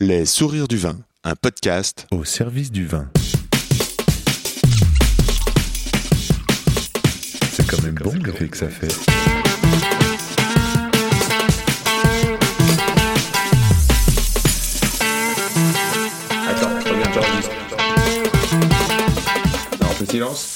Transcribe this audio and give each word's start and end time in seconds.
Les 0.00 0.26
sourires 0.26 0.68
du 0.68 0.76
vin, 0.76 0.96
un 1.24 1.34
podcast 1.34 2.06
au 2.12 2.22
service 2.24 2.70
du 2.70 2.86
vin. 2.86 3.10
C'est 7.52 7.66
quand 7.66 7.82
même 7.82 7.96
bon 7.96 8.14
l'effet 8.24 8.46
que 8.46 8.56
ça 8.56 8.68
fait. 8.68 8.94
Attends, 16.46 16.78
reviens, 16.88 17.12
j'enregistre. 17.12 17.50
Non, 19.80 19.88
on 19.90 19.94
fait 19.94 20.10
silence. 20.12 20.54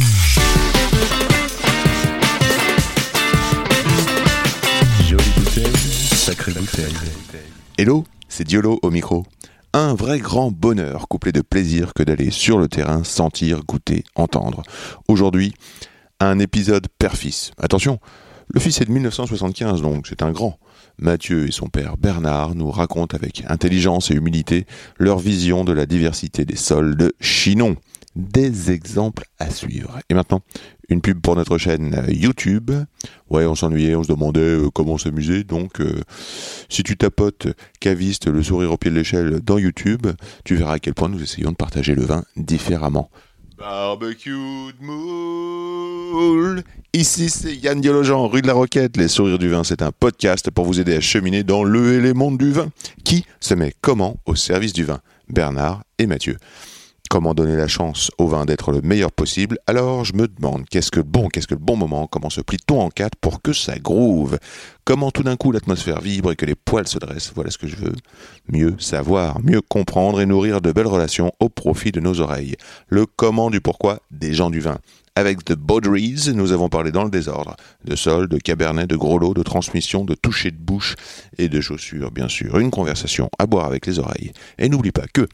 Jolie 5.09 5.25
bouteille, 5.37 5.73
sacrée 6.15 6.53
bouteille. 6.53 6.95
Hello, 7.77 8.05
c'est 8.33 8.45
Diolo 8.45 8.79
au 8.81 8.91
micro. 8.91 9.27
Un 9.75 9.93
vrai 9.93 10.19
grand 10.19 10.51
bonheur 10.51 11.07
couplé 11.07 11.33
de 11.33 11.43
plaisir 11.43 11.93
que 11.93 12.03
d'aller 12.03 12.31
sur 12.31 12.59
le 12.59 12.67
terrain, 12.67 13.05
sentir, 13.05 13.63
goûter, 13.63 14.05
entendre. 14.15 14.63
Aujourd'hui, 15.07 15.53
un 16.19 16.39
épisode 16.39 16.87
père-fils. 16.99 17.51
Attention, 17.59 17.99
le 18.49 18.59
fils 18.59 18.81
est 18.81 18.87
de 18.87 18.91
1975 18.91 19.83
donc 19.83 20.07
c'est 20.07 20.23
un 20.23 20.33
grand. 20.33 20.59
Mathieu 20.99 21.47
et 21.47 21.53
son 21.53 21.67
père 21.67 21.99
Bernard 21.99 22.55
nous 22.55 22.71
racontent 22.71 23.15
avec 23.15 23.45
intelligence 23.49 24.11
et 24.11 24.15
humilité 24.15 24.67
leur 24.99 25.19
vision 25.19 25.63
de 25.63 25.73
la 25.73 25.85
diversité 25.85 26.47
des 26.47 26.57
sols 26.57 26.97
de 26.97 27.13
Chinon. 27.21 27.77
Des 28.17 28.71
exemples 28.71 29.25
à 29.39 29.51
suivre. 29.51 29.99
Et 30.09 30.15
maintenant, 30.15 30.41
une 30.93 31.01
pub 31.01 31.21
pour 31.21 31.37
notre 31.37 31.59
chaîne 31.59 31.95
euh, 31.95 32.13
YouTube. 32.13 32.71
Ouais, 33.31 33.47
on 33.47 33.55
s'ennuyait, 33.55 33.97
on 33.97 34.03
se 34.03 34.09
demandait 34.09 34.41
euh, 34.41 34.71
comment 34.73 34.99
s'amuser. 34.99 35.43
Donc, 35.45 35.81
euh, 35.81 36.01
si 36.69 36.83
tu 36.83 36.97
tapotes 36.97 37.49
caviste, 37.81 38.29
le 38.29 38.43
sourire 38.43 38.73
au 38.73 38.77
pied 38.77 38.91
de 38.91 38.97
l'échelle 38.97 39.41
dans 39.41 39.59
YouTube, 39.59 40.07
tu 40.45 40.55
verras 40.55 40.75
à 40.75 40.79
quel 40.79 40.95
point 40.95 41.09
nous 41.09 41.23
essayons 41.23 41.51
de 41.51 41.57
partager 41.57 41.95
le 41.95 42.03
vin 42.03 42.23
différemment. 42.37 43.11
Barbecue 43.59 44.31
de 44.31 44.85
moule. 44.85 46.63
Ici, 46.93 47.31
c'est 47.31 47.55
Yann 47.55 47.81
Diologen, 47.81 48.27
rue 48.27 48.43
de 48.43 48.47
la 48.47 48.55
Roquette. 48.55 48.97
Les 48.97 49.09
sourires 49.09 49.39
du 49.39 49.49
vin, 49.49 49.65
c'est 49.65 49.83
un 49.83 49.93
podcast 49.93 50.51
pour 50.51 50.65
vous 50.65 50.81
aider 50.81 50.97
à 50.97 51.01
cheminer 51.01 51.43
dans 51.43 51.65
le 51.65 51.95
et 51.95 52.01
les 52.01 52.13
mondes 52.13 52.39
du 52.39 52.51
vin. 52.51 52.69
Qui 53.05 53.25
se 53.41 53.55
met 53.55 53.73
comment 53.81 54.17
au 54.27 54.35
service 54.35 54.73
du 54.73 54.85
vin? 54.85 55.01
Bernard 55.29 55.85
et 55.99 56.07
Mathieu. 56.07 56.37
Comment 57.13 57.35
donner 57.35 57.57
la 57.57 57.69
chance 57.69 58.11
au 58.17 58.27
vin 58.27 58.47
d'être 58.47 58.73
le 58.73 58.81
meilleur 58.81 59.13
possible 59.13 59.59
Alors 59.67 60.03
je 60.03 60.15
me 60.15 60.27
demande 60.27 60.65
qu'est-ce 60.71 60.91
que 60.91 61.01
bon, 61.01 61.29
qu'est-ce 61.29 61.47
que 61.47 61.53
le 61.53 61.61
bon 61.61 61.77
moment 61.77 62.07
Comment 62.07 62.31
se 62.31 62.41
plie-t-on 62.41 62.81
en 62.81 62.89
quatre 62.89 63.17
pour 63.17 63.43
que 63.43 63.53
ça 63.53 63.79
groove? 63.79 64.39
Comment 64.87 65.11
tout 65.11 65.23
d'un 65.23 65.37
coup 65.37 65.53
l'atmosphère 65.53 66.01
vibre 66.01 66.33
et 66.33 66.37
que 66.37 66.47
les 66.47 66.55
poils 66.55 66.89
se 66.89 66.99
dressent? 66.99 67.33
Voilà 67.35 67.51
ce 67.51 67.59
que 67.59 67.67
je 67.67 67.77
veux. 67.77 67.93
Mieux 68.49 68.77
savoir, 68.79 69.43
mieux 69.43 69.61
comprendre 69.61 70.23
et 70.23 70.25
nourrir 70.25 70.63
de 70.63 70.73
belles 70.73 70.87
relations 70.87 71.33
au 71.39 71.51
profit 71.51 71.93
de 71.93 72.01
nos 72.01 72.19
oreilles. 72.21 72.57
Le 72.89 73.05
comment 73.05 73.51
du 73.51 73.61
pourquoi 73.61 73.99
des 74.11 74.33
gens 74.33 74.49
du 74.49 74.61
vin. 74.61 74.79
Avec 75.15 75.45
The 75.45 75.53
Bauderies, 75.53 76.33
nous 76.35 76.53
avons 76.53 76.71
parlé 76.71 76.93
dans 76.93 77.05
le 77.05 77.11
désordre. 77.11 77.57
De 77.85 77.95
sol, 77.95 78.27
de 78.27 78.39
cabernet, 78.39 78.87
de 78.87 78.97
gros 78.97 79.19
lot, 79.19 79.35
de 79.35 79.43
transmission, 79.43 80.07
de 80.07 80.15
toucher 80.15 80.51
de 80.51 80.57
bouche 80.57 80.95
et 81.37 81.51
de 81.51 81.61
chaussures, 81.61 82.11
bien 82.11 82.29
sûr. 82.29 82.59
Une 82.59 82.71
conversation 82.71 83.29
à 83.39 83.45
boire 83.45 83.67
avec 83.67 83.85
les 83.85 83.99
oreilles. 83.99 84.33
Et 84.57 84.71
n'oublie 84.71 84.93
pas 84.93 85.05
que 85.13 85.29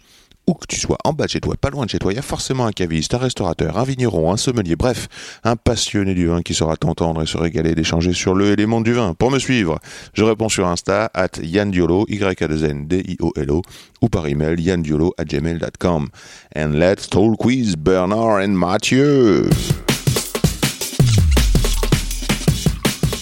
où 0.49 0.55
que 0.55 0.67
tu 0.67 0.81
sois, 0.81 0.97
en 1.05 1.13
bas 1.13 1.27
de 1.27 1.31
chez 1.31 1.41
toi, 1.41 1.55
pas 1.61 1.69
loin 1.69 1.85
de 1.85 1.91
chez 1.91 1.99
toi, 1.99 2.11
il 2.13 2.17
y 2.17 2.19
a 2.19 2.23
forcément 2.23 2.65
un 2.65 2.73
caviste, 2.73 3.13
un 3.13 3.19
restaurateur, 3.19 3.79
un 3.79 3.85
vigneron, 3.85 4.33
un 4.33 4.39
sommelier, 4.39 4.77
bref, 4.77 5.09
un 5.45 5.57
passionné 5.57 6.15
du 6.15 6.27
vin 6.27 6.41
qui 6.41 6.55
saura 6.55 6.77
t'entendre 6.77 7.23
et 7.23 7.27
se 7.27 7.37
régaler 7.37 7.75
d'échanger 7.75 8.15
sur 8.15 8.35
le 8.35 8.51
élément 8.51 8.81
du 8.81 8.95
vin. 8.95 9.13
Pour 9.13 9.31
me 9.31 9.39
suivre, 9.39 9.79
je 10.15 10.25
réponds 10.25 10.49
sur 10.49 10.67
Insta, 10.67 11.11
at 11.13 11.33
Yann 11.43 11.71
Diolo, 11.71 12.07
y 12.09 12.23
a 12.25 12.49
2 12.49 12.65
n 12.65 12.87
d 12.89 13.03
i 13.07 13.17
o 13.21 13.33
l 13.37 13.51
o 13.51 13.63
ou 14.01 14.09
par 14.09 14.27
email, 14.27 14.59
yanndiolo 14.59 15.13
at 15.19 15.25
gmail.com. 15.25 16.09
And 16.57 16.73
let's 16.75 17.09
talk 17.09 17.37
quiz 17.39 17.77
Bernard 17.77 18.43
and 18.43 18.57
Mathieu. 18.57 19.51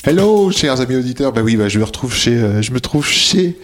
Hello, 0.05 0.53
chers 0.53 0.81
amis 0.81 0.95
auditeurs. 0.95 1.33
Bah 1.33 1.43
oui, 1.43 1.57
bah, 1.57 1.69
je 1.69 1.81
me 1.81 1.85
retrouve 1.85 2.15
chez, 2.15 2.37
euh, 2.37 2.63
je 2.63 2.71
me 2.71 2.79
trouve 2.79 3.05
chez 3.05 3.59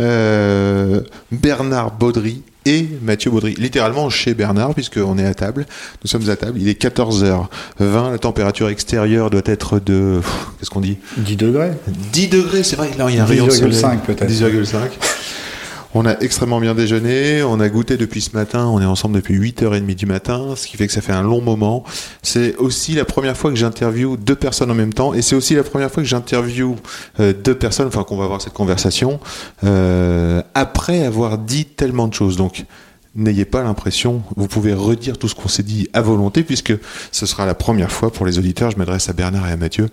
euh, 0.00 1.00
Bernard 1.32 1.92
Baudry 1.92 2.42
et 2.66 2.88
Mathieu 3.00 3.30
Baudry. 3.30 3.54
Littéralement 3.56 4.10
chez 4.10 4.34
Bernard, 4.34 4.74
puisqu'on 4.74 5.16
est 5.18 5.24
à 5.24 5.34
table. 5.34 5.64
Nous 6.04 6.08
sommes 6.08 6.28
à 6.28 6.36
table. 6.36 6.58
Il 6.60 6.68
est 6.68 6.80
14h20. 6.80 8.12
La 8.12 8.18
température 8.18 8.68
extérieure 8.68 9.30
doit 9.30 9.42
être 9.46 9.78
de. 9.78 10.20
Qu'est-ce 10.58 10.70
qu'on 10.70 10.80
dit? 10.80 10.98
10 11.16 11.36
degrés 11.36 11.70
10 12.12 12.28
degrés, 12.28 12.62
c'est 12.62 12.76
vrai. 12.76 12.90
Là, 12.98 13.06
il 13.08 13.16
y 13.16 13.18
a 13.18 13.22
un 13.22 13.26
rayon 13.26 13.46
de 13.46 13.50
soleil. 13.50 13.72
10,5 13.72 14.00
peut-être. 14.00 14.30
10,5. 14.30 14.76
On 15.94 16.04
a 16.04 16.18
extrêmement 16.20 16.60
bien 16.60 16.74
déjeuné, 16.74 17.42
on 17.42 17.60
a 17.60 17.68
goûté 17.68 17.96
depuis 17.96 18.20
ce 18.20 18.36
matin, 18.36 18.66
on 18.66 18.80
est 18.80 18.86
ensemble 18.86 19.14
depuis 19.14 19.38
8h30 19.38 19.94
du 19.94 20.06
matin, 20.06 20.54
ce 20.56 20.66
qui 20.66 20.76
fait 20.76 20.86
que 20.86 20.92
ça 20.92 21.00
fait 21.00 21.12
un 21.12 21.22
long 21.22 21.40
moment. 21.40 21.84
C'est 22.22 22.56
aussi 22.56 22.92
la 22.92 23.04
première 23.04 23.36
fois 23.36 23.50
que 23.50 23.56
j'interviewe 23.56 24.16
deux 24.16 24.34
personnes 24.34 24.70
en 24.70 24.74
même 24.74 24.92
temps, 24.92 25.14
et 25.14 25.22
c'est 25.22 25.36
aussi 25.36 25.54
la 25.54 25.62
première 25.62 25.90
fois 25.90 26.02
que 26.02 26.08
j'interviewe 26.08 26.76
euh, 27.20 27.32
deux 27.32 27.54
personnes, 27.54 27.86
enfin 27.86 28.04
qu'on 28.04 28.16
va 28.16 28.24
avoir 28.24 28.42
cette 28.42 28.52
conversation, 28.52 29.20
euh, 29.64 30.42
après 30.54 31.04
avoir 31.04 31.38
dit 31.38 31.64
tellement 31.64 32.08
de 32.08 32.14
choses. 32.14 32.36
Donc, 32.36 32.64
n'ayez 33.14 33.46
pas 33.46 33.62
l'impression, 33.62 34.22
vous 34.36 34.48
pouvez 34.48 34.74
redire 34.74 35.16
tout 35.16 35.28
ce 35.28 35.34
qu'on 35.34 35.48
s'est 35.48 35.62
dit 35.62 35.88
à 35.92 36.02
volonté, 36.02 36.42
puisque 36.42 36.74
ce 37.12 37.26
sera 37.26 37.46
la 37.46 37.54
première 37.54 37.92
fois 37.92 38.12
pour 38.12 38.26
les 38.26 38.38
auditeurs, 38.38 38.70
je 38.70 38.76
m'adresse 38.76 39.08
à 39.08 39.12
Bernard 39.12 39.48
et 39.48 39.52
à 39.52 39.56
Mathieu. 39.56 39.88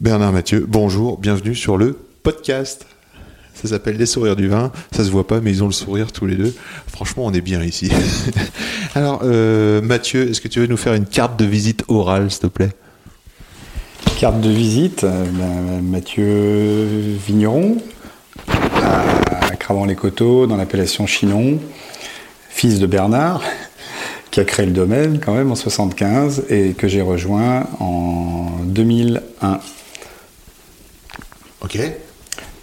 Bernard, 0.00 0.32
Mathieu, 0.32 0.64
bonjour, 0.68 1.18
bienvenue 1.18 1.54
sur 1.54 1.76
le 1.76 1.98
podcast. 2.22 2.86
Ça 3.66 3.74
s'appelle 3.74 3.96
Les 3.96 4.06
sourires 4.06 4.36
du 4.36 4.48
vin. 4.48 4.70
Ça 4.92 5.04
se 5.04 5.10
voit 5.10 5.26
pas, 5.26 5.40
mais 5.40 5.50
ils 5.50 5.62
ont 5.62 5.66
le 5.66 5.72
sourire 5.72 6.12
tous 6.12 6.26
les 6.26 6.36
deux. 6.36 6.54
Franchement, 6.86 7.24
on 7.26 7.32
est 7.32 7.40
bien 7.40 7.62
ici. 7.62 7.90
Alors, 8.94 9.20
euh, 9.24 9.80
Mathieu, 9.82 10.30
est-ce 10.30 10.40
que 10.40 10.48
tu 10.48 10.60
veux 10.60 10.66
nous 10.66 10.76
faire 10.76 10.94
une 10.94 11.06
carte 11.06 11.38
de 11.38 11.44
visite 11.44 11.84
orale, 11.88 12.30
s'il 12.30 12.40
te 12.40 12.46
plaît? 12.46 12.70
Carte 14.18 14.40
de 14.40 14.48
visite, 14.48 15.04
euh, 15.04 15.24
ben, 15.30 15.82
Mathieu 15.82 17.16
Vigneron, 17.26 17.78
à 18.48 19.56
Cravant-les-Coteaux, 19.56 20.46
dans 20.46 20.56
l'appellation 20.56 21.06
Chinon, 21.06 21.58
fils 22.48 22.78
de 22.78 22.86
Bernard, 22.86 23.42
qui 24.30 24.40
a 24.40 24.44
créé 24.44 24.64
le 24.64 24.72
domaine 24.72 25.18
quand 25.18 25.34
même 25.34 25.50
en 25.50 25.56
75 25.56 26.44
et 26.48 26.72
que 26.72 26.88
j'ai 26.88 27.02
rejoint 27.02 27.66
en 27.80 28.60
2001. 28.64 29.60
Ok. 31.62 31.78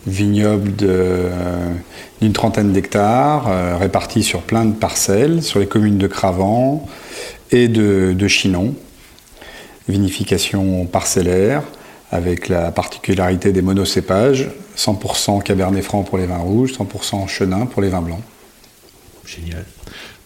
Vignoble 0.05 0.75
de, 0.75 0.87
euh, 0.89 1.73
d'une 2.21 2.33
trentaine 2.33 2.73
d'hectares, 2.73 3.47
euh, 3.47 3.77
répartis 3.77 4.23
sur 4.23 4.41
plein 4.41 4.65
de 4.65 4.73
parcelles, 4.73 5.41
sur 5.41 5.59
les 5.59 5.67
communes 5.67 5.97
de 5.97 6.07
Cravant 6.07 6.85
et 7.51 7.69
de, 7.69 8.13
de 8.17 8.27
Chinon. 8.27 8.75
Vinification 9.87 10.85
parcellaire, 10.85 11.63
avec 12.11 12.49
la 12.49 12.71
particularité 12.71 13.53
des 13.53 13.61
monocépages, 13.61 14.49
100% 14.77 15.41
Cabernet 15.41 15.83
Franc 15.83 16.03
pour 16.03 16.17
les 16.17 16.25
vins 16.25 16.37
rouges, 16.37 16.73
100% 16.73 17.27
Chenin 17.27 17.65
pour 17.65 17.81
les 17.81 17.89
vins 17.89 18.01
blancs. 18.01 18.21
Génial. 19.25 19.65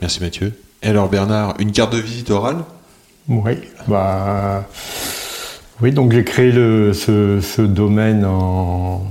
Merci, 0.02 0.22
Mathieu. 0.22 0.54
Et 0.82 0.88
alors, 0.88 1.10
Bernard, 1.10 1.56
une 1.60 1.72
carte 1.72 1.94
de 1.94 2.00
visite 2.00 2.30
orale? 2.30 2.64
Oui, 3.30 3.54
bah, 3.88 4.66
oui, 5.82 5.92
donc 5.92 6.14
j'ai 6.14 6.24
créé 6.24 6.52
le, 6.52 6.94
ce, 6.94 7.42
ce 7.42 7.62
domaine 7.62 8.26
en, 8.26 9.04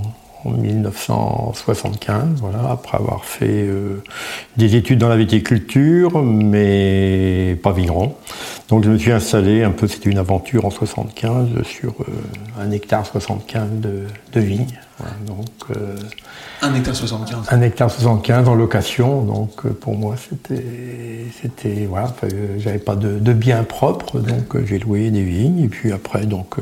en 0.47 0.51
1975, 0.51 2.41
voilà, 2.41 2.71
après 2.71 2.97
avoir 2.97 3.25
fait 3.25 3.47
euh, 3.49 4.03
des 4.57 4.77
études 4.77 4.99
dans 4.99 5.09
la 5.09 5.17
viticulture, 5.17 6.23
mais 6.23 7.59
pas 7.63 7.73
vigneron. 7.73 8.15
Donc 8.69 8.85
je 8.85 8.91
me 8.91 8.99
suis 8.99 9.13
installé 9.13 9.63
un 9.63 9.71
peu, 9.71 9.87
c'était 9.87 10.11
une 10.11 10.19
aventure 10.19 10.65
en 10.65 10.71
75 10.71 11.63
sur 11.63 11.95
euh, 12.01 12.61
un 12.61 12.71
hectare 12.71 13.07
75 13.07 13.69
de, 13.81 14.05
de 14.33 14.41
vignes. 14.41 14.67
Voilà, 14.99 15.15
donc 15.27 15.49
euh, 15.77 15.97
Un 16.63 16.75
hectare 16.75 16.97
75. 16.97 17.47
un 17.51 17.61
hectare 17.61 17.91
75 17.91 18.49
en 18.49 18.55
location, 18.55 19.23
donc 19.23 19.67
pour 19.67 19.97
moi 19.97 20.15
c'était, 20.17 21.87
voilà, 21.89 22.15
j'avais 22.59 22.79
pas 22.79 22.97
de, 22.97 23.19
de 23.19 23.33
bien 23.33 23.63
propre, 23.63 24.19
donc 24.21 24.65
j'ai 24.65 24.79
loué 24.79 25.11
des 25.11 25.23
vignes 25.23 25.65
et 25.65 25.69
puis 25.69 25.93
après 25.93 26.25
donc 26.25 26.57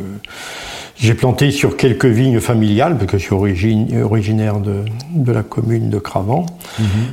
j'ai 0.97 1.15
planté 1.15 1.51
sur 1.51 1.77
quelques 1.77 2.07
vignes 2.07 2.41
familiales 2.41 2.97
parce 2.97 3.11
que 3.11 3.19
je 3.19 3.25
suis 3.25 3.35
origine- 3.35 4.03
originaire 4.03 4.61
de, 4.61 4.85
de 5.15 5.33
la 5.33 5.43
commune 5.43 5.91
de 5.91 5.99
Cravant 5.99 6.47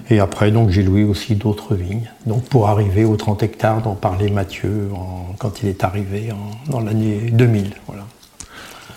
et 0.10 0.20
après 0.20 0.52
donc 0.52 0.70
j'ai 0.70 0.84
loué 0.84 1.04
aussi 1.04 1.36
d'autres 1.36 1.76
vignes, 1.76 2.10
donc 2.26 2.44
pour 2.46 2.70
arriver 2.70 3.06
aux 3.06 3.16
30 3.16 3.42
hectares 3.44 3.82
dont 3.82 3.96
parlait 3.96 4.30
Mathieu 4.30 4.90
en- 4.94 5.34
quand 5.40 5.62
il 5.64 5.70
est 5.70 5.84
arrivé 5.84 6.32
en- 6.32 6.72
dans 6.72 6.80
l'année 6.80 7.32
2000, 7.32 7.72
voilà. 7.88 8.06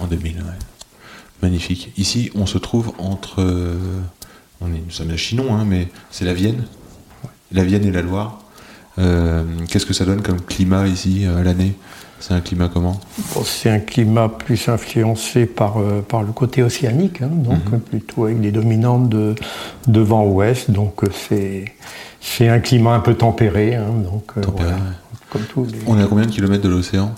En 0.00 0.06
2000, 0.06 0.36
ouais. 0.38 0.42
Magnifique. 1.42 1.92
Ici, 1.96 2.30
on 2.34 2.46
se 2.46 2.58
trouve 2.58 2.92
entre. 2.98 3.40
euh, 3.42 3.76
on 4.60 4.66
est, 4.68 4.82
nous 4.84 4.90
sommes 4.90 5.10
à 5.10 5.16
Chinon, 5.16 5.54
hein, 5.54 5.64
mais 5.66 5.88
c'est 6.10 6.24
la 6.24 6.32
Vienne. 6.34 6.64
La 7.52 7.64
Vienne 7.64 7.84
et 7.84 7.90
la 7.92 8.00
Loire. 8.02 8.40
Euh, 8.98 9.44
Qu'est-ce 9.68 9.84
que 9.86 9.92
ça 9.92 10.04
donne 10.04 10.22
comme 10.22 10.40
climat 10.40 10.86
ici 10.86 11.26
euh, 11.26 11.38
à 11.38 11.42
l'année? 11.42 11.74
C'est 12.26 12.32
un 12.32 12.40
climat 12.40 12.70
comment 12.72 12.98
Bon, 13.34 13.42
c'est 13.44 13.68
un 13.68 13.80
climat 13.80 14.30
plus 14.30 14.68
influencé 14.70 15.44
par, 15.44 15.78
euh, 15.78 16.00
par 16.00 16.22
le 16.22 16.32
côté 16.32 16.62
océanique, 16.62 17.20
hein, 17.20 17.28
donc 17.30 17.70
Mhm. 17.70 17.80
plutôt 17.80 18.24
avec 18.24 18.40
des 18.40 18.50
dominantes 18.50 19.10
de, 19.10 19.34
de 19.88 20.00
vent 20.00 20.24
ouest. 20.24 20.70
Donc 20.70 21.04
euh, 21.04 21.08
c'est, 21.12 22.48
un 22.48 22.60
climat 22.60 22.94
un 22.94 23.00
peu 23.00 23.14
tempéré. 23.14 23.74
hein, 23.74 23.84
donc, 24.10 24.24
euh, 24.38 24.40
Tempéré, 24.40 24.70
voilà, 24.70 24.82
ouais. 24.84 24.90
comme 25.28 25.42
tous 25.42 25.64
les- 25.66 25.78
On 25.86 25.98
est 25.98 26.02
à 26.02 26.06
combien 26.06 26.24
de 26.24 26.30
kilomètres 26.30 26.64
de 26.64 26.70
l'océan 26.70 27.12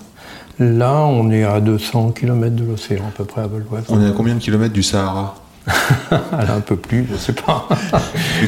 Là, 0.59 1.05
on 1.05 1.29
est 1.31 1.43
à 1.45 1.61
200 1.61 2.11
km 2.11 2.55
de 2.55 2.65
l'océan 2.65 3.03
à 3.07 3.11
peu 3.15 3.23
près 3.23 3.41
à 3.41 3.47
l'ouest. 3.47 3.85
On 3.89 4.01
est 4.01 4.07
à 4.09 4.11
combien 4.11 4.33
de 4.35 4.39
kilomètres 4.39 4.73
du 4.73 4.83
Sahara 4.83 5.35
un 6.11 6.61
peu 6.61 6.75
plus, 6.77 7.05
je 7.11 7.17
sais 7.17 7.33
pas. 7.33 7.67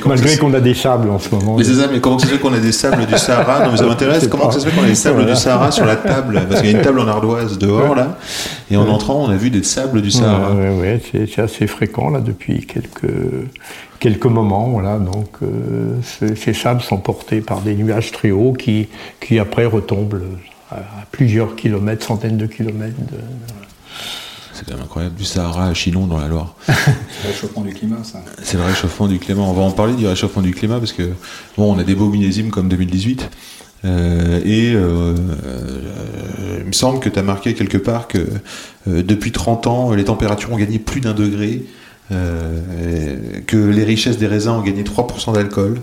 Malgré 0.05 0.37
qu'on 0.37 0.53
a 0.53 0.59
des 0.61 0.73
sables 0.73 1.09
en 1.09 1.19
ce 1.19 1.29
moment. 1.35 1.55
Mais 1.57 1.63
ça, 1.65 1.87
mais 1.91 1.99
comment 1.99 2.17
ça 2.17 2.27
se 2.27 2.31
fait 2.33 2.39
qu'on 2.39 2.53
a 2.53 2.59
des 2.59 2.71
sables 2.71 3.05
du 3.05 3.17
Sahara 3.17 3.65
Non, 3.65 3.71
mais 3.71 3.77
ça 3.77 3.85
m'intéresse. 3.87 4.27
Comment 4.27 4.45
pas- 4.47 4.51
ça 4.53 4.59
se 4.61 4.67
fait 4.67 4.75
qu'on 4.75 4.83
a 4.85 4.87
des 4.87 4.95
sables 4.95 5.17
Voilà. 5.17 5.33
du 5.33 5.39
Sahara 5.39 5.71
sur 5.71 5.85
la 5.85 5.95
table 5.97 6.41
Parce 6.49 6.61
qu'il 6.61 6.71
y 6.71 6.73
a 6.75 6.77
une 6.77 6.83
table 6.83 6.99
en 6.99 7.07
ardoise 7.07 7.57
dehors, 7.57 7.93
là. 7.95 8.17
Et 8.71 8.77
en 8.77 8.87
entrant, 8.87 9.25
on 9.25 9.29
a 9.29 9.35
vu 9.35 9.49
des 9.49 9.63
sables 9.63 10.01
du 10.01 10.11
Sahara. 10.11 10.53
Ouais, 10.53 10.69
ouais, 10.69 11.01
c'est, 11.11 11.39
assez 11.41 11.67
fréquent 11.67 12.09
là 12.09 12.21
depuis 12.21 12.65
quelques, 12.65 13.11
quelques 13.99 14.25
moments. 14.25 14.67
Voilà, 14.69 14.97
donc 14.97 15.29
euh, 15.43 15.95
ces, 16.03 16.35
ces 16.35 16.53
sables 16.53 16.81
sont 16.81 16.97
portés 16.97 17.41
par 17.41 17.59
des 17.61 17.75
nuages 17.75 18.11
très 18.11 18.31
hauts 18.31 18.53
qui, 18.53 18.87
qui 19.19 19.39
après 19.39 19.65
retombent 19.65 20.21
à, 20.71 20.75
à 20.75 20.81
plusieurs 21.11 21.55
kilomètres, 21.55 22.05
centaines 22.05 22.37
de 22.37 22.45
kilomètres. 22.45 22.95
de- 23.11 23.17
C'est 24.59 24.65
quand 24.65 24.75
même 24.75 24.83
incroyable. 24.83 25.15
Du 25.15 25.23
Sahara 25.23 25.67
à 25.67 25.73
Chinon 25.73 26.05
dans 26.05 26.17
la 26.17 26.27
Loire. 26.27 26.53
C'est 26.67 26.73
le 27.23 27.29
réchauffement 27.29 27.61
du 27.61 27.73
climat, 27.73 28.03
ça. 28.03 28.21
C'est 28.43 28.57
le 28.57 28.63
réchauffement 28.63 29.07
du 29.07 29.17
climat. 29.17 29.41
On 29.43 29.53
va 29.53 29.61
en 29.61 29.71
parler 29.71 29.93
du 29.93 30.05
réchauffement 30.05 30.41
du 30.41 30.53
climat 30.53 30.79
parce 30.79 30.91
que 30.91 31.11
bon, 31.57 31.73
on 31.73 31.79
a 31.79 31.83
des 31.83 31.95
beaux 31.95 32.09
millésimes 32.09 32.49
comme 32.49 32.67
2018. 32.67 33.29
euh, 33.85 34.41
et 34.43 34.73
euh, 34.73 35.15
euh, 35.45 36.59
il 36.59 36.65
me 36.65 36.73
semble 36.73 36.99
que 36.99 37.07
tu 37.07 37.17
as 37.17 37.23
marqué 37.23 37.53
quelque 37.53 37.77
part 37.77 38.09
que 38.09 38.27
depuis 38.85 39.31
30 39.31 39.67
ans, 39.67 39.93
les 39.93 40.03
températures 40.03 40.51
ont 40.51 40.57
gagné 40.57 40.77
plus 40.77 40.99
d'un 40.99 41.13
degré, 41.13 41.63
que 42.09 43.57
les 43.57 43.83
richesses 43.85 44.17
des 44.17 44.27
raisins 44.27 44.49
ont 44.49 44.61
gagné 44.61 44.83
3% 44.83 45.33
d'alcool, 45.33 45.79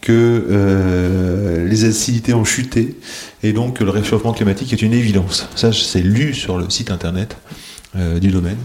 que 0.00 1.64
les 1.68 1.84
acidités 1.84 2.34
ont 2.34 2.44
chuté, 2.44 2.96
et 3.44 3.52
donc 3.52 3.78
que 3.78 3.84
le 3.84 3.90
réchauffement 3.90 4.32
climatique 4.32 4.72
est 4.72 4.82
une 4.82 4.92
évidence. 4.92 5.48
Ça, 5.54 5.72
c'est 5.72 6.02
lu 6.02 6.34
sur 6.34 6.58
le 6.58 6.68
site 6.68 6.90
internet 6.90 7.36
du 8.20 8.28
domaine. 8.28 8.58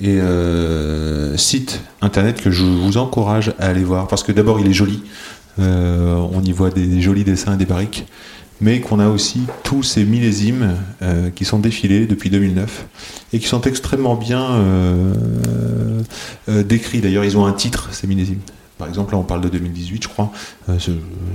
Et 0.00 0.20
euh, 0.20 1.36
site 1.36 1.80
internet 2.00 2.42
que 2.42 2.50
je 2.50 2.64
vous 2.64 2.96
encourage 2.96 3.54
à 3.58 3.66
aller 3.68 3.84
voir, 3.84 4.08
parce 4.08 4.22
que 4.22 4.32
d'abord 4.32 4.60
il 4.60 4.66
est 4.66 4.72
joli, 4.72 5.02
Euh, 5.60 6.16
on 6.32 6.42
y 6.42 6.50
voit 6.50 6.70
des, 6.70 7.00
jolis 7.00 7.22
dessins 7.22 7.54
et 7.54 7.56
des 7.56 7.64
barriques, 7.64 8.06
mais 8.60 8.80
qu'on 8.80 8.98
a 8.98 9.08
aussi 9.08 9.42
tous 9.62 9.82
ces 9.82 10.04
millésimes 10.04 10.76
euh, 11.02 11.30
qui 11.30 11.44
sont 11.44 11.58
défilés 11.58 12.06
depuis 12.06 12.30
2009 12.30 12.86
et 13.32 13.38
qui 13.38 13.46
sont 13.46 13.60
extrêmement 13.62 14.16
bien 14.16 14.42
euh, 14.42 15.12
euh, 16.48 16.62
décrits. 16.62 17.00
D'ailleurs, 17.00 17.24
ils 17.24 17.36
ont 17.36 17.46
un 17.46 17.52
titre, 17.52 17.88
ces 17.92 18.06
millésimes. 18.06 18.40
Par 18.76 18.88
exemple, 18.88 19.12
là, 19.12 19.18
on 19.18 19.22
parle 19.22 19.40
de 19.40 19.48
2018, 19.48 20.02
je 20.02 20.08
crois. 20.08 20.32
Euh, 20.68 20.78
ce- 20.80 20.90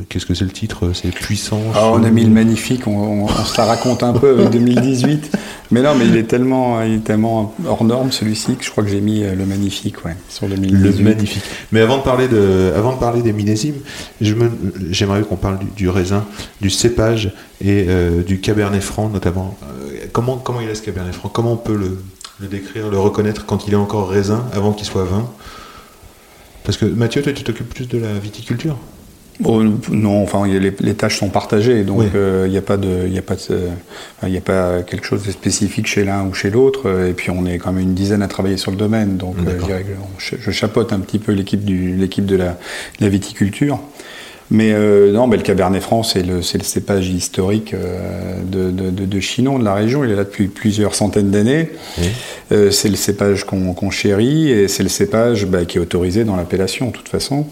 Qu'est-ce 0.10 0.26
que 0.26 0.34
c'est 0.34 0.44
le 0.44 0.52
titre 0.52 0.92
C'est 0.94 1.10
puissance. 1.10 1.74
Ah, 1.74 1.88
on 1.92 2.04
a 2.04 2.10
mis 2.10 2.24
le 2.26 2.30
magnifique, 2.32 2.86
on, 2.86 2.92
on- 2.98 3.24
on 3.26 3.28
se 3.46 3.58
la 3.58 3.66
raconte 3.66 4.04
un 4.04 4.12
peu 4.12 4.32
avec 4.38 4.50
2018. 4.50 5.32
Mais 5.72 5.82
non, 5.82 5.96
mais 5.96 6.06
il 6.08 6.18
est 6.18 6.24
tellement, 6.24 6.82
il 6.82 6.96
est 6.96 7.04
tellement 7.04 7.56
hors 7.66 7.84
norme 7.86 8.12
celui-ci 8.12 8.56
que 8.56 8.66
je 8.66 8.70
crois 8.72 8.84
que 8.84 8.90
j'ai 8.90 9.00
mis 9.02 9.24
euh, 9.24 9.36
le 9.36 9.46
magnifique 9.46 10.04
ouais, 10.04 10.18
sur 10.28 10.48
2018. 10.50 10.98
Le 10.98 11.04
magnifique. 11.04 11.44
Mais 11.72 11.80
avant 11.80 11.98
de 12.00 12.02
parler, 12.04 12.28
de, 12.28 12.74
avant 12.76 12.94
de 12.94 13.00
parler 13.00 13.22
des 13.22 13.32
millésimes, 13.34 13.76
j'aimerais 14.20 15.22
qu'on 15.22 15.36
parle 15.38 15.60
du, 15.60 15.66
du 15.76 15.90
raisin, 15.90 16.26
du 16.62 16.70
cépage 16.70 17.32
et 17.62 17.86
euh, 17.88 18.24
du 18.24 18.40
cabernet 18.40 18.82
franc 18.82 19.10
notamment. 19.10 19.58
Euh, 19.64 20.08
comment, 20.12 20.38
comment 20.38 20.62
il 20.62 20.70
est 20.70 20.76
ce 20.76 20.82
cabernet 20.82 21.14
franc? 21.14 21.30
Comment 21.30 21.54
on 21.54 21.58
peut 21.58 21.76
le, 21.78 22.00
le 22.40 22.48
décrire, 22.48 22.90
le 22.90 23.00
reconnaître 23.00 23.46
quand 23.46 23.68
il 23.68 23.74
est 23.74 23.78
encore 23.78 24.10
raisin 24.10 24.46
avant 24.54 24.74
qu'il 24.74 24.86
soit 24.86 25.06
vin? 25.06 25.26
Parce 26.70 26.78
que 26.78 26.86
Mathieu, 26.86 27.24
toi, 27.24 27.34
tu 27.34 27.44
t'occupes 27.44 27.74
plus 27.74 27.88
de 27.88 27.98
la 27.98 28.14
viticulture 28.20 28.78
Bon, 29.40 29.80
non, 29.90 30.22
enfin, 30.22 30.46
les, 30.46 30.72
les 30.80 30.94
tâches 30.94 31.18
sont 31.18 31.30
partagées, 31.30 31.84
donc 31.84 31.98
Oui. 32.02 32.06
euh, 32.14 32.44
il 32.46 32.52
n'y 32.52 32.60
a 32.60 32.62
pas 32.62 32.78
de, 32.78 33.08
il 33.08 33.12
y 33.12 33.18
a 33.18 33.24
pas 33.24 33.34
de, 33.34 33.40
enfin, 34.20 34.28
il 34.28 34.34
y 34.34 34.38
a 34.38 34.42
pas 34.42 34.84
quelque 34.84 35.04
chose 35.04 35.24
de 35.26 35.32
spécifique 35.32 35.88
chez 35.88 36.04
l'un 36.04 36.26
ou 36.28 36.34
chez 36.36 36.52
l'autre. 36.52 36.82
euh, 36.86 37.10
Et 37.10 37.14
puis 37.14 37.32
on 37.32 37.48
est 37.48 37.58
quand 37.58 37.72
même 37.72 37.82
une 37.82 37.96
dizaine 37.96 38.22
à 38.22 38.28
travailler 38.28 38.58
sur 38.58 38.70
le 38.70 38.78
domaine, 38.78 39.18
donc 39.18 39.38
euh, 39.48 39.58
je, 40.20 40.36
je 40.40 40.52
chapeaute 40.52 40.94
un 40.94 41.00
petit 41.00 41.18
peu 41.18 41.32
l'équipe 41.32 41.66
du, 41.66 41.96
l'équipe 41.96 42.28
de 42.28 42.36
la, 42.36 42.50
de 42.50 42.58
la 43.02 43.10
viticulture. 43.10 43.80
Mais 44.52 44.72
euh, 44.74 45.12
non, 45.12 45.28
ben, 45.28 45.38
le 45.38 45.44
Cabernet 45.44 45.82
Franc, 45.82 46.02
c'est 46.02 46.24
le, 46.24 46.42
cépage 46.42 47.08
historique 47.10 47.74
euh, 47.74 48.42
de, 48.44 48.72
de, 48.72 48.90
de, 48.90 49.06
de 49.06 49.20
Chinon, 49.20 49.60
de 49.60 49.64
la 49.64 49.76
région. 49.76 50.04
Il 50.04 50.12
est 50.12 50.16
là 50.16 50.24
depuis 50.24 50.48
plusieurs 50.48 50.96
centaines 50.96 51.30
d'années. 51.30 51.70
Euh, 52.52 52.72
c'est 52.72 52.90
le 52.90 52.96
cépage 52.96 53.44
qu'on 53.44 53.74
qu'on 53.74 53.92
chérit 53.92 54.50
et 54.50 54.68
c'est 54.68 54.82
le 54.82 54.90
cépage 54.90 55.46
bah, 55.46 55.66
qui 55.66 55.78
est 55.78 55.82
autorisé 55.82 56.24
dans 56.24 56.36
l'appellation, 56.36 56.88
de 56.88 56.94
toute 56.94 57.10
façon. 57.10 57.46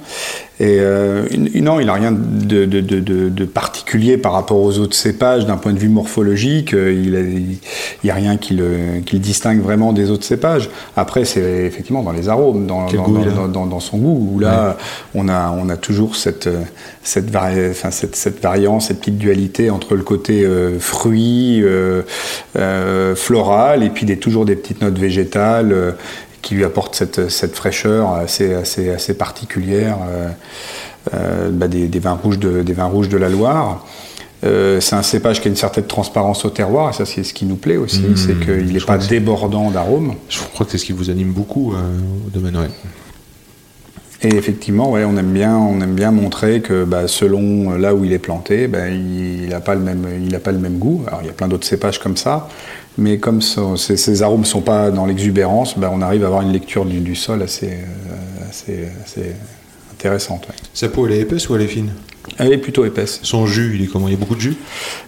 Et 0.60 0.78
euh, 0.80 1.28
non, 1.54 1.80
il 1.80 1.86
n'a 1.86 1.94
rien 1.94 2.12
de, 2.12 2.66
de, 2.66 2.82
de, 2.82 3.00
de- 3.00 3.30
de 3.30 3.46
particulier 3.46 4.18
par 4.18 4.32
rapport 4.34 4.58
aux 4.60 4.80
autres 4.80 4.96
cépages 4.96 5.46
d'un 5.46 5.58
point 5.58 5.72
de 5.72 5.78
vue 5.78 5.88
morphologique. 5.88 6.74
euh, 6.74 6.92
Il 6.92 7.58
n'y 8.04 8.10
a 8.10 8.16
rien 8.16 8.38
qui 8.38 8.56
le, 8.56 9.02
qui 9.06 9.18
le 9.18 9.22
distingue 9.22 9.62
vraiment 9.62 9.94
des 9.94 10.10
autres 10.10 10.24
cépages. 10.24 10.70
Après, 10.96 11.26
c'est 11.26 11.66
effectivement 11.66 12.02
dans 12.02 12.12
les 12.12 12.28
arômes, 12.28 12.66
dans, 12.66 12.88
dans, 12.98 13.04
goût 13.04 13.14
dans- 13.48 13.66
a 13.68 13.80
son 13.80 13.98
goût, 14.00 14.32
où 14.34 14.40
là, 14.40 14.78
on, 15.14 15.30
a, 15.30 15.52
on 15.62 15.70
a 15.70 15.78
toujours 15.78 16.16
cette, 16.16 16.48
euh, 16.48 16.62
cette, 17.04 17.30
vari- 17.30 17.70
enfin, 17.70 17.92
cette, 17.92 18.16
cette 18.16 18.42
variance, 18.42 18.88
cette 18.88 19.00
petite 19.00 19.20
dualité 19.20 19.70
entre 19.70 19.94
le 19.96 20.02
côté 20.02 20.44
euh, 20.44 20.80
fruit, 20.80 21.62
euh, 21.62 22.02
euh, 22.58 23.16
floral, 23.16 23.84
et 23.84 23.90
puis 23.92 24.08
des, 24.08 24.18
toujours 24.18 24.46
des 24.46 24.56
petites 24.56 24.82
notes 24.82 24.98
végétales. 24.98 25.96
Qui 26.42 26.56
lui 26.56 26.64
apportent 26.64 26.96
cette, 26.96 27.30
cette 27.30 27.56
fraîcheur 27.56 28.14
assez, 28.14 28.54
assez, 28.54 28.90
assez 28.90 29.14
particulière 29.14 29.98
bah, 31.12 31.68
des, 31.68 31.88
des 31.88 32.00
vins 32.00 32.20
rouges 32.22 32.40
de, 32.40 32.62
des 32.64 32.74
vins 32.74 32.86
rouges 32.86 33.10
de 33.10 33.18
la 33.18 33.30
Loire. 33.30 33.86
Euh, 34.44 34.80
c'est 34.80 34.96
un 34.96 35.02
cépage 35.02 35.42
qui 35.42 35.48
a 35.48 35.52
une 35.52 35.58
certaine 35.58 35.86
transparence 35.86 36.46
au 36.46 36.50
terroir, 36.50 36.92
et 36.92 36.94
ça 36.94 37.06
c'est 37.06 37.24
ce 37.24 37.34
qui 37.34 37.46
nous 37.46 37.56
plaît 37.56 37.78
aussi, 37.78 38.02
Mmh, 38.02 38.18
c'est 38.18 38.40
qu'il 38.40 38.68
je 38.68 38.74
n'est 38.74 38.80
pas 38.80 38.98
débordant 38.98 39.72
d'arômes. 39.72 40.14
Je 40.30 40.40
crois 40.40 40.66
que 40.66 40.72
c'est 40.72 40.78
ce 40.78 40.86
qui 40.86 40.92
vous 40.92 41.10
anime 41.10 41.32
beaucoup 41.32 41.74
euh, 41.74 41.78
au 42.28 42.30
domaine. 42.30 42.56
Ouais. 42.58 42.70
Et 44.24 44.34
effectivement, 44.36 44.92
ouais, 44.92 45.04
on 45.06 45.16
aime 45.18 45.32
bien, 45.32 45.56
on 45.56 45.80
aime 45.80 45.94
bien 45.94 46.12
montrer 46.12 46.62
que 46.62 46.84
bah, 46.86 47.08
selon 47.08 47.78
là 47.78 47.94
où 47.94 48.04
il 48.04 48.14
est 48.14 48.20
planté, 48.20 48.68
bah, 48.68 48.90
il 48.90 49.48
n'a 49.50 49.60
pas 49.60 49.76
le 49.76 49.82
même, 49.82 50.08
il 50.26 50.34
a 50.34 50.40
pas 50.40 50.52
le 50.52 50.58
même 50.58 50.80
goût. 50.80 51.04
Alors 51.08 51.20
il 51.22 51.28
y 51.28 51.30
a 51.30 51.34
plein 51.34 51.48
d'autres 51.48 51.68
cépages 51.68 52.00
comme 52.00 52.18
ça, 52.18 52.50
mais 52.98 53.20
comme 53.20 53.44
ça- 53.44 53.78
ces, 53.78 53.96
ces 53.96 54.24
arômes 54.24 54.44
sont 54.46 54.62
pas 54.62 54.90
dans 54.90 55.06
l'exubérance, 55.06 55.78
bah, 55.78 55.92
on 55.94 56.02
arrive 56.02 56.24
à 56.24 56.28
avoir 56.28 56.42
une 56.42 56.52
lecture 56.52 56.86
du, 56.86 57.00
du 57.00 57.16
sol 57.16 57.44
assez, 57.44 57.68
euh, 57.68 58.50
assez, 58.50 58.88
assez 59.06 59.34
intéressante. 59.94 60.48
ouais. 60.48 60.56
Sa 60.74 60.90
peau, 60.90 61.06
elle 61.06 61.14
est 61.14 61.20
épaisse 61.20 61.48
ou 61.50 61.56
elle 61.56 61.62
est 61.62 61.68
fine? 61.68 61.92
Elle 62.40 62.52
est 62.54 62.58
plutôt 62.58 62.86
épaisse. 62.86 63.20
Son 63.22 63.46
jus, 63.46 63.74
il 63.76 63.84
est 63.84 63.88
comment? 63.88 64.08
Il 64.08 64.12
y 64.14 64.18
a 64.18 64.20
beaucoup 64.20 64.36
de 64.36 64.42
jus? 64.42 64.56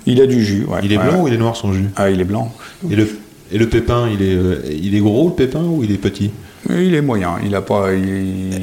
Il 0.06 0.22
a 0.22 0.28
du 0.28 0.44
jus. 0.44 0.66
ouais. 0.66 0.82
Il 0.84 0.94
est 0.94 0.98
blanc 0.98 1.16
ouais. 1.16 1.22
ou 1.24 1.28
il 1.28 1.34
est 1.34 1.38
noir 1.38 1.56
son 1.56 1.74
jus? 1.74 1.88
Ah, 1.96 2.12
il 2.12 2.22
est 2.22 2.26
blanc. 2.26 2.54
et 2.90 2.96
le, 2.96 3.10
et 3.52 3.58
le 3.58 3.68
pépin, 3.68 4.08
il 4.08 4.22
est, 4.22 4.36
euh, 4.36 4.62
il 4.72 4.94
est 4.96 5.00
gros 5.00 5.30
le 5.30 5.34
pépin 5.34 5.64
ou 5.64 5.84
il 5.84 5.92
est 5.92 5.98
petit? 5.98 6.30
Il 6.70 6.94
est 6.94 7.02
moyen. 7.02 7.38
Il 7.44 7.56
a 7.56 7.62
pas, 7.62 7.94
il, 7.94 8.54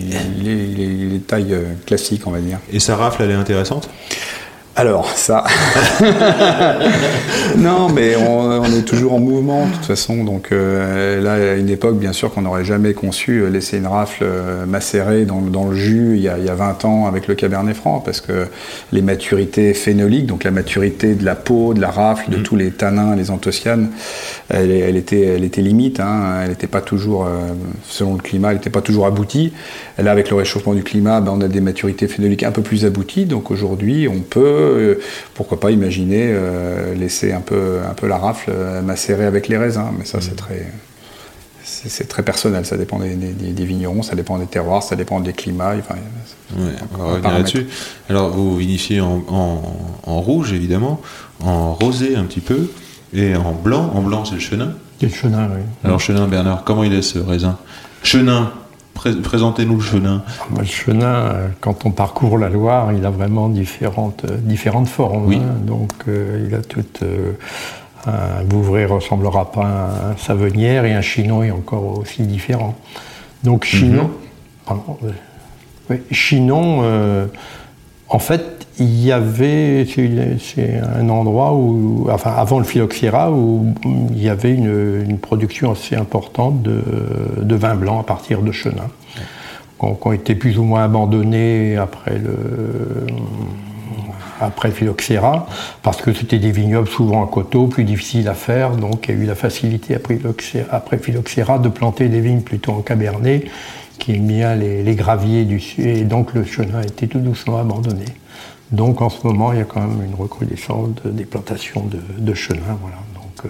il 0.42 1.14
est 1.16 1.26
taille 1.26 1.54
euh, 1.54 1.74
classique, 1.86 2.26
on 2.26 2.30
va 2.30 2.40
dire. 2.40 2.58
Et 2.72 2.80
sa 2.80 2.96
rafle, 2.96 3.22
elle 3.22 3.30
est 3.30 3.34
intéressante? 3.34 3.88
Alors, 4.78 5.08
ça. 5.16 5.42
non, 7.56 7.88
mais 7.88 8.14
on, 8.16 8.40
on 8.60 8.64
est 8.64 8.82
toujours 8.84 9.14
en 9.14 9.18
mouvement, 9.20 9.66
de 9.66 9.72
toute 9.72 9.86
façon. 9.86 10.22
Donc 10.22 10.52
euh, 10.52 11.22
là, 11.22 11.52
à 11.52 11.54
une 11.54 11.70
époque, 11.70 11.98
bien 11.98 12.12
sûr, 12.12 12.30
qu'on 12.32 12.42
n'aurait 12.42 12.66
jamais 12.66 12.92
conçu 12.92 13.40
euh, 13.40 13.48
laisser 13.48 13.78
une 13.78 13.86
rafle 13.86 14.24
euh, 14.24 14.66
macérée 14.66 15.24
dans, 15.24 15.40
dans 15.40 15.66
le 15.68 15.74
jus 15.74 16.16
il 16.16 16.20
y, 16.20 16.28
a, 16.28 16.36
il 16.38 16.44
y 16.44 16.50
a 16.50 16.54
20 16.54 16.84
ans 16.84 17.06
avec 17.06 17.26
le 17.26 17.34
Cabernet 17.34 17.74
Franc, 17.74 18.00
parce 18.00 18.20
que 18.20 18.48
les 18.92 19.00
maturités 19.00 19.72
phénoliques, 19.72 20.26
donc 20.26 20.44
la 20.44 20.50
maturité 20.50 21.14
de 21.14 21.24
la 21.24 21.36
peau, 21.36 21.72
de 21.72 21.80
la 21.80 21.90
rafle, 21.90 22.30
de 22.30 22.36
tous 22.36 22.56
les 22.56 22.70
tanins, 22.70 23.16
les 23.16 23.30
anthocyanes, 23.30 23.88
elle, 24.50 24.70
elle 24.70 24.96
était, 24.98 25.22
elle 25.22 25.44
était 25.44 25.62
limite. 25.62 26.00
hein. 26.00 26.40
elle 26.42 26.50
n'était 26.50 26.66
pas 26.66 26.82
toujours, 26.82 27.26
selon 27.88 28.12
le 28.14 28.20
climat, 28.20 28.50
elle 28.50 28.56
n'était 28.56 28.68
pas 28.70 28.82
toujours 28.82 29.06
aboutie. 29.06 29.54
Là, 29.98 30.10
avec 30.10 30.28
le 30.28 30.36
réchauffement 30.36 30.74
du 30.74 30.82
climat, 30.82 31.22
ben, 31.22 31.32
on 31.34 31.40
a 31.40 31.48
des 31.48 31.62
maturités 31.62 32.06
phénoliques 32.08 32.42
un 32.42 32.52
peu 32.52 32.62
plus 32.62 32.84
abouties. 32.84 33.24
Donc 33.24 33.50
aujourd'hui, 33.50 34.08
on 34.08 34.20
peut, 34.20 34.65
euh, 34.66 35.00
pourquoi 35.34 35.58
pas, 35.60 35.70
imaginer 35.70 36.28
euh, 36.30 36.94
laisser 36.94 37.32
un 37.32 37.40
peu, 37.40 37.78
un 37.88 37.94
peu 37.94 38.06
la 38.06 38.18
rafle 38.18 38.50
euh, 38.54 38.82
macérer 38.82 39.24
avec 39.24 39.48
les 39.48 39.56
raisins. 39.56 39.86
Mais 39.98 40.04
ça, 40.04 40.20
c'est 40.20 40.36
très, 40.36 40.66
c'est 41.64 41.88
c'est 41.88 42.04
très 42.08 42.22
personnel. 42.22 42.64
Ça 42.66 42.76
dépend 42.76 42.98
des, 42.98 43.14
des- 43.14 43.52
des 43.52 43.64
vignerons, 43.64 44.02
ça 44.02 44.14
dépend 44.14 44.38
des 44.38 44.46
terroirs, 44.46 44.82
ça 44.82 44.96
dépend 44.96 45.20
des 45.20 45.32
climats. 45.32 45.74
Enfin, 45.78 45.94
Ouais, 46.56 46.72
on 46.94 46.98
va 46.98 47.04
revenir 47.14 47.32
là-dessus. 47.32 47.66
Alors, 48.08 48.30
vous 48.30 48.56
vinifiez 48.56 49.00
en, 49.00 49.22
en- 49.28 49.62
en 50.04 50.20
rouge, 50.20 50.52
évidemment, 50.52 51.00
en 51.42 51.74
rosé 51.74 52.14
un 52.16 52.24
petit 52.24 52.40
peu, 52.40 52.70
et 53.12 53.34
en 53.34 53.52
blanc. 53.52 53.90
En 53.94 54.02
blanc, 54.02 54.24
c'est 54.24 54.34
le 54.34 54.40
chenin. 54.40 54.72
C'est 55.00 55.06
le 55.08 55.12
chenin, 55.14 55.48
oui. 55.54 55.60
Alors, 55.84 56.00
chenin, 56.00 56.26
Bernard, 56.28 56.62
comment 56.64 56.84
il 56.84 56.92
est 56.94 57.02
ce 57.02 57.18
raisin? 57.18 57.58
Chenin, 58.02 58.52
pré- 58.96 59.14
présentez-nous 59.14 59.76
le 59.76 59.82
chenin. 59.82 60.22
Le 60.58 60.64
chenin, 60.64 61.06
euh, 61.14 61.48
quand 61.60 61.86
on 61.86 61.90
parcourt 61.92 62.38
la 62.38 62.48
Loire, 62.48 62.92
il 62.92 63.04
a 63.06 63.10
vraiment 63.10 63.48
différentes, 63.48 64.24
euh, 64.24 64.36
différentes 64.38 64.88
formes. 64.88 65.26
Oui. 65.26 65.36
hein. 65.36 65.54
Donc, 65.64 65.92
euh, 66.08 66.46
il 66.48 66.54
a 66.54 66.62
tout 66.62 66.84
euh, 67.02 67.32
Un 68.06 68.42
Vouvray 68.48 68.84
ressemblera 68.86 69.50
pas 69.52 69.66
à 69.66 70.10
un 70.12 70.16
Savenière 70.16 70.84
et 70.84 70.92
un 70.94 71.02
Chinon 71.02 71.42
est 71.42 71.50
encore 71.50 71.98
aussi 71.98 72.22
différent. 72.22 72.74
Donc 73.44 73.64
Chinon, 73.64 74.10
pardon, 74.64 74.96
oui, 75.90 75.96
Chinon, 76.10 76.82
en 78.08 78.18
fait, 78.18 78.66
il 78.78 79.04
y 79.04 79.10
avait, 79.10 79.86
c'est 80.38 80.80
un 80.80 81.08
endroit 81.08 81.54
où, 81.54 82.08
enfin 82.10 82.32
avant 82.36 82.58
le 82.58 82.64
phylloxéra, 82.64 83.32
où 83.32 83.74
il 83.84 84.22
y 84.22 84.28
avait 84.28 84.54
une, 84.54 85.18
production 85.18 85.72
assez 85.72 85.96
importante 85.96 86.62
de, 86.62 86.82
de 87.42 87.54
vin 87.56 87.74
blanc 87.74 88.00
à 88.00 88.04
partir 88.04 88.42
de 88.42 88.52
Chenin, 88.52 88.88
qui 89.80 89.86
ont, 89.86 90.12
été 90.12 90.34
plus 90.34 90.58
ou 90.58 90.62
moins 90.62 90.84
abandonnés 90.84 91.76
après 91.76 92.18
le, 92.18 93.06
après 94.40 94.70
phylloxéra, 94.70 95.46
parce 95.82 96.02
que 96.02 96.12
c'était 96.12 96.38
des 96.38 96.52
vignobles 96.52 96.88
souvent 96.88 97.24
à 97.24 97.28
coteaux, 97.28 97.66
plus 97.66 97.84
difficiles 97.84 98.28
à 98.28 98.34
faire, 98.34 98.76
donc 98.76 99.08
il 99.08 99.14
y 99.14 99.18
a 99.18 99.22
eu 99.22 99.26
la 99.26 99.34
facilité 99.34 99.94
après 99.94 100.16
phylloxéra, 100.16 100.68
après 100.70 100.98
phylloxéra 100.98 101.58
de 101.58 101.68
planter 101.68 102.08
des 102.08 102.20
vignes 102.20 102.42
plutôt 102.42 102.72
en 102.72 102.82
cabernet, 102.82 103.46
qui 103.98 104.18
bien 104.18 104.54
les, 104.54 104.82
les 104.82 104.94
graviers 104.94 105.44
du 105.44 105.60
sud, 105.60 105.86
et 105.86 106.04
donc 106.04 106.34
le 106.34 106.44
chenin 106.44 106.78
a 106.78 106.84
été 106.84 107.08
tout 107.08 107.18
doucement 107.20 107.58
abandonné. 107.58 108.04
Donc 108.72 109.00
en 109.00 109.08
ce 109.10 109.26
moment, 109.26 109.52
il 109.52 109.58
y 109.58 109.62
a 109.62 109.64
quand 109.64 109.80
même 109.80 110.02
une 110.04 110.14
recrudescence 110.14 110.88
de- 111.04 111.10
des 111.10 111.24
plantations 111.24 111.84
de, 111.84 111.98
de 112.18 112.34
chenin, 112.34 112.76
voilà. 112.80 112.96
Donc, 113.14 113.44
euh, 113.44 113.48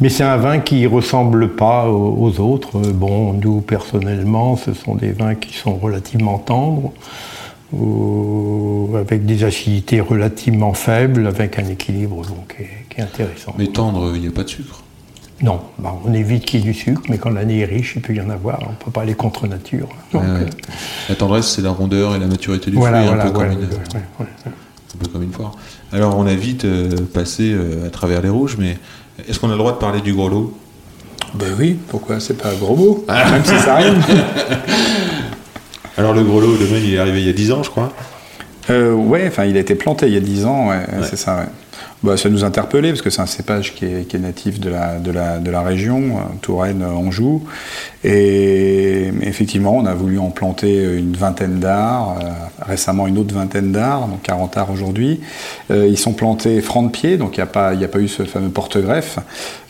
mais 0.00 0.08
c'est 0.08 0.24
un 0.24 0.36
vin 0.38 0.58
qui 0.60 0.86
ressemble 0.86 1.50
pas 1.54 1.88
aux, 1.88 2.16
aux 2.18 2.40
autres. 2.40 2.76
Euh, 2.78 2.92
Bon, 2.92 3.32
nous 3.34 3.60
personnellement, 3.60 4.56
ce 4.56 4.72
sont 4.74 4.94
des 4.96 5.12
vins 5.12 5.34
qui 5.34 5.54
sont 5.54 5.76
relativement 5.76 6.38
tendres, 6.38 6.92
ou 7.72 8.90
avec 8.96 9.24
des 9.26 9.44
acidités 9.44 10.00
relativement 10.00 10.74
faibles, 10.74 11.26
avec 11.26 11.58
un 11.58 11.66
équilibre 11.68 12.16
donc, 12.26 12.56
qui, 12.56 12.62
est, 12.64 12.86
qui 12.88 13.00
est 13.00 13.04
intéressant. 13.04 13.54
Mais 13.58 13.68
tendre, 13.68 14.12
il 14.14 14.22
n'y 14.22 14.28
a 14.28 14.32
pas 14.32 14.42
de 14.44 14.48
sucre. 14.48 14.82
Non, 15.42 15.60
bah, 15.78 15.94
on 16.04 16.12
évite 16.12 16.44
qu'il 16.44 16.60
y 16.60 16.62
ait 16.62 16.66
du 16.66 16.74
sucre, 16.74 17.00
mais 17.08 17.16
quand 17.16 17.30
l'année 17.30 17.60
est 17.60 17.64
riche, 17.64 17.94
il 17.96 18.02
peut 18.02 18.12
y 18.14 18.20
en 18.20 18.28
avoir. 18.28 18.58
On 18.66 18.70
ne 18.70 18.74
peut 18.76 18.90
pas 18.90 19.02
aller 19.02 19.14
contre 19.14 19.46
nature. 19.46 19.88
Donc, 20.12 20.22
Ouais, 20.22 20.28
ouais. 20.28 20.40
euh, 20.42 20.46
La 21.08 21.14
tendresse, 21.14 21.46
c'est 21.48 21.62
la 21.62 21.70
rondeur 21.70 22.14
et 22.14 22.18
la 22.18 22.26
maturité 22.26 22.70
du 22.70 22.76
voilà, 22.76 22.98
fruit, 23.02 23.08
voilà, 23.08 23.22
un, 23.22 23.26
peu 23.26 23.32
voilà, 23.34 23.54
comme 23.54 23.62
une, 23.62 23.68
ouais, 23.70 23.76
ouais. 24.20 24.26
un 24.46 24.98
peu 24.98 25.08
comme 25.10 25.22
une 25.22 25.32
foire. 25.32 25.52
Alors, 25.92 26.18
on 26.18 26.26
a 26.26 26.34
vite 26.34 26.66
euh, 26.66 26.90
passé 27.14 27.52
euh, 27.54 27.86
à 27.86 27.90
travers 27.90 28.20
les 28.20 28.28
rouges, 28.28 28.56
mais 28.58 28.76
est-ce 29.28 29.40
qu'on 29.40 29.48
a 29.48 29.52
le 29.52 29.58
droit 29.58 29.72
de 29.72 29.78
parler 29.78 30.02
du 30.02 30.12
gros 30.12 30.28
lot? 30.28 30.54
Ben 31.34 31.54
oui, 31.58 31.78
pourquoi 31.88 32.20
C'est 32.20 32.34
pas 32.34 32.50
un 32.50 32.54
gros 32.56 32.76
mot, 32.76 33.04
même 33.08 33.44
si 33.44 33.56
ça 33.60 33.76
rime. 33.76 33.94
Alors, 35.96 36.12
le 36.14 36.22
gros 36.22 36.40
lot, 36.40 36.48
au 36.54 36.56
domaine, 36.56 36.82
il 36.84 36.94
est 36.94 36.98
arrivé 36.98 37.20
il 37.20 37.26
y 37.26 37.30
a 37.30 37.32
10 37.32 37.52
ans, 37.52 37.62
je 37.62 37.70
crois. 37.70 37.92
Euh, 38.68 38.92
ouais, 38.92 39.24
enfin, 39.28 39.44
il 39.44 39.56
a 39.56 39.60
été 39.60 39.74
planté 39.74 40.06
il 40.06 40.14
y 40.14 40.16
a 40.16 40.20
10 40.20 40.44
ans, 40.44 40.68
ouais, 40.68 40.84
c'est 41.04 41.16
ça. 41.16 41.46
Bah, 42.02 42.16
ça 42.16 42.30
nous 42.30 42.44
interpellait 42.44 42.88
parce 42.90 43.02
que 43.02 43.10
c'est 43.10 43.20
un 43.20 43.26
cépage 43.26 43.74
qui 43.74 43.84
est, 43.84 44.08
qui 44.08 44.16
est 44.16 44.20
natif 44.20 44.58
de 44.58 44.70
la, 44.70 44.98
de 44.98 45.10
la, 45.10 45.38
de 45.38 45.50
la 45.50 45.60
région, 45.60 46.16
euh, 46.16 46.20
Touraine, 46.40 46.80
euh, 46.82 46.88
Anjou. 46.92 47.42
Et 48.02 49.10
effectivement, 49.22 49.76
on 49.76 49.84
a 49.84 49.92
voulu 49.92 50.18
en 50.18 50.30
planter 50.30 50.82
une 50.96 51.14
vingtaine 51.14 51.60
d'arts, 51.60 52.16
euh, 52.22 52.28
récemment 52.66 53.06
une 53.06 53.18
autre 53.18 53.34
vingtaine 53.34 53.72
d'arts, 53.72 54.08
donc 54.08 54.22
40 54.22 54.56
arts 54.56 54.70
aujourd'hui. 54.70 55.20
Euh, 55.70 55.86
ils 55.86 55.98
sont 55.98 56.14
plantés 56.14 56.62
franc 56.62 56.82
de 56.84 56.90
pied, 56.90 57.18
donc 57.18 57.36
il 57.36 57.40
n'y 57.40 57.44
a, 57.44 57.46
pas- 57.46 57.74
il 57.74 57.80
y 57.80 57.84
a 57.84 57.88
pas 57.88 57.98
eu 58.00 58.08
ce 58.08 58.22
fameux 58.24 58.48
porte-greffe 58.48 59.18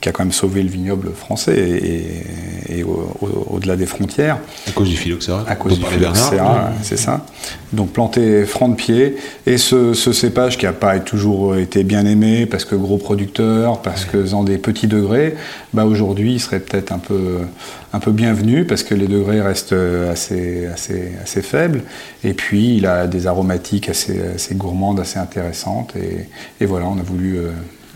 qui 0.01 0.09
a 0.09 0.13
quand 0.13 0.23
même 0.25 0.33
sauvé 0.33 0.63
le 0.63 0.69
vignoble 0.71 1.11
français 1.13 1.59
et, 1.59 2.75
et- 2.75 2.79
et 2.79 2.85
au- 2.85 3.11
au- 3.21 3.57
au-delà 3.57 3.75
des 3.77 3.87
frontières 3.87 4.39
À 4.69 4.71
cause 4.71 4.89
du 4.89 4.97
phylloxéra. 4.97 5.45
à 5.49 5.57
cause 5.57 5.79
du 5.79 5.85
phylloxéra, 5.85 6.71
c'est 6.83 6.97
ça. 6.97 7.27
Donc 7.73 7.91
planté 7.91 8.45
franc 8.45 8.69
de 8.69 8.77
pied. 8.77 9.17
Et 9.47 9.59
ce, 9.59 9.93
ce 9.93 10.13
cépage 10.13 10.57
qui 10.57 10.65
n'a 10.67 10.73
pas 10.73 10.99
toujours 11.01 11.57
été 11.57 11.83
bien 11.83 12.07
aimé, 12.07 12.20
parce 12.47 12.65
que 12.65 12.75
gros 12.75 12.99
producteur, 12.99 13.83
parce 13.83 14.05
que 14.05 14.19
dans 14.31 14.45
des 14.45 14.59
petits 14.59 14.87
degrés, 14.87 15.35
bah 15.75 15.85
aujourd'hui 15.85 16.35
il 16.35 16.41
serait 16.41 16.61
peut-être 16.61 16.93
un 16.93 16.99
peu, 16.99 17.39
un 17.93 17.99
peu 18.01 18.13
bienvenu, 18.13 18.65
parce 18.65 18.83
que 18.83 18.95
les 18.95 19.09
degrés 19.09 19.41
restent 19.41 19.75
assez, 20.11 20.67
assez, 20.67 21.13
assez 21.23 21.43
faibles. 21.43 21.83
Et 22.25 22.35
puis 22.35 22.77
il 22.77 22.87
a 22.87 23.07
des 23.07 23.27
aromatiques 23.27 23.89
assez, 23.89 24.21
assez 24.35 24.55
gourmandes, 24.55 25.01
assez 25.01 25.19
intéressantes. 25.19 25.95
Et, 25.97 26.29
et 26.63 26.67
voilà, 26.67 26.87
on 26.87 26.99
a 26.99 27.03
voulu... 27.03 27.37
euh, 27.39 27.51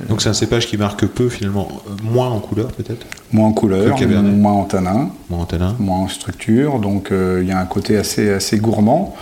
Donc, 0.09 0.23
c'est 0.23 0.29
un 0.29 0.35
cépage 0.35 0.67
qui 0.67 0.77
marque 0.77 1.07
peu, 1.07 1.29
finalement, 1.29 1.69
euh, 1.87 1.93
moins 2.03 2.29
en 2.29 2.41
couleur, 2.41 2.69
peut-être, 2.73 3.07
moins 3.33 3.49
en 3.49 3.53
couleur, 3.53 3.97
moins 4.23 4.53
en 4.53 4.65
tanin. 4.65 5.11
moins 5.31 5.41
en 5.41 5.45
tanin. 5.47 5.77
moins 5.79 5.99
en 5.99 6.09
structure, 6.09 6.79
donc 6.81 7.11
euh, 7.13 7.41
il 7.43 7.49
y 7.49 7.53
a 7.53 7.59
un 7.61 7.67
côté 7.67 7.97
assez, 7.97 8.31
assez 8.31 8.59
gourmand, 8.59 9.15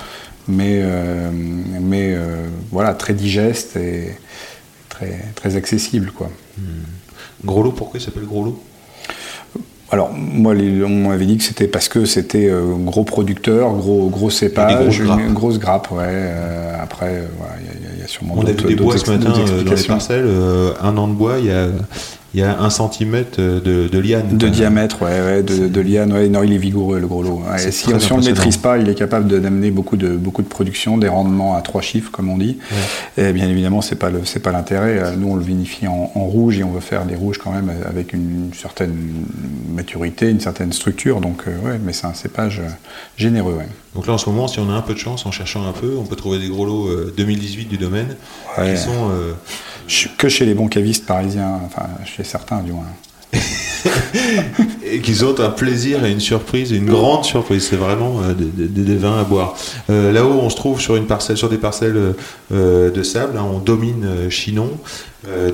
mais, 0.49 0.81
euh, 0.83 1.31
mais 1.33 2.15
euh, 2.15 2.47
voilà, 2.71 2.95
très 2.95 3.15
digeste 3.15 3.77
et 3.77 4.17
très, 5.03 5.19
très 5.35 5.57
accessible. 5.57 6.11
Quoi. 6.13 6.31
Gros 7.45 7.63
lot, 7.63 7.73
pourquoi 7.73 7.99
il 7.99 8.03
s'appelle 8.03 8.25
gros 8.25 8.45
lot? 8.45 8.63
Alors, 9.91 10.11
moi, 10.15 10.55
on 10.55 11.09
m'avait 11.09 11.27
dit 11.27 11.37
que 11.37 11.45
c'était 11.45 11.67
parce 11.69 11.89
que 11.89 12.07
c'était 12.07 12.49
euh, 12.49 12.63
gros 12.79 13.05
producteur, 13.05 13.73
gros, 13.75 14.09
gros 14.09 14.31
cépage, 14.31 14.75
grosses 14.79 14.99
grappes. 15.01 15.21
une 15.21 15.35
grosse 15.35 15.59
grappe, 15.59 15.91
ouais. 15.91 15.99
euh, 16.07 16.83
après, 16.83 17.09
euh, 17.11 17.27
il 17.61 17.67
y 17.67 17.69
a- 17.69 18.03
y, 18.03 18.05
y 18.07 18.09
sûrement 18.09 18.35
On 18.39 18.47
a 18.47 18.53
vu 18.53 18.55
des 18.69 18.75
bois 18.75 18.97
ce 18.97 19.11
matin 19.11 19.31
dans 19.65 19.75
les 19.75 19.83
parcelles. 19.85 20.25
euh, 20.27 20.73
un 20.81 20.97
an 20.97 21.09
de 21.09 21.13
bois, 21.13 21.39
il 21.41 21.45
y 21.47 21.51
a, 21.51 21.67
il 22.35 22.41
y 22.41 22.43
a 22.43 22.61
un 22.61 22.71
centimètre 22.71 23.39
de, 23.41 23.61
de 23.89 23.99
liane. 23.99 24.37
De 24.39 24.49
diamètre, 24.49 25.03
ouais, 25.03 25.21
ouais, 25.21 25.43
de, 25.43 25.69
de 25.69 25.81
liane, 25.81 26.13
ouais, 26.13 26.29
non, 26.29 26.43
il 26.43 26.53
est 26.53 26.59
vigoureux 26.59 26.99
le 26.99 27.07
gros 27.07 27.23
lot. 27.23 27.43
Ouais, 27.51 27.71
si, 27.71 27.89
on 27.89 28.17
ne 28.17 28.23
le 28.23 28.29
maîtrise 28.31 28.57
pas, 28.57 28.79
il 28.79 28.89
est 28.89 28.95
capable 28.95 29.29
d'amener 29.41 29.71
beaucoup 29.71 29.97
de, 29.97 30.17
beaucoup 30.17 30.43
de 30.43 30.49
production, 30.49 30.97
des 30.99 31.09
rendements 31.09 31.55
à 31.57 31.61
trois 31.61 31.83
chiffres, 31.83 32.11
comme 32.11 32.31
on 32.31 32.39
dit. 32.39 32.59
Et 33.19 33.33
bien 33.33 33.49
évidemment, 33.49 33.81
le, 33.81 34.21
c'est 34.25 34.41
pas 34.41 34.53
l'intérêt. 34.53 34.99
Euh, 34.99 35.17
Nous, 35.17 35.29
on 35.29 35.37
le 35.37 35.43
vinifie 35.43 35.87
en, 35.87 36.11
en 36.15 36.25
rouge 36.25 36.59
et 36.59 36.65
on 36.65 36.71
veut 36.71 36.81
faire 36.81 37.05
des 37.05 37.15
rouges 37.17 37.39
quand 37.39 37.53
même 37.53 37.71
avec 37.87 38.13
une, 38.13 38.51
certaine 38.55 38.95
maturité, 39.75 40.31
une 40.31 40.41
certaine 40.41 40.73
structure. 40.73 41.21
Donc, 41.21 41.43
euh, 41.47 41.59
ouais, 41.61 41.79
mais 41.85 41.93
c'est 41.93 42.07
un 42.07 42.15
cépage 42.15 42.61
euh, 42.61 42.69
généreux. 43.17 43.59
Donc 43.95 44.07
là, 44.07 44.15
en 44.15 44.19
ce 44.19 44.29
moment, 44.31 44.49
si 44.49 44.59
on 44.59 44.71
a 44.71 44.73
un 44.73 44.81
peu 44.81 44.95
de 44.95 44.99
chance, 44.99 45.27
en 45.27 45.31
cherchant 45.33 45.67
un 45.69 45.73
peu, 45.73 45.97
on 45.99 46.05
peut 46.05 46.17
trouver 46.17 46.39
des 46.39 46.49
gros 46.49 46.65
lots 46.65 46.89
euh, 46.89 47.13
2018 47.17 47.67
du 47.67 47.77
domaine 47.77 48.17
qui 48.57 48.77
sont. 48.79 49.11
euh, 49.11 49.33
Que 50.19 50.29
chez 50.29 50.45
les 50.45 50.55
bons 50.55 50.69
cavistes 50.69 51.07
parisiens, 51.07 51.61
enfin, 51.67 51.89
chez 52.05 52.25
certains 52.25 52.63
du 52.63 52.73
moins. 52.73 52.87
et 54.85 55.01
qui 55.01 55.15
sont 55.15 55.41
un 55.41 55.51
plaisir 55.51 56.05
et 56.05 56.13
une 56.13 56.21
surprise, 56.21 56.71
une 56.71 56.87
grande 56.87 57.25
surprise. 57.25 57.67
C'est 57.71 57.77
vraiment 57.77 58.21
euh, 58.23 58.35
des, 58.35 58.97
vins 58.97 59.19
à 59.19 59.25
boire. 59.25 59.57
Euh, 59.91 60.13
Là-haut, 60.13 60.39
on 60.43 60.51
se 60.51 60.57
trouve 60.57 60.81
sur 60.81 60.97
une 60.97 61.07
parcelle, 61.07 61.37
sur 61.37 61.49
des 61.49 61.59
parcelles 61.59 62.15
euh, 62.53 62.91
de 62.91 63.03
sable. 63.03 63.39
hein. 63.39 63.47
on 63.51 63.59
domine 63.59 64.31
Chinon, 64.31 64.71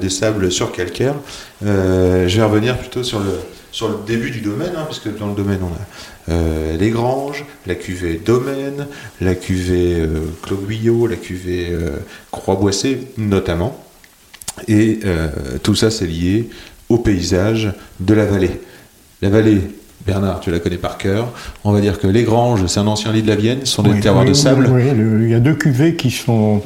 des 0.01 0.11
sables 0.11 0.51
sur 0.51 0.73
calcaire. 0.73 1.15
Je 1.63 2.27
vais 2.27 2.43
revenir 2.43 2.77
plutôt 2.79 3.03
sur 3.03 3.21
le 3.21 3.39
sur 3.71 3.89
le 3.89 3.97
début 4.07 4.31
du 4.31 4.41
domaine, 4.41 4.73
hein, 4.77 4.87
puisque 4.87 5.15
dans 5.19 5.27
le 5.27 5.35
domaine 5.35 5.61
on 5.63 6.33
a 6.33 6.77
les 6.79 6.91
granges, 6.91 7.45
la 7.67 7.75
cuvée 7.75 8.21
Domaine, 8.25 8.87
la 9.21 9.35
cuvée 9.35 10.07
Guyot, 10.67 11.07
la 11.07 11.17
cuvée 11.17 11.69
euh, 11.71 11.91
Croix-Boissé 12.31 13.09
notamment. 13.17 13.85
Et 14.67 15.01
euh, 15.05 15.29
tout 15.63 15.75
ça, 15.75 15.91
c'est 15.91 16.07
lié 16.07 16.49
au 16.89 16.99
paysage 16.99 17.73
de 18.01 18.15
la 18.15 18.25
vallée. 18.25 18.61
La 19.23 19.29
vallée, 19.29 19.61
Bernard, 20.07 20.41
tu 20.41 20.51
la 20.51 20.59
connais 20.59 20.77
par 20.79 20.97
cœur. 20.99 21.29
On 21.65 21.73
va 21.73 21.81
dire 21.81 21.99
que 21.99 22.07
les 22.07 22.23
Granges, 22.25 22.67
c'est 22.67 22.81
un 22.81 22.87
ancien 22.87 23.13
lit 23.13 23.23
de 23.23 23.29
la 23.29 23.37
Vienne, 23.37 23.59
ce 23.65 23.73
sont 23.75 23.83
des 23.83 23.91
Oui, 23.91 24.01
terroirs 24.01 24.25
oui, 24.25 24.31
de 24.31 24.35
sable. 24.35 24.69
oui, 24.73 24.83
oui, 24.91 24.97
le- 24.99 25.25
il 25.25 25.31
y 25.31 25.35
a 25.35 25.41
deux 25.41 25.55
cuvées 25.55 25.95
qui 25.97 26.11
sont, 26.11 26.63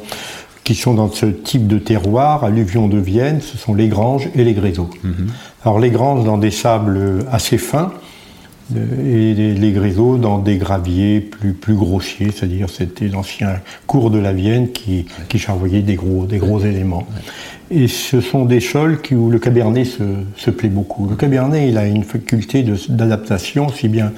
qui 0.63 0.75
sont 0.75 0.93
dans 0.93 1.11
ce 1.11 1.25
type 1.25 1.67
de 1.67 1.77
terroir, 1.77 2.43
alluvion 2.45 2.87
de 2.87 2.97
Vienne, 2.99 3.41
ce 3.41 3.57
sont 3.57 3.73
les 3.73 3.87
Granges 3.89 4.29
et 4.35 4.43
les 4.43 4.53
Gréseaux. 4.53 4.89
Mhm. 5.03 5.27
Alors 5.65 5.79
les 5.79 5.89
Granges 5.89 6.23
dans 6.23 6.37
des 6.37 6.51
sables 6.51 7.25
assez 7.31 7.57
fins, 7.57 7.91
euh, 8.77 8.79
et 9.31 9.33
les, 9.33 9.53
les 9.55 9.71
Gréseaux 9.73 10.17
dans 10.17 10.37
des 10.39 10.57
graviers 10.57 11.19
plus, 11.19 11.51
plus 11.53 11.75
grossiers, 11.75 12.29
c'est-à-dire 12.33 12.69
c'était 12.69 13.07
l'ancien 13.09 13.55
cours 13.87 14.09
de 14.09 14.19
la 14.19 14.31
Vienne 14.31 14.71
qui, 14.71 15.05
qui 15.27 15.37
charvoyait 15.39 15.81
des 15.81 15.95
gros, 15.95 16.25
des 16.25 16.37
gros 16.37 16.61
éléments. 16.61 17.05
Et 17.75 17.87
ce 17.87 18.21
sont 18.21 18.45
des 18.45 18.59
sols 18.59 19.01
qui, 19.01 19.15
où 19.15 19.31
le 19.31 19.39
cabernet 19.39 19.83
se, 19.85 20.03
se 20.35 20.51
plaît 20.51 20.69
beaucoup. 20.69 21.07
Le 21.09 21.15
cabernet, 21.15 21.67
il 21.69 21.77
a 21.79 21.87
une 21.87 22.03
faculté 22.03 22.63
d'adaptation, 22.89 23.65
aussi 23.67 23.87
bien 23.87 24.11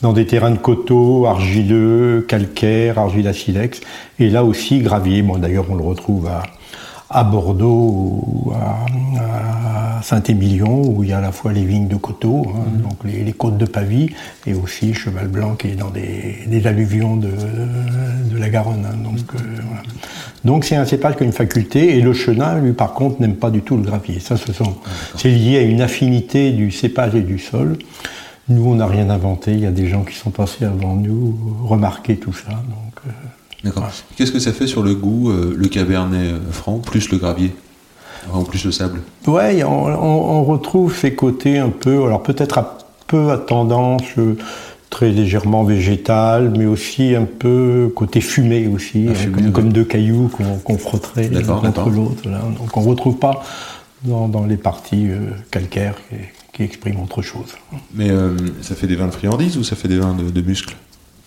dans 0.00 0.14
des 0.14 0.26
terrains 0.26 0.50
de 0.50 0.56
coteaux, 0.56 1.26
argileux, 1.26 2.24
calcaires, 2.26 2.98
argile 2.98 3.28
à 3.28 3.34
silex, 3.34 3.80
et 4.18 4.30
là 4.30 4.44
aussi 4.44 4.80
gravier. 4.80 5.20
Bon, 5.20 5.36
D'ailleurs, 5.36 5.66
on 5.68 5.74
le 5.74 5.84
retrouve 5.84 6.26
à, 6.28 6.42
à 7.10 7.22
Bordeaux 7.22 8.24
ou 8.26 8.52
à, 8.52 9.98
à 9.98 10.02
Saint-Émilion, 10.02 10.82
où 10.88 11.04
il 11.04 11.10
y 11.10 11.12
a 11.12 11.18
à 11.18 11.20
la 11.20 11.32
fois 11.32 11.52
les 11.52 11.64
vignes 11.64 11.88
de 11.88 11.96
coteaux, 11.96 12.46
hein, 12.56 12.64
donc 12.82 12.96
les, 13.04 13.22
les 13.24 13.32
côtes 13.34 13.58
de 13.58 13.66
Pavie, 13.66 14.08
et 14.46 14.54
aussi 14.54 14.94
Cheval 14.94 15.28
Blanc 15.28 15.54
qui 15.56 15.68
est 15.68 15.76
dans 15.76 15.90
des, 15.90 16.38
des 16.46 16.66
alluvions 16.66 17.16
de, 17.16 17.28
de 17.28 18.38
la 18.38 18.48
Garonne. 18.48 18.86
hein, 18.90 18.96
donc 19.04 19.18
euh, 19.34 19.38
voilà. 19.66 19.82
Donc 20.44 20.64
c'est 20.64 20.76
un 20.76 20.84
cépage 20.84 21.16
qui 21.16 21.22
a 21.22 21.26
une 21.26 21.32
faculté, 21.32 21.96
et 21.96 22.00
le 22.00 22.12
chenin, 22.12 22.58
lui, 22.58 22.72
par 22.72 22.94
contre, 22.94 23.20
n'aime 23.20 23.36
pas 23.36 23.50
du 23.50 23.60
tout 23.62 23.76
le 23.76 23.82
gravier. 23.82 24.18
Ça, 24.20 24.36
ce 24.36 24.52
sont, 24.52 24.74
c'est 25.16 25.28
lié 25.30 25.58
à 25.58 25.62
une 25.62 25.80
affinité 25.80 26.50
du 26.50 26.70
cépage 26.70 27.14
et 27.14 27.20
du 27.20 27.38
sol. 27.38 27.78
Nous, 28.48 28.64
on 28.66 28.74
n'a 28.74 28.86
rien 28.86 29.08
inventé. 29.08 29.52
Il 29.52 29.60
y 29.60 29.66
a 29.66 29.70
des 29.70 29.86
gens 29.88 30.02
qui 30.02 30.16
sont 30.16 30.30
passés 30.30 30.64
avant 30.64 30.96
nous, 30.96 31.38
remarquer 31.64 32.16
tout 32.16 32.32
ça. 32.32 32.50
Donc, 32.50 32.94
euh, 33.06 33.10
D'accord. 33.62 33.88
Qu'est-ce 34.16 34.32
que 34.32 34.40
ça 34.40 34.52
fait 34.52 34.66
sur 34.66 34.82
le 34.82 34.94
goût, 34.96 35.30
euh, 35.30 35.54
le 35.56 35.68
cabernet 35.68 36.32
euh, 36.32 36.38
franc, 36.50 36.78
plus 36.78 37.10
le 37.12 37.18
gravier? 37.18 37.54
En 38.32 38.42
plus 38.42 38.64
le 38.64 38.72
sable? 38.72 39.00
Ouais, 39.26 39.62
on, 39.64 39.86
on- 39.86 40.38
on 40.40 40.44
retrouve 40.44 40.96
ces 40.96 41.14
côtés 41.14 41.58
un 41.58 41.70
peu, 41.70 42.04
alors 42.04 42.22
peut-être 42.22 42.58
un 42.58 42.66
peu 43.06 43.30
à 43.30 43.38
tendance 43.38 44.02
euh, 44.18 44.36
très 44.92 45.10
légèrement 45.10 45.64
végétale, 45.64 46.52
mais 46.56 46.66
aussi 46.66 47.16
un 47.16 47.24
peu 47.24 47.90
côté 47.96 48.20
fumé 48.20 48.68
aussi, 48.68 49.06
Ah, 49.08 49.12
hein, 49.12 49.14
fumé, 49.14 49.50
comme, 49.50 49.72
deux 49.72 49.84
cailloux 49.84 50.30
qu'on 50.64 50.78
frotterait 50.78 51.30
l'un 51.30 51.42
contre 51.42 51.88
l'autre. 51.88 52.22
Donc 52.58 52.76
on 52.76 52.82
ne 52.82 52.88
retrouve 52.88 53.16
pas 53.16 53.42
dans, 54.04 54.28
dans 54.28 54.44
les 54.44 54.58
parties 54.58 55.08
euh, 55.08 55.30
calcaires 55.50 55.96
qui, 56.08 56.16
qui 56.52 56.62
expriment 56.62 57.00
autre 57.00 57.22
chose. 57.22 57.56
Mais 57.94 58.10
euh, 58.10 58.36
ça 58.60 58.74
fait 58.74 58.86
des 58.86 58.96
vins 58.96 59.06
de 59.06 59.12
friandises 59.12 59.56
ou 59.56 59.64
ça 59.64 59.76
fait 59.76 59.88
des 59.88 59.98
vins 59.98 60.14
de, 60.14 60.30
de 60.30 60.42
muscles? 60.42 60.76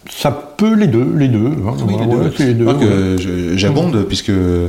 Ça 0.10 0.32
peut 0.58 0.76
les 0.76 0.88
deux, 0.88 1.08
les 1.18 1.28
deux. 1.28 1.48
hein. 1.48 1.74
Oui, 1.88 1.96
les 2.00 2.06
Ouais, 2.06 2.30
deux. 2.38 2.46
les 2.46 2.54
deux, 2.54 2.66
ouais. 2.66 3.58
j'abonde 3.58 4.04
puisque, 4.08 4.30
euh, 4.30 4.68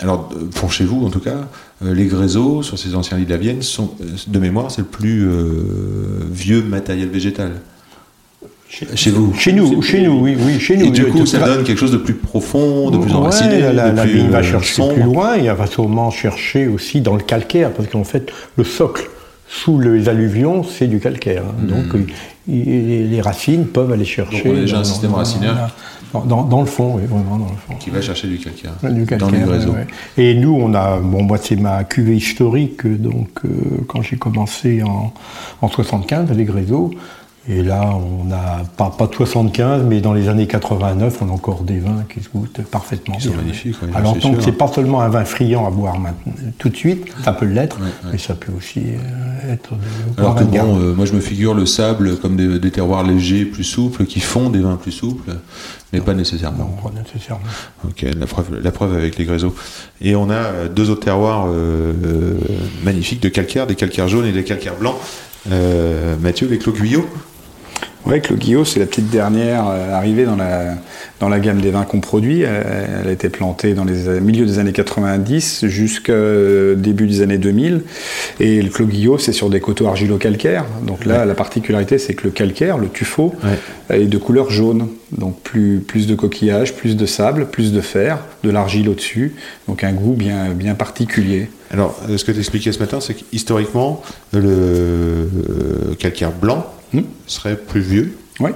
alors 0.00 0.30
pour 0.54 0.72
chez 0.72 0.84
vous 0.84 1.04
en 1.04 1.10
tout 1.10 1.20
cas, 1.20 1.48
euh, 1.84 1.92
les 1.94 2.06
gréseaux 2.06 2.62
sur 2.62 2.78
ces 2.78 2.94
anciens 2.94 3.18
lits 3.18 3.26
de 3.26 3.30
la 3.30 3.36
Vienne 3.36 3.60
sont, 3.62 3.90
euh, 4.00 4.04
de 4.26 4.38
mémoire, 4.38 4.70
c'est 4.70 4.80
le 4.80 4.86
plus 4.86 5.26
euh, 5.28 5.44
vieux 6.32 6.62
matériel 6.62 7.08
végétal. 7.08 7.52
Chez 8.68 9.10
vous 9.10 9.32
Chez 9.38 9.52
nous, 9.52 9.80
chez 9.80 10.02
nous, 10.02 10.18
oui, 10.20 10.36
oui, 10.44 10.58
chez 10.58 10.76
nous. 10.76 10.86
Et 10.86 10.90
du 10.90 11.04
oui, 11.04 11.10
coup, 11.12 11.24
ça 11.26 11.38
donne 11.38 11.62
quelque 11.62 11.78
chose 11.78 11.92
de 11.92 11.96
plus 11.98 12.14
profond, 12.14 12.90
de 12.90 12.98
plus 12.98 13.10
Ouais, 13.12 13.16
enraciné, 13.16 13.60
La, 13.60 13.72
la, 13.72 13.90
de 13.92 13.96
la 13.96 14.02
plus 14.02 14.12
vigne 14.14 14.28
va 14.28 14.42
chercher 14.42 14.74
sombre. 14.74 14.94
plus 14.94 15.02
loin 15.04 15.36
et 15.36 15.44
elle 15.44 15.54
va 15.56 15.66
sûrement 15.68 16.10
chercher 16.10 16.66
aussi 16.66 17.00
dans 17.00 17.14
le 17.14 17.22
calcaire, 17.22 17.70
parce 17.72 17.88
qu'en 17.88 18.02
fait, 18.02 18.32
le 18.56 18.64
socle 18.64 19.08
sous 19.48 19.78
les 19.78 20.08
alluvions, 20.08 20.62
c'est 20.64 20.86
du 20.88 20.98
calcaire. 21.00 21.42
hein. 21.46 21.66
Donc, 21.66 22.00
il- 22.48 22.68
il- 22.68 23.10
les 23.10 23.20
racines 23.20 23.66
peuvent 23.66 23.92
aller 23.92 24.04
chercher. 24.04 24.40
Hmm. 24.40 24.44
Donc, 24.44 24.52
on 24.54 24.56
a 24.58 24.60
déjà 24.60 24.76
un 24.76 24.80
dans- 24.80 24.84
système 24.84 25.10
dans- 25.12 25.16
racinaire. 25.16 25.74
Dans, 26.12 26.24
dans- 26.24 26.42
dans 26.44 26.60
le 26.60 26.66
fond, 26.66 26.94
oui, 26.96 27.02
vraiment 27.08 27.36
dans 27.36 27.50
le 27.50 27.56
fond. 27.66 27.74
Qui 27.78 27.90
va 27.90 28.00
chercher 28.00 28.28
du 28.28 28.38
calcaire, 28.38 28.72
Du 28.82 29.00
dans 29.00 29.06
calcaire, 29.06 29.30
les 29.30 29.40
gréseaux. 29.40 29.70
ouais, 29.72 29.86
ouais. 30.16 30.22
Et 30.24 30.34
nous, 30.34 30.54
on 30.54 30.72
a, 30.74 30.98
bon, 30.98 31.22
moi, 31.24 31.36
c'est 31.42 31.56
ma 31.56 31.84
cuvée 31.84 32.16
historique, 32.16 32.86
donc 32.86 33.28
euh, 33.44 33.48
quand 33.88 34.02
j'ai 34.02 34.16
commencé 34.16 34.82
en, 34.82 35.12
en 35.60 35.68
75, 35.68 36.30
les 36.32 36.44
gréseaux, 36.44 36.90
et 37.48 37.62
là, 37.62 37.94
on 37.94 38.30
a 38.32 38.64
pas, 38.76 38.90
pas 38.90 39.06
de 39.06 39.14
75, 39.14 39.84
mais 39.84 40.00
dans 40.00 40.12
les 40.12 40.28
années 40.28 40.46
89, 40.46 41.18
on 41.22 41.28
a 41.28 41.32
encore 41.32 41.62
des 41.62 41.78
vins 41.78 42.04
qui 42.12 42.20
se 42.20 42.28
goûtent 42.28 42.60
parfaitement 42.62 43.16
magnifiques, 43.36 43.80
ouais, 43.82 43.88
Alors, 43.94 44.14
c'est 44.14 44.28
donc, 44.28 44.42
c'est 44.42 44.52
pas 44.52 44.66
seulement 44.68 45.00
un 45.00 45.08
vin 45.08 45.24
friand 45.24 45.66
à 45.66 45.70
boire 45.70 45.98
maintenant, 45.98 46.32
tout 46.58 46.68
de 46.68 46.76
suite, 46.76 47.06
ça 47.24 47.32
peut 47.32 47.46
l'être, 47.46 47.78
mais 48.10 48.18
ça 48.18 48.34
peut 48.34 48.52
aussi 48.56 48.80
euh, 48.80 49.52
être 49.52 49.70
de 49.70 50.20
Alors 50.20 50.34
que 50.34 50.44
bon, 50.44 50.78
euh, 50.78 50.94
moi 50.94 51.06
je 51.06 51.12
me 51.12 51.20
figure 51.20 51.54
le 51.54 51.66
sable 51.66 52.16
comme 52.16 52.36
des, 52.36 52.58
des 52.58 52.70
terroirs 52.70 53.04
légers, 53.04 53.44
plus 53.44 53.64
souples, 53.64 54.06
qui 54.06 54.20
font 54.20 54.50
des 54.50 54.60
vins 54.60 54.76
plus 54.76 54.92
souples, 54.92 55.32
mais 55.92 56.00
pas 56.00 56.14
nécessairement. 56.14 56.58
Non, 56.58 56.90
pas 56.90 56.98
nécessairement. 56.98 57.44
Ok, 57.84 58.04
la 58.18 58.26
preuve, 58.26 58.60
la 58.60 58.72
preuve 58.72 58.94
avec 58.94 59.18
les 59.18 59.24
gréseaux. 59.24 59.54
Et 60.00 60.16
on 60.16 60.30
a 60.30 60.34
euh, 60.34 60.68
deux 60.68 60.90
autres 60.90 61.04
terroirs 61.04 61.46
euh, 61.46 61.92
euh, 62.04 62.34
magnifiques 62.82 63.22
de 63.22 63.28
calcaire, 63.28 63.66
des 63.66 63.76
calcaires 63.76 64.08
jaunes 64.08 64.26
et 64.26 64.32
des 64.32 64.44
calcaires 64.44 64.76
blancs. 64.76 64.96
Euh, 65.50 66.16
Mathieu, 66.20 66.48
les 66.48 66.58
clos 66.58 66.72
Guyot 66.72 67.06
Ouais, 68.06 68.20
Clos 68.20 68.36
Guillot, 68.36 68.64
c'est 68.64 68.78
la 68.78 68.86
petite 68.86 69.10
dernière 69.10 69.64
euh, 69.68 69.92
arrivée 69.92 70.24
dans 70.26 70.36
la, 70.36 70.76
dans 71.18 71.28
la 71.28 71.40
gamme 71.40 71.60
des 71.60 71.70
vins 71.70 71.82
qu'on 71.82 71.98
produit. 72.00 72.44
Euh, 72.44 73.00
Elle 73.02 73.08
a 73.08 73.10
été 73.10 73.28
plantée 73.30 73.74
dans 73.74 73.84
les 73.84 74.06
euh, 74.06 74.20
milieux 74.20 74.46
des 74.46 74.60
années 74.60 74.72
90 74.72 75.66
jusqu'au 75.66 76.74
début 76.76 77.08
des 77.08 77.22
années 77.22 77.38
2000. 77.38 77.82
Et 78.38 78.62
le 78.62 78.84
Guillot, 78.84 79.18
c'est 79.18 79.32
sur 79.32 79.50
des 79.50 79.58
coteaux 79.58 79.88
argilo-calcaires. 79.88 80.64
Donc 80.86 81.04
là, 81.04 81.24
la 81.24 81.34
particularité, 81.34 81.98
c'est 81.98 82.14
que 82.14 82.24
le 82.24 82.30
calcaire, 82.30 82.78
le 82.78 82.88
tuffeau, 82.88 83.34
Ouais. 83.90 84.02
est 84.02 84.06
de 84.06 84.18
couleur 84.18 84.50
jaune. 84.50 84.86
Donc 85.10 85.40
plus, 85.42 85.78
plus 85.80 86.06
de 86.06 86.14
coquillages, 86.14 86.74
plus 86.74 86.96
de 86.96 87.06
sable, 87.06 87.46
plus 87.46 87.72
de 87.72 87.80
fer, 87.80 88.18
de 88.44 88.50
l'argile 88.50 88.88
au-dessus. 88.88 89.34
Donc 89.66 89.82
un 89.82 89.92
goût 89.92 90.12
bien, 90.14 90.50
bien 90.50 90.76
particulier. 90.76 91.48
Alors, 91.72 92.00
euh, 92.08 92.16
ce 92.16 92.24
que 92.24 92.30
tu 92.30 92.38
expliquais 92.38 92.70
ce 92.70 92.78
matin, 92.78 93.00
c'est 93.00 93.14
qu'historiquement, 93.14 94.00
le 94.32 94.42
euh, 94.44 95.26
calcaire 95.98 96.30
blanc 96.30 96.66
Hmm? 96.92 97.02
serait 97.26 97.56
plus 97.56 97.80
vieux. 97.80 98.16
Ouais. 98.40 98.52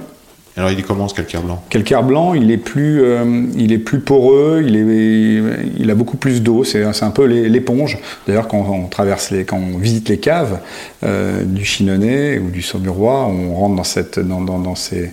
Alors, 0.57 0.69
il 0.69 0.77
est 0.79 0.83
comment 0.83 1.07
ce 1.07 1.15
calcaire 1.15 1.41
blanc? 1.43 1.63
Calcaire 1.69 2.03
blanc, 2.03 2.33
il 2.33 2.51
est 2.51 2.57
plus, 2.57 3.01
euh, 3.01 3.45
il 3.57 3.71
est 3.71 3.77
plus 3.77 3.99
poreux, 3.99 4.61
il, 4.65 4.75
est, 4.75 5.41
il 5.77 5.89
a 5.89 5.95
beaucoup 5.95 6.17
plus 6.17 6.43
d'eau. 6.43 6.65
C'est 6.65 6.83
un 6.83 7.11
peu 7.11 7.23
l'é- 7.25 7.47
l'éponge. 7.47 7.97
D'ailleurs, 8.27 8.49
quand 8.49 8.65
on 8.69 8.87
traverse 8.87 9.31
les, 9.31 9.45
quand 9.45 9.57
on 9.57 9.77
visite 9.77 10.09
les 10.09 10.17
caves 10.17 10.59
euh, 11.03 11.43
du 11.45 11.63
Chinonais 11.63 12.37
ou 12.39 12.49
du 12.49 12.61
Saumurois, 12.61 13.25
on 13.27 13.55
rentre 13.55 13.75
dans 13.77 13.85
cette, 13.85 14.19
dans, 14.19 14.41
dans, 14.41 14.59
dans 14.59 14.75
ces 14.75 15.11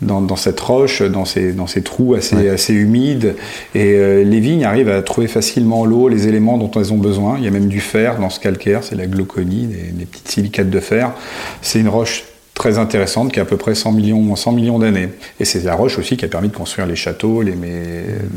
dans, 0.00 0.20
dans 0.20 0.34
cette 0.34 0.58
roche, 0.58 1.00
dans 1.00 1.24
ces, 1.24 1.52
dans 1.52 1.68
ces 1.68 1.82
trous 1.82 2.14
assez, 2.14 2.34
Ouais. 2.34 2.48
assez 2.48 2.74
humides. 2.74 3.36
Et 3.76 3.92
euh, 3.94 4.24
les 4.24 4.40
vignes 4.40 4.64
arrivent 4.64 4.88
à 4.88 5.00
trouver 5.00 5.28
facilement 5.28 5.84
l'eau, 5.84 6.08
les 6.08 6.26
éléments 6.26 6.58
dont 6.58 6.72
elles 6.72 6.92
ont 6.92 6.98
besoin. 6.98 7.36
Il 7.38 7.44
y 7.44 7.46
a 7.46 7.52
même 7.52 7.68
du 7.68 7.78
fer 7.78 8.18
dans 8.18 8.28
ce 8.30 8.40
calcaire, 8.40 8.82
c'est 8.82 8.96
la 8.96 9.06
glauconie, 9.06 9.66
des, 9.66 9.92
des 9.92 10.04
petites 10.06 10.26
silicates 10.26 10.70
de 10.70 10.80
fer. 10.80 11.12
C'est 11.60 11.78
une 11.78 11.88
roche 11.88 12.24
très 12.62 12.78
intéressante 12.78 13.32
qui 13.32 13.40
a 13.40 13.42
à 13.42 13.44
peu 13.44 13.56
près 13.56 13.74
100 13.74 13.90
millions, 13.90 14.36
100 14.36 14.52
millions 14.52 14.78
d'années. 14.78 15.08
Et 15.40 15.44
c'est 15.44 15.64
la 15.64 15.74
roche 15.74 15.98
aussi 15.98 16.16
qui 16.16 16.24
a 16.24 16.28
permis 16.28 16.46
de 16.48 16.54
construire 16.54 16.86
les 16.86 16.94
châteaux, 16.94 17.42
les, 17.42 17.54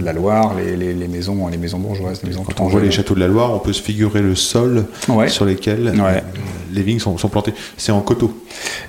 la 0.03 0.13
Loire, 0.13 0.55
les, 0.55 0.75
les- 0.75 0.95
les 0.95 1.07
maisons, 1.07 1.47
les 1.47 1.57
maisons 1.59 1.77
bourgeoises, 1.77 2.23
les 2.23 2.29
maisons 2.29 2.43
Quand 2.43 2.63
on 2.63 2.67
voit 2.67 2.81
les 2.81 2.89
châteaux 2.89 3.13
de 3.13 3.19
la 3.19 3.27
Loire, 3.27 3.53
on 3.53 3.59
peut 3.59 3.71
se 3.71 3.83
figurer 3.83 4.21
le 4.23 4.33
sol 4.33 4.85
Ouais. 5.09 5.29
sur 5.29 5.45
lesquels 5.45 5.89
Ouais. 5.89 5.99
euh, 5.99 6.19
les 6.73 6.81
vignes 6.81 6.97
sont, 6.97 7.15
sont 7.19 7.29
plantées. 7.29 7.53
C'est 7.77 7.91
en 7.91 8.01
coteaux. 8.01 8.33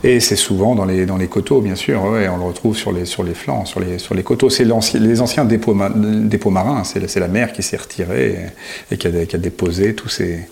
Et 0.03 0.21
c'est 0.21 0.37
souvent 0.37 0.75
dans 0.75 0.87
les, 0.87 1.05
dans 1.05 1.19
les 1.19 1.27
coteaux, 1.29 1.61
bien 1.61 1.75
sûr. 1.75 2.03
ouais, 2.05 2.29
on 2.29 2.39
le 2.39 2.45
retrouve 2.45 2.75
sur 2.75 2.91
les, 2.91 3.05
sur 3.05 3.23
les 3.23 3.35
flancs, 3.35 3.67
sur 3.67 3.81
les, 3.81 3.99
sur 3.99 4.15
les 4.15 4.23
coteaux. 4.23 4.49
C'est 4.49 4.65
les 4.95 5.21
anciens 5.21 5.45
dépôts, 5.45 5.75
ma- 5.75 5.91
dépôts 5.91 6.49
marins. 6.51 6.83
C'est 6.85 6.99
la- 7.01 7.09
c'est 7.09 7.21
la 7.21 7.29
mer 7.29 7.53
qui 7.53 7.63
s'est 7.63 7.77
retirée 7.77 8.49
et, 8.91 8.95
et 8.95 8.97
qui, 8.97 9.07
a, 9.07 9.27
qui 9.27 9.37
a 9.37 9.39
déposé 9.39 9.95
tous 9.95 10.09
ces, 10.09 10.49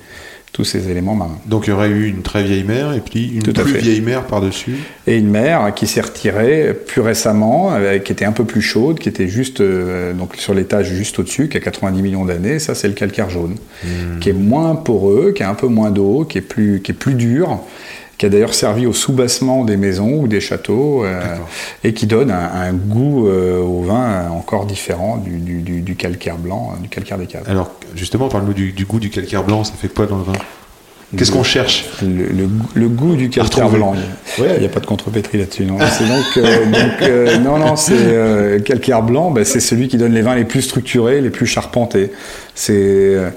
tous 0.55 0.63
ces 0.63 0.89
éléments 0.89 1.17
marins. 1.17 1.41
Donc, 1.47 1.67
il 1.67 1.71
y 1.71 1.73
aurait 1.73 1.89
eu 1.89 2.07
une 2.07 2.23
très 2.23 2.45
vieille 2.45 2.63
mer 2.63 2.93
et 2.93 3.01
puis 3.01 3.27
une 3.35 3.43
plus 3.43 3.73
fait. 3.73 3.79
vieille 3.81 4.01
mer 4.01 4.25
par-dessus. 4.29 4.77
Et 5.09 5.19
une 5.19 5.29
mer 5.29 5.75
qui 5.75 5.89
s'est 5.89 6.01
retirée 6.01 6.73
plus 6.73 7.01
récemment, 7.01 7.75
euh, 7.75 7.99
qui 7.99 8.13
était 8.13 8.25
un 8.25 8.31
peu 8.31 8.45
plus 8.45 8.63
chaude, 8.63 9.01
qui 9.01 9.09
était 9.09 9.27
juste 9.27 9.61
euh, 9.61 10.13
donc 10.13 10.37
sur 10.37 10.55
l'étage 10.55 10.87
juste 10.87 11.19
au-dessus, 11.19 11.49
qui 11.49 11.57
a 11.57 11.61
90 11.61 12.01
millions 12.03 12.25
d'années. 12.25 12.61
Ça, 12.61 12.77
c'est 12.77 12.87
le 12.87 12.95
calcaire 12.95 13.31
jaune, 13.31 13.57
qui 14.21 14.31
est 14.31 14.33
moins 14.33 14.77
poreux, 14.77 15.33
qui 15.33 15.43
a 15.43 15.51
un 15.51 15.55
peu 15.55 15.67
moins 15.67 15.91
d'eau, 15.91 16.25
qui 16.25 16.39
est 16.39 16.41
plus 16.41 16.81
qui 16.81 16.93
est 16.93 16.95
plus 16.95 17.15
dur, 17.15 17.61
qui 18.25 18.27
a 18.27 18.31
d'ailleurs 18.31 18.55
servi 18.55 18.87
au 18.87 18.95
soubassement 18.95 19.65
des 19.67 19.77
maisons 19.77 20.15
ou 20.15 20.29
des 20.29 20.41
châteaux, 20.41 21.05
euh, 21.05 21.21
et 21.83 21.93
qui 21.93 22.07
donne 22.07 22.31
un, 22.31 22.51
un 22.55 22.73
goût 22.73 23.29
euh, 23.29 23.61
au 23.61 23.83
vin 23.83 24.31
encore 24.31 24.65
différent 24.65 25.19
du, 25.19 25.33
du- 25.37 25.61
du- 25.61 25.83
du 25.83 25.95
calcaire 25.95 26.39
blanc, 26.39 26.73
euh, 26.75 26.81
du 26.83 26.89
calcaire 26.89 27.19
des 27.19 27.27
caves. 27.27 27.45
Alors, 27.47 27.71
justement, 27.95 28.29
parle-nous 28.31 28.55
du, 28.55 28.73
du 28.73 28.87
goût 28.87 28.99
du 28.99 29.11
calcaire 29.11 29.45
blanc. 29.45 29.63
Ça 29.63 29.75
fait 29.75 29.89
quoi 29.89 30.07
dans 30.07 30.17
le 30.17 30.23
vin? 30.25 30.33
Qu'est-ce 31.17 31.31
qu'on 31.31 31.45
cherche 31.45 31.85
Le, 32.03 32.25
le 32.27 32.47
goût- 32.47 32.69
le 32.75 32.89
goût 32.89 33.15
du 33.15 33.31
calcaire 33.31 33.69
blanc. 33.69 33.95
Il 34.39 34.43
Ouais. 34.43 34.59
n'y 34.59 34.67
a 34.67 34.69
pas 34.69 34.81
de 34.81 34.87
contrepétrie 34.87 35.39
là-dessus. 35.39 35.65
Non, 35.65 35.77
c'est 35.79 36.09
donc, 36.09 36.37
euh, 36.39 36.65
donc, 36.67 37.03
euh, 37.03 37.39
non, 37.39 37.59
non, 37.59 37.77
c'est 37.77 37.93
euh, 37.95 38.59
calcaire 38.59 39.03
blanc? 39.03 39.31
bah, 39.31 39.45
c'est 39.45 39.61
celui 39.61 39.87
qui 39.87 39.97
donne 39.97 40.13
les 40.13 40.23
vins 40.23 40.35
les 40.35 40.45
plus 40.45 40.63
structurés, 40.63 41.21
les 41.21 41.31
plus 41.31 41.47
charpentés. 41.47 42.11
C'est 42.57 42.73
euh, 42.75 43.31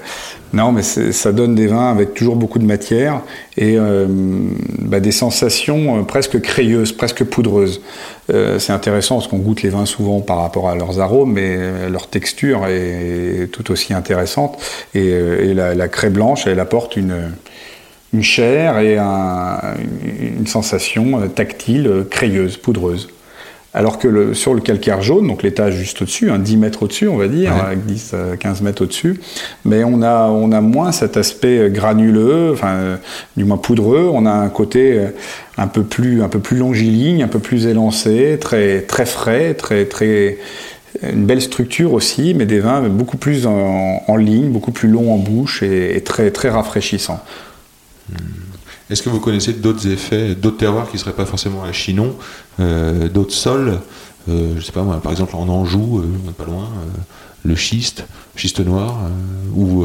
non, 0.52 0.72
mais 0.72 0.82
c'est- 0.82 1.12
ça 1.12 1.30
donne 1.30 1.54
des 1.54 1.68
vins 1.68 1.90
avec 1.90 2.14
toujours 2.14 2.34
beaucoup 2.34 2.58
de 2.58 2.64
matière 2.64 3.20
et 3.56 3.74
euh, 3.76 4.06
bah, 4.80 4.98
des 4.98 5.12
sensations 5.12 5.98
euh, 6.00 6.02
presque 6.02 6.40
crayeuses, 6.40 6.90
presque 6.92 7.22
poudreuses. 7.24 7.80
Euh, 8.30 8.58
c'est 8.58 8.72
intéressant 8.72 9.16
parce 9.16 9.28
qu'on 9.28 9.38
goûte 9.38 9.62
les 9.62 9.70
vins 9.70 9.86
souvent 9.86 10.20
par 10.20 10.38
rapport 10.38 10.68
à 10.68 10.74
leurs 10.74 11.00
arômes, 11.00 11.32
mais 11.32 11.56
euh, 11.56 11.88
leur 11.88 12.08
texture 12.08 12.66
est 12.66 13.48
tout 13.52 13.70
aussi 13.70 13.94
intéressante. 13.94 14.58
Et, 14.94 15.08
euh, 15.12 15.44
et 15.50 15.54
la, 15.54 15.74
la 15.74 15.88
craie 15.88 16.10
blanche, 16.10 16.46
elle 16.46 16.60
apporte 16.60 16.96
une 16.96 17.32
une 18.14 18.22
chair 18.22 18.78
et 18.78 18.96
un- 18.96 19.60
une 20.38 20.46
sensation 20.46 21.28
tactile, 21.28 22.06
crayeuse, 22.10 22.56
poudreuse. 22.56 23.08
Alors 23.74 23.98
que 23.98 24.08
le- 24.08 24.32
sur 24.34 24.54
le 24.54 24.60
calcaire 24.60 25.02
jaune, 25.02 25.28
donc 25.28 25.42
l'étage 25.42 25.74
juste 25.76 26.00
au-dessus, 26.00 26.30
hein, 26.30 26.38
10 26.38 26.56
mètres 26.56 26.82
au-dessus, 26.82 27.06
on 27.06 27.16
va 27.18 27.28
dire, 27.28 27.52
Ouais. 27.54 27.60
avec 27.60 27.84
10, 27.84 28.12
euh, 28.14 28.34
15 28.36 28.62
mètres 28.62 28.82
au-dessus, 28.82 29.20
mais 29.66 29.84
on 29.84 30.00
a, 30.00 30.28
on 30.28 30.52
a 30.52 30.60
moins 30.62 30.90
cet 30.90 31.18
aspect 31.18 31.58
euh, 31.58 31.68
granuleux, 31.68 32.50
enfin, 32.52 32.70
euh, 32.72 32.96
du 33.36 33.44
moins 33.44 33.58
poudreux, 33.58 34.08
on 34.12 34.24
a 34.24 34.32
un 34.32 34.48
côté 34.48 34.92
euh, 34.94 35.08
un 35.58 35.66
peu 35.66 35.82
plus, 35.82 36.22
un 36.22 36.28
peu 36.30 36.38
plus 36.38 36.56
longiligne, 36.56 37.22
un 37.22 37.28
peu 37.28 37.40
plus 37.40 37.66
élancé, 37.66 38.38
très, 38.40 38.80
très 38.80 39.04
frais, 39.06 39.52
très, 39.52 39.84
très, 39.84 40.38
une 41.02 41.26
belle 41.26 41.42
structure 41.42 41.92
aussi, 41.92 42.32
mais 42.34 42.46
des 42.46 42.60
vins 42.60 42.80
beaucoup 42.88 43.18
plus 43.18 43.46
en, 43.46 44.02
en 44.06 44.16
ligne, 44.16 44.48
beaucoup 44.48 44.72
plus 44.72 44.88
longs 44.88 45.12
en 45.12 45.18
bouche 45.18 45.62
et, 45.62 45.94
et 45.94 46.00
très, 46.00 46.30
très 46.30 46.48
rafraîchissants. 46.48 47.20
Est-ce 48.90 49.02
que 49.02 49.10
vous 49.10 49.20
connaissez 49.20 49.52
d'autres 49.52 49.86
effets, 49.88 50.34
d'autres 50.34 50.56
terroirs 50.56 50.88
qui 50.88 50.94
ne 50.94 51.00
seraient 51.00 51.12
pas 51.12 51.26
forcément 51.26 51.62
à 51.62 51.72
Chinon, 51.72 52.16
euh, 52.58 53.08
d'autres 53.08 53.34
sols 53.34 53.80
euh, 54.28 54.54
Je 54.56 54.64
sais 54.64 54.72
pas 54.72 54.82
moi, 54.82 55.00
par 55.00 55.12
exemple 55.12 55.36
en 55.36 55.48
Anjou, 55.48 55.98
euh, 55.98 56.30
pas 56.36 56.44
loin, 56.44 56.64
euh, 56.64 57.00
le 57.44 57.54
schiste, 57.54 58.04
schiste 58.34 58.60
noir, 58.60 58.98
ou 59.54 59.84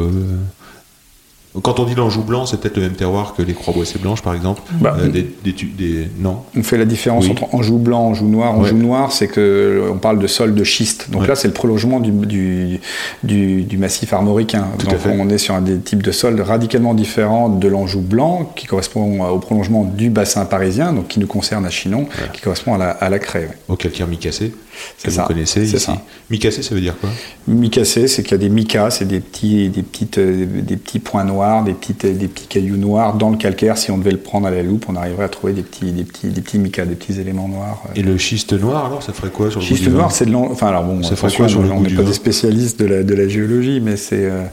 Quand 1.61 1.79
on 1.79 1.85
dit 1.85 1.93
l'Anjou 1.93 2.23
blanc, 2.23 2.47
c'est 2.47 2.59
peut-être 2.59 2.77
le 2.77 2.83
même 2.83 2.93
terroir 2.93 3.35
que 3.35 3.43
les 3.43 3.53
Croix-Boissées 3.53 3.99
blanches, 3.99 4.23
par 4.23 4.33
exemple. 4.33 4.61
Bah, 4.81 4.95
Euh, 4.99 5.07
des, 5.09 5.27
des, 5.43 5.53
tu- 5.53 5.67
des- 5.67 6.07
non. 6.19 6.37
On 6.57 6.63
fait 6.63 6.77
la 6.77 6.85
différence 6.85 7.25
Oui. 7.25 7.31
entre 7.31 7.53
Anjou 7.53 7.77
blanc, 7.77 8.07
Anjou 8.07 8.27
noir. 8.27 8.53
Anjou 8.57 8.75
Ouais. 8.75 8.81
noir, 8.81 9.11
c'est 9.11 9.27
que 9.27 9.39
euh, 9.39 9.91
on 9.93 9.97
parle 9.99 10.17
de 10.17 10.25
sol 10.25 10.55
de 10.55 10.63
schiste. 10.63 11.11
Donc 11.11 11.21
Ouais. 11.21 11.27
là, 11.27 11.35
c'est 11.35 11.47
le 11.47 11.53
prolongement 11.53 11.99
du, 11.99 12.11
du, 12.11 12.79
du- 13.23 13.61
du 13.63 13.77
massif 13.77 14.13
armoricain. 14.13 14.65
Tout 14.79 14.87
Donc 14.87 14.95
on 15.05 15.29
est 15.29 15.37
sur 15.37 15.53
un 15.53 15.61
des 15.61 15.77
types 15.79 16.01
de 16.01 16.11
sols 16.11 16.41
radicalement 16.41 16.95
différents 16.95 17.49
de 17.49 17.67
l'Anjou 17.67 18.01
blanc, 18.01 18.51
qui 18.55 18.65
correspond 18.65 19.23
au 19.23 19.37
prolongement 19.37 19.83
du 19.83 20.09
bassin 20.09 20.45
parisien, 20.45 20.91
donc 20.93 21.07
qui 21.07 21.19
nous 21.19 21.27
concerne 21.27 21.65
à 21.65 21.69
Chinon, 21.69 22.07
qui 22.33 22.41
correspond 22.41 22.73
à 22.73 22.77
la, 22.79 22.89
à 22.89 23.09
la 23.09 23.19
craie. 23.19 23.41
ouais. 23.41 23.57
Au 23.67 23.75
calcaire 23.75 24.07
micacé, 24.07 24.53
C'est 24.97 25.09
que 25.09 25.13
ça. 25.13 25.21
vous 25.21 25.27
connaissez 25.27 25.63
ici. 25.65 25.79
ça. 25.79 25.97
Micacé, 26.31 26.63
ça 26.63 26.73
veut 26.73 26.81
dire 26.81 26.95
quoi? 26.99 27.09
Micacé, 27.47 28.07
c'est 28.07 28.23
qu'il 28.23 28.31
y 28.31 28.35
a 28.35 28.37
des 28.39 28.49
micas, 28.49 28.89
c'est 28.89 29.05
des 29.05 29.19
petits, 29.19 29.69
des, 29.69 29.83
petites, 29.83 30.17
euh, 30.17 30.45
des 30.47 30.77
petits 30.77 30.99
points 30.99 31.23
noirs, 31.23 31.42
des, 31.63 31.73
petites, 31.73 32.05
des 32.05 32.27
petits 32.27 32.47
cailloux 32.47 32.77
noirs 32.77 33.13
dans 33.15 33.29
le 33.29 33.37
calcaire. 33.37 33.77
Si 33.77 33.91
on 33.91 33.97
devait 33.97 34.11
le 34.11 34.17
prendre 34.17 34.47
à 34.47 34.51
la 34.51 34.63
loupe, 34.63 34.85
on 34.89 34.95
arriverait 34.95 35.25
à 35.25 35.29
trouver 35.29 35.53
des 35.53 35.61
petits, 35.61 35.91
des 35.91 36.03
petits, 36.03 36.27
des 36.27 36.41
petits 36.41 36.57
micas, 36.59 36.85
des 36.85 36.95
petits 36.95 37.19
éléments 37.19 37.47
noirs. 37.47 37.83
euh. 37.89 37.99
Et 37.99 38.01
le 38.03 38.17
schiste 38.17 38.53
noir, 38.53 38.85
alors, 38.85 39.03
ça 39.03 39.13
ferait 39.13 39.29
quoi 39.29 39.49
sur 39.51 39.59
le 39.59 39.65
Schiste 39.65 39.87
noir, 39.87 40.11
c'est 40.11 40.25
de 40.25 40.31
l'an- 40.31 40.47
Enfin, 40.51 40.67
alors 40.67 40.83
bon, 40.83 41.03
Ça 41.03 41.15
ferait 41.15 41.27
attention, 41.27 41.37
quoi 41.43 41.49
sur 41.49 41.61
le 41.63 41.71
on 41.71 41.81
n'est 41.81 41.89
pas 41.95 42.03
des 42.03 42.13
spécialistes 42.13 42.79
de 42.79 42.85
la, 42.85 43.03
de 43.03 43.13
la 43.13 43.27
géologie, 43.27 43.79
mais 43.81 43.97
c'est 43.97 44.25
euh, 44.25 44.43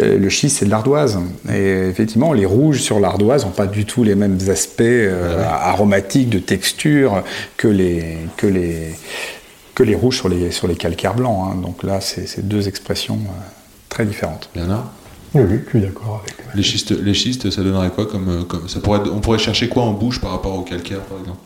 euh, 0.00 0.18
le 0.18 0.28
schiste, 0.28 0.58
c'est 0.58 0.64
de 0.66 0.70
l'ardoise. 0.70 1.18
Et 1.52 1.88
effectivement, 1.88 2.32
les 2.32 2.46
rouges 2.46 2.80
sur 2.80 3.00
l'ardoise 3.00 3.44
n'ont 3.44 3.50
pas 3.50 3.66
du 3.66 3.84
tout 3.84 4.04
les 4.04 4.14
mêmes 4.14 4.38
aspects 4.50 4.80
euh, 4.82 5.44
aromatiques, 5.44 6.28
de 6.30 6.38
texture 6.38 7.22
que 7.56 7.68
les 7.68 8.16
que 8.36 8.46
les 8.46 8.90
que 9.74 9.82
les 9.82 9.94
rouges 9.94 10.16
sur 10.16 10.28
les 10.28 10.50
sur 10.50 10.66
les 10.68 10.74
calcaires 10.74 11.14
blancs. 11.14 11.50
hein. 11.52 11.56
Donc 11.62 11.82
là, 11.82 12.00
c'est 12.00 12.26
c'est 12.26 12.46
deux 12.46 12.68
expressions 12.68 13.14
euh, 13.16 13.30
très 13.88 14.04
différentes. 14.04 14.50
Bernard 14.54 14.90
Oui, 15.34 15.42
oui, 15.48 15.58
je 15.64 15.70
suis 15.70 15.80
d'accord 15.80 16.22
avec. 16.22 16.34
les 16.54 16.62
schistes, 16.62 16.90
les 16.90 17.14
schistes, 17.14 17.50
ça 17.50 17.62
donnerait 17.62 17.90
quoi 17.90 18.06
comme, 18.06 18.28
euh, 18.28 18.42
comme 18.44 18.68
ça 18.68 18.80
pourrait, 18.80 19.00
On 19.12 19.20
pourrait 19.20 19.38
chercher 19.38 19.68
quoi 19.68 19.82
en 19.84 19.92
bouche 19.92 20.20
par 20.20 20.30
rapport 20.30 20.54
au 20.58 20.62
calcaire, 20.62 21.00
par 21.02 21.18
exemple? 21.18 21.38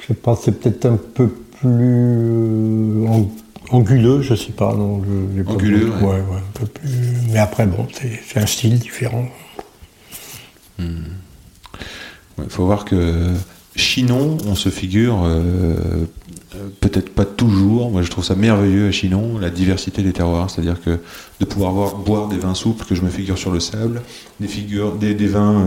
Je 0.00 0.06
sais 0.08 0.14
pas, 0.14 0.36
c'est 0.42 0.52
peut-être 0.58 0.86
un 0.86 0.96
peu 0.96 1.28
plus 1.28 1.68
euh, 1.68 3.06
ang- 3.06 3.30
anguleux, 3.70 4.22
je 4.22 4.34
sais 4.34 4.52
pas. 4.52 4.74
Non, 4.74 5.02
je- 5.04 5.36
j'ai 5.36 5.42
pas 5.44 5.52
Anguleux, 5.52 5.90
ouais. 5.90 5.96
ouais, 6.02 6.20
ouais, 6.20 6.36
un 6.38 6.58
peu 6.58 6.66
plus. 6.66 6.88
Mais 7.30 7.38
après, 7.38 7.66
bon, 7.66 7.86
c'est 7.92 8.20
c'est 8.26 8.40
un 8.40 8.46
style 8.46 8.78
différent. 8.78 9.26
Il 10.80 12.50
faut 12.50 12.64
voir 12.66 12.84
que 12.84 13.32
Chinon, 13.78 14.36
on 14.44 14.56
se 14.56 14.70
figure, 14.70 15.22
euh, 15.24 15.38
euh, 16.56 16.68
peut-être 16.80 17.10
pas 17.10 17.24
toujours, 17.24 17.92
moi 17.92 18.02
je 18.02 18.10
trouve 18.10 18.24
ça 18.24 18.34
merveilleux 18.34 18.88
à 18.88 18.90
Chinon, 18.90 19.38
la 19.38 19.50
diversité 19.50 20.02
des 20.02 20.12
terroirs, 20.12 20.50
c'est-à-dire 20.50 20.82
que 20.82 20.98
de 21.38 21.44
pouvoir 21.44 21.70
voir- 21.70 21.94
boire 21.94 22.28
des 22.28 22.38
vins 22.38 22.56
souples 22.56 22.84
que 22.84 22.96
je 22.96 23.02
me 23.02 23.08
figure 23.08 23.38
sur 23.38 23.52
le 23.52 23.60
sable, 23.60 24.02
des, 24.40 24.48
vins 25.28 25.64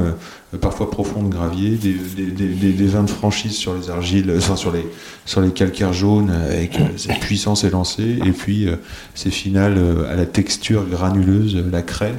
euh, 0.53 0.57
parfois 0.57 0.91
profonds 0.91 1.23
de 1.23 1.29
gravier, 1.29 1.77
des, 1.77 2.87
vins 2.87 3.03
de 3.03 3.09
franchise 3.09 3.55
sur 3.55 3.75
les 3.75 3.89
argiles, 3.89 4.29
enfin 4.37 4.57
sur 4.57 4.73
les, 4.73 5.51
calcaires 5.51 5.93
jaunes 5.93 6.31
avec 6.31 6.81
euh, 6.81 6.87
cette 6.97 7.21
puissance 7.21 7.63
élancée, 7.63 8.19
et 8.25 8.31
puis 8.33 8.67
ces 9.15 9.31
finales 9.31 9.79
à 10.09 10.17
la 10.17 10.25
texture 10.25 10.85
granuleuse, 10.85 11.63
la 11.71 11.81
craie. 11.81 12.15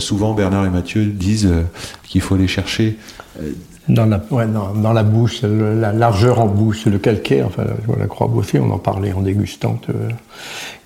Souvent 0.00 0.34
Bernard 0.34 0.66
et 0.66 0.70
Mathieu 0.70 1.06
disent 1.06 1.48
qu'il 2.02 2.20
faut 2.20 2.34
aller 2.34 2.48
chercher 2.48 2.98
Dans 3.94 4.06
la, 4.06 4.20
ouais, 4.30 4.46
dans, 4.46 4.72
dans 4.74 4.92
la 4.92 5.02
bouche, 5.02 5.42
la 5.42 5.92
largeur 5.92 6.40
en 6.40 6.46
bouche, 6.46 6.86
le 6.86 6.98
calcaire, 6.98 7.46
enfin, 7.46 7.64
je 7.82 7.86
vois 7.86 7.96
la 7.98 8.06
croix 8.06 8.28
bossée, 8.28 8.58
on 8.58 8.70
en 8.70 8.78
parlait 8.78 9.12
en 9.12 9.20
dégustant, 9.20 9.78
que, 9.86 9.92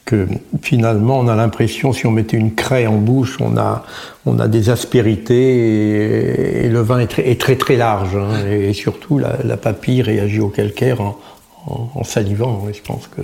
que 0.04 0.26
finalement, 0.62 1.18
on 1.18 1.28
a 1.28 1.36
l'impression, 1.36 1.92
si 1.92 2.06
on 2.06 2.10
mettait 2.10 2.36
une 2.36 2.54
craie 2.54 2.86
en 2.86 2.96
bouche, 2.98 3.38
on 3.40 3.56
a, 3.56 3.84
on 4.26 4.38
a 4.38 4.48
des 4.48 4.70
aspérités 4.70 6.64
et, 6.64 6.68
le 6.68 6.80
vin 6.80 6.98
est 7.00 7.40
très, 7.40 7.56
très, 7.56 7.76
large. 7.76 8.16
hein, 8.16 8.46
et, 8.50 8.72
surtout, 8.72 9.18
la, 9.18 9.36
la 9.44 9.56
papille 9.56 10.02
réagit 10.02 10.40
au 10.40 10.48
calcaire 10.48 11.00
en, 11.00 11.18
en- 11.66 11.90
en 11.94 12.04
salivant. 12.04 12.66
et 12.70 12.74
je 12.74 12.82
pense 12.82 13.06
que 13.08 13.22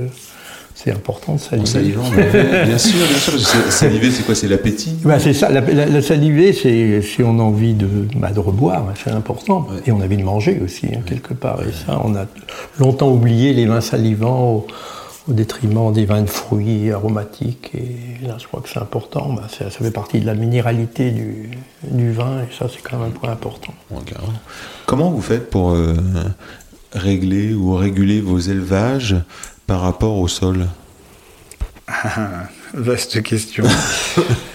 c'est 0.82 0.92
important 0.92 1.34
de 1.34 1.38
saliver. 1.40 1.62
En 1.62 1.66
salivant, 1.66 2.04
mais- 2.16 2.64
bien 2.66 2.78
sûr, 2.78 2.94
bien 3.06 3.18
sûr. 3.18 3.38
Saliver, 3.70 4.10
c'est 4.10 4.22
quoi 4.24 4.34
C'est 4.34 4.48
l'appétit 4.48 4.96
Ben, 5.04 5.18
c'est 5.18 5.34
ça, 5.34 5.50
la, 5.50 5.60
la, 5.60 5.86
la 5.86 6.02
saliver, 6.02 6.52
c'est 6.52 7.02
si 7.02 7.22
on 7.22 7.38
a 7.38 7.42
envie 7.42 7.74
de, 7.74 7.88
bah, 8.16 8.30
de 8.30 8.40
reboire, 8.40 8.86
hein, 8.88 8.94
c'est 9.02 9.10
important. 9.10 9.66
Ouais. 9.70 9.82
Et 9.86 9.92
on 9.92 10.00
a 10.00 10.04
envie 10.04 10.16
de 10.16 10.22
manger 10.24 10.60
aussi, 10.64 10.86
hein, 10.86 11.00
quelque 11.04 11.34
part. 11.34 11.60
Et 11.62 11.72
ça, 11.72 12.00
on 12.04 12.14
a 12.14 12.26
longtemps 12.78 13.10
oublié 13.10 13.52
les 13.52 13.66
vins 13.66 13.80
salivants 13.82 14.52
au, 14.54 14.66
au 15.28 15.32
détriment 15.34 15.92
des 15.92 16.06
vins 16.06 16.22
de 16.22 16.30
fruits 16.30 16.90
aromatiques. 16.90 17.70
Et 17.74 18.26
là, 18.26 18.36
je 18.40 18.46
crois 18.46 18.60
que 18.62 18.68
c'est 18.70 18.80
important. 18.80 19.34
Bah, 19.34 19.48
ça, 19.50 19.70
ça 19.70 19.78
fait 19.78 19.90
partie 19.90 20.20
de 20.20 20.26
la 20.26 20.34
minéralité 20.34 21.10
du, 21.10 21.50
du 21.90 22.10
vin, 22.12 22.38
et 22.40 22.54
ça, 22.58 22.66
c'est 22.72 22.80
quand 22.82 22.96
même 22.98 23.08
un 23.08 23.10
point 23.10 23.30
important. 23.30 23.74
Comment 24.86 25.10
vous 25.10 25.20
faites 25.20 25.50
pour 25.50 25.72
euh, 25.72 25.94
régler 26.92 27.52
ou 27.54 27.74
réguler 27.74 28.20
vos 28.20 28.38
élevages 28.38 29.16
par 29.70 29.82
rapport 29.82 30.18
au 30.18 30.26
sol 30.26 30.66
Vaste 32.74 33.22
question. 33.22 33.62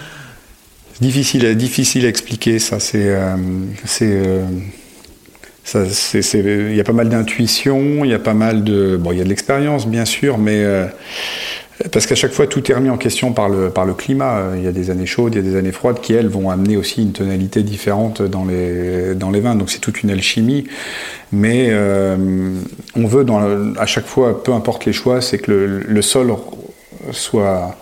Difficile, 1.00 1.54
difficile 1.56 2.04
à 2.04 2.08
expliquer 2.10 2.58
ça. 2.58 2.80
C'est, 2.80 3.08
euh, 3.08 3.34
c'est, 3.86 4.10
euh, 4.12 4.44
ça, 5.64 5.86
c'est- 5.88 6.20
c'est- 6.20 6.40
il 6.70 6.76
y 6.76 6.80
a 6.80 6.84
pas 6.84 6.92
mal 6.92 7.08
d'intuition, 7.08 8.04
il 8.04 8.10
y 8.10 8.14
a 8.14 8.18
pas 8.18 8.34
mal 8.34 8.62
de, 8.62 8.98
bon, 8.98 9.12
il 9.12 9.18
y 9.18 9.20
a 9.22 9.24
de 9.24 9.28
l'expérience 9.30 9.86
bien 9.86 10.04
sûr, 10.04 10.36
mais 10.36 10.62
euh, 10.62 10.86
parce 11.92 12.06
qu'à 12.06 12.14
chaque 12.14 12.32
fois 12.32 12.46
tout 12.46 12.70
est 12.70 12.74
remis 12.74 12.90
en 12.90 12.96
question 12.96 13.32
par 13.32 13.48
le 13.48 13.70
par 13.70 13.84
le 13.84 13.94
climat. 13.94 14.52
Il 14.56 14.62
y 14.62 14.66
a 14.66 14.72
des 14.72 14.90
années 14.90 15.06
chaudes, 15.06 15.34
il 15.34 15.44
y 15.44 15.46
a 15.46 15.50
des 15.50 15.56
années 15.56 15.72
froides 15.72 16.00
qui 16.00 16.14
elles 16.14 16.28
vont 16.28 16.50
amener 16.50 16.76
aussi 16.76 17.02
une 17.02 17.12
tonalité 17.12 17.62
différente 17.62 18.22
dans 18.22 18.44
les 18.44 19.14
dans 19.14 19.30
les 19.30 19.40
vins. 19.40 19.54
Donc 19.54 19.70
c'est 19.70 19.80
toute 19.80 20.02
une 20.02 20.10
alchimie. 20.10 20.66
Mais 21.32 21.68
euh, 21.70 22.16
on 22.94 23.06
veut 23.06 23.24
dans 23.24 23.74
à 23.76 23.86
chaque 23.86 24.06
fois, 24.06 24.42
peu 24.42 24.52
importe 24.52 24.84
les 24.84 24.92
choix, 24.92 25.20
c'est 25.20 25.38
que 25.38 25.50
le 25.86 26.02
sol 26.02 26.34
soit 27.12 27.76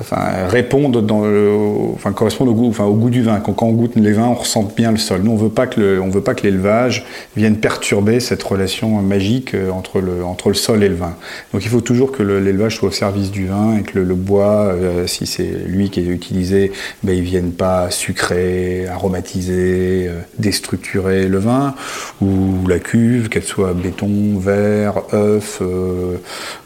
enfin, 0.00 0.46
répondent 0.48 1.04
dans 1.06 1.24
le, 1.24 1.54
enfin, 1.94 2.12
correspondent 2.12 2.48
au 2.48 2.54
goût, 2.54 2.68
enfin, 2.68 2.84
au 2.84 2.94
goût 2.94 3.10
du 3.10 3.22
vin. 3.22 3.40
Quand, 3.40 3.62
on 3.62 3.72
goûte 3.72 3.92
les 3.96 4.12
vins, 4.12 4.28
on 4.28 4.34
ressent 4.34 4.62
bien 4.76 4.90
le 4.90 4.96
sol. 4.96 5.20
Nous, 5.22 5.30
on 5.30 5.36
veut 5.36 5.48
pas 5.50 5.66
que 5.66 5.80
le, 5.80 6.00
on 6.00 6.08
veut 6.10 6.20
pas 6.20 6.34
que 6.34 6.42
l'élevage 6.42 7.04
vienne 7.36 7.56
perturber 7.56 8.20
cette 8.20 8.42
relation 8.42 9.00
magique 9.02 9.54
euh, 9.54 9.70
entre 9.70 10.00
le, 10.00 10.24
entre 10.24 10.48
le 10.48 10.54
sol 10.54 10.82
et 10.82 10.88
le 10.88 10.94
vin. 10.94 11.14
Donc, 11.52 11.64
il 11.64 11.68
faut 11.68 11.80
toujours 11.80 12.10
que 12.12 12.22
le- 12.22 12.40
l'élevage 12.40 12.76
soit 12.76 12.88
au 12.88 12.92
service 12.92 13.30
du 13.30 13.46
vin 13.46 13.76
et 13.78 13.82
que 13.82 13.98
le, 13.98 14.04
le 14.04 14.14
bois, 14.14 14.72
euh, 14.72 15.06
si 15.06 15.26
c'est 15.26 15.50
lui 15.66 15.90
qui 15.90 16.00
est 16.00 16.04
utilisé, 16.06 16.72
ben, 17.02 17.16
il 17.16 17.22
vienne 17.22 17.52
pas 17.52 17.90
sucrer, 17.90 18.86
aromatiser, 18.88 20.06
euh, 20.08 20.20
déstructurer 20.38 21.28
le 21.28 21.38
vin, 21.38 21.74
ou 22.22 22.66
la 22.68 22.78
cuve, 22.78 23.28
qu'elle 23.28 23.42
soit 23.44 23.74
béton, 23.74 24.38
verre, 24.38 25.02
œuf, 25.12 25.60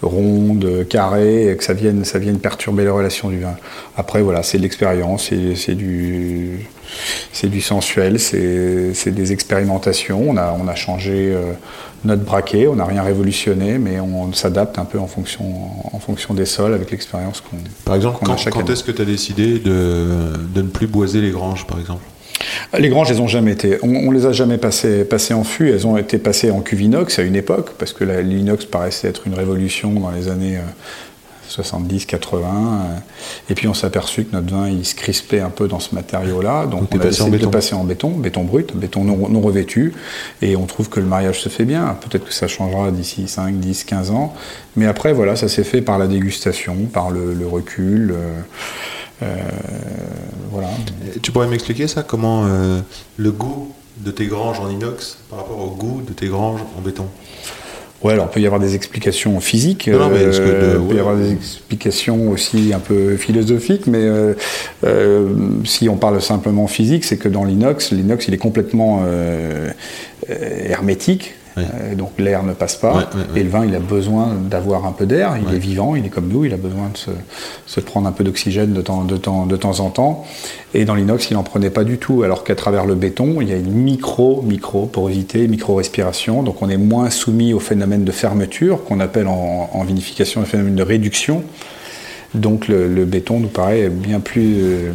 ronde, 0.03 0.87
carré, 0.89 1.55
que 1.59 1.65
ça 1.65 1.73
vienne, 1.73 2.05
ça 2.05 2.19
vienne 2.19 2.39
perturber 2.39 2.85
les 2.85 2.91
relations 2.91 3.18
du 3.27 3.41
vin. 3.41 3.57
Après, 3.97 4.23
voilà, 4.23 4.45
c'est 4.45 4.59
de 4.59 4.63
l'expérience, 4.63 5.31
c'est- 5.57 5.75
du, 5.75 6.61
du 7.43 7.61
sensuel, 7.61 8.21
c'est 8.21 9.11
des 9.11 9.33
expérimentations. 9.33 10.23
On 10.29 10.37
a, 10.37 10.57
on 10.59 10.69
a 10.69 10.77
changé 10.77 11.33
euh, 11.35 11.53
notre 12.05 12.23
braquet, 12.23 12.69
on 12.69 12.77
n'a 12.77 12.85
rien 12.85 13.03
révolutionné, 13.03 13.79
mais 13.79 13.99
on, 13.99 14.33
s'adapte 14.33 14.79
un 14.79 14.85
peu 14.85 15.01
en 15.01 15.09
fonction, 15.09 15.45
en 15.93 15.99
fonction 15.99 16.35
des 16.35 16.45
sols 16.47 16.75
avec 16.75 16.93
l'expérience 16.93 17.41
qu'on 17.41 17.57
Par 17.85 17.97
exemple, 17.97 18.19
a 18.23 18.27
quand, 18.27 18.51
quand 18.51 18.71
est-ce 18.71 18.85
que 18.85 18.93
tu 18.93 19.03
as 19.03 19.07
décidé 19.07 19.59
de, 19.59 20.35
de 20.55 20.63
ne 20.63 20.69
plus 20.69 20.87
boiser 20.87 21.21
les 21.21 21.31
granges, 21.31 21.67
par 21.67 21.81
exemple? 21.81 22.03
Les 22.79 22.89
granges, 22.89 23.11
elles 23.11 23.21
ont 23.21 23.29
jamais 23.29 23.53
été. 23.53 23.79
On, 23.83 23.89
on 23.89 24.11
les 24.11 24.27
a 24.27 24.33
jamais 24.33 24.59
passées, 24.59 25.05
passées 25.05 25.35
en 25.35 25.45
fût. 25.45 25.71
Elles 25.71 25.87
ont 25.87 25.97
été 25.97 26.19
passées 26.19 26.51
en 26.51 26.61
cuve 26.61 26.83
inox 26.83 27.19
à 27.19 27.23
une 27.23 27.35
époque, 27.37 27.71
parce 27.79 27.93
que 27.93 28.05
l'inox 28.05 28.65
paraissait 28.65 29.09
être 29.09 29.27
une 29.27 29.35
révolution 29.35 29.93
dans 29.93 30.11
les 30.11 30.29
années 30.29 30.57
euh, 30.57 30.61
70, 31.49 32.07
80. 32.07 32.47
euh, 32.49 32.99
et 33.51 33.55
puis 33.55 33.69
on 33.69 33.75
s'est 33.75 33.87
aperçu 33.87 34.25
que 34.25 34.33
notre 34.37 34.55
vin, 34.55 34.69
il 34.69 34.85
se 34.85 34.95
crispait 34.95 35.41
un 35.41 35.51
peu 35.51 35.69
dans 35.69 35.81
ce 35.81 35.95
matériau-là. 35.95 36.67
Donc 36.67 36.89
on 36.93 36.97
a 36.97 37.03
passé 37.03 37.23
en 37.23 37.27
décidé 37.29 37.39
de 37.45 37.51
passer 37.51 37.75
en 37.75 37.85
béton, 37.85 38.11
béton 38.11 38.45
brut, 38.45 38.77
béton 38.77 39.05
non, 39.05 39.29
non 39.29 39.41
revêtu. 39.41 39.95
Et 40.43 40.57
on 40.57 40.67
trouve 40.67 40.89
que 40.89 41.01
le 41.01 41.07
mariage 41.07 41.41
se 41.41 41.49
fait 41.49 41.65
bien. 41.65 41.97
Peut-être 42.01 42.25
que 42.27 42.33
ça 42.33 42.49
changera 42.49 42.91
d'ici 42.91 43.29
5, 43.29 43.55
10, 43.59 43.85
15 43.85 44.11
ans. 44.11 44.35
Mais 44.77 44.87
après, 44.87 45.13
voilà, 45.13 45.37
ça 45.37 45.49
s'est 45.49 45.65
fait 45.65 45.83
par 45.83 45.99
la 45.99 46.07
dégustation, 46.07 46.75
par 46.93 47.11
le, 47.11 47.35
le 47.35 47.47
recul. 47.47 48.13
euh, 48.13 48.41
euh, 49.23 49.27
voilà. 50.51 50.69
Tu 51.23 51.33
pourrais 51.33 51.49
m'expliquer 51.49 51.89
ça 51.89 52.03
Comment 52.03 52.45
euh, 52.47 52.81
le 53.17 53.33
goût 53.33 53.73
de 53.99 54.11
tes 54.13 54.27
granges 54.27 54.61
en 54.61 54.71
inox 54.71 55.19
par 55.29 55.41
rapport 55.41 55.59
au 55.59 55.71
goût 55.71 56.03
de 56.07 56.13
tes 56.13 56.29
granges 56.29 56.61
en 56.77 56.81
béton? 56.81 57.07
Ouais, 58.03 58.13
alors 58.13 58.27
il 58.31 58.35
peut 58.35 58.41
y 58.41 58.47
avoir 58.47 58.61
des 58.61 58.77
explications 58.77 59.41
physiques, 59.41 59.89
Non, 59.89 60.09
mais 60.09 60.21
que 60.21 60.27
euh, 60.41 60.75
de- 60.77 60.81
il 60.83 60.89
peut 60.89 60.95
y 60.95 61.01
avoir 61.01 61.17
des 61.17 61.33
explications 61.33 62.31
aussi 62.31 62.73
un 62.73 62.79
peu 62.79 63.17
philosophiques, 63.17 63.89
mais 63.89 63.99
euh, 64.03 64.35
euh, 64.85 65.29
si 65.65 65.89
on 65.89 65.97
parle 65.97 66.23
simplement 66.23 66.69
physique, 66.69 67.05
c'est 67.05 67.17
que 67.17 67.29
dans 67.29 67.45
l'inox, 67.45 67.91
l'inox 67.91 68.29
il 68.29 68.35
est 68.35 68.39
complètement 68.39 69.03
euh, 69.05 69.71
euh, 70.31 70.35
hermétique. 70.69 71.35
Euh, 71.59 71.95
donc 71.95 72.13
l'air 72.19 72.43
ne 72.43 72.53
passe 72.53 72.77
pas. 72.77 72.93
Ouais, 72.93 73.03
ouais, 73.15 73.21
ouais. 73.35 73.41
Et 73.41 73.45
le 73.45 73.51
vin, 73.51 73.65
il 73.65 73.75
a 73.75 73.81
besoin 73.81 74.35
d'avoir 74.35 74.87
un 74.87 74.93
peu 74.93 75.07
d'air. 75.07 75.37
Il 75.37 75.55
est 75.55 75.59
vivant, 75.59 75.95
il 75.97 76.07
est 76.07 76.09
comme 76.09 76.29
nous, 76.29 76.45
il 76.45 76.53
a 76.53 76.57
besoin 76.57 76.91
de 76.93 76.97
se, 76.97 77.11
se 77.67 77.81
prendre 77.81 78.09
un 78.09 78.13
peu 78.13 78.25
d'oxygène 78.25 78.73
de 78.73 78.83
temps, 78.83 79.05
de, 79.05 79.17
temps, 79.17 79.47
de 79.47 79.57
temps 79.57 79.81
en 79.81 79.91
temps. 79.91 80.25
Et 80.75 80.85
dans 80.85 80.95
l'inox, 80.95 81.31
il 81.31 81.35
n'en 81.35 81.43
prenait 81.43 81.71
pas 81.71 81.85
du 81.85 81.99
tout. 81.99 82.23
Alors 82.23 82.45
qu'à 82.45 82.55
travers 82.55 82.85
le 82.87 82.95
béton, 82.95 83.41
il 83.41 83.49
y 83.49 83.53
a 83.53 83.57
une 83.57 83.73
micro, 83.73 84.43
micro 84.43 84.87
porosité, 84.87 85.49
micro 85.49 85.75
respiration. 85.75 86.43
Donc 86.43 86.63
on 86.63 86.69
est 86.69 86.77
moins 86.77 87.11
soumis 87.11 87.53
au 87.53 87.61
phénomène 87.61 88.05
de 88.05 88.13
fermeture 88.13 88.85
qu'on 88.85 89.01
appelle 89.01 89.27
en, 89.27 89.71
en 89.73 89.85
vinification 89.85 90.41
le 90.41 90.47
phénomène 90.47 90.75
de 90.75 90.83
réduction. 90.83 91.43
Donc 92.35 92.69
le, 92.69 92.89
le 92.89 93.05
béton 93.07 93.41
nous 93.41 93.49
paraît 93.49 93.89
bien 93.89 94.21
plus, 94.21 94.57
euh, 94.59 94.93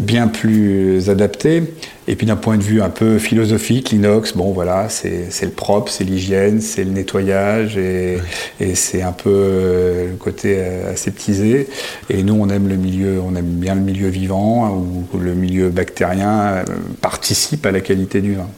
bien 0.00 0.28
plus 0.28 1.10
adapté. 1.10 1.62
Et 2.08 2.16
puis 2.16 2.26
d'un 2.26 2.36
point 2.36 2.56
de 2.56 2.62
vue 2.62 2.82
un 2.82 2.90
peu 2.90 3.18
philosophique, 3.18 3.90
l'inox, 3.90 4.36
bon 4.36 4.52
voilà, 4.52 4.88
c'est 4.88 5.30
le 5.42 5.50
propre, 5.50 5.90
c'est 5.90 6.02
l'hygiène, 6.02 6.60
c'est 6.60 6.82
le 6.82 6.90
nettoyage 6.90 7.76
et, 7.76 8.18
et 8.58 8.74
c'est 8.74 9.02
un 9.02 9.12
peu 9.12 9.30
euh, 9.32 10.10
le 10.10 10.16
côté 10.16 10.56
euh, 10.58 10.92
aseptisé. 10.92 11.68
Et 12.10 12.24
nous, 12.24 12.34
on 12.34 12.48
aime 12.48 12.68
le 12.68 12.76
milieu, 12.76 13.20
on 13.24 13.36
aime 13.36 13.46
bien 13.46 13.76
le 13.76 13.82
milieu 13.82 14.08
vivant 14.08 14.66
hein, 14.66 14.70
où 14.70 15.18
le 15.18 15.34
milieu 15.34 15.68
bactérien 15.68 16.40
euh, 16.40 16.64
participe 17.00 17.64
à 17.66 17.70
la 17.70 17.80
qualité 17.80 18.20
du 18.20 18.34
vin. 18.34 18.48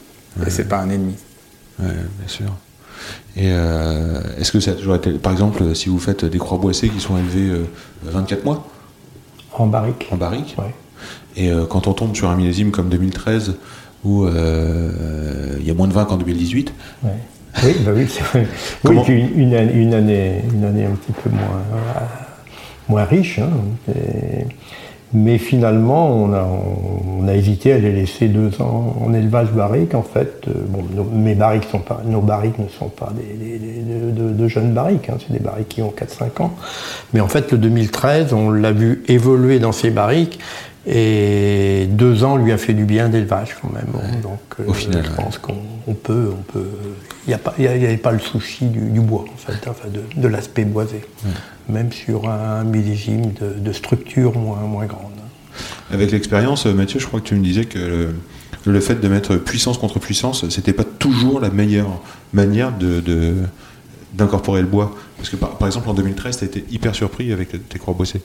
Et 0.45 0.49
c'est 0.49 0.67
pas 0.67 0.79
un 0.79 0.89
ennemi. 0.89 1.15
Ouais, 1.79 1.85
bien 1.87 2.27
sûr. 2.27 2.47
Et 3.37 3.49
est-ce 4.39 4.51
que 4.51 4.59
ça 4.59 4.71
a 4.71 4.73
toujours 4.73 4.95
été. 4.95 5.11
Par 5.11 5.31
exemple, 5.31 5.75
si 5.75 5.89
vous 5.89 5.99
faites 5.99 6.25
des 6.25 6.37
croix 6.37 6.57
boissées 6.57 6.89
qui 6.89 6.99
sont 6.99 7.17
élevées 7.17 7.51
euh, 7.51 7.65
24 8.03 8.43
mois 8.43 8.67
En 9.57 9.67
barrique. 9.67 10.07
en 10.11 10.17
barrique, 10.17 10.55
Ouais. 10.57 10.73
et 11.35 11.49
euh, 11.51 11.65
quand 11.65 11.87
on 11.87 11.93
tombe 11.93 12.15
sur 12.15 12.29
un 12.29 12.35
millésime 12.35 12.71
comme 12.71 12.89
2013, 12.89 13.55
où 14.03 14.25
euh, 14.25 15.57
il 15.59 15.65
y 15.65 15.71
a 15.71 15.73
moins 15.73 15.87
de 15.87 15.93
vin 15.93 16.05
qu'en 16.05 16.17
2018, 16.17 16.73
Ouais. 17.03 17.09
Oui, 17.63 17.73
bah 17.85 17.91
oui, 17.95 18.05
c'est 18.09 18.21
vrai. 18.23 18.47
Oui, 18.83 18.97
une, 19.07 19.33
une 19.33 19.53
année, 19.93 20.41
une, 20.53 20.63
année, 20.65 20.85
un 20.85 20.91
petit 20.91 21.13
peu 21.13 21.29
moins, 21.29 21.61
euh, 21.73 21.99
moins 22.89 23.05
riche. 23.05 23.39
hein. 23.39 23.49
Et- 23.89 24.45
mais 25.15 25.37
finalement, 25.37 26.13
on 26.15 26.33
a, 27.27 27.33
hésité 27.33 27.73
à 27.73 27.79
les 27.79 27.91
laisser 27.91 28.27
deux 28.27 28.61
ans 28.61 28.95
en 29.03 29.13
élevage 29.13 29.49
barrique. 29.51 29.95
En 29.95 30.03
fait, 30.03 30.43
Euh, 30.47 30.51
bon, 30.67 30.83
nos, 30.95 31.03
mes 31.03 31.33
barriques 31.35 31.63
sont 31.71 31.79
pas, 31.79 32.01
nos 32.05 32.21
barriques 32.21 32.59
ne 32.59 32.67
sont 32.67 32.89
pas 32.89 33.11
des, 33.15 33.33
des- 33.45 33.57
des- 33.57 34.11
de, 34.11 34.11
de- 34.11 34.33
de 34.33 34.47
jeunes 34.47 34.73
barriques, 34.73 35.09
hein. 35.09 35.17
c'est 35.19 35.33
des 35.33 35.43
barriques 35.43 35.69
qui 35.69 35.81
ont 35.81 35.91
4-5 35.91 36.41
ans. 36.41 36.51
Mais 37.13 37.19
en 37.21 37.27
fait, 37.27 37.51
le 37.51 37.57
2013, 37.57 38.33
on 38.33 38.51
l'a 38.51 38.71
vu 38.71 39.03
évoluer 39.07 39.59
dans 39.59 39.71
ces 39.71 39.89
barriques. 39.89 40.39
Et 40.87 41.87
deux 41.89 42.23
ans 42.23 42.37
lui 42.37 42.51
a 42.51 42.57
fait 42.57 42.73
du 42.73 42.85
bien 42.85 43.09
d'élevage 43.09 43.55
quand 43.61 43.71
même. 43.71 43.87
Donc, 44.21 44.39
euh, 44.59 44.63
Au 44.67 44.73
final, 44.73 45.03
je 45.03 45.09
ouais. 45.09 45.15
pense 45.15 45.37
qu'on 45.39 45.55
on 45.87 45.93
peut, 45.93 46.29
on 46.31 46.41
peut. 46.51 46.67
Il 47.27 47.35
n'y 47.57 47.67
avait 47.67 47.97
pas 47.97 48.11
le 48.11 48.19
souci 48.19 48.65
du, 48.65 48.79
du 48.91 48.99
bois 48.99 49.25
en 49.33 49.37
fait, 49.37 49.67
enfin 49.67 49.87
de, 49.89 50.01
de 50.21 50.27
l'aspect 50.27 50.63
boisé, 50.65 51.01
même 51.69 51.91
sur 51.91 52.29
un 52.29 52.63
millésime 52.63 53.31
de, 53.33 53.53
de 53.59 53.71
structure 53.73 54.37
moins, 54.37 54.59
moins 54.59 54.85
grande. 54.85 55.11
avec 55.91 56.11
l'expérience, 56.11 56.67
euh, 56.67 56.73
Mathieu, 56.73 56.99
je 56.99 57.07
crois 57.07 57.19
que 57.19 57.25
tu 57.25 57.33
me 57.35 57.43
disais 57.43 57.65
que 57.65 57.79
le, 57.79 58.15
le 58.65 58.79
fait 58.79 59.01
de 59.01 59.07
mettre 59.07 59.37
puissance 59.37 59.79
contre 59.79 59.97
puissance, 59.99 60.47
c'était 60.49 60.73
pas 60.73 60.83
toujours 60.83 61.39
la 61.39 61.49
meilleure 61.49 61.99
manière 62.33 62.71
de. 62.77 62.99
de- 62.99 63.33
d'incorporer 64.13 64.61
le 64.61 64.67
bois 64.67 64.95
parce 65.17 65.27
que 65.27 65.35
par, 65.35 65.57
par 65.57 65.67
exemple 65.67 65.89
en 65.89 65.93
2013 65.93 66.37
tu 66.37 66.45
été 66.45 66.63
hyper 66.71 66.95
surpris 66.95 67.33
avec 67.33 67.49
tes 67.67 67.79
croix 67.79 67.93
boissées 67.93 68.21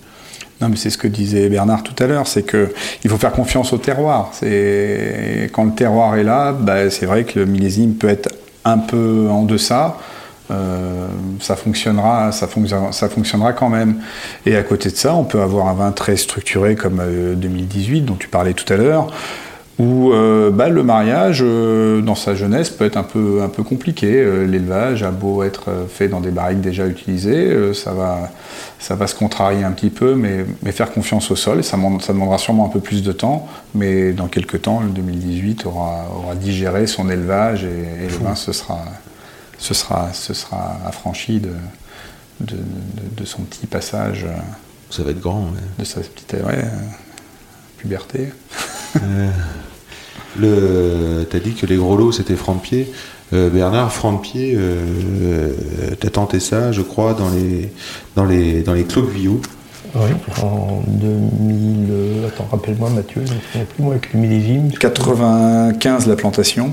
Non, 0.60 0.68
mais 0.68 0.76
c'est 0.76 0.90
ce 0.90 0.98
que 0.98 1.08
disait 1.08 1.48
Bernard 1.48 1.82
tout 1.82 1.94
à 2.02 2.06
l'heure, 2.06 2.26
c'est 2.26 2.42
que 2.42 2.72
il 3.02 3.10
faut 3.10 3.16
faire 3.16 3.32
confiance 3.32 3.72
au 3.72 3.78
terroir. 3.78 4.30
C'est 4.32 5.48
quand 5.52 5.64
le 5.64 5.72
terroir 5.72 6.16
est 6.16 6.24
là, 6.24 6.52
bah, 6.52 6.90
c'est 6.90 7.06
vrai 7.06 7.24
que 7.24 7.38
le 7.38 7.46
millésime 7.46 7.94
peut 7.94 8.08
être 8.08 8.28
un 8.64 8.78
peu 8.78 9.28
en 9.30 9.44
deçà. 9.44 9.96
euh, 10.50 11.06
ça 11.40 11.54
fonctionnera, 11.56 12.32
ça, 12.32 12.48
fonctionnera, 12.48 13.52
quand 13.52 13.68
même. 13.68 14.00
Et 14.46 14.56
à 14.56 14.62
côté 14.62 14.90
de 14.90 14.96
ça, 14.96 15.14
on 15.14 15.24
peut 15.24 15.40
avoir 15.40 15.68
un 15.68 15.74
vin 15.74 15.92
très 15.92 16.16
structuré 16.16 16.74
comme 16.74 17.00
euh, 17.00 17.34
2018 17.36 18.02
dont 18.02 18.16
tu 18.16 18.28
parlais 18.28 18.52
tout 18.52 18.70
à 18.72 18.76
l'heure, 18.76 19.06
où 19.80 20.12
euh, 20.12 20.50
bah, 20.50 20.68
le 20.68 20.82
mariage, 20.82 21.40
euh, 21.42 22.02
dans 22.02 22.14
sa 22.14 22.34
jeunesse, 22.34 22.68
peut 22.68 22.84
être 22.84 22.98
un 22.98 23.02
peu, 23.02 23.40
un 23.42 23.48
peu 23.48 23.62
compliqué. 23.62 24.12
Euh, 24.20 24.46
L'élevage 24.46 25.02
a 25.02 25.10
beau 25.10 25.42
être 25.42 25.70
fait 25.88 26.06
dans 26.06 26.20
des 26.20 26.30
barriques 26.30 26.60
déjà 26.60 26.86
utilisées, 26.86 27.72
ça, 27.72 27.92
va, 27.94 28.30
ça 28.78 28.94
va 28.94 29.06
se 29.06 29.14
contrarier 29.14 29.64
un 29.64 29.72
petit 29.72 29.88
peu, 29.88 30.14
mais, 30.14 30.44
mais 30.62 30.72
faire 30.72 30.92
confiance 30.92 31.30
au 31.30 31.36
sol, 31.36 31.64
ça, 31.64 31.78
ça 32.00 32.12
demandera 32.12 32.36
sûrement 32.36 32.66
un 32.66 32.68
peu 32.68 32.80
plus 32.80 33.02
de 33.02 33.12
temps, 33.12 33.48
mais 33.74 34.12
dans 34.12 34.26
quelques 34.28 34.60
temps, 34.62 34.80
le 34.80 34.90
2018 34.90 35.64
aura, 35.64 36.04
aura 36.14 36.34
digéré 36.34 36.86
son 36.86 37.08
élevage 37.08 37.64
et, 37.64 38.04
et 38.04 38.08
le 38.08 38.18
vin 38.24 38.34
se 38.34 38.52
sera, 38.52 38.80
se 39.58 39.72
sera, 39.72 40.12
se 40.12 40.34
sera 40.34 40.76
affranchi 40.86 41.40
de, 41.40 41.48
de, 42.40 42.56
de- 42.56 43.20
de 43.20 43.24
son 43.24 43.42
petit 43.42 43.66
passage, 43.66 44.26
ça 44.90 45.02
va 45.04 45.10
être 45.12 45.20
grand 45.20 45.40
ouais. 45.44 45.60
de 45.78 45.84
sa 45.84 46.00
petite 46.00 46.34
ouais, 46.46 46.64
puberté. 47.78 48.28
Le, 50.40 51.26
t'as 51.28 51.38
dit 51.38 51.52
que 51.54 51.66
les 51.66 51.76
gros 51.76 51.96
lots 51.96 52.12
c'était 52.12 52.36
franc 52.36 52.54
de 52.54 52.60
pied. 52.60 52.92
Euh, 53.32 53.48
Bernard, 53.48 53.92
franc 53.92 54.12
de 54.14 54.18
pied, 54.18 54.54
euh, 54.56 55.52
t'as 56.00 56.10
tenté 56.10 56.40
ça, 56.40 56.72
je 56.72 56.82
crois, 56.82 57.14
dans 57.14 57.30
les 57.30 57.70
dans 58.16 58.24
les 58.24 58.62
dans 58.62 58.72
les. 58.72 58.84
Oui, 59.94 60.10
en 60.42 60.82
2000. 60.86 61.86
euh, 61.90 62.28
attends, 62.28 62.48
rappelle-moi 62.50 62.90
Mathieu, 62.90 63.22
je 63.26 63.58
ne 63.58 63.64
plus 63.64 63.82
moi 63.82 63.94
avec 63.94 64.12
le 64.12 64.20
millésime. 64.20 64.70
95 64.70 66.06
la 66.06 66.16
plantation, 66.16 66.72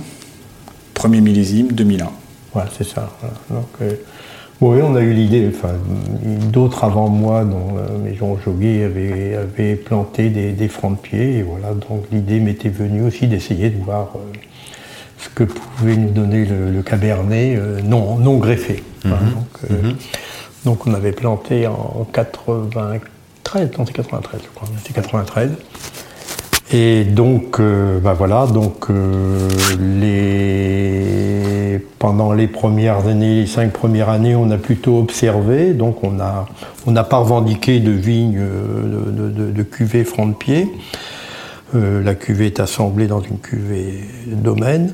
premier 0.94 1.22
millésime 1.22 1.72
2001. 1.72 2.10
Voilà, 2.54 2.70
c'est 2.78 2.88
ça. 2.88 3.10
voilà. 3.22 3.34
Donc, 3.50 3.70
euh, 3.82 3.94
oui, 4.60 4.80
on 4.84 4.96
a 4.96 5.02
eu 5.02 5.14
l'idée, 5.14 5.50
enfin, 5.54 5.74
d'autres 6.52 6.84
avant 6.84 7.10
moi, 7.10 7.44
dont 7.46 7.78
euh, 7.78 7.98
mes 8.04 8.16
gens 8.16 8.38
Joguet 8.44 8.84
avaient, 8.84 9.76
planté 9.76 10.30
des, 10.30 10.52
des 10.52 10.68
francs 10.68 10.98
de 10.98 11.02
pied, 11.02 11.38
et 11.38 11.44
voilà, 11.44 11.74
donc 11.74 12.06
l'idée 12.12 12.40
m'était 12.40 12.70
venue 12.70 13.04
aussi 13.04 13.28
d'essayer 13.28 13.70
de 13.70 13.84
voir 13.84 14.14
euh, 14.16 14.20
ce 15.20 15.30
que 15.30 15.44
pouvait 15.44 15.96
nous 15.96 16.10
donner 16.10 16.46
le, 16.46 16.72
le 16.72 16.82
cabernet 16.82 17.56
euh, 17.58 17.82
non, 17.82 18.18
non 18.18 18.38
greffé. 18.38 18.84
Voilà, 19.04 19.18
donc, 19.24 19.72
euh, 19.72 19.92
donc 20.66 20.88
on 20.88 20.94
avait 20.94 21.12
planté 21.12 21.68
en 21.68 22.08
93, 22.12 23.70
non 23.78 23.86
c'est 23.86 23.94
93 23.94 24.42
je 24.44 24.48
crois, 24.56 24.68
c'était 24.78 24.94
93. 24.94 25.52
Et 26.70 27.06
donc, 27.06 27.62
euh, 27.62 27.98
bah 28.00 28.14
voilà, 28.14 28.46
donc 28.46 28.90
euh, 28.90 29.48
les... 29.80 31.80
pendant 31.98 32.34
les 32.34 32.48
premières 32.48 33.08
années, 33.08 33.42
les 33.42 33.48
cinq 33.48 33.72
premières 33.72 34.10
années, 34.10 34.36
on 34.36 34.52
a 34.52 34.58
plutôt 34.58 35.00
observé. 35.00 35.74
Donc, 35.74 36.04
on 36.04 36.20
a, 36.20 36.46
on 36.86 36.92
n'a 36.92 37.06
pas 37.06 37.20
revendiqué 37.20 37.80
de 37.80 37.92
vigne 37.92 38.38
euh, 38.38 39.12
de, 39.12 39.30
de, 39.30 39.52
de 39.52 39.64
cuvée 39.64 40.04
franc 40.04 40.26
de 40.26 40.34
pied. 40.34 40.68
Euh, 41.74 42.04
la 42.04 42.16
cuvée 42.16 42.48
est 42.48 42.60
assemblée 42.60 43.08
dans 43.08 43.22
une 43.22 43.40
cuvée 43.40 44.02
domaine. 44.26 44.92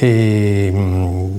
Et 0.00 0.72
hum, 0.74 1.30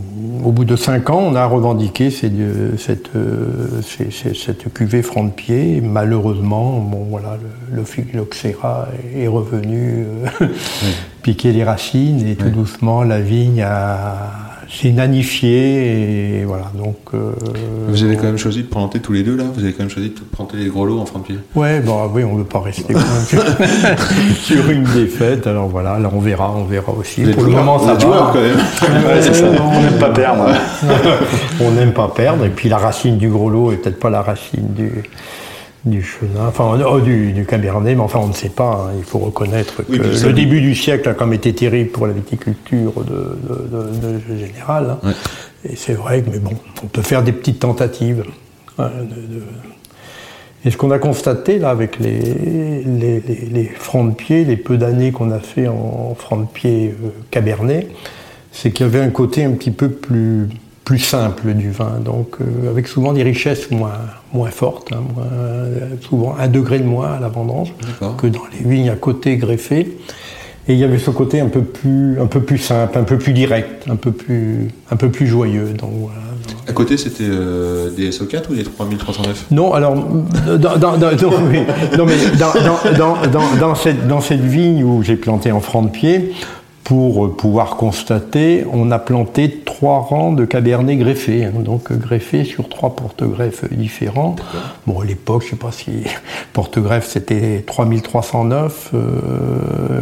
au 0.46 0.52
bout 0.52 0.66
de 0.66 0.76
cinq 0.76 1.10
ans, 1.10 1.20
on 1.20 1.36
a 1.36 1.46
revendiqué 1.46 2.10
ces 2.12 2.32
cette, 2.78 3.16
euh, 3.16 3.82
ces- 3.82 4.12
ces- 4.12 4.34
cette 4.34 4.74
cuvée 4.74 5.02
franc 5.02 5.26
de 5.26 5.32
pied. 5.32 5.82
Malheureusement, 5.82 6.80
bon, 6.80 7.06
voilà, 7.10 7.38
le, 7.72 7.78
le 7.78 7.84
phylloxéra 7.84 8.88
est 9.16 9.28
revenu 9.28 10.06
euh, 10.42 10.48
piquer 11.24 11.52
les 11.52 11.64
racines 11.64 12.26
et 12.28 12.36
tout 12.36 12.50
doucement, 12.50 13.04
la 13.04 13.20
vigne 13.20 13.62
a 13.62 14.16
s'est 14.70 14.92
nanifiée. 14.92 16.40
Et 16.42 16.44
voilà, 16.46 16.72
donc. 16.76 16.96
euh, 17.14 17.32
Vous 17.88 18.04
avez 18.04 18.16
quand 18.16 18.24
même 18.24 18.38
choisi 18.38 18.64
de 18.64 18.68
planter 18.68 19.00
tous 19.00 19.14
les 19.14 19.24
deux 19.24 19.36
là? 19.36 19.44
Vous 19.54 19.64
avez 19.64 19.74
quand 19.74 19.80
même 19.84 19.90
choisi 19.90 20.10
de 20.10 20.20
planter 20.20 20.58
les 20.58 20.68
gros 20.68 20.86
lots 20.86 21.00
en 21.00 21.06
franc 21.06 21.20
de 21.20 21.24
pied. 21.26 21.36
Ouais, 21.56 21.80
bon, 21.80 22.10
oui, 22.14 22.24
on 22.24 22.34
ne 22.34 22.40
veut 22.40 22.44
pas 22.46 22.60
rester 22.62 22.94
quand 22.94 23.00
même 23.00 23.98
sur 24.42 24.70
une 24.70 24.84
défaite. 24.84 25.48
Alors 25.48 25.68
voilà, 25.68 25.98
là 26.00 26.10
on 26.14 26.20
verra, 26.20 26.52
on 26.56 26.64
verra 26.66 26.92
aussi. 26.94 27.24
Vous 27.24 27.32
Pour 27.34 27.44
le 27.44 27.52
moment, 27.52 27.80
ça 27.80 27.98
joueur, 27.98 28.28
va. 28.28 28.34
quand 28.34 28.42
même. 28.42 29.04
Ouais, 29.06 29.22
c'est 29.22 29.34
ça, 29.34 29.46
on 29.48 29.82
n'aime 29.82 30.00
pas 30.00 30.10
perdre. 30.10 30.46
on 31.62 31.72
n'aime 31.72 31.94
pas 31.94 32.08
perdre. 32.16 32.46
Et 32.46 32.50
puis 32.50 32.70
la 32.70 32.78
racine 32.78 33.18
du 33.18 33.30
gros 33.30 33.50
lot 33.50 33.72
est 33.72 33.78
peut-être 33.78 34.00
pas 34.00 34.10
la 34.10 34.22
racine 34.22 34.68
du, 34.76 34.92
du 35.86 36.04
chenin, 36.04 36.48
enfin 36.48 36.78
oh, 36.86 37.00
du, 37.00 37.32
du 37.32 37.46
cabernet, 37.46 37.96
mais 37.96 38.02
enfin 38.02 38.20
on 38.22 38.28
ne 38.28 38.34
sait 38.34 38.50
pas. 38.50 38.88
hein. 38.90 38.94
Il 38.98 39.04
faut 39.04 39.20
reconnaître 39.20 39.78
que 39.84 39.92
Oui, 39.92 40.00
puis 40.00 40.18
ça- 40.18 40.28
le 40.28 40.34
début 40.34 40.60
du 40.62 40.76
siècle 40.76 41.08
a 41.10 41.14
quand 41.14 41.26
même 41.26 41.34
été 41.36 41.54
terrible 41.54 41.90
pour 41.92 42.06
la 42.08 42.14
viticulture 42.14 42.94
de, 43.04 43.38
de, 43.48 44.00
de- 44.02 44.34
de 44.34 44.38
général. 44.38 44.90
hein. 44.92 45.00
Ouais. 45.04 45.14
Et 45.72 45.76
c'est 45.76 45.94
vrai 45.94 46.22
que, 46.22 46.30
mais 46.32 46.40
bon, 46.40 46.52
on 46.84 46.88
peut 46.88 47.02
faire 47.02 47.24
des 47.24 47.32
petites 47.32 47.60
tentatives. 47.60 48.24
hein, 48.78 48.90
Et 50.66 50.72
ce 50.72 50.78
qu'on 50.78 50.92
a 50.92 51.00
constaté 51.00 51.60
là 51.60 51.70
avec 51.70 52.00
les, 52.00 52.20
les, 52.20 53.20
les- 53.22 53.50
les 53.52 53.66
francs 53.66 54.10
de 54.10 54.16
pied, 54.16 54.44
les 54.44 54.58
peu 54.58 54.78
d'années 54.78 55.12
qu'on 55.14 55.32
a 55.32 55.40
fait 55.40 55.68
en 55.70 56.14
francs 56.18 56.42
de 56.42 56.48
pied 56.52 56.94
euh, 57.04 57.10
cabernet, 57.32 57.88
c'est 58.52 58.72
qu'il 58.72 58.86
y 58.86 58.90
avait 58.90 59.00
un 59.00 59.10
côté 59.12 59.44
un 59.46 59.52
petit 59.52 59.72
peu 59.72 59.90
plus, 59.90 60.48
plus 60.90 60.98
simple 60.98 61.54
du 61.54 61.70
vin, 61.70 62.00
donc 62.04 62.38
euh, 62.42 62.72
avec 62.72 62.88
souvent 62.88 63.14
des 63.14 63.22
richesses 63.22 63.70
moins, 63.70 63.92
moins 64.34 64.50
fortes, 64.50 64.92
hein, 64.92 65.04
moins- 65.16 65.24
euh, 65.32 65.78
souvent 66.02 66.36
un 66.40 66.48
degré 66.48 66.80
de 66.80 66.84
moins 66.84 67.12
à 67.14 67.20
la 67.20 67.28
vendange 67.28 67.76
que 68.18 68.26
dans 68.26 68.42
les 68.52 68.68
vignes 68.68 68.90
à 68.90 68.96
côté 68.96 69.38
greffées. 69.38 69.96
Et 70.68 70.74
il 70.74 70.80
y 70.80 70.84
avait 70.84 70.98
ce 70.98 71.12
côté 71.12 71.42
un 71.42 71.48
peu 71.48 71.62
plus, 71.62 72.20
un 72.20 72.26
peu 72.26 72.42
plus 72.42 72.58
simple, 72.58 72.98
un 72.98 73.04
peu 73.04 73.20
plus 73.20 73.34
direct, 73.34 73.86
un 73.88 73.98
peu 73.98 74.12
plus, 74.12 74.70
un 74.90 74.96
peu 74.96 75.10
plus 75.10 75.28
joyeux. 75.28 75.74
Donc 75.78 75.92
voilà. 76.00 76.18
À 76.68 76.74
côté, 76.74 76.98
c'était 76.98 77.24
euh, 77.28 77.92
des 77.92 78.10
SO4 78.10 78.50
ou 78.50 78.56
des 78.56 78.64
3309 78.64 79.46
Non, 79.52 79.74
alors, 79.74 79.94
dans, 79.96 80.58
dans- 80.58 80.98
dans- 80.98 80.98
non. 80.98 81.32
Non, 82.00 82.06
mais 82.08 82.16
dans- 82.98 83.58
dans 83.60 83.76
cette, 83.76 84.08
dans 84.08 84.22
cette 84.22 84.42
vigne 84.42 84.84
où 84.84 85.04
j'ai 85.04 85.18
planté 85.18 85.52
en 85.52 85.60
franc 85.60 85.84
de 85.84 85.90
pied, 85.90 86.34
pour 86.90 87.24
euh, 87.24 87.30
pouvoir 87.30 87.76
constater, 87.76 88.66
on 88.74 88.90
a 88.90 88.98
planté 88.98 89.62
trois 89.64 90.00
rangs 90.00 90.34
de 90.34 90.44
cabernet 90.44 90.98
greffés, 90.98 91.46
hein, 91.46 91.52
donc 91.60 91.92
euh, 91.92 91.96
greffés 91.96 92.44
sur 92.44 92.68
trois 92.68 92.96
porte-greffes 92.96 93.72
différents. 93.72 94.36
Bon, 94.88 95.00
à 95.00 95.06
l'époque, 95.06 95.44
je 95.46 95.52
sais 95.52 95.56
pas 95.56 95.72
si 95.72 95.92
porte-greffe 96.54 97.06
c'était 97.06 97.64
3309, 97.68 98.90
euh, 98.96 99.00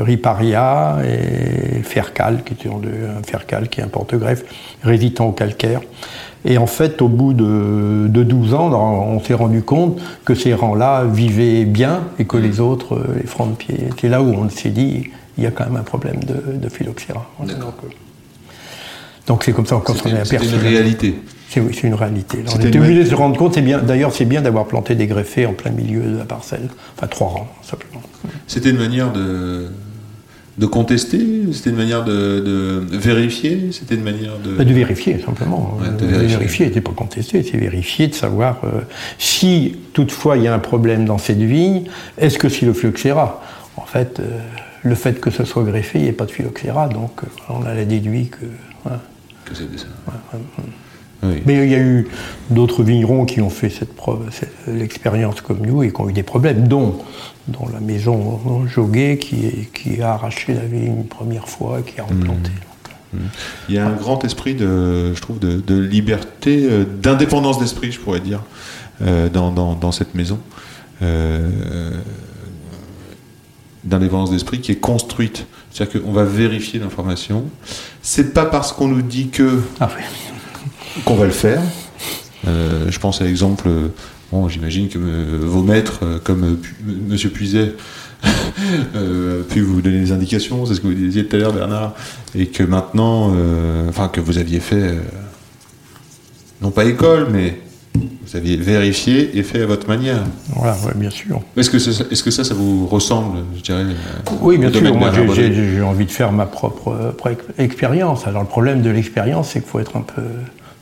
Riparia 0.02 1.00
et 1.04 1.82
Fercal, 1.84 2.45
qui 2.45 2.54
était 2.54 2.69
un 2.69 3.21
Fercal 3.21 3.67
qui 3.67 3.82
est 3.82 3.84
un 3.84 3.89
porte-greffe 3.89 4.45
résistant 4.82 5.26
au 5.26 5.34
calcaire. 5.34 5.82
Et 6.45 6.58
en 6.58 6.67
fait, 6.67 7.02
au 7.02 7.10
bout 7.10 7.34
de, 7.34 8.08
de 8.08 8.23
12 8.23 8.54
ans, 8.54 8.71
on 8.71 9.19
s'est 9.19 9.34
rendu 9.34 9.62
compte 9.62 10.00
que 10.23 10.36
ces 10.36 10.54
rangs-là 10.54 11.04
vivaient 11.04 11.65
bien 11.65 12.04
et 12.17 12.23
que 12.23 12.38
les 12.38 12.62
autres, 12.62 12.95
euh, 12.95 13.19
les 13.19 13.28
francs 13.28 13.50
de 13.50 13.56
pied, 13.56 13.89
c'est 14.00 14.08
là 14.08 14.21
où 14.21 14.30
on 14.30 14.47
s'est 14.47 14.69
dit, 14.69 15.10
il 15.38 15.43
y 15.43 15.47
a 15.47 15.52
quand 15.52 15.65
même 15.65 15.76
un 15.78 15.84
problème 15.84 16.19
de, 16.23 16.58
de 16.58 16.69
phylloxéra. 16.69 17.30
Voilà, 17.38 17.54
D'accord. 17.54 17.73
donc, 17.82 17.91
euh, 17.91 17.95
Donc 19.28 19.43
c'est 19.43 19.54
comme 19.54 19.65
ça 19.65 19.76
qu'on 19.84 19.93
s'en 19.93 20.06
est 20.10 20.23
C'était 20.23 20.23
c'était 20.23 20.36
aperçu. 20.38 20.56
une 20.56 20.62
réalité. 20.62 21.15
C'est 21.50 21.62
oui, 21.62 21.71
c'est 21.73 21.88
une 21.88 21.93
réalité. 21.93 22.39
Alors, 22.39 22.54
on 22.54 22.56
C'était 22.58 22.69
était 22.69 22.80
obligé 22.80 23.04
de 23.04 23.10
se 23.10 23.15
rendre 23.15 23.38
compte, 23.38 23.54
c'est 23.54 23.62
bien. 23.62 23.80
D'ailleurs, 23.80 24.13
c'est 24.13 24.26
bien 24.26 24.41
d'avoir 24.41 24.65
planté 24.65 24.95
des 24.95 25.08
greffés 25.08 25.45
en 25.45 25.54
plein 25.54 25.71
milieu 25.71 26.02
de 26.02 26.17
la 26.17 26.26
parcelle. 26.26 26.67
Enfin, 26.97 27.08
trois 27.08 27.28
rangs, 27.30 27.47
simplement. 27.62 28.02
C'était 28.47 28.69
une 28.71 28.78
manière 28.78 29.13
de, 29.13 29.67
de 30.58 30.65
contester? 30.65 31.19
C'était 31.54 31.69
une 31.69 31.78
manière 31.78 32.04
de, 32.04 32.39
de 32.91 32.97
vérifier? 32.97 33.69
C'était 33.71 33.95
une 33.95 34.04
manière 34.04 34.38
de... 34.43 34.56
Bah, 34.58 34.65
De 34.65 34.73
vérifier, 34.73 35.19
simplement. 35.26 35.78
Ouais, 35.80 35.88
de 35.88 36.04
Euh, 36.04 36.08
vérifier. 36.17 36.38
vérifier, 36.38 36.71
c'est 36.73 36.82
pas 36.82 36.91
contester, 36.91 37.43
c'est 37.43 37.58
vérifier, 37.58 38.08
de 38.08 38.13
savoir 38.15 38.60
euh, 38.65 38.82
si 39.17 39.78
toutefois 39.93 40.36
il 40.36 40.43
y 40.43 40.47
a 40.50 40.54
un 40.54 40.60
problème 40.60 41.06
dans 41.06 41.17
cette 41.17 41.38
vigne, 41.39 41.84
est-ce 42.17 42.38
que 42.38 42.50
c'est 42.50 42.65
le 42.65 42.73
phylloxéra? 42.73 43.41
En 43.78 43.86
fait, 43.86 44.19
euh, 44.19 44.23
le 44.83 44.95
fait 44.95 45.19
que 45.19 45.29
ce 45.31 45.43
soit 45.45 45.63
greffé, 45.63 45.99
il 45.99 46.03
n'y 46.03 46.09
a 46.09 46.13
pas 46.13 46.25
de 46.25 46.31
phylloxéra, 46.31 46.87
donc 46.87 47.23
euh, 47.23 47.27
on 47.49 47.65
a 47.65 47.75
déduit 47.85 48.27
que. 48.29 48.45
voilà. 48.83 49.01
que 49.45 49.55
c'était 49.55 49.77
ça. 49.77 49.87
Oui. 51.23 51.41
Mais 51.47 51.55
il 51.65 51.71
y 51.71 51.75
a 51.75 51.79
eu 51.79 52.07
d'autres 52.51 52.83
vignerons 52.83 53.25
qui 53.25 53.41
ont 53.41 53.49
fait 53.49 53.71
cette 53.71 53.95
preuve, 53.95 54.29
l'expérience 54.67 55.41
comme 55.41 55.65
nous 55.65 55.81
et 55.81 55.91
qui 55.91 55.99
ont 55.99 56.09
eu 56.09 56.13
des 56.13 56.21
problèmes, 56.21 56.67
dont, 56.67 56.99
dont 57.47 57.67
la 57.73 57.79
maison 57.79 58.39
Joguet 58.67 59.17
qui, 59.17 59.99
a 60.01 60.13
arraché 60.13 60.53
la 60.53 60.61
vigne 60.61 60.85
une 60.97 61.07
première 61.07 61.49
fois 61.49 61.79
et 61.79 61.83
qui 61.91 61.99
a 61.99 62.03
replanté. 62.03 62.51
Il 63.67 63.73
y 63.73 63.79
a 63.79 63.87
un 63.87 63.93
grand 63.95 64.23
esprit 64.25 64.53
de, 64.53 65.15
je 65.15 65.19
trouve, 65.21 65.39
de, 65.39 65.59
de 65.59 65.79
liberté, 65.79 66.67
euh, 66.69 66.83
d'indépendance 66.85 67.57
d'esprit, 67.57 67.91
je 67.91 67.99
pourrais 67.99 68.19
dire, 68.19 68.43
euh, 69.01 69.27
dans, 69.27 69.51
dans- 69.51 69.73
dans 69.73 69.91
cette 69.91 70.13
maison. 70.13 70.37
Euh, 71.01 71.49
d'indépendance 73.88 74.32
d'esprit 74.32 74.60
qui 74.62 74.71
est 74.71 74.76
construite. 74.80 75.45
C'est-à-dire 75.71 76.02
qu'on 76.02 76.12
va 76.12 76.23
vérifier 76.23 76.80
l'information. 76.80 77.45
C'est 78.02 78.34
pas 78.34 78.45
parce 78.45 78.71
qu'on 78.73 78.88
nous 78.88 79.02
dit 79.02 79.30
que 79.30 79.60
Ah 79.80 79.89
oui. 79.95 80.04
qu'on 81.06 81.15
va 81.15 81.26
le 81.26 81.32
faire. 81.32 81.62
Euh, 82.47 82.86
je 82.89 83.00
pense 83.00 83.21
à 83.21 83.26
l'exemple, 83.26 83.69
bon, 84.32 84.47
j'imagine 84.50 84.89
que 84.89 84.97
euh, 85.00 85.39
vos 85.43 85.63
maîtres, 85.63 86.00
euh, 86.04 86.19
comme 86.23 86.43
euh, 86.43 86.56
Pu- 86.56 86.76
Monsieur 87.08 87.30
Puiset, 87.30 87.73
euh, 88.95 89.43
pu 89.43 89.62
vous 89.62 89.82
donner 89.82 90.00
des 90.00 90.12
indications, 90.12 90.65
c'est 90.65 90.76
ce 90.76 90.82
que 90.82 90.88
vous 90.88 90.93
disiez 90.93 91.26
tout 91.28 91.36
à 91.36 91.39
l'heure, 91.39 91.54
Bernard, 91.54 91.93
et 92.36 92.47
que 92.47 92.63
maintenant, 92.63 93.32
enfin 93.89 94.08
que 94.08 94.19
vous 94.21 94.38
aviez 94.39 94.60
fait, 94.60 94.97
non 96.62 96.71
pas 96.71 96.86
école, 96.86 97.28
mais 97.32 97.62
vous 98.27 98.35
aviez 98.35 98.57
vérifié 98.57 99.37
et 99.37 99.43
fait 99.43 99.61
à 99.61 99.65
votre 99.65 99.87
manière. 99.87 100.23
Voilà, 100.49 100.73
ouais, 100.85 100.91
bien 100.95 101.09
sûr. 101.09 101.39
Est-ce 101.55 101.69
que, 101.69 101.79
ça, 102.31 102.43
ça 102.43 102.53
vous 102.53 102.85
ressemble, 102.87 103.37
je 103.55 103.61
dirais 103.61 103.83
euh, 103.83 104.31
Oui, 104.41 104.57
bien 104.57 104.71
sûr. 104.71 104.93
Moi, 104.95 105.11
j'ai- 105.33 105.81
envie 105.81 106.05
de 106.05 106.11
faire 106.11 106.31
ma 106.33 106.45
propre, 106.45 106.89
euh, 106.91 107.33
expérience. 107.57 108.27
Alors, 108.27 108.41
le 108.41 108.47
problème 108.47 108.81
de 108.81 108.89
l'expérience, 108.89 109.51
c'est 109.51 109.61
qu'il 109.61 109.69
faut 109.69 109.79
être 109.79 109.95
un 109.95 110.01
peu. 110.01 110.21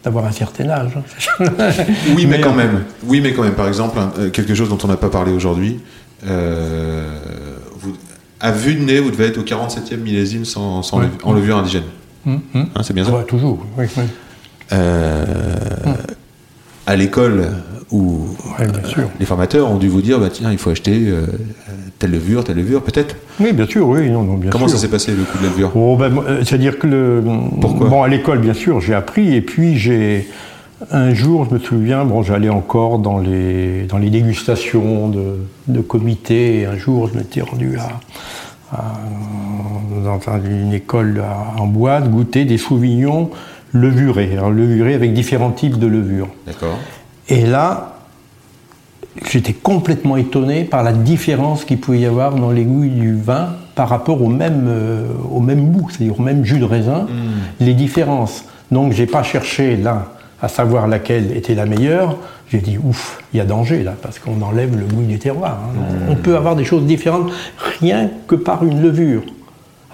d'avoir 0.04 0.26
un 0.26 0.32
certain 0.32 0.70
âge. 0.70 0.92
hein. 1.40 1.46
Oui, 2.16 2.26
mais, 2.26 2.38
Mais, 2.38 2.42
quand 2.42 2.54
euh, 2.54 2.58
même. 2.58 2.84
Oui, 3.08 3.22
mais 3.22 3.34
quand 3.34 3.42
même. 3.44 3.54
Par 3.56 3.68
exemple, 3.68 3.98
quelque 4.32 4.54
chose 4.56 4.70
dont 4.70 4.78
on 4.84 4.88
n'a 4.88 4.98
pas 4.98 5.10
parlé 5.10 5.32
aujourd'hui. 5.32 5.80
euh, 6.28 7.20
à 8.40 8.52
vue 8.52 8.76
de 8.76 8.82
nez, 8.84 9.00
vous 9.00 9.12
devez 9.12 9.26
être 9.26 9.38
au 9.40 9.44
47e 9.44 9.98
millésime 9.98 10.46
sans, 10.46 10.82
sans 10.84 11.00
Ouais. 11.00 11.08
en 11.24 11.34
levure 11.34 11.58
indigène. 11.58 11.84
Hum, 12.28 12.42
hum. 12.54 12.68
Hein, 12.76 12.82
c'est 12.84 12.94
bien 12.94 13.06
ça 13.06 13.12
Ouais, 13.12 13.24
toujours. 13.24 13.66
Oui, 13.78 13.86
oui. 13.98 14.04
Euh, 14.74 15.16
À 16.88 16.96
l'école 16.96 17.48
où 17.92 18.26
Ouais, 18.60 18.68
sûr. 18.86 19.10
les 19.20 19.26
formateurs 19.26 19.70
ont 19.72 19.78
dû 19.78 19.88
vous 19.90 20.02
dire 20.02 20.20
bah, 20.20 20.30
tiens, 20.32 20.52
il 20.52 20.58
faut 20.58 20.70
acheter 20.70 21.04
euh, 21.08 21.26
telle 22.00 22.12
levure, 22.12 22.44
telle 22.44 22.58
levure, 22.58 22.82
peut-être. 22.84 23.16
Oui, 23.40 23.54
bien 23.54 23.66
sûr, 23.66 23.88
oui, 23.88 24.10
non, 24.10 24.24
non, 24.24 24.36
bien 24.36 24.50
Comment 24.50 24.68
sûr. 24.68 24.78
ça 24.78 24.82
s'est 24.82 24.92
passé 24.92 25.12
le 25.12 25.24
coup 25.24 25.38
de 25.38 25.44
la 25.44 25.50
levure? 25.50 25.72
Oh, 25.76 25.96
ben, 25.98 26.12
euh, 26.28 26.44
C'est-à-dire 26.44 26.78
que 26.80 26.88
le. 26.88 27.24
Pourquoi? 27.62 27.90
Bon, 27.90 28.04
à 28.04 28.08
l'école, 28.08 28.40
bien 28.40 28.54
sûr, 28.54 28.82
j'ai 28.82 28.94
appris, 28.94 29.34
et 29.36 29.42
puis 29.42 29.78
j'ai. 29.78 30.28
Un 30.92 31.14
jour, 31.14 31.48
je 31.50 31.54
me 31.56 31.60
souviens, 31.60 32.04
bon, 32.06 32.22
j'allais 32.22 32.50
encore 32.50 33.00
dans 33.00 33.18
les, 33.18 33.84
dans 33.84 33.98
les 33.98 34.10
dégustations 34.10 35.08
de, 35.08 35.38
de 35.68 35.80
comités, 35.82 36.60
et 36.62 36.66
un 36.66 36.78
jour, 36.78 37.10
je 37.12 37.18
m'étais 37.18 37.42
rendu 37.42 37.78
à, 37.78 38.76
à- 38.78 38.94
dans 40.04 40.20
une 40.46 40.74
école 40.74 41.22
à- 41.24 41.60
en 41.62 41.66
boîte, 41.66 42.12
goûter 42.12 42.44
des 42.46 42.58
sauvignons 42.58 43.30
levurés. 43.76 44.30
Alors, 44.34 44.50
levurés 44.50 44.94
avec 44.96 45.14
différents 45.14 45.52
types 45.52 45.78
de 45.78 45.88
levures. 45.88 46.30
D'accord. 46.48 46.78
Et 47.30 47.46
là, 47.46 47.96
j'étais 49.30 49.54
complètement 49.54 50.18
étonné 50.18 50.64
par 50.64 50.82
la 50.84 50.94
différence 50.94 51.66
qu'il 51.66 51.80
pouvait 51.80 52.00
y 52.00 52.06
avoir 52.06 52.36
dans 52.36 52.52
les 52.52 52.64
goûts 52.64 52.86
du 52.86 53.16
vin 53.16 53.50
par 53.76 53.90
rapport 53.90 54.22
au 54.22 54.30
même, 54.30 54.66
euh, 54.68 55.06
au 55.32 55.42
même 55.42 55.72
goût, 55.72 55.90
c'est-à-dire 55.90 56.18
au 56.20 56.24
même 56.24 56.46
jus 56.46 56.60
de 56.60 56.64
raisin, 56.66 57.08
les 57.60 57.74
différences. 57.74 58.46
Donc, 58.72 58.94
j'ai 58.94 59.06
pas 59.06 59.24
cherché 59.24 59.76
là 59.78 60.08
à 60.42 60.48
savoir 60.48 60.88
laquelle 60.88 61.36
était 61.36 61.56
la 61.56 61.66
meilleure. 61.66 62.18
J'ai 62.50 62.60
dit, 62.60 62.78
ouf, 62.78 63.20
il 63.34 63.38
y 63.38 63.42
a 63.42 63.46
danger 63.46 63.84
là, 63.84 63.94
parce 64.02 64.20
qu'on 64.20 64.42
enlève 64.42 64.78
le 64.78 64.86
goût 64.86 65.04
du 65.04 65.18
terroir. 65.18 65.60
hein. 65.64 66.06
On 66.10 66.16
peut 66.16 66.36
avoir 66.38 66.56
des 66.56 66.64
choses 66.64 66.86
différentes 66.86 67.32
rien 67.80 68.10
que 68.28 68.36
par 68.36 68.64
une 68.64 68.82
levure. 68.82 69.24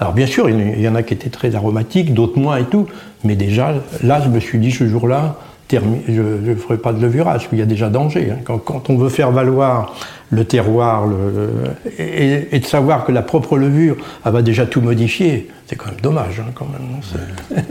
Alors 0.01 0.13
bien 0.13 0.25
sûr, 0.25 0.49
il 0.49 0.81
y 0.81 0.87
en 0.89 0.95
a- 0.95 1.01
il 1.01 1.05
qui 1.05 1.13
étaient 1.13 1.29
très 1.29 1.53
aromatiques, 1.55 2.13
d'autres 2.13 2.39
moins 2.39 2.57
et 2.57 2.65
tout, 2.65 2.87
mais 3.23 3.35
déjà, 3.35 3.75
là, 4.01 4.19
je 4.19 4.29
me 4.29 4.39
suis 4.39 4.57
dit 4.57 4.71
ce 4.71 4.87
jour-là, 4.87 5.35
je 5.71 5.77
ne 5.79 6.55
ferai 6.55 6.77
pas 6.79 6.91
de 6.91 6.99
levurage, 7.01 7.41
parce 7.41 7.47
qu'il 7.47 7.59
y 7.59 7.61
a 7.61 7.65
déjà 7.67 7.87
danger. 7.89 8.31
hein. 8.31 8.39
Quand, 8.43 8.57
quand 8.57 8.89
on 8.89 8.97
veut 8.97 9.09
faire 9.09 9.31
valoir 9.31 9.93
le 10.31 10.43
terroir 10.43 11.05
le- 11.07 11.51
et, 11.99 12.47
et 12.51 12.59
de 12.59 12.65
savoir 12.65 13.05
que 13.05 13.11
la 13.11 13.21
propre 13.21 13.57
levure 13.57 13.95
elle 14.25 14.31
va 14.33 14.41
déjà 14.41 14.65
tout 14.65 14.81
modifier, 14.81 15.49
c'est 15.67 15.75
quand 15.75 15.91
même 15.91 16.01
dommage, 16.01 16.39
hein, 16.41 16.51
quand 16.55 16.67
même. 16.67 17.67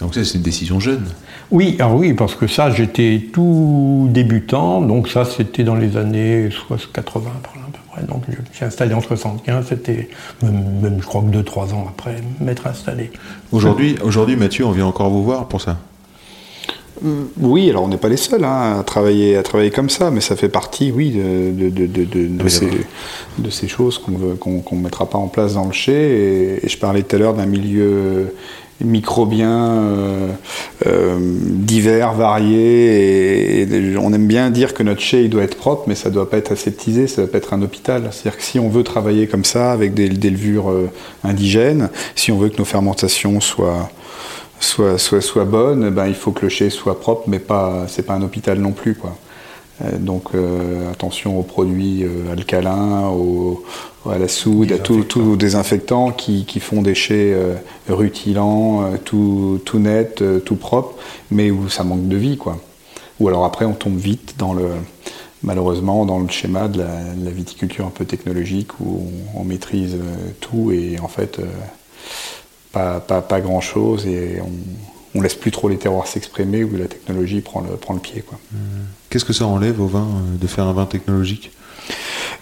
Donc 0.00 0.14
ça, 0.14 0.24
c'est 0.24 0.36
une 0.38 0.42
décision 0.42 0.80
jeune. 0.80 1.04
Oui, 1.50 1.76
alors 1.78 1.94
oui, 1.96 2.14
parce 2.14 2.34
que 2.34 2.46
ça, 2.46 2.70
j'étais 2.70 3.22
tout 3.32 4.08
débutant, 4.10 4.80
donc 4.80 5.08
ça, 5.08 5.24
c'était 5.24 5.64
dans 5.64 5.76
les 5.76 5.96
années 5.96 6.48
60, 6.50 6.92
80, 6.92 7.30
par 7.42 7.52
là, 7.56 7.60
près. 7.94 8.02
Donc, 8.02 8.22
je 8.28 8.36
me 8.36 8.44
suis 8.52 8.64
installé 8.64 8.94
en 8.94 9.00
75, 9.00 9.66
c'était 9.68 10.08
même, 10.42 10.80
même, 10.82 10.98
je 11.00 11.06
crois 11.06 11.22
que 11.22 11.36
2-3 11.36 11.74
ans 11.74 11.86
après 11.88 12.16
m'être 12.40 12.66
installé. 12.66 13.10
Aujourd'hui, 13.52 13.96
aujourd'hui, 14.02 14.36
Mathieu, 14.36 14.64
on 14.66 14.72
vient 14.72 14.86
encore 14.86 15.10
vous 15.10 15.24
voir 15.24 15.46
pour 15.46 15.60
ça. 15.60 15.78
Oui, 17.40 17.68
alors 17.68 17.82
on 17.84 17.88
n'est 17.88 17.98
pas 17.98 18.08
les 18.08 18.16
seuls 18.16 18.44
hein, 18.44 18.78
à, 18.78 18.82
travailler, 18.84 19.36
à 19.36 19.42
travailler 19.42 19.70
comme 19.70 19.90
ça, 19.90 20.10
mais 20.10 20.20
ça 20.20 20.36
fait 20.36 20.48
partie, 20.48 20.92
oui, 20.92 21.10
de, 21.10 21.68
de, 21.68 21.86
de, 21.86 22.04
de, 22.04 22.42
oui, 22.42 22.50
ces, 22.50 22.70
ces 23.50 23.68
choses 23.68 23.98
qu'on 23.98 24.12
ne 24.12 24.34
qu'on, 24.34 24.60
qu'on 24.60 24.76
mettra 24.76 25.10
pas 25.10 25.18
en 25.18 25.26
place 25.26 25.54
dans 25.54 25.66
le 25.66 25.72
chai. 25.72 25.92
Et, 25.92 26.64
et 26.64 26.68
je 26.68 26.78
parlais 26.78 27.02
tout 27.02 27.16
à 27.16 27.18
l'heure 27.18 27.34
d'un 27.34 27.46
milieu 27.46 28.32
microbien 28.80 29.70
euh, 29.70 30.28
euh, 30.86 31.18
divers, 31.20 32.14
varié. 32.14 33.62
Et, 33.62 33.96
on 33.96 34.12
aime 34.12 34.26
bien 34.26 34.50
dire 34.50 34.74
que 34.74 34.82
notre 34.82 35.02
il 35.14 35.30
doit 35.30 35.42
être 35.42 35.56
propre, 35.56 35.84
mais 35.86 35.94
ça 35.94 36.10
doit 36.10 36.28
pas 36.28 36.38
être 36.38 36.52
aseptisé, 36.52 37.06
ça 37.06 37.22
doit 37.22 37.30
pas 37.30 37.38
être 37.38 37.54
un 37.54 37.62
hôpital. 37.62 38.08
C'est-à-dire 38.10 38.38
que 38.38 38.44
si 38.44 38.58
on 38.58 38.68
veut 38.68 38.84
travailler 38.84 39.26
comme 39.26 39.44
ça, 39.44 39.72
avec 39.72 39.94
des, 39.94 40.08
levures 40.08 40.70
euh, 40.70 40.90
indigènes, 41.22 41.90
si 42.14 42.32
on 42.32 42.38
veut 42.38 42.48
que 42.48 42.58
nos 42.58 42.64
fermentations 42.64 43.40
soient 43.40 43.90
soit, 44.60 44.98
soit, 44.98 45.20
soit 45.20 45.44
bonne, 45.44 45.90
ben, 45.90 46.06
il 46.06 46.14
faut 46.14 46.30
que 46.30 46.42
le 46.42 46.48
chai 46.48 46.70
soit 46.70 46.98
propre, 46.98 47.24
mais 47.26 47.38
pas, 47.38 47.84
c'est 47.86 48.04
pas 48.04 48.14
un 48.14 48.22
hôpital 48.22 48.58
non 48.58 48.72
plus. 48.72 48.96
Euh, 49.82 49.98
donc 49.98 50.34
euh, 50.34 50.90
attention 50.92 51.38
aux 51.38 51.42
produits 51.42 52.04
euh, 52.04 52.32
alcalins, 52.32 53.08
aux, 53.08 53.64
à 54.08 54.18
la 54.18 54.28
soude, 54.28 54.70
à 54.72 54.78
tous 54.78 55.02
tous 55.02 55.36
désinfectants 55.36 56.12
qui, 56.12 56.44
qui 56.44 56.60
font 56.60 56.82
euh, 56.86 57.56
rutilants, 57.88 58.92
tout, 59.04 59.60
tout 59.64 59.78
net, 59.78 60.22
tout 60.44 60.56
propre, 60.56 60.94
mais 61.30 61.50
où 61.50 61.68
ça 61.68 61.82
manque 61.84 62.06
de 62.08 62.16
vie. 62.16 62.36
Quoi. 62.36 62.58
Ou 63.18 63.28
alors 63.28 63.44
après 63.44 63.64
on 63.64 63.72
tombe 63.72 63.96
vite 63.96 64.34
dans 64.38 64.52
le, 64.52 64.68
malheureusement 65.42 66.04
dans 66.06 66.18
le 66.18 66.28
schéma 66.28 66.68
de 66.68 66.78
la, 66.78 67.14
de 67.14 67.24
la 67.24 67.30
viticulture 67.30 67.86
un 67.86 67.90
peu 67.90 68.04
technologique 68.04 68.78
où 68.80 69.08
on, 69.34 69.40
on 69.40 69.44
maîtrise 69.44 69.96
tout 70.40 70.70
et 70.70 70.98
en 71.00 71.08
fait 71.08 71.40
pas, 72.72 73.00
pas, 73.00 73.22
pas 73.22 73.40
grand 73.40 73.60
chose 73.60 74.06
et 74.06 74.38
on, 74.40 75.18
on 75.18 75.22
laisse 75.22 75.34
plus 75.36 75.50
trop 75.50 75.68
les 75.68 75.78
terroirs 75.78 76.06
s'exprimer 76.06 76.64
où 76.64 76.76
la 76.76 76.86
technologie 76.86 77.40
prend 77.40 77.60
le, 77.60 77.76
prend 77.76 77.94
le 77.94 78.00
pied. 78.00 78.22
Quoi. 78.22 78.38
Qu'est-ce 79.14 79.24
que 79.24 79.32
ça 79.32 79.46
enlève 79.46 79.80
au 79.80 79.86
vin 79.86 80.00
euh, 80.00 80.36
de 80.40 80.46
faire 80.48 80.64
un 80.64 80.72
vin 80.72 80.86
technologique? 80.86 81.52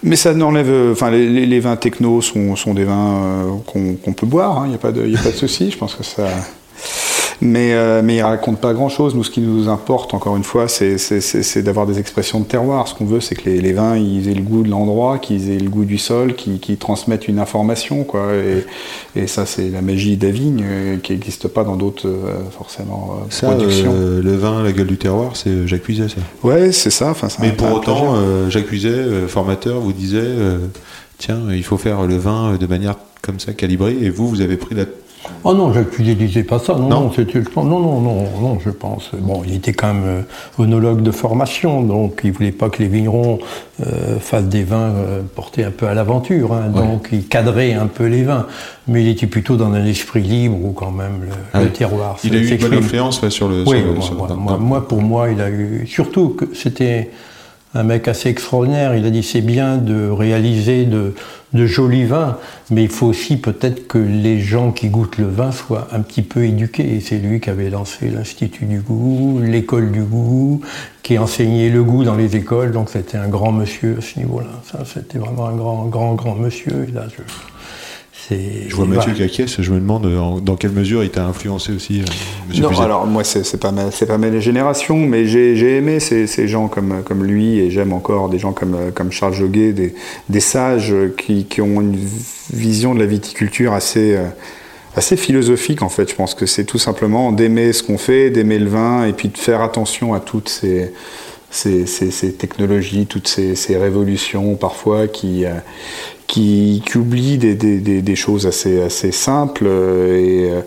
Mais 0.03 0.16
ça 0.16 0.33
n'enlève. 0.33 0.70
euh, 0.70 0.93
Enfin, 0.93 1.11
les, 1.11 1.61
vins 1.61 1.77
techno 1.77 2.23
sont, 2.23 2.55
des 2.73 2.85
vins 2.85 3.25
euh, 3.25 3.97
qu'on 4.03 4.12
peut 4.14 4.25
boire, 4.27 4.62
il 4.64 4.70
n'y 4.70 4.75
a 4.75 4.79
pas 4.79 4.91
de, 4.91 5.03
a 5.14 5.23
pas 5.23 5.33
de 5.33 5.37
souci. 5.37 5.70
Je 5.70 5.77
pense 5.77 5.95
que 5.95 6.03
ça. 6.03 6.29
Mais, 7.45 7.72
euh, 7.74 8.03
mais 8.05 8.16
ils 8.18 8.22
racontent 8.22 8.57
pas 8.61 8.72
grand-chose. 8.72 9.16
Nous, 9.16 9.24
ce 9.24 9.30
qui 9.30 9.40
nous 9.40 9.68
importe, 9.68 10.14
encore 10.14 10.36
une 10.36 10.45
fois, 10.45 10.68
c'est- 10.68 11.59
d'avoir 11.62 11.86
des 11.88 11.99
expressions 11.99 12.38
de 12.38 12.45
terroir. 12.45 12.86
Ce 12.86 12.95
qu'on 12.95 13.05
veut, 13.05 13.20
c'est 13.20 13.34
que 13.34 13.51
les, 13.51 13.61
les 13.61 13.72
vins, 13.72 13.97
ils 13.97 14.28
aient 14.28 14.34
le 14.34 14.43
goût 14.43 14.62
de 14.62 14.70
l'endroit, 14.70 15.18
qu'ils 15.18 15.51
aient 15.51 15.59
le 15.59 15.68
goût 15.68 15.84
du 15.84 15.99
sol, 15.99 16.36
qu'ils 16.36 16.61
qu'ils 16.61 16.76
transmettent 16.76 17.26
une 17.26 17.40
information, 17.40 18.05
quoi. 18.05 18.28
Et, 18.34 19.20
et 19.20 19.26
ça, 19.26 19.45
c'est 19.45 19.70
la 19.70 19.82
magie 19.82 20.16
de 20.16 20.24
la 20.26 20.32
vigne 20.32 20.64
euh, 20.64 20.97
qui 20.99 21.12
n'existe 21.12 21.49
pas 21.49 21.64
dans 21.64 21.74
d'autres, 21.74 22.07
euh, 22.07 22.45
forcément, 22.57 23.16
euh, 23.18 23.26
Ça, 23.30 23.49
productions. 23.49 23.93
le 23.93 24.36
vin, 24.36 24.62
la 24.62 24.70
gueule 24.70 24.86
du 24.86 24.97
terroir, 24.97 25.34
c'est 25.34 25.66
Jacques 25.66 25.82
Puiset, 25.82 26.09
ça. 26.11 26.16
Ouais, 26.49 26.70
c'est 26.70 26.90
ça. 26.90 27.11
Enfin, 27.11 27.26
Mais 27.40 27.51
pour 27.51 27.72
autant, 27.72 28.14
Jacques 28.51 28.66
Puiset, 28.66 29.26
formateur, 29.26 29.80
vous 29.80 29.93
disait 29.93 30.22
tiens, 31.18 31.40
il 31.51 31.64
faut 31.64 31.76
faire 31.76 32.03
le 32.07 32.16
vin 32.18 32.55
de 32.57 32.66
manière 32.68 32.95
comme 33.20 33.40
ça, 33.40 33.53
calibrée, 33.53 33.97
et 34.01 34.11
vous, 34.11 34.28
vous 34.28 34.40
avez 34.43 34.57
pris 34.57 34.76
la. 34.76 34.84
Oh 35.45 35.55
non, 35.55 35.73
disait 35.99 36.43
pas 36.45 36.59
ça. 36.59 36.75
Non, 36.75 36.89
Non. 36.89 37.01
non, 37.03 37.12
c'était, 37.14 37.41
non, 37.57 37.64
non, 37.64 38.01
non, 38.01 38.25
non, 38.41 38.59
je 38.64 38.70
pense. 38.70 39.11
Bon, 39.18 39.43
il 39.47 39.55
était 39.57 39.73
quand 39.73 39.93
même 39.95 40.05
euh, 40.05 40.23
onologue 40.59 41.03
de 41.03 41.11
formation, 41.11 41.83
donc 41.83 42.20
il 42.25 42.33
voulait 42.33 42.53
pas 42.53 42.68
que 42.70 42.83
les 42.83 42.89
vignerons 42.89 43.39
euh, 43.87 44.18
fassent 44.20 44.45
des 44.49 44.62
vins 44.64 44.91
euh, 44.91 45.23
portés 45.35 45.64
un 45.64 45.70
peu 45.70 45.87
à 45.87 45.95
l'aventure. 45.95 46.53
hein, 46.53 46.68
Donc 46.75 47.09
il 47.12 47.27
cadrait 47.27 47.73
un 47.75 47.87
peu 47.87 48.07
les 48.07 48.23
vins, 48.23 48.47
mais 48.89 49.03
il 49.03 49.09
était 49.09 49.27
plutôt 49.27 49.57
dans 49.57 49.73
un 49.73 49.85
esprit 49.85 50.23
libre 50.23 50.57
où 50.62 50.73
quand 50.73 50.91
même 50.91 51.23
le, 51.23 51.29
Ah 51.53 51.61
le 51.61 51.66
oui. 51.66 51.73
terroir. 51.73 52.16
Il 52.25 52.35
a 52.35 52.39
eu 52.39 52.49
une 52.49 52.57
bonne 52.59 52.75
influence 52.75 53.23
ouais, 53.23 53.31
sur 53.31 53.49
le. 53.49 53.62
Oui, 53.66 53.79
sur 53.79 53.87
le- 53.87 53.93
moi, 53.95 54.03
sur- 54.03 54.14
moi- 54.16 54.29
dans- 54.29 54.37
moi- 54.37 54.53
dans- 54.55 54.59
moi, 54.61 54.89
pour 54.89 55.03
moi, 55.03 55.31
il 55.31 55.41
a 55.41 55.51
eu. 55.51 55.87
Surtout 55.87 56.31
que 56.31 56.47
c'était 56.55 57.11
un 57.75 57.83
mec 57.83 58.09
assez 58.09 58.29
extraordinaire. 58.29 58.95
Il 58.95 59.07
a 59.07 59.11
dit 59.11 59.23
c'est 59.23 59.41
bien 59.41 59.77
de 59.77 60.09
réaliser 60.09 60.85
de, 60.85 61.14
jolis 61.55 62.05
vins, 62.05 62.39
mais 62.70 62.83
il 62.85 62.89
faut 62.89 63.07
aussi 63.07 63.37
peut-être 63.37 63.87
que 63.87 63.99
les 63.99 64.41
gens 64.41 64.73
qui 64.73 64.89
goûtent 64.89 65.18
le 65.18 65.29
vin 65.29 65.53
soient 65.53 65.89
un 65.93 66.01
petit 66.01 66.23
peu 66.23 66.45
éduqués. 66.45 67.01
C'est 67.01 67.18
lui 67.18 67.41
qui 67.41 67.51
avait 67.51 67.70
lancé 67.70 68.09
l'Institut 68.09 68.64
du 68.64 68.81
goût, 68.81 69.41
l'école 69.43 69.91
du 69.91 70.03
goût, 70.03 70.61
qui 71.03 71.18
enseignait 71.18 71.70
le 71.70 71.83
goût 71.83 72.05
dans 72.05 72.16
les 72.16 72.37
écoles. 72.37 72.73
Donc 72.73 72.89
c'était 72.91 73.18
un 73.18 73.29
grand 73.29 73.53
monsieur 73.53 73.97
à 73.99 74.01
ce 74.01 74.18
niveau-là. 74.18 74.85
C'était 74.85 75.18
vraiment 75.18 75.47
un 75.47 75.57
grand, 75.57 75.85
grand, 75.87 76.14
grand 76.14 76.35
monsieur. 76.35 76.87
C'est, 78.29 78.68
Je 78.68 78.77
vois 78.77 78.85
voilà. 78.85 79.01
Mathieu 79.01 79.14
qui 79.14 79.23
acquiesce, 79.23 79.61
je 79.61 79.70
me 79.73 79.81
demande 79.81 80.07
euh, 80.07 80.18
en- 80.18 80.39
dans 80.39 80.55
quelle 80.57 80.70
mesure 80.73 81.03
il 81.03 81.11
t'a 81.11 81.25
influencé 81.27 81.73
aussi, 81.73 82.01
euh, 82.01 82.05
Monsieur 82.49 82.62
Non, 82.62 82.81
alors 82.81 83.07
moi 83.07 83.25
c'est 83.25 83.45
c'est 83.45 83.59
pas 83.59 83.73
ma 83.73 83.91
c'est 83.91 84.07
pas 84.07 84.18
ma 84.18 84.39
génération, 84.39 84.97
mais 84.97 85.27
j'ai 85.27 85.57
j'ai 85.57 85.77
aimé 85.79 85.99
ces, 85.99 86.27
ces 86.27 86.47
gens 86.47 86.68
comme 86.68 87.03
comme 87.05 87.25
lui 87.25 87.59
et 87.59 87.70
j'aime 87.70 87.93
encore 87.93 88.29
des 88.29 88.39
gens 88.39 88.53
comme 88.53 88.77
comme 88.95 89.11
Charles 89.11 89.35
Joguet, 89.35 89.73
des 89.73 89.95
des 90.29 90.41
sages 90.41 90.95
qui 91.18 91.47
qui 91.47 91.61
ont 91.61 91.81
une 91.81 91.99
vision 92.53 92.95
de 92.95 93.01
la 93.01 93.07
viticulture 93.07 93.73
assez 93.73 94.14
euh, 94.14 94.25
assez 94.95 95.16
philosophique 95.16 95.83
en 95.83 95.89
fait. 95.89 96.09
Je 96.11 96.14
pense 96.14 96.35
que 96.35 96.47
c'est 96.47 96.64
tout 96.64 96.79
simplement 96.79 97.33
d'aimer 97.33 97.73
ce 97.73 97.83
qu'on 97.83 97.99
fait, 97.99 98.31
d'aimer 98.31 98.59
le 98.61 98.68
vin 98.68 99.05
et 99.05 99.14
puis 99.14 99.29
de 99.31 99.39
faire 99.39 99.62
attention 99.62 100.14
à 100.14 100.20
toutes 100.20 100.49
ces 100.49 100.93
ces, 101.51 101.85
ces- 101.87 102.11
ces 102.11 102.33
technologies, 102.33 103.05
toutes 103.07 103.29
ces, 103.29 103.57
ces 103.57 103.77
révolutions 103.77 104.55
parfois 104.55 105.07
qui, 105.07 105.45
euh, 105.45 105.51
qui, 106.33 106.83
qui 106.87 106.97
oublient 106.97 107.37
des, 107.37 107.55
des- 107.55 107.78
des- 107.78 108.01
des 108.01 108.16
choses 108.16 108.47
assez, 108.47 108.80
assez 108.80 109.12
simples 109.12 109.64
euh, 109.66 110.16
et, 110.16 110.51
euh, 110.51 110.61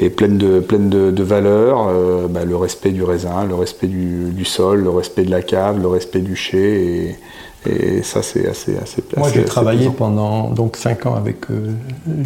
et 0.00 0.10
pleines 0.10 0.38
de, 0.38 0.58
pleines 0.58 0.90
de, 0.90 1.12
de 1.12 1.22
valeurs. 1.22 1.86
euh, 1.88 2.26
bah, 2.28 2.44
le 2.44 2.56
respect 2.56 2.90
du 2.90 3.04
raisin, 3.04 3.44
le 3.46 3.54
respect 3.54 3.86
du, 3.86 4.30
du 4.32 4.44
sol, 4.44 4.82
le 4.82 4.90
respect 4.90 5.22
de 5.24 5.30
la 5.30 5.42
cave, 5.42 5.80
le 5.80 5.86
respect 5.86 6.20
du 6.20 6.34
chai. 6.34 7.14
Et, 7.66 7.70
et 7.70 8.02
ça, 8.02 8.22
c'est 8.22 8.48
assez, 8.48 8.76
assez 8.76 9.02
Moi, 9.16 9.28
j'ai 9.32 9.44
travaillé 9.44 9.78
plaisant. 9.82 9.92
pendant 9.92 10.50
donc 10.50 10.76
cinq 10.76 11.06
ans 11.06 11.14
avec 11.14 11.48
euh, 11.50 11.70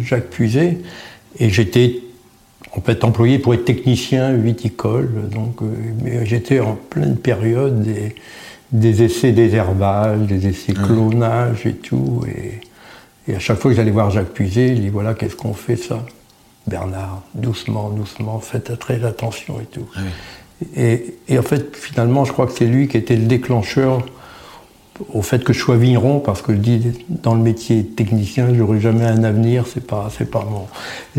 Jacques 0.03 0.29
Puiset 0.31 0.79
et 1.39 1.49
j'étais 1.49 1.99
en 2.75 2.81
fait 2.81 3.03
employé 3.03 3.37
pour 3.37 3.53
être 3.53 3.65
technicien 3.65 4.33
viticole. 4.33 5.09
Donc, 5.31 5.61
euh, 5.61 5.65
mais 6.03 6.25
j'étais 6.25 6.59
en 6.59 6.75
pleine 6.89 7.17
période 7.17 7.83
des, 7.83 8.15
des 8.71 9.03
essais 9.03 9.31
désherbage, 9.31 10.21
des 10.21 10.47
essais 10.47 10.73
clonage 10.73 11.67
et 11.67 11.73
tout. 11.73 12.21
Et, 12.27 12.59
et 13.27 13.35
à 13.35 13.39
chaque 13.39 13.57
fois 13.59 13.71
que 13.71 13.77
j'allais 13.77 13.91
voir 13.91 14.09
Jacques 14.11 14.29
Puiset, 14.33 14.69
il 14.69 14.81
dit 14.81 14.89
voilà, 14.89 15.13
qu'est-ce 15.13 15.35
qu'on 15.35 15.53
fait 15.53 15.75
ça? 15.77 16.03
Bernard, 16.67 17.21
doucement, 17.35 17.89
doucement, 17.89 18.39
faites 18.39 18.77
très 18.79 19.03
attention 19.03 19.59
et 19.59 19.65
tout. 19.65 19.85
Et, 20.77 21.15
et 21.27 21.37
en 21.37 21.41
fait, 21.41 21.75
finalement, 21.75 22.23
je 22.23 22.31
crois 22.31 22.45
que 22.47 22.53
c'est 22.53 22.65
lui 22.65 22.87
qui 22.87 22.95
était 22.97 23.15
le 23.17 23.25
déclencheur 23.25 24.01
au 25.11 25.21
fait 25.23 25.43
que 25.43 25.51
je 25.53 25.59
sois 25.59 25.75
vigneron, 25.75 26.19
parce 26.19 26.41
que 26.43 26.53
je 26.53 26.59
dis, 26.59 26.91
dans 27.09 27.33
le 27.33 27.41
métier 27.41 27.83
technicien, 27.83 28.53
j'aurais 28.53 28.79
jamais 28.79 29.03
un 29.05 29.23
avenir, 29.23 29.65
c'est 29.67 29.85
pas, 29.85 30.09
c'est 30.15 30.29
pas 30.29 30.45
mon. 30.49 30.67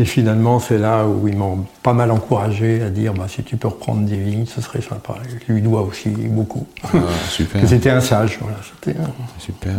Et 0.01 0.05
finalement, 0.05 0.59
c'est 0.61 0.77
là 0.77 1.05
où 1.05 1.27
ils 1.27 1.35
m'ont 1.35 1.65
pas 1.83 1.91
mal 1.93 2.09
encouragé 2.09 2.81
à 2.81 2.89
dire, 2.89 3.13
bah, 3.13 3.25
si 3.27 3.43
tu 3.43 3.57
peux 3.57 3.67
reprendre 3.67 4.05
des 4.07 4.15
vignes, 4.15 4.45
ce 4.45 4.61
serait 4.61 4.81
sympa. 4.81 5.15
Et 5.25 5.37
je 5.45 5.53
lui 5.53 5.61
dois 5.61 5.81
aussi 5.81 6.07
beaucoup. 6.09 6.65
Ah, 6.85 6.87
super, 7.29 7.61
c'était 7.67 7.89
un 7.89 7.99
sage, 8.01 8.39
voilà. 8.41 8.57
C'était 8.63 8.97
un- 8.97 9.11
super. 9.39 9.73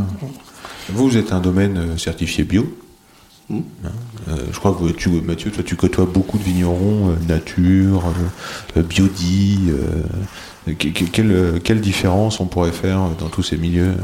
Vous, 0.91 1.17
êtes 1.17 1.33
un 1.33 1.41
domaine 1.41 1.77
euh, 1.79 1.97
certifié 1.99 2.45
bio. 2.45 2.67
Hmm. 3.49 3.61
Hein, 3.85 3.89
euh, 4.29 4.37
je 4.53 4.59
crois 4.59 4.75
que 4.81 4.91
tu, 4.93 5.09
Mathieu, 5.21 5.51
toi, 5.51 5.63
tu 5.65 5.77
côtoies 5.77 6.07
beaucoup 6.07 6.39
de 6.39 6.43
vignerons 6.43 7.11
euh, 7.11 7.17
nature, 7.29 8.05
euh, 8.77 8.83
biodie. 8.83 9.71
que- 10.67 10.73
que- 10.89 11.05
quelle, 11.05 11.61
quelle 11.63 11.81
différence 11.81 12.41
on 12.41 12.47
pourrait 12.47 12.73
faire 12.73 13.01
dans 13.21 13.29
tous 13.29 13.45
ces 13.45 13.57
milieux 13.57 13.95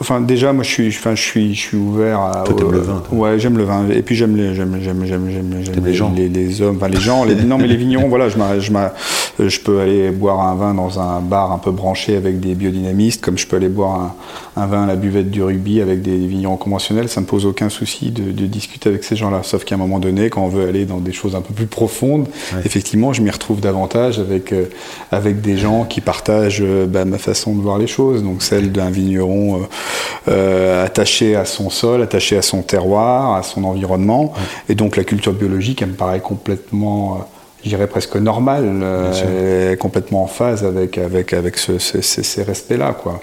Enfin, 0.00 0.20
déjà, 0.20 0.52
moi, 0.52 0.64
je 0.64 0.70
suis, 0.70 0.88
enfin, 0.88 1.14
je 1.14 1.22
suis, 1.22 1.54
je 1.54 1.60
suis 1.60 1.76
ouvert 1.76 2.20
à. 2.20 2.42
Toi, 2.44 2.56
t'aimes 2.56 2.72
le 2.72 2.80
vin, 2.80 3.02
toi. 3.08 3.18
Ouais, 3.18 3.38
j'aime 3.38 3.56
le 3.56 3.64
vin. 3.64 3.88
Et 3.88 4.02
puis 4.02 4.16
j'aime 4.16 4.36
les, 4.36 4.54
j'aime, 4.54 4.78
j'aime, 4.82 5.04
j'aime, 5.06 5.28
j'aime, 5.30 5.84
les 5.84 5.94
gens. 5.94 6.12
les, 6.14 6.28
les 6.28 6.60
hommes, 6.60 6.76
enfin 6.76 6.88
les 6.88 6.98
gens. 7.00 7.24
Les, 7.24 7.36
non, 7.36 7.56
mais 7.56 7.68
les 7.68 7.76
vignerons, 7.76 8.08
voilà, 8.08 8.28
je, 8.28 8.36
je, 8.58 8.72
euh, 8.72 9.48
je 9.48 9.60
peux 9.60 9.80
aller 9.80 10.10
boire 10.10 10.40
un 10.40 10.54
vin 10.56 10.74
dans 10.74 10.98
un 10.98 11.20
bar 11.20 11.52
un 11.52 11.58
peu 11.58 11.70
branché 11.70 12.16
avec 12.16 12.40
des 12.40 12.54
biodynamistes, 12.54 13.24
comme 13.24 13.38
je 13.38 13.46
peux 13.46 13.56
aller 13.56 13.68
boire 13.68 14.14
un, 14.56 14.62
un 14.62 14.66
vin 14.66 14.82
à 14.82 14.86
la 14.86 14.96
buvette 14.96 15.30
du 15.30 15.42
rugby 15.42 15.80
avec 15.80 16.02
des 16.02 16.16
vignerons 16.16 16.56
conventionnels. 16.56 17.08
Ça 17.08 17.20
me 17.20 17.26
pose 17.26 17.46
aucun 17.46 17.68
souci 17.68 18.10
de, 18.10 18.32
de 18.32 18.46
discuter 18.46 18.88
avec 18.88 19.04
ces 19.04 19.14
gens-là. 19.14 19.42
Sauf 19.44 19.64
qu'à 19.64 19.76
un 19.76 19.78
moment 19.78 20.00
donné, 20.00 20.30
quand 20.30 20.42
on 20.42 20.48
veut 20.48 20.66
aller 20.66 20.84
dans 20.84 20.98
des 20.98 21.12
choses 21.12 21.36
un 21.36 21.42
peu 21.42 21.54
plus 21.54 21.66
profondes, 21.66 22.26
effectivement, 22.64 23.12
je 23.12 23.22
m'y 23.22 23.30
retrouve 23.30 23.60
davantage 23.60 24.18
avec 24.18 24.52
euh, 24.52 24.64
avec 25.12 25.40
des 25.40 25.56
gens 25.56 25.84
qui 25.84 26.00
partagent 26.00 26.62
euh, 26.62 26.86
bah, 26.86 27.04
ma 27.04 27.18
façon 27.18 27.54
de 27.54 27.60
voir 27.62 27.78
les 27.78 27.86
choses, 27.86 28.24
donc 28.24 28.42
celle 28.42 28.72
d'un 28.72 28.90
vigneron 28.90 29.59
euh, 29.62 30.30
euh, 30.30 30.84
attaché 30.86 31.36
à 31.36 31.44
son 31.44 31.70
sol, 31.70 32.02
attaché 32.02 32.36
à 32.36 32.42
son 32.42 32.62
terroir, 32.62 33.34
à 33.34 33.42
son 33.42 33.64
environnement, 33.64 34.32
et 34.68 34.74
donc 34.74 34.96
la 34.96 35.04
culture 35.04 35.32
biologique, 35.32 35.82
elle 35.82 35.90
me 35.90 35.94
paraît 35.94 36.20
complètement, 36.20 37.14
euh, 37.14 37.16
je 37.64 37.68
dirais 37.70 37.86
presque 37.86 38.16
normale, 38.16 38.80
euh, 38.82 39.76
complètement 39.76 40.22
en 40.22 40.26
phase 40.26 40.64
avec 40.64 40.98
avec 40.98 41.32
avec 41.32 41.56
ce- 41.58 41.78
ce- 41.78 42.00
ces- 42.00 42.22
ces 42.22 42.42
respects-là, 42.42 42.92
quoi. 42.92 43.20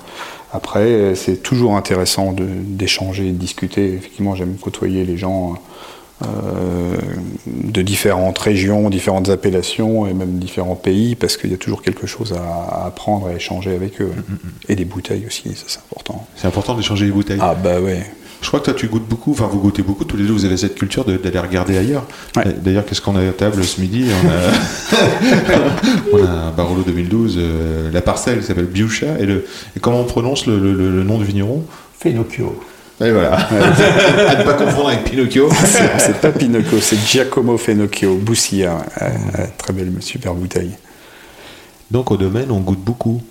Après, 0.54 1.14
c'est 1.16 1.44
toujours 1.44 1.76
intéressant 1.76 2.34
d'échanger, 2.34 3.26
de 3.32 3.38
discuter. 3.38 3.94
Effectivement, 3.96 4.34
j'aime 4.36 4.56
côtoyer 4.56 5.04
les 5.04 5.18
gens 5.18 5.56
de 6.22 7.82
différentes 7.82 8.38
régions, 8.40 8.90
différentes 8.90 9.30
appellations 9.30 10.08
et 10.08 10.14
même 10.14 10.40
différents 10.40 10.76
pays, 10.76 11.16
parce 11.16 11.38
qu'il 11.38 11.52
y 11.52 11.54
a 11.54 11.58
toujours 11.58 11.82
quelque 11.82 12.08
chose 12.08 12.34
à, 12.34 12.86
apprendre, 12.88 13.28
à 13.28 13.34
échanger 13.34 13.74
avec 13.76 14.02
eux. 14.02 14.12
Et 14.70 14.76
des 14.76 14.86
bouteilles 14.86 15.26
aussi, 15.28 15.50
ça 15.56 15.66
c'est 15.68 15.80
important. 15.80 16.26
C'est 16.36 16.48
important 16.48 16.76
d'échanger 16.76 17.06
les 17.06 17.12
bouteilles. 17.12 17.40
Ah 17.42 17.56
bah 17.56 17.80
ouais. 17.80 18.04
Je 18.40 18.48
crois 18.50 18.60
que 18.60 18.66
toi 18.66 18.74
tu 18.76 18.88
goûtes 18.88 19.08
beaucoup, 19.08 19.32
enfin 19.32 19.48
vous 19.52 19.60
goûtez 19.60 19.82
beaucoup, 19.82 20.06
tous 20.06 20.16
les 20.16 20.24
deux 20.26 20.32
vous 20.34 20.46
avez 20.46 20.58
cette 20.58 20.76
culture 20.76 21.06
d'aller 21.06 21.40
regarder 21.40 21.76
ailleurs. 21.78 22.06
Ouais. 22.36 22.44
D'ailleurs, 22.64 22.86
qu'est-ce 22.86 23.02
qu'on 23.02 23.16
a 23.16 23.28
à 23.28 23.32
table 23.32 23.64
ce 23.64 23.82
midi? 23.82 24.06
On 24.24 24.30
a, 24.30 25.42
on 26.14 26.24
a 26.26 26.30
un 26.30 26.52
Barolo 26.52 26.84
2012, 26.84 27.36
euh, 27.40 27.92
la 27.92 28.02
parcelle 28.02 28.40
qui 28.40 28.46
s'appelle 28.46 28.66
Biucha, 28.66 29.18
et, 29.20 29.26
le, 29.26 29.46
et 29.76 29.80
comment 29.80 30.02
on 30.02 30.06
prononce 30.06 30.46
le, 30.46 30.60
le- 30.60 30.74
le- 30.74 30.92
le 30.92 31.04
nom 31.04 31.18
du 31.18 31.26
vigneron? 31.26 31.64
Fenocchio. 32.00 32.60
Et 33.00 33.12
voilà. 33.12 33.36
à 33.36 34.36
ne 34.36 34.44
pas 34.44 34.54
confondre 34.54 34.90
avec 34.90 35.04
Pinocchio. 35.04 35.50
C'est 36.00 36.20
pas 36.20 36.32
Pinocchio, 36.32 36.80
c'est 36.82 36.98
Giacomo 36.98 37.58
Fenocchio, 37.58 38.16
ouais. 38.16 38.80
Ouais, 39.02 39.40
ouais, 39.40 39.54
très 39.58 39.74
belle, 39.74 39.92
super 40.00 40.34
bouteille. 40.34 40.72
Donc 41.92 42.12
au 42.12 42.18
domaine, 42.18 42.52
on 42.52 42.60
goûte 42.60 42.80
beaucoup. 42.80 43.22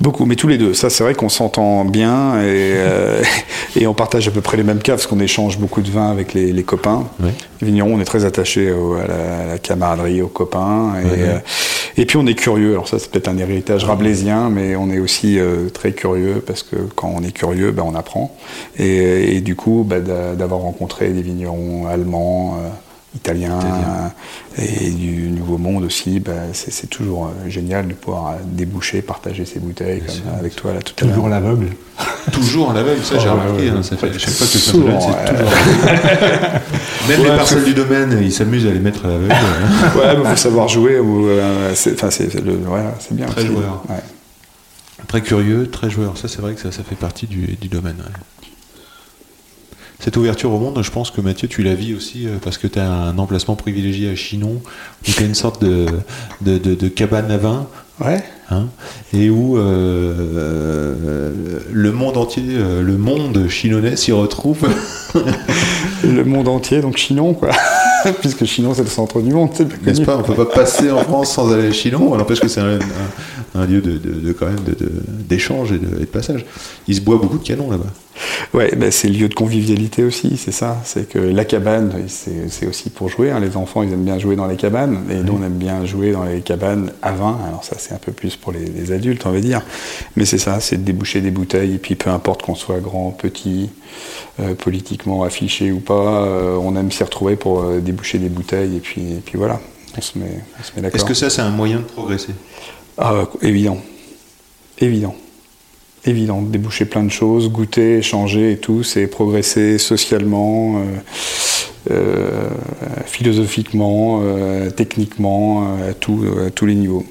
Beaucoup, 0.00 0.24
mais 0.26 0.34
tous 0.34 0.48
les 0.48 0.58
deux. 0.58 0.74
Ça, 0.74 0.90
c'est 0.90 1.04
vrai 1.04 1.14
qu'on 1.14 1.28
s'entend 1.28 1.84
bien 1.84 2.34
et, 2.40 2.74
euh, 2.76 3.22
et 3.76 3.86
on 3.86 3.94
partage 3.94 4.26
à 4.26 4.32
peu 4.32 4.40
près 4.40 4.56
les 4.56 4.64
mêmes 4.64 4.80
cas 4.80 4.94
parce 4.94 5.06
qu'on 5.06 5.20
échange 5.20 5.58
beaucoup 5.58 5.80
de 5.80 5.90
vin 5.90 6.10
avec 6.10 6.34
les, 6.34 6.52
les 6.52 6.62
copains. 6.64 7.04
Les 7.60 7.66
vignerons, 7.68 7.94
on 7.94 8.00
est 8.00 8.04
très 8.04 8.24
attachés 8.24 8.72
au- 8.72 8.94
à, 8.94 9.06
la, 9.06 9.42
à 9.42 9.46
la 9.46 9.58
camaraderie, 9.58 10.20
aux 10.20 10.26
copains. 10.28 10.94
Et, 11.04 11.20
euh, 11.22 11.38
Et 11.98 12.04
puis 12.06 12.16
on 12.16 12.26
est 12.26 12.34
curieux, 12.34 12.72
alors 12.72 12.88
ça 12.88 12.98
c'est 12.98 13.10
peut-être 13.10 13.28
un 13.28 13.38
héritage 13.38 13.84
rabelaisien, 13.84 14.48
mais 14.50 14.74
on 14.76 14.90
est 14.90 14.98
aussi 14.98 15.38
euh, 15.38 15.68
très 15.68 15.92
curieux 15.92 16.42
parce 16.44 16.62
que 16.64 16.76
quand 16.96 17.12
on 17.14 17.22
est 17.22 17.32
curieux, 17.32 17.70
ben, 17.70 17.84
on 17.86 17.94
apprend. 17.94 18.34
Et, 18.78 19.36
et 19.36 19.40
du 19.40 19.54
coup, 19.54 19.84
ben, 19.86 20.02
d'a- 20.02 20.34
d'avoir 20.34 20.62
rencontré 20.62 21.10
des 21.10 21.22
vignerons 21.22 21.86
allemands, 21.86 22.56
italiens 23.14 23.58
euh, 23.60 24.08
et 24.62 24.90
du 24.90 25.28
Nouveau 25.30 25.58
Monde 25.58 25.84
aussi, 25.84 26.18
ben, 26.20 26.48
c'est 26.52 26.88
toujours 26.88 27.26
euh, 27.26 27.48
génial 27.50 27.88
de 27.88 27.94
pouvoir 27.94 28.28
euh, 28.30 28.32
déboucher, 28.44 29.02
partager 29.02 29.44
ces 29.44 29.58
bouteilles 29.60 30.00
comme 30.00 30.34
avec 30.38 30.56
toi 30.56 30.72
là 30.72 30.80
tout 30.80 30.94
à 30.98 31.04
l'heure. 31.04 31.14
Toujours 31.14 31.28
l'aveugle. 31.28 31.66
Toujours 32.32 32.70
à 32.70 32.74
l'aveugle, 32.74 33.02
ça 33.04 33.18
j'ai 33.18 33.28
Oh, 33.28 33.32
remarqué. 33.32 33.52
ouais, 33.64 33.68
hein, 33.70 33.76
ouais. 33.76 33.82
ça 33.82 33.96
fait, 33.96 34.08
à 34.10 34.18
chaque 34.18 34.30
fois 34.30 34.46
que 34.46 34.52
c'est 34.58 34.74
ouais. 34.74 34.80
toujours. 34.84 35.10
Même 37.08 37.20
Ouais, 37.20 37.30
les 37.30 37.36
parcelles 37.36 37.64
du 37.64 37.74
domaine, 37.74 38.18
ils 38.22 38.32
s'amusent 38.32 38.66
à 38.66 38.70
les 38.70 38.78
mettre 38.80 39.04
à 39.04 39.08
l'aveugle. 39.08 39.34
Ouais, 39.96 40.16
mais 40.22 40.30
faut 40.30 40.36
savoir 40.36 40.68
jouer. 40.68 40.98
Ou, 40.98 41.28
euh, 41.28 41.72
c'est, 41.74 41.92
enfin, 41.94 42.10
c'est, 42.10 42.30
c'est 42.30 42.40
le, 42.40 42.54
voilà, 42.64 42.94
c'est 43.00 43.14
bien. 43.14 43.26
Très 43.26 43.44
joueur. 43.46 43.82
ouais. 43.88 43.96
Très 45.08 45.20
curieux, 45.20 45.68
très 45.70 45.90
joueur. 45.90 46.16
Ça, 46.16 46.28
c'est 46.28 46.40
vrai 46.40 46.54
que 46.54 46.60
ça, 46.60 46.70
ça 46.72 46.82
fait 46.82 46.94
partie 46.94 47.26
du, 47.26 47.56
du 47.60 47.68
domaine. 47.68 47.96
ouais. 47.98 48.48
Cette 50.02 50.16
ouverture 50.16 50.52
au 50.52 50.58
monde, 50.58 50.82
je 50.82 50.90
pense 50.90 51.10
que 51.12 51.20
Mathieu, 51.20 51.46
tu 51.46 51.62
la 51.62 51.74
vis 51.74 51.94
aussi 51.94 52.26
euh, 52.26 52.38
parce 52.42 52.58
que 52.58 52.66
tu 52.66 52.78
as 52.80 52.90
un 52.90 53.16
emplacement 53.18 53.54
privilégié 53.54 54.10
à 54.10 54.16
Chinon, 54.16 54.60
où 54.60 55.04
tu 55.04 55.22
as 55.22 55.26
une 55.26 55.34
sorte 55.36 55.62
de, 55.62 55.86
de, 56.40 56.58
de- 56.58 56.74
de 56.74 56.88
cabane 56.88 57.30
à 57.30 57.36
vin, 57.38 57.66
Ouais. 58.00 58.24
hein, 58.50 58.66
et 59.12 59.30
où 59.30 59.56
euh, 59.56 59.62
euh, 60.36 61.60
le 61.70 61.92
monde 61.92 62.16
entier, 62.16 62.42
le 62.82 62.96
monde 62.96 63.46
chinonnais 63.48 63.94
s'y 63.96 64.10
retrouve. 64.12 64.58
Le 66.04 66.24
monde 66.24 66.48
entier, 66.48 66.80
donc 66.80 66.96
Chinon, 66.96 67.32
quoi. 67.32 67.50
Puisque 68.22 68.44
Chinon, 68.44 68.74
c'est 68.74 68.82
le 68.82 68.88
centre 68.88 69.20
du 69.20 69.32
monde, 69.32 69.50
N'est-ce 69.86 70.00
pas? 70.02 70.16
On 70.16 70.22
peut 70.24 70.34
pas 70.34 70.46
passer 70.46 70.90
en 70.90 70.98
France 71.04 71.32
sans 71.34 71.52
aller 71.52 71.68
à 71.68 71.72
Chinon, 71.72 72.12
alors 72.14 72.26
parce 72.26 72.40
que 72.40 72.48
c'est 72.48 72.60
un, 72.60 72.74
un- 72.74 72.78
un 73.54 73.66
lieu 73.66 73.80
de, 73.80 73.98
de- 73.98 74.20
de- 74.20 74.32
quand 74.32 74.46
même 74.46 74.60
d'échange 75.28 75.72
et, 75.72 75.78
de, 75.78 75.96
et 75.96 76.00
de 76.00 76.04
passage. 76.06 76.44
Il 76.88 76.94
se 76.96 77.00
boit 77.00 77.16
beaucoup 77.18 77.38
de 77.38 77.44
canons 77.44 77.70
là-bas. 77.70 77.90
Ouais, 78.52 78.74
ben, 78.76 78.90
c'est 78.90 79.08
le 79.08 79.14
lieu 79.14 79.28
de 79.28 79.34
convivialité 79.34 80.04
aussi, 80.04 80.36
c'est 80.36 80.52
ça. 80.52 80.78
C'est 80.84 81.08
que 81.08 81.18
la 81.18 81.44
cabane, 81.46 81.92
c'est, 82.08 82.66
aussi 82.66 82.90
pour 82.90 83.08
jouer. 83.08 83.30
hein. 83.30 83.40
Les 83.40 83.56
enfants, 83.56 83.82
ils 83.82 83.92
aiment 83.92 84.04
bien 84.04 84.18
jouer 84.18 84.36
dans 84.36 84.46
les 84.46 84.56
cabanes, 84.56 85.00
et 85.10 85.16
nous, 85.22 85.38
on 85.40 85.42
aime 85.44 85.54
bien 85.56 85.84
jouer 85.86 86.12
dans 86.12 86.24
les 86.24 86.40
cabanes 86.42 86.92
à 87.00 87.12
vin. 87.12 87.38
Alors 87.48 87.64
ça, 87.64 87.76
c'est 87.78 87.94
un 87.94 87.98
peu 87.98 88.12
plus 88.12 88.36
pour 88.36 88.52
les, 88.52 88.66
les 88.66 88.92
adultes, 88.92 89.24
on 89.26 89.30
va 89.32 89.40
dire. 89.40 89.62
Mais 90.16 90.24
c'est 90.26 90.38
ça, 90.38 90.60
c'est 90.60 90.76
de 90.76 90.82
déboucher 90.82 91.20
des 91.22 91.30
bouteilles, 91.30 91.74
et 91.74 91.78
puis 91.78 91.94
peu 91.94 92.10
importe 92.10 92.42
qu'on 92.42 92.54
soit 92.54 92.80
grand, 92.80 93.10
petit, 93.10 93.70
euh, 94.40 94.54
politiquement 94.54 95.22
affiché 95.24 95.72
ou 95.72 95.80
pas, 95.80 96.24
euh, 96.26 96.56
on 96.60 96.76
aime 96.76 96.92
s'y 96.92 97.02
retrouver 97.04 97.36
pour 97.36 97.62
euh, 97.62 97.80
déboucher 97.80 98.18
des 98.18 98.28
bouteilles, 98.28 98.76
et 98.76 98.80
puis, 98.80 99.00
et 99.12 99.22
puis 99.24 99.38
voilà, 99.38 99.58
on 99.96 100.00
se 100.02 100.18
met, 100.18 100.40
on 100.60 100.62
se 100.62 100.72
met 100.76 100.82
d'accord. 100.82 100.96
Est-ce 100.96 101.04
que 101.06 101.14
ça, 101.14 101.30
c'est 101.30 101.42
un 101.42 101.50
moyen 101.50 101.78
de 101.78 101.84
progresser? 101.84 102.32
Ah, 102.98 103.24
évident. 103.40 103.78
Évident. 104.78 105.14
Évident. 106.04 106.42
Déboucher 106.42 106.84
plein 106.84 107.04
de 107.04 107.10
choses, 107.10 107.50
goûter, 107.50 107.98
échanger 107.98 108.52
et 108.52 108.56
tout, 108.58 108.82
c'est 108.82 109.06
progresser 109.06 109.78
socialement, 109.78 110.78
euh, 110.78 110.84
euh, 111.90 112.48
philosophiquement, 113.06 114.20
euh, 114.22 114.70
techniquement, 114.70 115.76
à, 115.88 115.94
tous 115.94 116.66
les 116.66 116.74
niveaux. 116.74 117.06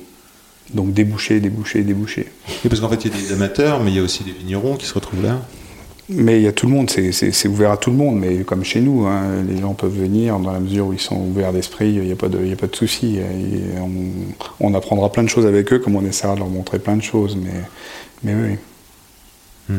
Donc 0.74 0.94
déboucher, 0.94 1.40
déboucher, 1.40 1.82
déboucher. 1.84 2.28
Oui, 2.48 2.70
parce 2.70 2.80
qu'en 2.80 2.90
fait, 2.90 3.04
il 3.06 3.12
y 3.12 3.14
a 3.14 3.22
des 3.22 3.34
amateurs, 3.34 3.82
mais 3.82 3.92
il 3.92 3.98
y 3.98 4.00
a 4.00 4.04
aussi 4.04 4.24
des 4.24 4.32
vignerons 4.32 4.76
qui 4.76 4.86
se 4.86 4.94
retrouvent 4.94 5.24
là. 5.24 5.42
Mais 6.14 6.38
il 6.38 6.43
y 6.43 6.47
a 6.47 6.51
tout 6.51 6.68
le 6.68 6.74
monde, 6.74 6.89
c'est- 6.89 7.47
ouvert 7.47 7.72
à 7.72 7.78
tout 7.78 7.89
le 7.89 7.95
monde, 7.95 8.20
mais 8.20 8.38
comme 8.43 8.64
chez 8.64 8.82
nous, 8.82 9.05
hein, 9.05 9.24
les 9.47 9.59
gens 9.62 9.74
peuvent 9.74 9.95
venir 9.97 10.38
dans 10.39 10.51
la 10.51 10.59
mesure 10.59 10.88
où 10.88 10.93
ils 10.93 10.99
sont 10.99 11.16
ouverts 11.16 11.53
d'esprit, 11.53 11.93
il 11.93 12.01
n'y 12.01 12.12
a 12.12 12.16
pas 12.16 12.28
de, 12.28 12.38
il 12.41 12.49
y 12.49 12.53
a 12.53 12.55
pas 12.57 12.68
de 12.68 12.76
souci. 12.76 13.20
On, 13.80 13.89
on 14.59 14.74
apprendra 14.74 15.12
plein 15.12 15.24
de 15.24 15.30
choses 15.30 15.45
avec 15.45 15.72
eux, 15.72 15.80
comme 15.80 15.95
on 15.95 16.03
essaiera 16.05 16.34
de 16.36 16.39
leur 16.39 16.49
montrer 16.49 16.80
plein 16.80 16.97
de 16.97 17.03
choses, 17.03 17.38
mais, 17.41 17.51
mais 18.24 18.34
oui. 18.36 19.76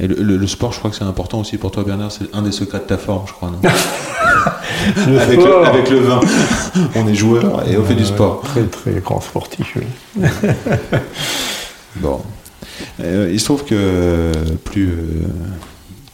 Et 0.00 0.06
le, 0.08 0.14
le- 0.16 0.38
le 0.38 0.46
sport, 0.46 0.72
je 0.72 0.78
crois 0.78 0.90
que 0.90 0.96
c'est 0.96 1.04
important 1.04 1.40
aussi 1.40 1.58
pour 1.58 1.70
toi, 1.70 1.84
Bernard. 1.84 2.10
C'est 2.10 2.24
un 2.34 2.40
des 2.42 2.50
secrets 2.52 2.78
de 2.78 2.84
ta 2.84 2.96
forme, 2.96 3.26
je 3.28 3.32
crois. 3.34 3.50
non 3.50 3.58
Le 5.06 5.20
avec, 5.20 5.38
le, 5.38 5.64
avec 5.66 5.90
le 5.90 5.98
vin. 5.98 6.20
On 6.96 7.06
est 7.06 7.14
joueur 7.14 7.68
et 7.68 7.76
on 7.76 7.84
fait 7.84 7.94
du 7.94 8.06
sport. 8.06 8.40
Très 8.42 8.64
très 8.64 8.92
grand 9.04 9.20
sportif. 9.20 9.76
oui. 9.76 10.22
Bon. 11.96 12.22
Euh, 13.00 13.30
il 13.32 13.40
se 13.40 13.44
trouve 13.44 13.64
que 13.64 14.32
plus. 14.64 14.88
euh, 14.88 15.26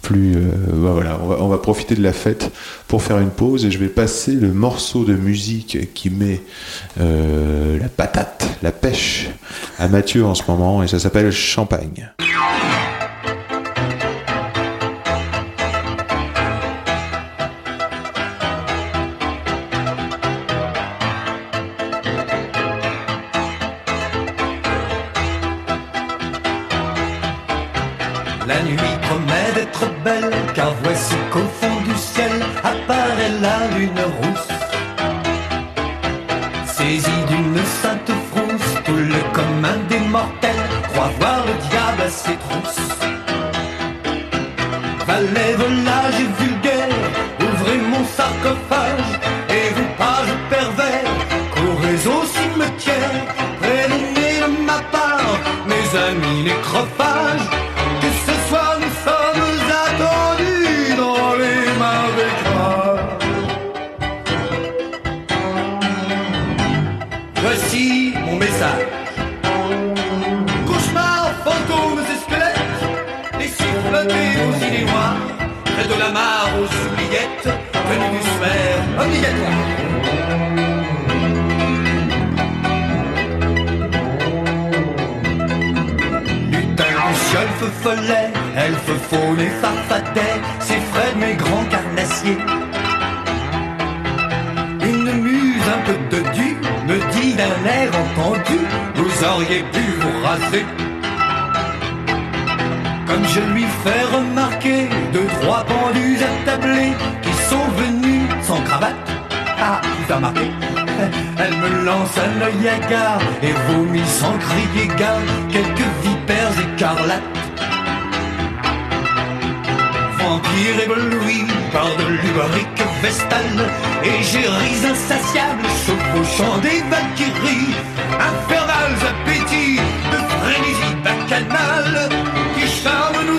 plus 0.03 0.37
euh, 0.37 0.41
bah 0.73 0.93
voilà, 0.93 1.19
on 1.23 1.27
va, 1.27 1.37
on 1.41 1.49
va 1.49 1.59
profiter 1.59 1.95
de 1.95 2.03
la 2.03 2.15
fête 2.15 2.51
pour 2.87 3.03
faire 3.03 3.19
une 3.19 3.31
pause 3.31 3.67
et 3.67 3.71
je 3.71 3.79
vais 3.79 3.89
passer 3.89 4.33
le 4.33 4.53
morceau 4.55 5.05
de 5.05 5.13
musique 5.13 5.93
qui 5.93 6.09
met 6.09 6.41
la 6.97 7.89
patate, 7.95 8.49
la 8.63 8.73
pêche 8.73 9.29
à 9.79 9.87
Mathieu 9.89 10.25
en 10.25 10.35
ce 10.35 10.45
moment 10.49 10.83
et 10.83 10.89
ça 10.89 10.99
s'appelle 10.99 11.31
Champagne. 11.31 12.11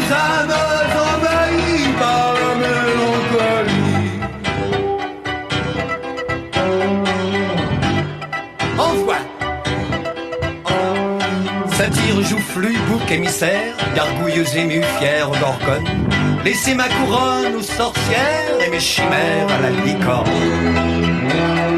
Nos 0.09 0.15
âmes 0.15 0.55
envahies 1.13 1.89
par 1.99 2.33
la 2.33 2.51
mélancolie 2.63 4.09
Envoie 8.77 9.21
Satire 11.71 12.21
joufflu, 12.23 12.71
bouc 12.89 13.11
émissaire, 13.11 13.75
gargouilleuse 13.95 14.55
émue, 14.57 14.83
fière 14.99 15.29
d'orgone. 15.29 15.87
Laissez 16.43 16.73
ma 16.75 16.89
couronne 16.89 17.55
aux 17.55 17.61
sorcières 17.61 18.59
et 18.65 18.69
mes 18.69 18.79
chimères 18.79 19.47
à 19.57 19.61
la 19.61 19.69
licorne. 19.69 21.68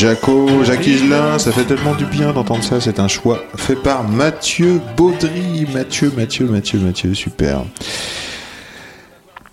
Jaco, 0.00 0.64
Jacques 0.64 0.86
Higelin, 0.86 1.38
ça 1.38 1.52
fait 1.52 1.64
tellement 1.64 1.94
du 1.94 2.06
bien 2.06 2.32
d'entendre 2.32 2.64
ça. 2.64 2.80
C'est 2.80 2.98
un 3.00 3.06
choix 3.06 3.44
fait 3.54 3.76
par 3.76 4.08
Mathieu 4.08 4.80
Baudry. 4.96 5.66
Mathieu, 5.74 6.10
Mathieu, 6.16 6.46
Mathieu, 6.46 6.78
Mathieu, 6.78 7.12
super. 7.12 7.64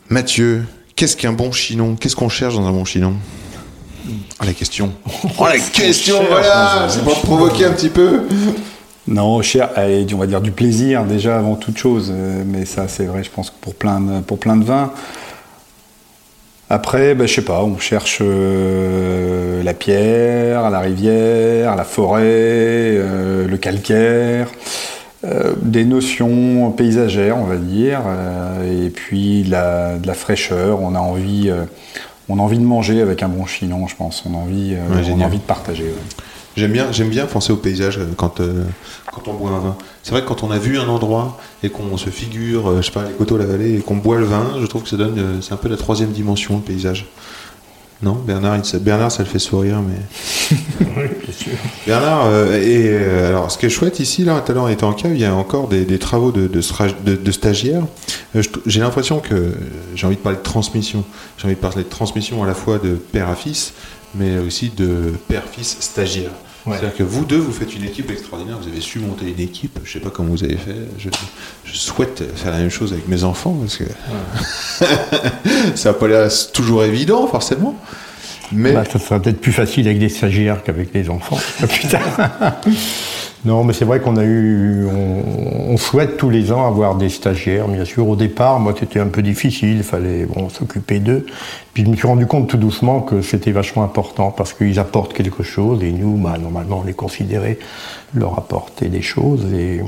Mathieu, 0.07 0.63
qu'est-ce 0.95 1.17
qu'un 1.17 1.33
bon 1.33 1.51
chinon? 1.51 1.97
Qu'est-ce 1.97 2.15
qu'on 2.15 2.29
cherche 2.29 2.55
dans 2.55 2.65
un 2.65 2.71
bon 2.71 2.85
chinon? 2.85 3.15
Oh 4.07 4.45
la 4.45 4.53
question. 4.53 4.93
Oh 5.37 5.47
la 5.47 5.59
question, 5.59 6.23
voilà 6.29 6.87
C'est 6.87 7.03
pour 7.03 7.19
te 7.19 7.25
provoquer 7.25 7.65
un 7.65 7.73
petit 7.73 7.89
peu. 7.89 8.21
Non, 9.05 9.41
cher, 9.41 9.71
allez, 9.75 10.07
on 10.13 10.17
va 10.17 10.27
dire 10.27 10.39
du 10.39 10.51
plaisir 10.51 11.03
déjà 11.03 11.37
avant 11.37 11.55
toute 11.55 11.77
chose, 11.77 12.09
euh, 12.15 12.43
mais 12.45 12.63
ça 12.63 12.87
c'est 12.87 13.05
vrai, 13.05 13.21
je 13.21 13.29
pense 13.29 13.49
que 13.49 13.55
pour 13.59 13.75
plein 13.75 13.99
de, 13.99 14.21
pour 14.21 14.39
plein 14.39 14.55
de 14.55 14.63
vins. 14.63 14.93
Après, 16.69 17.15
ben, 17.15 17.27
je 17.27 17.33
sais 17.35 17.43
pas, 17.43 17.63
on 17.63 17.77
cherche 17.77 18.19
euh, 18.21 19.63
la 19.63 19.73
pierre, 19.73 20.69
la 20.69 20.79
rivière, 20.79 21.75
la 21.77 21.85
forêt, 21.85 22.21
euh, 22.25 23.47
le 23.47 23.57
calcaire, 23.57 24.49
euh, 25.23 25.53
des 25.61 25.85
notions 25.85 26.71
paysagères, 26.71 27.37
on 27.37 27.45
va 27.45 27.55
dire, 27.55 28.01
euh, 28.07 28.85
et 28.85 28.89
puis 28.89 29.43
la- 29.43 29.97
de 29.97 30.05
la 30.07 30.13
fraîcheur. 30.13 30.81
On 30.81 30.93
a 30.93 30.99
envie, 30.99 31.49
euh, 31.49 31.63
on 32.27 32.37
a 32.37 32.41
envie 32.41 32.59
de 32.59 32.65
manger 32.65 33.01
avec 33.01 33.23
un 33.23 33.29
bon 33.29 33.45
chinon, 33.45 33.87
je 33.87 33.95
pense. 33.95 34.25
On 34.29 34.33
a 34.33 34.37
envie, 34.37 34.73
Ouais, 34.73 35.03
on 35.13 35.21
a 35.21 35.25
envie 35.25 35.37
de 35.37 35.43
partager. 35.43 35.83
ouais. 35.83 36.23
J'aime 36.57 36.71
bien, 36.71 36.91
j'aime 36.91 37.09
bien 37.09 37.27
penser 37.27 37.53
au 37.53 37.57
paysage 37.57 37.99
euh, 37.99 38.05
quand, 38.17 38.39
euh, 38.39 38.63
quand 39.13 39.27
on 39.27 39.33
boit 39.35 39.51
un 39.51 39.59
vin. 39.59 39.77
C'est 40.01 40.11
vrai 40.11 40.21
que 40.23 40.27
quand 40.27 40.41
on 40.43 40.49
a 40.49 40.57
vu 40.57 40.79
un 40.79 40.87
endroit 40.87 41.37
et 41.63 41.69
qu'on 41.69 41.95
se 41.97 42.09
figure, 42.09 42.69
euh, 42.71 42.77
je 42.81 42.87
sais 42.87 42.91
pas, 42.91 43.03
les 43.03 43.13
coteaux, 43.13 43.37
la 43.37 43.45
vallée, 43.45 43.75
et 43.75 43.79
qu'on 43.79 43.97
boit 43.97 44.17
le 44.17 44.25
vin, 44.25 44.55
je 44.59 44.65
trouve 44.65 44.81
que 44.83 44.89
ça 44.89 44.97
donne, 44.97 45.19
euh, 45.19 45.41
c'est 45.41 45.53
un 45.53 45.57
peu 45.57 45.69
la 45.69 45.77
troisième 45.77 46.09
dimension, 46.11 46.55
le 46.55 46.61
paysage. 46.63 47.05
Non, 48.01 48.13
Bernard, 48.13 48.57
il, 48.57 48.79
Bernard, 48.79 49.11
ça 49.11 49.23
le 49.23 49.29
fait 49.29 49.39
sourire, 49.39 49.81
mais 49.81 50.55
Oui, 50.81 51.03
bien 51.23 51.33
sûr. 51.33 51.51
Bernard, 51.85 52.31
et 52.53 52.95
alors 53.27 53.49
ce 53.51 53.57
qui 53.57 53.65
est 53.65 53.69
chouette 53.71 53.99
ici, 53.99 54.23
là, 54.23 54.39
tout 54.41 54.51
à 54.51 54.55
l'heure 54.55 54.65
on 54.65 54.69
était 54.69 54.83
en 54.83 54.93
cave, 54.93 55.13
il 55.15 55.21
y 55.21 55.25
a 55.25 55.33
encore 55.35 55.67
des, 55.67 55.83
des 55.85 55.97
travaux 55.97 56.31
de, 56.31 56.45
de, 56.47 56.61
stra- 56.61 56.93
de- 57.05 57.15
de 57.15 57.31
stagiaires. 57.31 57.81
J'ai 58.67 58.81
l'impression 58.81 59.19
que 59.19 59.51
j'ai 59.95 60.05
envie 60.05 60.15
de 60.15 60.21
parler 60.21 60.37
de 60.37 60.43
transmission. 60.43 61.03
J'ai 61.39 61.45
envie 61.45 61.55
de 61.55 61.59
parler 61.59 61.83
de 61.83 61.89
transmission 61.89 62.43
à 62.43 62.47
la 62.47 62.53
fois 62.53 62.77
de 62.77 62.89
père 62.91 63.29
à 63.29 63.35
fils, 63.35 63.73
mais 64.13 64.37
aussi 64.37 64.69
de 64.69 65.13
père-fils 65.27 65.77
stagiaire. 65.79 66.31
Ouais. 66.67 66.75
C'est-à-dire 66.77 66.97
que 66.97 67.03
vous 67.03 67.23
deux, 67.25 67.37
vous 67.37 67.51
faites 67.53 67.73
une 67.75 67.83
équipe 67.85 68.11
extraordinaire, 68.11 68.57
vous 68.61 68.67
avez 68.67 68.81
su 68.81 68.99
monter 68.99 69.25
une 69.27 69.39
équipe, 69.39 69.79
je 69.85 69.93
sais 69.93 69.99
pas 69.99 70.09
comment 70.09 70.29
vous 70.31 70.43
avez 70.43 70.57
fait, 70.57 70.75
je, 70.99 71.09
je 71.63 71.77
souhaite 71.77 72.23
faire 72.35 72.51
la 72.51 72.57
même 72.59 72.69
chose 72.69 72.91
avec 72.93 73.07
mes 73.07 73.23
enfants, 73.23 73.55
parce 73.59 73.77
que 73.77 73.85
ça 75.75 75.89
n'a 75.89 75.93
pas 75.93 76.07
l'air 76.07 76.29
toujours 76.53 76.83
évident, 76.83 77.25
forcément. 77.27 77.75
Mais 78.51 78.71
Bah, 78.73 78.83
ça 78.85 78.99
sera 78.99 79.19
peut-être 79.19 79.41
plus 79.41 79.51
facile 79.51 79.87
avec 79.87 79.99
des 79.99 80.09
stagiaires 80.09 80.63
qu'avec 80.63 80.93
les 80.93 81.09
enfants. 81.09 81.37
Putain. 81.69 81.99
Non, 83.45 83.63
mais 83.63 83.73
c'est 83.73 83.85
vrai 83.85 83.99
qu'on 83.99 84.17
a 84.17 84.23
eu, 84.23 84.85
on, 85.69 85.77
souhaite 85.77 86.17
tous 86.17 86.29
les 86.29 86.51
ans 86.51 86.67
avoir 86.67 86.95
des 86.95 87.09
stagiaires. 87.09 87.67
Bien 87.67 87.85
sûr, 87.85 88.07
au 88.07 88.15
départ, 88.15 88.59
moi, 88.59 88.73
c'était 88.77 88.99
un 88.99 89.07
peu 89.07 89.21
difficile. 89.21 89.77
Il 89.77 89.83
fallait 89.83 90.25
bon, 90.25 90.49
s'occuper 90.49 90.99
d'eux. 90.99 91.25
Puis 91.73 91.85
je 91.85 91.89
me 91.89 91.95
suis 91.95 92.07
rendu 92.07 92.25
compte 92.25 92.49
tout 92.49 92.57
doucement 92.57 93.01
que 93.01 93.21
c'était 93.21 93.51
vachement 93.51 93.83
important 93.83 94.31
parce 94.31 94.53
qu'ils 94.53 94.79
apportent 94.79 95.13
quelque 95.13 95.43
chose 95.43 95.83
et 95.83 95.91
nous, 95.91 96.17
bah, 96.17 96.37
normalement, 96.41 96.81
on 96.83 96.87
les 96.87 96.93
considérait 96.93 97.59
leur 98.13 98.37
apporter 98.37 98.89
des 98.89 99.01
choses 99.01 99.45
et 99.53 99.81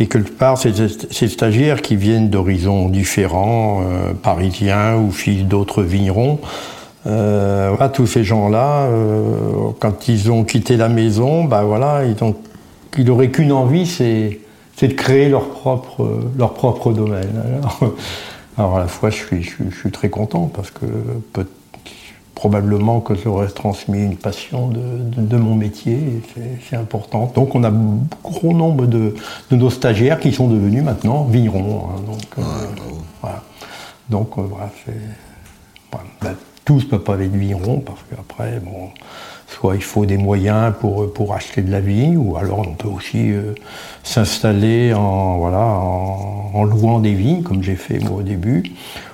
et 0.00 0.06
quelque 0.06 0.32
part, 0.32 0.58
ces, 0.58 0.72
ces 0.88 1.28
stagiaires 1.28 1.80
qui 1.80 1.94
viennent 1.94 2.28
d'horizons 2.28 2.88
différents, 2.88 3.82
euh, 3.82 4.12
parisiens 4.12 4.96
ou 4.96 5.12
fils 5.12 5.44
d'autres 5.44 5.82
vignerons, 5.82 6.40
euh, 7.06 7.68
voilà, 7.70 7.90
tous 7.90 8.06
ces 8.06 8.24
gens-là, 8.24 8.86
euh, 8.86 9.26
quand 9.78 10.08
ils 10.08 10.32
ont 10.32 10.42
quitté 10.44 10.76
la 10.76 10.88
maison, 10.88 11.44
bah 11.44 11.62
voilà, 11.62 12.02
ils 12.04 12.24
ont, 12.24 12.34
ils 12.98 13.04
n'auraient 13.04 13.30
qu'une 13.30 13.52
envie, 13.52 13.86
c'est, 13.86 14.40
de 14.80 14.86
créer 14.92 15.28
leur 15.28 15.48
propre, 15.50 16.06
leur 16.36 16.54
propre 16.54 16.92
domaine. 16.92 17.30
Alors, 17.58 17.80
alors 18.58 18.76
à 18.76 18.80
la 18.80 18.88
fois, 18.88 19.10
je 19.10 19.16
suis, 19.16 19.42
je 19.42 19.48
suis, 19.50 19.64
je 19.70 19.76
suis 19.76 19.90
très 19.90 20.10
content 20.10 20.50
parce 20.54 20.70
que 20.70 20.86
peut- 21.32 21.48
probablement 22.34 23.00
que 23.00 23.14
j'aurais 23.14 23.46
transmis 23.48 24.02
une 24.02 24.16
passion 24.16 24.68
de, 24.68 24.80
de- 24.80 25.22
de 25.26 25.36
mon 25.36 25.54
métier, 25.54 26.20
c'est, 26.68 26.76
important. 26.76 27.32
Donc 27.34 27.54
on 27.54 27.62
a 27.64 27.68
un 27.70 27.98
gros 28.24 28.52
nombre 28.52 28.86
de, 28.86 29.14
de 29.50 29.56
nos 29.56 29.70
stagiaires 29.70 30.18
qui 30.18 30.32
sont 30.32 30.48
devenus 30.48 30.82
maintenant 30.82 31.24
vignerons. 31.24 31.86
hein, 31.90 32.00
donc, 32.06 32.22
euh, 32.38 32.42
voilà. 33.22 33.42
Donc 34.10 34.36
euh, 34.36 34.42
voilà, 34.42 34.70
c'est... 34.84 34.92
Ben, 36.20 36.34
tous 36.64 36.84
ne 36.84 36.88
peuvent 36.90 37.04
pas 37.04 37.14
être 37.14 37.30
vignerons 37.36 37.78
parce 37.80 38.00
qu'après, 38.10 38.58
bon, 38.60 38.88
soit 39.54 39.76
il 39.76 39.82
faut 39.82 40.04
des 40.04 40.16
moyens 40.16 40.72
pour, 40.80 41.12
pour 41.12 41.34
acheter 41.34 41.62
de 41.62 41.70
la 41.70 41.80
vigne, 41.80 42.16
ou 42.16 42.36
alors 42.36 42.60
on 42.60 42.74
peut 42.74 42.88
aussi 42.88 43.30
euh, 43.30 43.54
s'installer 44.02 44.92
en, 44.94 45.38
voilà, 45.38 45.60
en, 45.60 46.50
en 46.54 46.64
louant 46.64 46.98
des 46.98 47.14
vignes, 47.14 47.42
comme 47.42 47.62
j'ai 47.62 47.76
fait 47.76 47.98
moi 48.00 48.18
au 48.18 48.22
début, 48.22 48.64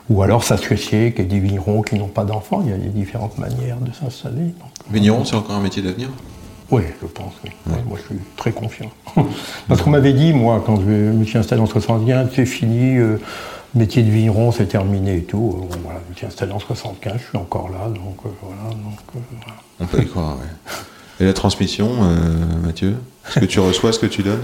ou 0.09 0.23
alors 0.23 0.43
s'associer 0.43 1.03
avec 1.03 1.29
des 1.29 1.39
vignerons 1.39 1.83
qui 1.83 1.97
n'ont 1.97 2.09
pas 2.09 2.25
d'enfants. 2.25 2.63
Il 2.65 2.71
y 2.71 2.75
a 2.75 2.79
des 2.79 2.89
différentes 2.89 3.39
manières 3.39 3.77
de 3.81 3.93
s'installer. 3.93 4.47
donc. 4.59 4.71
Vigneron, 4.91 5.25
c'est 5.25 5.37
encore 5.37 5.57
un 5.57 5.61
métier 5.61 5.83
d'avenir? 5.83 6.09
Oui, 6.71 6.83
je 7.03 7.07
pense, 7.07 7.33
oui. 7.45 7.51
Ouais, 7.67 7.79
moi, 7.89 7.99
je 8.01 8.15
suis 8.15 8.23
très 8.37 8.53
confiant. 8.53 8.91
Parce 9.69 9.83
qu'on 9.83 9.91
m'avait 9.91 10.13
dit, 10.13 10.33
moi, 10.33 10.63
quand 10.65 10.77
je 10.77 10.87
me 10.87 11.25
suis 11.25 11.37
installé 11.37 11.61
en 11.61 11.67
61, 11.67 12.29
c'est 12.33 12.47
fini, 12.47 12.97
euh, 12.97 13.21
métier 13.75 14.03
de 14.03 14.11
vigneron, 14.11 14.53
c'est 14.53 14.67
terminé 14.67 15.19
et 15.19 15.23
tout. 15.25 15.39
Bon, 15.39 15.69
voilà, 15.85 16.01
je 16.07 16.11
me 16.11 16.17
suis 16.17 16.27
installé 16.27 16.53
en 16.53 16.59
75, 16.59 17.15
je 17.19 17.29
suis 17.29 17.39
encore 17.39 17.71
là, 17.71 17.89
donc 17.89 18.19
euh, 18.25 18.29
voilà. 18.43 18.71
Donc, 18.71 18.99
euh, 19.15 19.19
voilà. 19.31 19.57
On 19.81 19.87
peut 19.87 20.03
y 20.03 20.07
croire, 20.07 20.37
ouais. 20.37 20.73
Et 21.21 21.27
la 21.27 21.35
transmission, 21.35 21.91
euh, 22.03 22.17
Mathieu 22.63 22.97
Ce 23.29 23.41
que 23.41 23.45
tu 23.45 23.61
reçois, 23.61 23.93
ce 23.93 23.99
que 23.99 24.07
tu 24.07 24.23
donnes? 24.23 24.43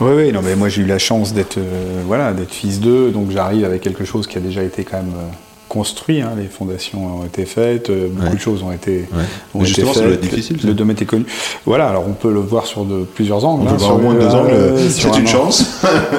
Oui, 0.00 0.10
oui, 0.16 0.32
non, 0.32 0.42
mais 0.42 0.56
moi 0.56 0.68
j'ai 0.68 0.82
eu 0.82 0.86
la 0.86 0.98
chance 0.98 1.32
d'être 1.32 1.58
euh, 1.58 2.02
voilà, 2.04 2.32
d'être 2.32 2.50
fils 2.52 2.80
d'eux, 2.80 3.12
donc 3.12 3.30
j'arrive 3.30 3.64
avec 3.64 3.80
quelque 3.80 4.04
chose 4.04 4.26
qui 4.26 4.36
a 4.36 4.40
déjà 4.40 4.62
été 4.64 4.82
quand 4.82 4.96
même 4.96 5.14
euh, 5.16 5.30
construit. 5.74 6.22
hein, 6.22 6.32
les 6.38 6.46
fondations 6.46 7.18
ont 7.20 7.24
été 7.26 7.44
faites, 7.44 7.90
euh, 7.90 8.08
beaucoup 8.08 8.28
Ouais. 8.28 8.34
de 8.34 8.40
choses 8.40 8.62
ont 8.62 8.72
été, 8.72 8.92
Ouais. 9.12 9.24
ont 9.54 9.58
Mais 9.60 9.64
justement, 9.66 9.90
été 9.90 9.98
ça 9.98 10.04
doit 10.06 10.14
faites, 10.14 10.24
être 10.24 10.30
difficile, 10.30 10.60
ça. 10.60 10.66
Le 10.68 10.74
domaine 10.74 10.96
est 11.00 11.04
connu. 11.04 11.26
Voilà, 11.66 11.88
alors 11.88 12.04
on 12.08 12.12
peut 12.12 12.32
le 12.32 12.40
voir 12.40 12.66
sur 12.66 12.84
de 12.84 13.04
plusieurs 13.04 13.44
angles. 13.44 13.62
On 13.62 13.64
peut 13.66 13.70
hein, 13.70 13.72
le 13.74 13.78
voir 13.78 13.90
sur 13.90 13.98
au 13.98 14.02
moins 14.02 14.14
de 14.14 14.18
le- 14.20 14.24
deux 14.24 14.34
angles, 14.34 14.50
euh, 14.52 14.88
c'est 14.88 15.08
une 15.18 15.24
un- 15.24 15.26
chance. 15.26 15.64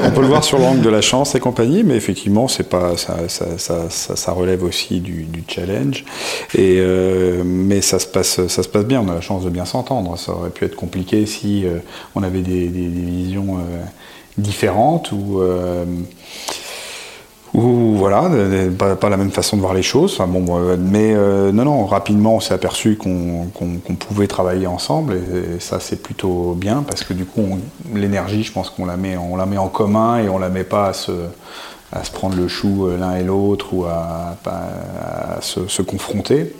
on 0.04 0.12
peut 0.12 0.22
le 0.22 0.28
voir 0.28 0.44
sur 0.44 0.60
l'angle 0.60 0.82
de 0.82 0.90
la 0.90 1.02
chance 1.02 1.34
et 1.36 1.40
compagnie, 1.40 1.84
mais 1.84 1.96
effectivement, 1.96 2.48
c'est 2.48 2.70
pas 2.70 2.98
ça, 2.98 3.18
ça, 3.30 3.46
ça, 3.58 3.90
ça- 3.90 4.16
ça 4.16 4.32
relève 4.34 4.64
aussi 4.64 5.00
du, 5.00 5.24
du 5.24 5.44
challenge. 5.48 6.04
Et 6.54 6.76
euh, 6.80 7.42
mais 7.46 7.82
ça 7.82 7.98
se 8.00 8.08
passe, 8.08 8.46
ça 8.48 8.62
se 8.64 8.68
passe 8.70 8.86
bien. 8.86 9.02
On 9.06 9.10
a 9.10 9.16
la 9.16 9.22
chance 9.22 9.44
de 9.46 9.50
bien 9.50 9.66
s'entendre. 9.66 10.18
Ça 10.18 10.34
aurait 10.34 10.50
pu 10.50 10.66
être 10.66 10.76
compliqué 10.76 11.26
si 11.26 11.66
euh, 11.66 11.78
on 12.16 12.24
avait 12.24 12.42
des, 12.42 12.68
des- 12.68 12.88
des 12.88 13.02
visions 13.02 13.58
différentes 14.38 15.12
ou 15.14 15.40
ou 17.56 17.96
voilà, 17.96 18.28
de- 18.28 18.70
de- 18.70 18.94
pas, 18.96 19.10
la 19.10 19.16
même 19.16 19.32
façon 19.32 19.56
de 19.56 19.62
voir 19.62 19.74
les 19.74 19.82
choses. 19.82 20.20
Euh, 20.20 20.78
mais 20.78 21.14
euh, 21.16 21.52
non, 21.54 21.64
non, 21.64 21.86
rapidement, 21.86 22.36
on 22.36 22.40
s'est 22.42 22.54
aperçu 22.54 22.98
qu'on 22.98 23.48
pouvait 23.98 24.28
travailler 24.28 24.68
ensemble, 24.68 25.14
et, 25.16 25.60
ça, 25.60 25.80
c'est 25.80 26.02
plutôt 26.02 26.54
bien 26.58 26.84
parce 26.86 27.04
que 27.04 27.14
du 27.14 27.26
coup, 27.26 27.44
l'énergie, 27.94 28.44
je 28.44 28.52
pense 28.52 28.70
qu'on 28.70 28.86
la 28.86 28.98
met, 28.98 29.16
la 29.38 29.46
met 29.46 29.58
en 29.58 29.70
commun 29.70 30.18
et 30.18 30.28
on 30.28 30.38
la 30.38 30.50
met 30.50 30.66
pas 30.66 30.88
à 30.88 30.94
se, 30.94 31.12
prendre 32.14 32.36
le 32.36 32.50
chou 32.50 32.88
euh, 32.88 32.98
l'un 32.98 33.16
et 33.16 33.24
l'autre 33.24 33.74
ou 33.74 33.86
à, 33.86 34.36
se 35.42 35.82
confronter. 35.82 36.54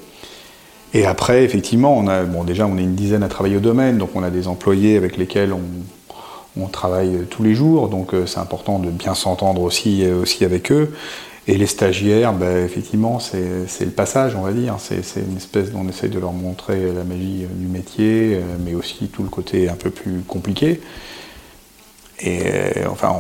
Et 0.94 1.06
après, 1.06 1.44
effectivement, 1.44 1.98
on 1.98 2.08
a, 2.08 2.24
bon, 2.24 2.46
déjà, 2.46 2.68
on 2.68 2.78
est 2.78 2.84
une 2.84 2.96
dizaine 2.96 3.24
à 3.24 3.28
travailler 3.28 3.58
au 3.58 3.62
domaine, 3.62 3.98
donc 3.98 4.12
on 4.16 4.24
a 4.24 4.30
des 4.30 4.48
employés 4.48 4.96
avec 4.96 5.18
lesquels 5.18 5.52
on, 5.52 5.60
on 6.60 6.68
travaille 6.68 7.26
tous 7.30 7.44
les 7.44 7.56
jours, 7.56 7.90
donc 7.90 8.14
euh, 8.14 8.26
c'est 8.26 8.40
important 8.40 8.80
de 8.80 8.90
bien 8.90 9.16
s'entendre 9.16 9.62
aussi, 9.62 10.06
euh, 10.06 10.22
aussi 10.22 10.46
avec 10.46 10.72
eux. 10.72 10.94
Et 11.48 11.58
les 11.58 11.68
stagiaires, 11.68 12.34
ben, 12.34 12.66
effectivement, 12.66 13.20
c'est 13.20 13.86
le 13.86 13.92
passage, 13.92 14.36
on 14.36 14.42
va 14.42 14.52
dire. 14.52 14.78
C'est 14.80 15.04
une 15.18 15.38
espèce 15.38 15.72
dont 15.72 15.82
on 15.86 15.90
essaye 15.90 16.10
de 16.10 16.18
leur 16.18 16.34
montrer 16.34 16.92
la 16.92 17.04
magie 17.04 17.44
euh, 17.44 17.54
du 17.54 17.68
métier, 17.68 18.36
euh, 18.36 18.42
mais 18.64 18.74
aussi 18.74 19.10
tout 19.10 19.22
le 19.22 19.30
côté 19.30 19.70
un 19.70 19.76
peu 19.76 19.92
plus 19.92 20.22
compliqué. 20.22 20.82
Et 22.20 22.40
euh, 22.44 22.88
enfin, 22.90 23.16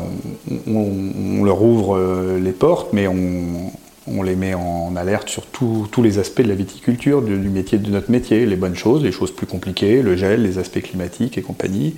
on, 0.67 1.43
leur 1.43 1.61
ouvre 1.61 1.97
euh, 1.97 2.39
les 2.39 2.51
portes, 2.51 2.93
mais 2.93 3.07
on, 3.07 4.23
les 4.23 4.35
met 4.35 4.53
en 4.53 4.95
alerte 4.95 5.29
sur 5.29 5.45
tous 5.45 6.01
les 6.01 6.17
aspects 6.17 6.41
de 6.41 6.47
la 6.47 6.55
viticulture, 6.55 7.21
du 7.21 7.35
métier 7.35 7.77
de 7.77 7.89
notre 7.91 8.09
métier, 8.09 8.45
les 8.45 8.55
bonnes 8.55 8.75
choses, 8.75 9.03
les 9.03 9.11
choses 9.11 9.31
plus 9.31 9.45
compliquées, 9.45 10.01
le 10.01 10.15
gel, 10.15 10.43
les 10.43 10.57
aspects 10.57 10.81
climatiques 10.81 11.37
et 11.37 11.41
compagnie. 11.41 11.95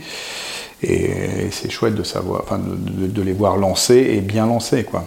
Et, 0.84 1.50
c'est 1.52 1.70
chouette 1.72 1.96
de 1.96 2.04
savoir, 2.04 2.42
enfin, 2.44 2.60
de, 2.60 2.76
de- 2.76 3.08
de 3.12 3.22
les 3.22 3.34
voir 3.34 3.58
lancer 3.58 3.96
et 4.16 4.22
bien 4.22 4.46
lancer, 4.46 4.84
quoi. 4.84 5.06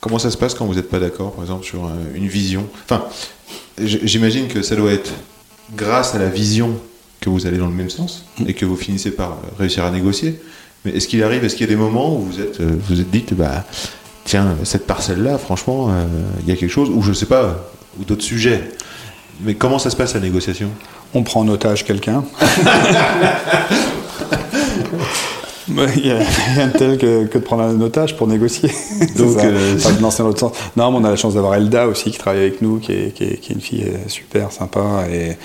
Comment 0.00 0.18
ça 0.18 0.30
se 0.30 0.36
passe 0.36 0.54
quand 0.54 0.64
vous 0.66 0.74
n'êtes 0.74 0.88
pas 0.90 0.98
d'accord, 0.98 1.32
par 1.32 1.44
exemple, 1.44 1.64
sur 1.64 1.84
euh, 1.84 1.90
une 2.14 2.26
vision? 2.26 2.66
Enfin, 2.84 3.04
j'imagine 3.78 4.48
que 4.48 4.62
ça 4.62 4.74
doit 4.74 4.92
être 4.92 5.12
grâce 5.76 6.14
à 6.14 6.18
la 6.18 6.28
vision 6.28 6.70
que 7.20 7.30
vous 7.30 7.46
allez 7.46 7.58
dans 7.58 7.66
le 7.68 7.72
même 7.72 7.90
sens 7.90 8.24
et 8.46 8.52
que 8.54 8.64
vous 8.64 8.76
finissez 8.76 9.12
par 9.12 9.30
euh, 9.32 9.34
réussir 9.58 9.84
à 9.84 9.90
négocier. 9.90 10.40
Mais 10.84 10.90
est-ce 10.92 11.06
qu'il 11.06 11.22
arrive, 11.22 11.44
est-ce 11.44 11.54
qu'il 11.54 11.66
y 11.66 11.70
a 11.70 11.72
des 11.72 11.80
moments 11.80 12.16
où 12.16 12.20
vous 12.22 12.40
êtes, 12.40 12.60
euh, 12.60 12.76
vous 12.88 13.00
êtes 13.00 13.10
dites, 13.10 13.34
bah, 13.34 13.64
tiens, 14.24 14.56
cette 14.64 14.86
parcelle-là, 14.86 15.38
franchement, 15.38 15.88
euh, 15.90 16.04
il 16.40 16.48
y 16.48 16.52
a 16.52 16.56
quelque 16.56 16.72
chose, 16.72 16.90
ou 16.90 17.00
je 17.02 17.12
sais 17.12 17.26
pas, 17.26 17.70
ou 18.00 18.04
d'autres 18.04 18.24
sujets? 18.24 18.70
Mais 19.42 19.54
comment 19.54 19.78
ça 19.78 19.90
se 19.90 19.96
passe 19.96 20.14
la 20.14 20.20
négociation? 20.20 20.70
On 21.14 21.22
prend 21.22 21.40
en 21.42 21.48
otage 21.48 21.84
quelqu'un. 21.84 22.24
Il 25.96 26.06
y 26.06 26.10
a 26.10 26.18
rien 26.54 26.66
de 26.68 26.72
tel 26.78 26.98
que, 26.98 27.24
que 27.26 27.38
de 27.38 27.42
prendre 27.44 27.62
un 27.62 27.80
otage 27.80 28.16
pour 28.16 28.26
négocier. 28.26 28.68
Donc, 29.16 29.38
ça. 29.38 29.46
euh, 29.46 29.74
Enfin, 29.76 29.90
non, 30.00 30.10
c'est 30.10 30.22
sens. 30.38 30.52
Non, 30.76 30.90
mais 30.90 30.98
on 30.98 31.04
a 31.04 31.10
la 31.10 31.16
chance 31.16 31.34
d'avoir 31.34 31.54
Elda 31.54 31.86
aussi 31.88 32.10
qui 32.10 32.18
travaille 32.18 32.40
avec 32.42 32.62
nous, 32.62 32.78
qui 32.78 32.92
est, 32.92 33.14
qui 33.14 33.24
est- 33.24 33.36
qui 33.40 33.52
est 33.52 33.54
une 33.54 33.60
fille 33.60 33.84
euh, 33.86 34.08
super 34.08 34.52
sympa 34.52 35.04
et, 35.12 35.36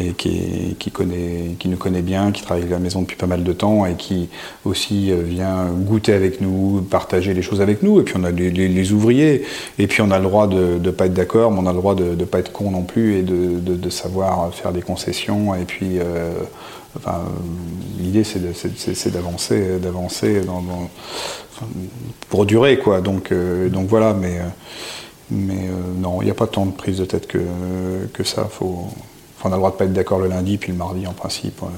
et 0.00 0.12
qui, 0.12 0.28
est- 0.28 0.78
qui, 0.78 0.90
connaît, 0.90 1.56
qui 1.58 1.68
nous 1.68 1.76
connaît 1.76 2.02
bien, 2.02 2.30
qui 2.32 2.42
travaille 2.42 2.64
à 2.64 2.70
la 2.70 2.78
maison 2.78 3.02
depuis 3.02 3.16
pas 3.16 3.26
mal 3.26 3.42
de 3.44 3.52
temps 3.52 3.86
et 3.86 3.94
qui 3.94 4.28
aussi 4.64 5.10
euh, 5.10 5.22
vient 5.22 5.66
goûter 5.70 6.12
avec 6.12 6.40
nous, 6.40 6.82
partager 6.90 7.34
les 7.34 7.42
choses 7.42 7.60
avec 7.60 7.82
nous. 7.82 8.00
Et 8.00 8.02
puis 8.02 8.14
on 8.18 8.24
a 8.24 8.30
les, 8.30 8.50
les- 8.50 8.68
les 8.68 8.92
ouvriers. 8.92 9.44
Et 9.78 9.86
puis 9.86 10.02
on 10.02 10.10
a 10.10 10.18
le 10.18 10.24
droit 10.24 10.46
de 10.46 10.78
ne 10.82 10.90
pas 10.90 11.06
être 11.06 11.14
d'accord, 11.14 11.50
mais 11.52 11.60
on 11.60 11.66
a 11.66 11.72
le 11.72 11.78
droit 11.78 11.94
de 11.94 12.14
ne 12.14 12.24
pas 12.24 12.38
être 12.38 12.52
con 12.52 12.70
non 12.70 12.82
plus 12.82 13.16
et 13.16 13.22
de, 13.22 13.58
de- 13.60 13.76
de 13.76 13.90
savoir 13.90 14.52
faire 14.54 14.72
des 14.72 14.82
concessions. 14.82 15.54
Et 15.54 15.64
puis. 15.64 15.98
euh, 15.98 16.32
Enfin, 16.96 17.20
euh, 17.24 18.02
l'idée 18.02 18.24
c'est 18.24 19.10
d'avancer, 19.10 19.78
d'avancer 19.78 20.40
dans, 20.40 20.62
pour 22.28 22.46
durer 22.46 22.78
quoi. 22.78 23.00
Donc, 23.00 23.32
euh, 23.32 23.68
donc 23.68 23.88
voilà, 23.88 24.14
mais, 24.14 24.38
euh, 24.38 24.44
mais 25.30 25.68
euh, 25.68 25.72
non, 25.98 26.22
il 26.22 26.26
n'y 26.26 26.30
a 26.30 26.34
pas 26.34 26.46
tant 26.46 26.66
de 26.66 26.72
prise 26.72 26.98
de 26.98 27.04
tête 27.04 27.26
que, 27.26 27.38
que 28.12 28.24
ça. 28.24 28.44
Faut, 28.44 28.88
on 29.44 29.48
a 29.48 29.50
le 29.50 29.56
droit 29.56 29.70
de 29.70 29.76
pas 29.76 29.84
être 29.84 29.92
d'accord 29.92 30.18
le 30.18 30.28
lundi, 30.28 30.58
puis 30.58 30.72
le 30.72 30.78
mardi 30.78 31.06
en 31.06 31.12
principe, 31.12 31.62
ouais. 31.62 31.68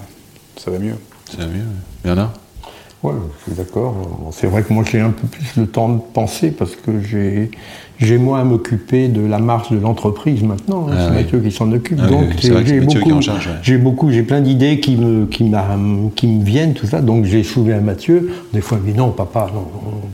ça 0.57 0.71
va 0.71 0.79
mieux. 0.79 0.97
Ça 1.31 1.39
va 1.39 1.47
mieux. 1.47 1.67
Bernard? 2.03 2.33
Ouais, 3.03 3.15
je 3.39 3.51
suis 3.51 3.57
d'accord. 3.61 3.95
C'est 4.33 4.47
vrai 4.47 4.63
que 4.63 4.73
moi 4.73 4.85
j'ai 4.89 5.01
un 5.01 5.11
peu 5.11 5.27
plus 5.27 5.57
le 5.57 5.67
temps 5.67 5.89
de 5.89 6.01
penser 6.01 6.53
parce 6.53 6.77
que 6.77 7.01
j'ai 7.01 7.51
j'ai 8.05 8.19
moins 8.19 8.41
à 8.41 8.45
m'occuper 8.45 9.09
de 9.09 9.21
la 9.21 9.39
marche 9.39 9.71
de 9.73 9.79
l'entreprise 9.79 10.43
maintenant. 10.43 10.87
hein. 10.89 10.95
Ah 10.95 11.05
c'est 11.05 11.09
oui. 11.11 11.15
Mathieu 11.23 11.41
qui 11.41 11.51
s'en 11.53 11.71
occupe. 11.73 11.99
Ah 12.03 12.07
donc 12.07 12.25
oui, 12.29 12.35
j'ai 12.39 12.51
Mathieu 12.51 12.81
qui 12.81 12.95
est 12.95 12.99
beaucoup, 13.01 13.13
en 13.13 13.21
charge, 13.21 13.47
ouais. 13.47 13.53
j'ai 13.63 13.79
beaucoup, 13.79 14.11
j'ai 14.11 14.23
plein 14.23 14.41
d'idées 14.41 14.81
qui 14.81 14.97
me 14.97 15.27
qui 15.27 15.51
qui 16.17 16.27
me 16.27 16.45
viennent 16.45 16.75
tout 16.75 16.87
ça. 16.87 17.01
Donc 17.01 17.25
j'ai 17.25 17.43
soulevé 17.45 17.75
à 17.75 17.81
Mathieu. 17.81 18.31
Des 18.53 18.61
fois 18.61 18.79
il 18.81 18.87
me 18.87 18.93
dit 18.93 18.99
non 18.99 19.11
papa 19.11 19.49
non, 19.55 19.67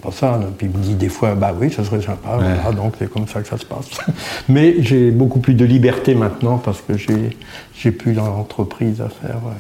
pas 0.03 0.11
ça. 0.13 0.39
Puis 0.59 0.69
il 0.73 0.79
me 0.79 0.85
dit 0.85 0.95
des 0.95 1.09
fois 1.09 1.35
bah 1.35 1.55
oui 1.61 1.71
ça 1.71 1.85
serait 1.85 2.01
sympa. 2.01 2.37
Voilà, 2.39 2.73
donc 2.73 2.95
c'est 2.99 3.11
comme 3.11 3.27
ça 3.29 3.41
que 3.41 3.49
ça 3.49 3.57
se 3.59 3.65
passe. 3.65 3.89
Mais 4.49 4.77
j'ai 4.81 5.11
beaucoup 5.11 5.39
plus 5.41 5.55
de 5.55 5.65
liberté 5.65 6.15
maintenant 6.15 6.59
parce 6.59 6.81
que 6.81 6.97
j'ai 6.97 7.37
j'ai 7.81 7.91
plus 7.91 8.13
l'entreprise 8.15 9.01
à 9.01 9.09
faire 9.09 9.37
euh, 9.47 9.51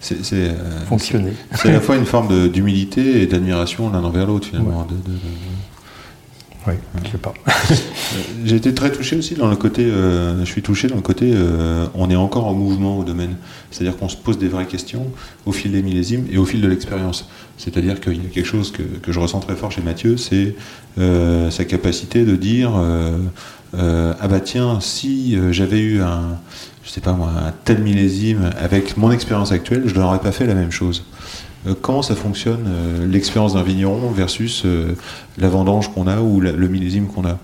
C'est 0.00 0.24
c'est, 0.24 0.34
euh, 0.36 0.84
fonctionner. 0.86 1.32
c'est 1.54 1.70
à 1.70 1.72
la 1.72 1.80
fois 1.80 1.96
une 2.02 2.04
forme 2.04 2.28
de- 2.28 2.46
d'humilité 2.48 3.22
et 3.22 3.26
d'admiration 3.26 3.90
l'un 3.90 4.04
envers 4.04 4.26
l'autre 4.26 4.48
finalement. 4.48 4.82
de- 4.84 4.94
de- 4.94 5.16
de- 5.16 5.18
Oui, 6.66 6.74
je 7.04 7.10
sais 7.10 7.18
pas. 7.18 7.34
J'ai 8.44 8.56
été 8.56 8.72
très 8.72 8.90
touché 8.90 9.16
aussi 9.16 9.34
dans 9.34 9.48
le 9.48 9.56
côté, 9.56 9.84
euh, 9.84 10.40
je 10.40 10.44
suis 10.44 10.62
touché 10.62 10.88
dans 10.88 10.96
le 10.96 11.02
côté, 11.02 11.32
euh, 11.34 11.86
on 11.94 12.08
est 12.08 12.16
encore 12.16 12.46
en 12.46 12.54
mouvement 12.54 12.98
au 12.98 13.04
domaine. 13.04 13.36
C'est-à-dire 13.70 13.96
qu'on 13.96 14.08
se 14.08 14.16
pose 14.16 14.38
des 14.38 14.48
vraies 14.48 14.66
questions 14.66 15.06
au 15.46 15.52
fil 15.52 15.72
des 15.72 15.82
millésimes 15.82 16.26
et 16.30 16.38
au 16.38 16.44
fil 16.44 16.60
de 16.60 16.68
l'expérience. 16.68 17.28
C'est-à-dire 17.56 18.00
qu'il 18.00 18.22
y 18.22 18.26
a 18.26 18.30
quelque 18.30 18.46
chose 18.46 18.72
que, 18.72 18.82
que 18.82 19.12
je 19.12 19.20
ressens 19.20 19.40
très 19.40 19.54
fort 19.54 19.70
chez 19.70 19.82
Mathieu, 19.82 20.16
c'est 20.16 20.54
euh, 20.98 21.50
sa 21.50 21.64
capacité 21.64 22.24
de 22.24 22.36
dire, 22.36 22.72
euh, 22.76 23.18
euh, 23.74 24.14
ah 24.20 24.28
bah 24.28 24.40
tiens, 24.40 24.80
si 24.80 25.36
j'avais 25.50 25.80
eu 25.80 26.00
un, 26.00 26.38
je 26.82 26.90
sais 26.90 27.00
pas 27.00 27.12
moi, 27.12 27.30
un 27.46 27.52
tel 27.64 27.80
millésime 27.80 28.50
avec 28.58 28.96
mon 28.96 29.10
expérience 29.10 29.52
actuelle, 29.52 29.84
je 29.86 29.94
n'aurais 29.94 30.20
pas 30.20 30.32
fait 30.32 30.46
la 30.46 30.54
même 30.54 30.70
chose. 30.70 31.04
Euh, 31.66 31.74
comment 31.80 32.02
ça 32.02 32.14
fonctionne 32.14 32.66
euh, 32.68 33.06
l'expérience 33.06 33.54
d'un 33.54 33.62
vigneron 33.62 34.10
versus 34.10 34.64
euh, 34.64 34.96
la 35.38 35.48
vendange 35.48 35.92
qu'on 35.92 36.06
a 36.06 36.20
ou 36.20 36.40
le 36.40 36.68
millésime 36.68 37.06
qu'on 37.06 37.24
a? 37.24 37.38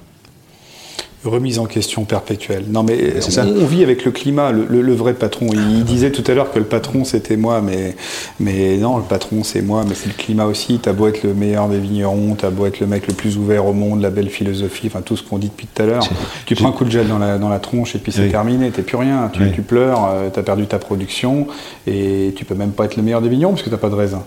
Remise 1.22 1.58
en 1.58 1.66
question 1.66 2.04
perpétuelle. 2.04 2.64
Non, 2.70 2.82
mais 2.82 3.20
C'est 3.20 3.28
on, 3.28 3.30
ça. 3.30 3.44
on 3.44 3.66
vit 3.66 3.82
avec 3.82 4.06
le 4.06 4.10
climat, 4.10 4.52
le, 4.52 4.64
le- 4.66 4.80
le 4.80 4.94
vrai 4.94 5.12
patron. 5.12 5.48
Il, 5.52 5.60
il 5.78 5.84
disait 5.84 6.10
tout 6.12 6.24
à 6.30 6.34
l'heure 6.34 6.50
que 6.50 6.58
le 6.58 6.64
patron 6.64 7.04
c'était 7.04 7.36
moi, 7.36 7.60
mais, 7.60 7.94
mais 8.38 8.78
non, 8.78 8.96
le 8.96 9.02
patron 9.02 9.44
c'est 9.44 9.60
moi, 9.60 9.84
mais 9.86 9.94
c'est 9.94 10.06
le 10.08 10.14
climat 10.14 10.46
aussi. 10.46 10.78
T'as 10.82 10.94
beau 10.94 11.08
être 11.08 11.22
le 11.22 11.34
meilleur 11.34 11.68
des 11.68 11.78
vignerons, 11.78 12.36
t'as 12.38 12.48
beau 12.48 12.64
être 12.64 12.80
le 12.80 12.86
mec 12.86 13.06
le 13.06 13.12
plus 13.12 13.36
ouvert 13.36 13.66
au 13.66 13.74
monde, 13.74 14.00
la 14.00 14.08
belle 14.08 14.30
philosophie, 14.30 14.86
enfin 14.86 15.02
tout 15.02 15.14
ce 15.14 15.22
qu'on 15.22 15.36
dit 15.36 15.48
depuis 15.48 15.66
tout 15.66 15.82
à 15.82 15.84
l'heure. 15.84 16.08
Tu 16.46 16.54
prends 16.54 16.68
un 16.70 16.72
coup 16.72 16.86
de 16.86 16.90
gel 16.90 17.06
dans 17.06 17.18
la, 17.18 17.36
dans 17.36 17.50
la 17.50 17.58
tronche 17.58 17.94
et 17.94 17.98
puis 17.98 18.12
c'est 18.12 18.22
Oui. 18.22 18.30
terminé, 18.30 18.70
t'es 18.70 18.80
plus 18.80 18.96
rien. 18.96 19.28
Tu, 19.30 19.42
Oui. 19.42 19.52
tu 19.52 19.60
pleures, 19.60 20.08
euh, 20.10 20.30
t'as 20.32 20.42
perdu 20.42 20.66
ta 20.68 20.78
production 20.78 21.48
et 21.86 22.32
tu 22.34 22.46
peux 22.46 22.54
même 22.54 22.70
pas 22.72 22.86
être 22.86 22.96
le 22.96 23.02
meilleur 23.02 23.20
des 23.20 23.28
vignerons 23.28 23.52
parce 23.52 23.62
que 23.62 23.68
t'as 23.68 23.76
pas 23.76 23.90
de 23.90 23.94
raisin. 23.94 24.22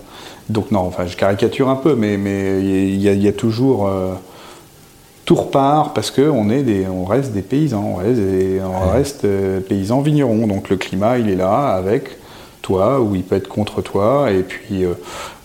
Donc 0.47 0.69
non, 0.69 0.81
enfin 0.81 1.07
je 1.07 1.17
caricature 1.17 1.69
un 1.69 1.75
peu, 1.75 1.95
mais 1.95 2.17
mais 2.17 2.59
il 2.61 3.01
y, 3.01 3.09
a- 3.09 3.13
il 3.13 3.23
y 3.23 3.27
a 3.27 3.33
toujours. 3.33 3.87
euh, 3.87 4.13
tout 5.25 5.35
repart 5.35 5.93
parce 5.95 6.11
que 6.11 6.21
on 6.21 6.49
est 6.49 6.63
des, 6.63 6.85
on 6.87 7.05
reste 7.05 7.31
des 7.33 7.41
paysans, 7.41 7.83
on 7.93 7.95
reste, 7.95 8.19
des- 8.19 8.59
on 8.61 8.91
reste, 8.91 9.25
euh, 9.25 9.59
paysans 9.61 10.01
vignerons. 10.01 10.47
Donc 10.47 10.69
le 10.69 10.77
climat, 10.77 11.17
il 11.17 11.29
est 11.29 11.35
là 11.35 11.69
avec 11.75 12.17
toi 12.61 13.01
ou 13.01 13.13
il 13.15 13.23
peut 13.23 13.35
être 13.35 13.47
contre 13.49 13.81
toi. 13.81 14.31
Et 14.31 14.41
puis 14.43 14.83
euh, 14.85 14.93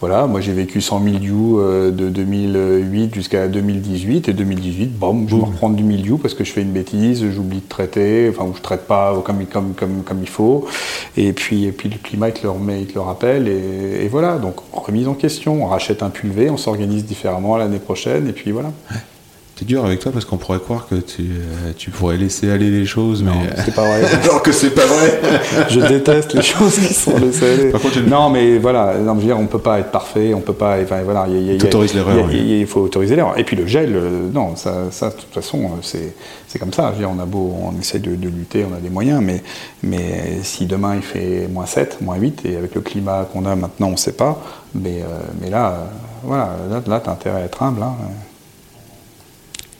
voilà, 0.00 0.26
moi 0.26 0.40
j'ai 0.40 0.52
vécu 0.52 0.80
sans 0.80 1.00
mildiou 1.00 1.58
euh, 1.60 1.90
de 1.90 2.08
2008 2.08 3.14
jusqu'à 3.14 3.48
2018 3.48 4.28
et 4.28 4.32
2018, 4.32 4.96
bon, 4.98 5.26
je 5.28 5.34
me 5.34 5.42
reprends 5.42 5.70
du 5.70 5.82
mildiou 5.82 6.18
parce 6.18 6.34
que 6.34 6.44
je 6.44 6.52
fais 6.52 6.62
une 6.62 6.70
bêtise, 6.72 7.24
j'oublie 7.32 7.58
de 7.58 7.68
traiter, 7.68 8.28
enfin 8.30 8.48
ou 8.48 8.54
je 8.56 8.62
traite 8.62 8.82
pas 8.86 9.20
comme 9.24 9.44
comme 9.46 9.74
comme 9.74 10.02
comme 10.04 10.20
il 10.22 10.28
faut. 10.28 10.66
Et 11.16 11.32
puis 11.32 11.64
et 11.66 11.72
puis 11.72 11.88
le 11.88 11.96
climat 12.02 12.28
il 12.28 12.34
te 12.34 12.42
le 12.44 12.50
remet, 12.50 12.80
il 12.82 12.86
te 12.86 12.94
le 12.94 13.00
rappelle 13.00 13.46
et, 13.48 14.04
et 14.04 14.08
voilà. 14.08 14.38
Donc 14.38 14.54
remise 14.72 15.08
en 15.08 15.14
question, 15.14 15.62
on 15.64 15.66
rachète 15.66 16.02
un 16.04 16.10
pulvé, 16.10 16.50
on 16.50 16.56
s'organise 16.56 17.04
différemment 17.04 17.56
l'année 17.56 17.78
prochaine 17.80 18.28
et 18.28 18.32
puis 18.32 18.50
voilà. 18.52 18.70
C'est 19.58 19.64
dur 19.64 19.84
avec 19.84 19.98
toi 19.98 20.12
parce 20.12 20.24
qu'on 20.24 20.36
pourrait 20.36 20.60
croire 20.60 20.86
que 20.86 20.94
tu, 20.94 21.22
euh, 21.22 21.72
tu 21.76 21.90
pourrais 21.90 22.16
laisser 22.16 22.48
aller 22.48 22.70
les 22.70 22.86
choses, 22.86 23.24
mais 23.24 23.32
c'est 23.64 23.74
pas 23.74 23.88
vrai. 23.88 24.04
alors 24.22 24.40
que 24.40 24.52
c'est 24.52 24.70
pas 24.70 24.86
vrai. 24.86 25.20
je 25.68 25.80
déteste 25.80 26.34
les 26.34 26.42
choses 26.42 26.78
qui 26.78 26.94
sont 26.94 27.18
laissées 27.18 27.54
aller. 27.54 27.70
Par 27.72 27.80
contre, 27.80 27.94
j'ai- 27.94 28.02
non, 28.02 28.30
mais 28.30 28.58
voilà, 28.58 28.96
non, 28.98 29.14
je 29.16 29.20
veux 29.22 29.26
dire, 29.26 29.36
on 29.36 29.46
peut 29.46 29.58
pas 29.58 29.80
être 29.80 29.90
parfait, 29.90 30.32
on 30.32 30.40
peut 30.40 30.52
pas. 30.52 30.76
Enfin, 30.80 31.02
voilà, 31.02 31.26
il 31.26 31.58
l'erreur, 31.92 32.32
il 32.32 32.66
faut 32.68 32.82
autoriser 32.82 33.16
l'erreur. 33.16 33.36
Et 33.36 33.42
puis 33.42 33.56
le 33.56 33.66
gel, 33.66 33.96
euh, 33.96 34.30
non, 34.32 34.54
ça, 34.54 34.92
ça, 34.92 35.08
de 35.08 35.14
toute 35.16 35.34
façon, 35.34 35.64
euh, 35.64 35.68
c'est 35.82 36.14
c'est 36.46 36.60
comme 36.60 36.72
ça. 36.72 36.90
Je 36.90 37.00
veux 37.00 37.06
dire, 37.06 37.10
on 37.12 37.20
a 37.20 37.26
beau, 37.26 37.52
on 37.60 37.76
essaie 37.80 37.98
de, 37.98 38.14
de 38.14 38.28
lutter, 38.28 38.64
on 38.64 38.76
a 38.76 38.80
des 38.80 38.90
moyens, 38.90 39.20
mais 39.20 39.42
mais 39.82 40.38
si 40.44 40.66
demain 40.66 40.94
il 40.94 41.02
fait 41.02 41.48
moins 41.52 41.66
7, 41.66 42.00
moins 42.00 42.14
8, 42.16 42.42
et 42.44 42.56
avec 42.56 42.76
le 42.76 42.80
climat 42.80 43.28
qu'on 43.32 43.44
a 43.44 43.56
maintenant, 43.56 43.88
on 43.88 43.96
sait 43.96 44.12
pas. 44.12 44.40
Mais 44.76 45.00
euh, 45.02 45.18
mais 45.40 45.50
là, 45.50 45.90
voilà, 46.22 46.50
là, 46.70 46.80
là 46.86 47.00
t'as 47.04 47.10
intérêt 47.10 47.42
à 47.42 47.44
être 47.44 47.60
humble. 47.60 47.82
Hein. 47.82 47.96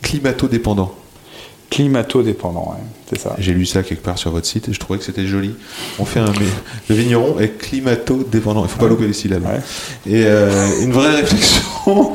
Climato-dépendant. 0.08 0.94
Climato-dépendant, 1.70 2.70
ouais, 2.72 2.82
c'est 3.10 3.20
ça. 3.20 3.36
J'ai 3.38 3.52
lu 3.52 3.66
ça 3.66 3.82
quelque 3.82 4.02
part 4.02 4.16
sur 4.16 4.30
votre 4.30 4.46
site 4.46 4.70
et 4.70 4.72
je 4.72 4.80
trouvais 4.80 4.98
que 4.98 5.04
c'était 5.04 5.26
joli. 5.26 5.50
On 5.98 6.06
fait 6.06 6.18
un. 6.20 6.32
Le 6.88 6.94
vigneron 6.94 7.38
est 7.40 7.58
climato-dépendant. 7.58 8.64
Il 8.64 8.70
faut 8.70 8.78
pas 8.78 8.88
louper 8.88 9.06
les 9.06 9.12
syllabes. 9.12 9.44
Ouais. 9.44 9.60
Et 10.10 10.22
euh, 10.24 10.66
une 10.82 10.92
vraie 10.92 11.14
réflexion 11.16 11.60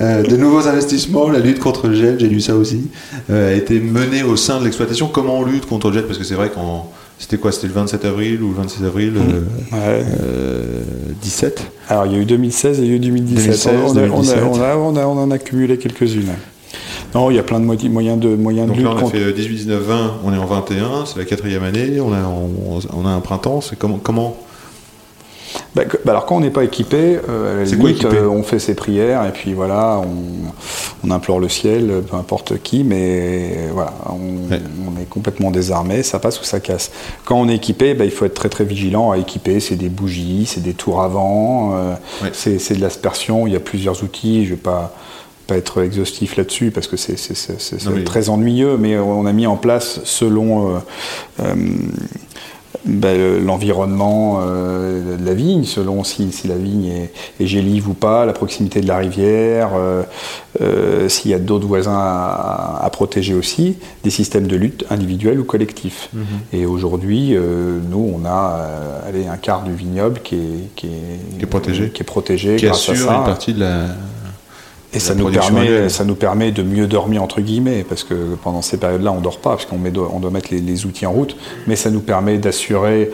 euh, 0.00 0.22
de 0.22 0.36
nouveaux 0.38 0.66
investissements, 0.66 1.28
la 1.28 1.38
lutte 1.40 1.58
contre 1.58 1.88
le 1.88 1.96
gel, 1.96 2.18
j'ai 2.18 2.28
lu 2.28 2.40
ça 2.40 2.54
aussi, 2.54 2.88
euh, 3.28 3.52
a 3.52 3.56
été 3.56 3.78
menée 3.78 4.22
au 4.22 4.36
sein 4.36 4.58
de 4.58 4.64
l'exploitation. 4.64 5.08
Comment 5.08 5.38
on 5.40 5.44
lutte 5.44 5.66
contre 5.66 5.88
le 5.88 5.94
gel? 5.94 6.06
Parce 6.06 6.18
que 6.18 6.24
c'est 6.24 6.34
vrai 6.34 6.48
qu'en. 6.50 6.90
C'était 7.18 7.36
quoi? 7.36 7.52
C'était 7.52 7.66
le 7.66 7.72
27 7.74 8.04
avril 8.06 8.42
ou 8.42 8.50
le 8.50 8.54
26 8.54 8.84
avril 8.84 9.12
euh, 9.16 9.40
Ouais. 9.76 10.04
euh, 10.22 10.80
17 11.20 11.62
Alors, 11.90 12.06
il 12.06 12.12
y 12.12 12.14
a 12.14 12.18
eu 12.20 12.24
2016 12.24 12.78
et 12.78 12.84
il 12.84 12.88
y 12.88 12.92
a 12.92 12.94
eu 12.94 13.00
2017. 13.00 13.44
2016, 13.44 13.72
on, 13.74 13.78
a, 13.78 13.82
on 13.82 13.90
a- 13.90 13.94
2017. 14.06 14.38
on 14.44 14.60
a- 14.62 14.76
on 14.76 14.96
a- 14.96 15.06
on 15.06 15.18
en 15.24 15.30
a 15.32 15.38
cumulé 15.38 15.76
quelques-unes. 15.78 16.30
Non, 17.14 17.30
il 17.30 17.36
y 17.36 17.38
a 17.38 17.42
plein 17.42 17.58
de 17.60 17.64
moyens 17.64 18.18
de, 18.20 18.34
moyens 18.36 18.68
Donc 18.68 18.78
là, 18.80 18.90
on 18.94 19.06
a 19.06 19.10
fait 19.10 19.18
euh, 19.18 19.32
18, 19.32 19.54
19, 19.56 19.80
20, 19.82 20.14
on 20.24 20.32
est 20.34 20.38
en 20.38 20.46
21, 20.46 21.06
c'est 21.06 21.18
la 21.18 21.24
quatrième 21.24 21.64
année, 21.64 22.00
on 22.00 22.12
a, 22.12 22.18
on, 22.22 22.80
on 22.94 23.06
a 23.06 23.10
un 23.10 23.20
printemps, 23.20 23.60
c'est 23.60 23.78
comment, 23.78 23.98
comment 24.02 24.36
Bah, 25.74 25.82
bah 26.04 26.12
alors 26.12 26.26
quand 26.26 26.36
on 26.36 26.40
n'est 26.40 26.50
pas 26.50 26.64
équipé, 26.64 27.18
euh, 27.28 27.64
à 27.64 27.64
la 27.70 27.76
quoi 27.76 28.12
euh, 28.12 28.26
on 28.28 28.42
fait 28.42 28.58
ses 28.58 28.74
prières 28.74 29.24
et 29.26 29.32
puis 29.32 29.54
voilà, 29.54 30.00
on, 30.04 31.06
on 31.06 31.10
implore 31.10 31.40
le 31.40 31.48
ciel, 31.48 32.02
peu 32.10 32.16
importe 32.16 32.60
qui, 32.62 32.84
mais 32.84 33.52
euh, 33.56 33.70
voilà, 33.72 33.94
on, 34.06 34.50
Ouais. 34.50 34.60
on 34.86 35.00
est 35.00 35.08
complètement 35.08 35.50
désarmé, 35.50 36.02
ça 36.02 36.18
passe 36.18 36.40
ou 36.40 36.44
ça 36.44 36.60
casse. 36.60 36.90
Quand 37.24 37.36
on 37.40 37.48
est 37.48 37.54
équipé, 37.56 37.94
bah, 37.94 38.04
il 38.04 38.10
faut 38.10 38.24
être 38.26 38.34
très 38.34 38.48
très 38.50 38.64
vigilant 38.64 39.10
à 39.12 39.18
équiper, 39.18 39.60
c'est 39.60 39.76
des 39.76 39.88
bougies, 39.88 40.44
c'est 40.46 40.62
des 40.62 40.74
tours 40.74 41.00
avant, 41.02 41.72
euh, 41.74 41.94
Ouais. 42.22 42.30
c'est 42.34 42.74
de 42.74 42.80
l'aspersion, 42.80 43.46
il 43.46 43.52
y 43.54 43.56
a 43.56 43.60
plusieurs 43.60 44.02
outils, 44.02 44.44
je 44.44 44.50
vais 44.50 44.56
pas 44.56 44.94
pas 45.48 45.56
être 45.56 45.82
exhaustif 45.82 46.36
là-dessus 46.36 46.70
parce 46.70 46.86
que 46.86 46.96
c'est 46.98 47.16
très 48.04 48.28
ennuyeux, 48.28 48.76
mais 48.78 48.96
on 48.98 49.24
a 49.26 49.32
mis 49.32 49.46
en 49.46 49.56
place 49.56 50.00
selon 50.04 50.76
euh, 50.76 50.78
euh, 51.40 51.54
ben, 52.84 53.16
le- 53.18 53.38
l'environnement 53.40 54.40
euh, 54.42 55.16
de 55.16 55.24
la 55.24 55.32
vigne, 55.34 55.64
selon 55.64 56.04
si, 56.04 56.30
si 56.32 56.48
la 56.48 56.54
vigne 56.54 56.86
est, 56.86 57.12
est 57.40 57.46
gélive 57.46 57.88
ou 57.88 57.94
pas, 57.94 58.26
la 58.26 58.32
proximité 58.34 58.80
de 58.82 58.86
la 58.88 58.98
rivière, 58.98 59.70
euh, 59.74 60.02
euh, 60.60 61.08
s'il 61.08 61.30
y 61.30 61.34
a 61.34 61.38
d'autres 61.38 61.66
voisins 61.66 61.96
à, 61.98 62.80
à 62.82 62.90
protéger 62.90 63.34
aussi, 63.34 63.78
des 64.04 64.10
systèmes 64.10 64.46
de 64.46 64.56
lutte 64.56 64.84
individuels 64.90 65.40
ou 65.40 65.44
collectifs. 65.44 66.10
Et 66.52 66.66
aujourd'hui, 66.66 67.34
euh, 67.34 67.78
nous, 67.90 68.12
on 68.14 68.24
a 68.26 68.58
euh, 68.60 69.08
allez, 69.08 69.26
un 69.26 69.36
quart 69.38 69.62
du 69.64 69.72
vignoble 69.72 70.20
qui 70.22 70.34
est, 70.36 70.74
qui 70.76 70.86
est, 70.88 71.38
Qui 71.38 71.42
est 71.44 71.46
protégé. 71.46 71.88
qui 71.90 72.02
est 72.02 72.06
protégé 72.06 72.56
qui 72.56 72.66
grâce 72.66 72.86
à 72.88 72.92
assure 72.92 73.08
ça. 73.08 73.16
une 73.16 73.24
partie 73.24 73.54
de 73.54 73.60
la, 73.60 73.86
Et 74.94 75.00
ça 75.00 75.14
nous, 75.14 75.24
permet, 75.52 75.88
ça 75.90 76.04
nous 76.04 76.14
permet 76.14 76.50
de 76.50 76.62
mieux 76.62 76.86
dormir, 76.86 77.22
entre 77.22 77.40
guillemets, 77.42 77.84
parce 77.86 78.04
que 78.04 78.14
pendant 78.42 78.62
ces 78.62 78.78
périodes-là, 78.78 79.12
on 79.12 79.20
dort 79.20 79.38
pas, 79.38 79.50
parce 79.50 79.66
qu'on 79.66 79.78
on 79.84 80.18
doit 80.20 80.30
mettre 80.30 80.48
les, 80.50 80.60
les 80.60 80.86
outils 80.86 81.04
en 81.04 81.12
route, 81.12 81.36
mais 81.66 81.76
ça 81.76 81.90
nous 81.90 82.00
permet 82.00 82.38
d'assurer 82.38 83.10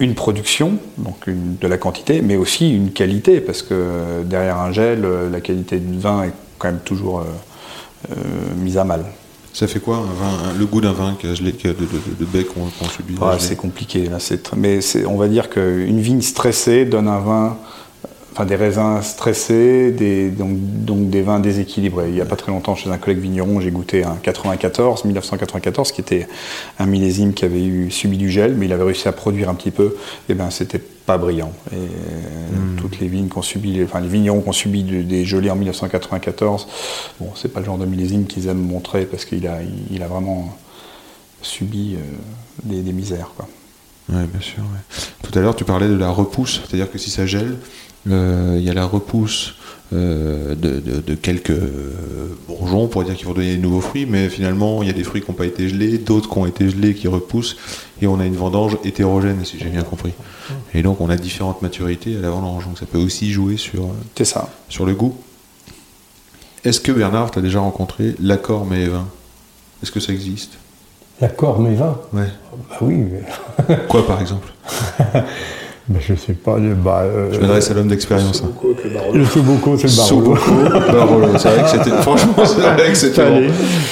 une 0.00 0.14
production, 0.14 0.78
donc 0.98 1.26
une- 1.26 1.56
de 1.60 1.66
la 1.68 1.76
quantité, 1.76 2.22
mais 2.22 2.36
aussi 2.36 2.74
une 2.74 2.90
qualité, 2.90 3.40
parce 3.40 3.62
que 3.62 4.22
derrière 4.24 4.58
un 4.58 4.72
gel, 4.72 5.04
euh, 5.04 5.28
la 5.30 5.40
qualité 5.40 5.78
du 5.78 5.98
vin 5.98 6.24
est 6.24 6.32
quand 6.58 6.68
même 6.68 6.80
toujours 6.84 7.20
euh, 7.20 7.24
euh, 8.10 8.14
mise 8.56 8.78
à 8.78 8.84
mal. 8.84 9.04
Ça 9.52 9.66
fait 9.66 9.80
quoi 9.80 9.96
un 9.98 10.00
vin, 10.00 10.50
un- 10.54 10.58
le 10.58 10.64
goût 10.64 10.80
d'un 10.80 10.92
vin 10.94 11.14
qui 11.20 11.26
a 11.26 11.34
gelé, 11.34 11.52
qui 11.52 11.68
a 11.68 11.74
de, 11.74 11.80
de, 12.18 12.24
bec 12.24 12.46
qu'on 12.48 12.88
subit 12.88 13.14
Ah, 13.20 13.36
c'est 13.38 13.56
compliqué, 13.56 14.06
là, 14.06 14.16
mais 14.56 14.80
on 15.06 15.16
va 15.18 15.28
dire 15.28 15.50
qu'une 15.50 16.00
vigne 16.00 16.22
stressée 16.22 16.86
donne 16.86 17.06
un 17.08 17.20
vin, 17.20 17.58
enfin 18.32 18.46
des 18.46 18.56
raisins 18.56 19.00
stressés, 19.02 19.90
des, 19.92 20.30
donc, 20.30 20.56
donc 20.84 21.10
des 21.10 21.22
vins 21.22 21.38
déséquilibrés. 21.40 22.08
Il 22.08 22.14
n'y 22.14 22.20
a 22.20 22.24
pas 22.24 22.36
très 22.36 22.50
longtemps, 22.50 22.74
chez 22.74 22.90
un 22.90 22.98
collègue 22.98 23.20
vigneron, 23.20 23.60
j'ai 23.60 23.70
goûté 23.70 24.04
un 24.04 24.16
94, 24.22 25.04
1994, 25.04 25.92
qui 25.92 26.00
était 26.00 26.26
un 26.78 26.86
millésime 26.86 27.34
qui 27.34 27.44
avait 27.44 27.62
eu, 27.64 27.90
subi 27.90 28.16
du 28.16 28.30
gel, 28.30 28.54
mais 28.54 28.66
il 28.66 28.72
avait 28.72 28.84
réussi 28.84 29.06
à 29.08 29.12
produire 29.12 29.48
un 29.50 29.54
petit 29.54 29.70
peu. 29.70 29.96
Et 30.28 30.34
ben, 30.34 30.50
c'était 30.50 30.78
pas 30.78 31.18
brillant. 31.18 31.52
Et 31.72 31.76
euh, 31.76 31.78
toutes 32.78 33.00
les 33.00 33.08
vignes 33.08 33.28
qu'on 33.28 33.42
subit, 33.42 33.82
enfin 33.84 34.00
les 34.00 34.08
vignerons 34.08 34.40
qui 34.40 34.48
ont 34.48 34.52
subi 34.52 34.82
du- 34.82 35.04
des 35.04 35.24
gelées 35.24 35.50
en 35.50 35.56
1994, 35.56 36.66
bon, 37.20 37.30
c'est 37.34 37.52
pas 37.52 37.60
le 37.60 37.66
genre 37.66 37.78
de 37.78 37.86
millésime 37.86 38.24
qu'ils 38.26 38.48
aiment 38.48 38.62
montrer 38.66 39.04
parce 39.04 39.24
qu'il 39.24 39.46
a, 39.46 39.62
il, 39.62 39.96
il 39.96 40.02
a 40.02 40.06
vraiment 40.06 40.56
subi 41.42 41.96
euh, 41.96 41.98
des, 42.64 42.80
des 42.80 42.92
misères. 42.92 43.32
Quoi. 43.36 43.48
Ouais, 44.10 44.24
bien 44.26 44.40
sûr. 44.40 44.58
ouais. 44.62 45.02
Tout 45.22 45.36
à 45.38 45.42
l'heure, 45.42 45.56
tu 45.56 45.64
parlais 45.64 45.88
de 45.88 45.96
la 45.96 46.08
repousse, 46.10 46.60
c'est-à-dire 46.66 46.90
que 46.90 46.98
si 46.98 47.10
ça 47.10 47.26
gèle, 47.26 47.56
il 48.06 48.62
y 48.62 48.70
a 48.70 48.74
la 48.74 48.84
repousse 48.84 49.54
euh, 49.92 50.54
de, 50.54 50.80
de- 50.80 51.00
de 51.00 51.14
quelques 51.14 51.50
euh, 51.50 52.34
bourgeons 52.48 52.88
pour 52.88 53.04
dire 53.04 53.14
qu'ils 53.14 53.26
vont 53.26 53.34
donner 53.34 53.56
des 53.56 53.60
nouveaux 53.60 53.82
fruits, 53.82 54.06
mais 54.06 54.28
finalement, 54.30 54.82
il 54.82 54.86
y 54.86 54.90
a 54.90 54.94
des 54.94 55.04
fruits 55.04 55.20
qui 55.20 55.30
n'ont 55.30 55.36
pas 55.36 55.44
été 55.44 55.68
gelés, 55.68 55.98
d'autres 55.98 56.30
qui 56.30 56.38
ont 56.38 56.46
été 56.46 56.70
gelés 56.70 56.94
qui 56.94 57.08
repoussent, 57.08 57.56
et 58.00 58.06
on 58.06 58.18
a 58.18 58.24
une 58.24 58.34
vendange 58.36 58.78
hétérogène, 58.84 59.44
si 59.44 59.58
j'ai 59.58 59.68
bien 59.68 59.82
compris. 59.82 60.12
Et 60.72 60.82
donc, 60.82 61.00
on 61.02 61.10
a 61.10 61.16
différentes 61.16 61.60
maturités 61.60 62.16
à 62.16 62.20
la 62.20 62.30
vendange, 62.30 62.64
donc 62.66 62.78
ça 62.78 62.86
peut 62.86 62.98
aussi 62.98 63.30
jouer 63.32 63.56
sur, 63.58 63.84
euh, 63.84 63.88
C'est 64.16 64.24
ça. 64.24 64.48
sur 64.70 64.86
le 64.86 64.94
goût. 64.94 65.14
Est-ce 66.64 66.80
que 66.80 66.92
Bernard, 66.92 67.30
tu 67.30 67.38
as 67.38 67.42
déjà 67.42 67.60
rencontré 67.60 68.14
l'accord 68.20 68.66
et 68.72 68.86
vin? 68.88 69.06
Est-ce 69.82 69.90
que 69.92 70.00
ça 70.00 70.12
existe? 70.12 70.52
L'accord 71.20 71.60
mes 71.60 71.74
vins 71.74 71.98
Ouais. 72.14 72.28
Bah 72.70 72.78
oui, 72.80 72.94
mais, 72.96 73.76
Quoi, 73.88 74.06
par 74.06 74.20
exemple? 74.22 74.48
bah, 75.88 75.98
je 76.00 76.14
sais 76.14 76.32
pas. 76.34 76.58
le- 76.58 76.76
euh, 76.86 77.32
Je 77.32 77.40
m'adresse 77.40 77.70
à 77.70 77.74
l'homme 77.74 77.88
d'expérience. 77.88 78.42
hein. 78.46 78.50
le 79.12 79.24
Soboco, 79.24 79.76
c'est 79.76 79.88
le 79.88 79.96
Barolo. 79.96 80.36
Barolo, 80.92 81.38
c'est 81.38 81.48
vrai 81.48 81.62
que 81.64 81.68
c'était. 81.70 81.90
Franchement, 82.02 82.34
c'est 82.44 82.60
vrai 82.60 82.88
que 82.90 82.94
c'était. 82.94 83.22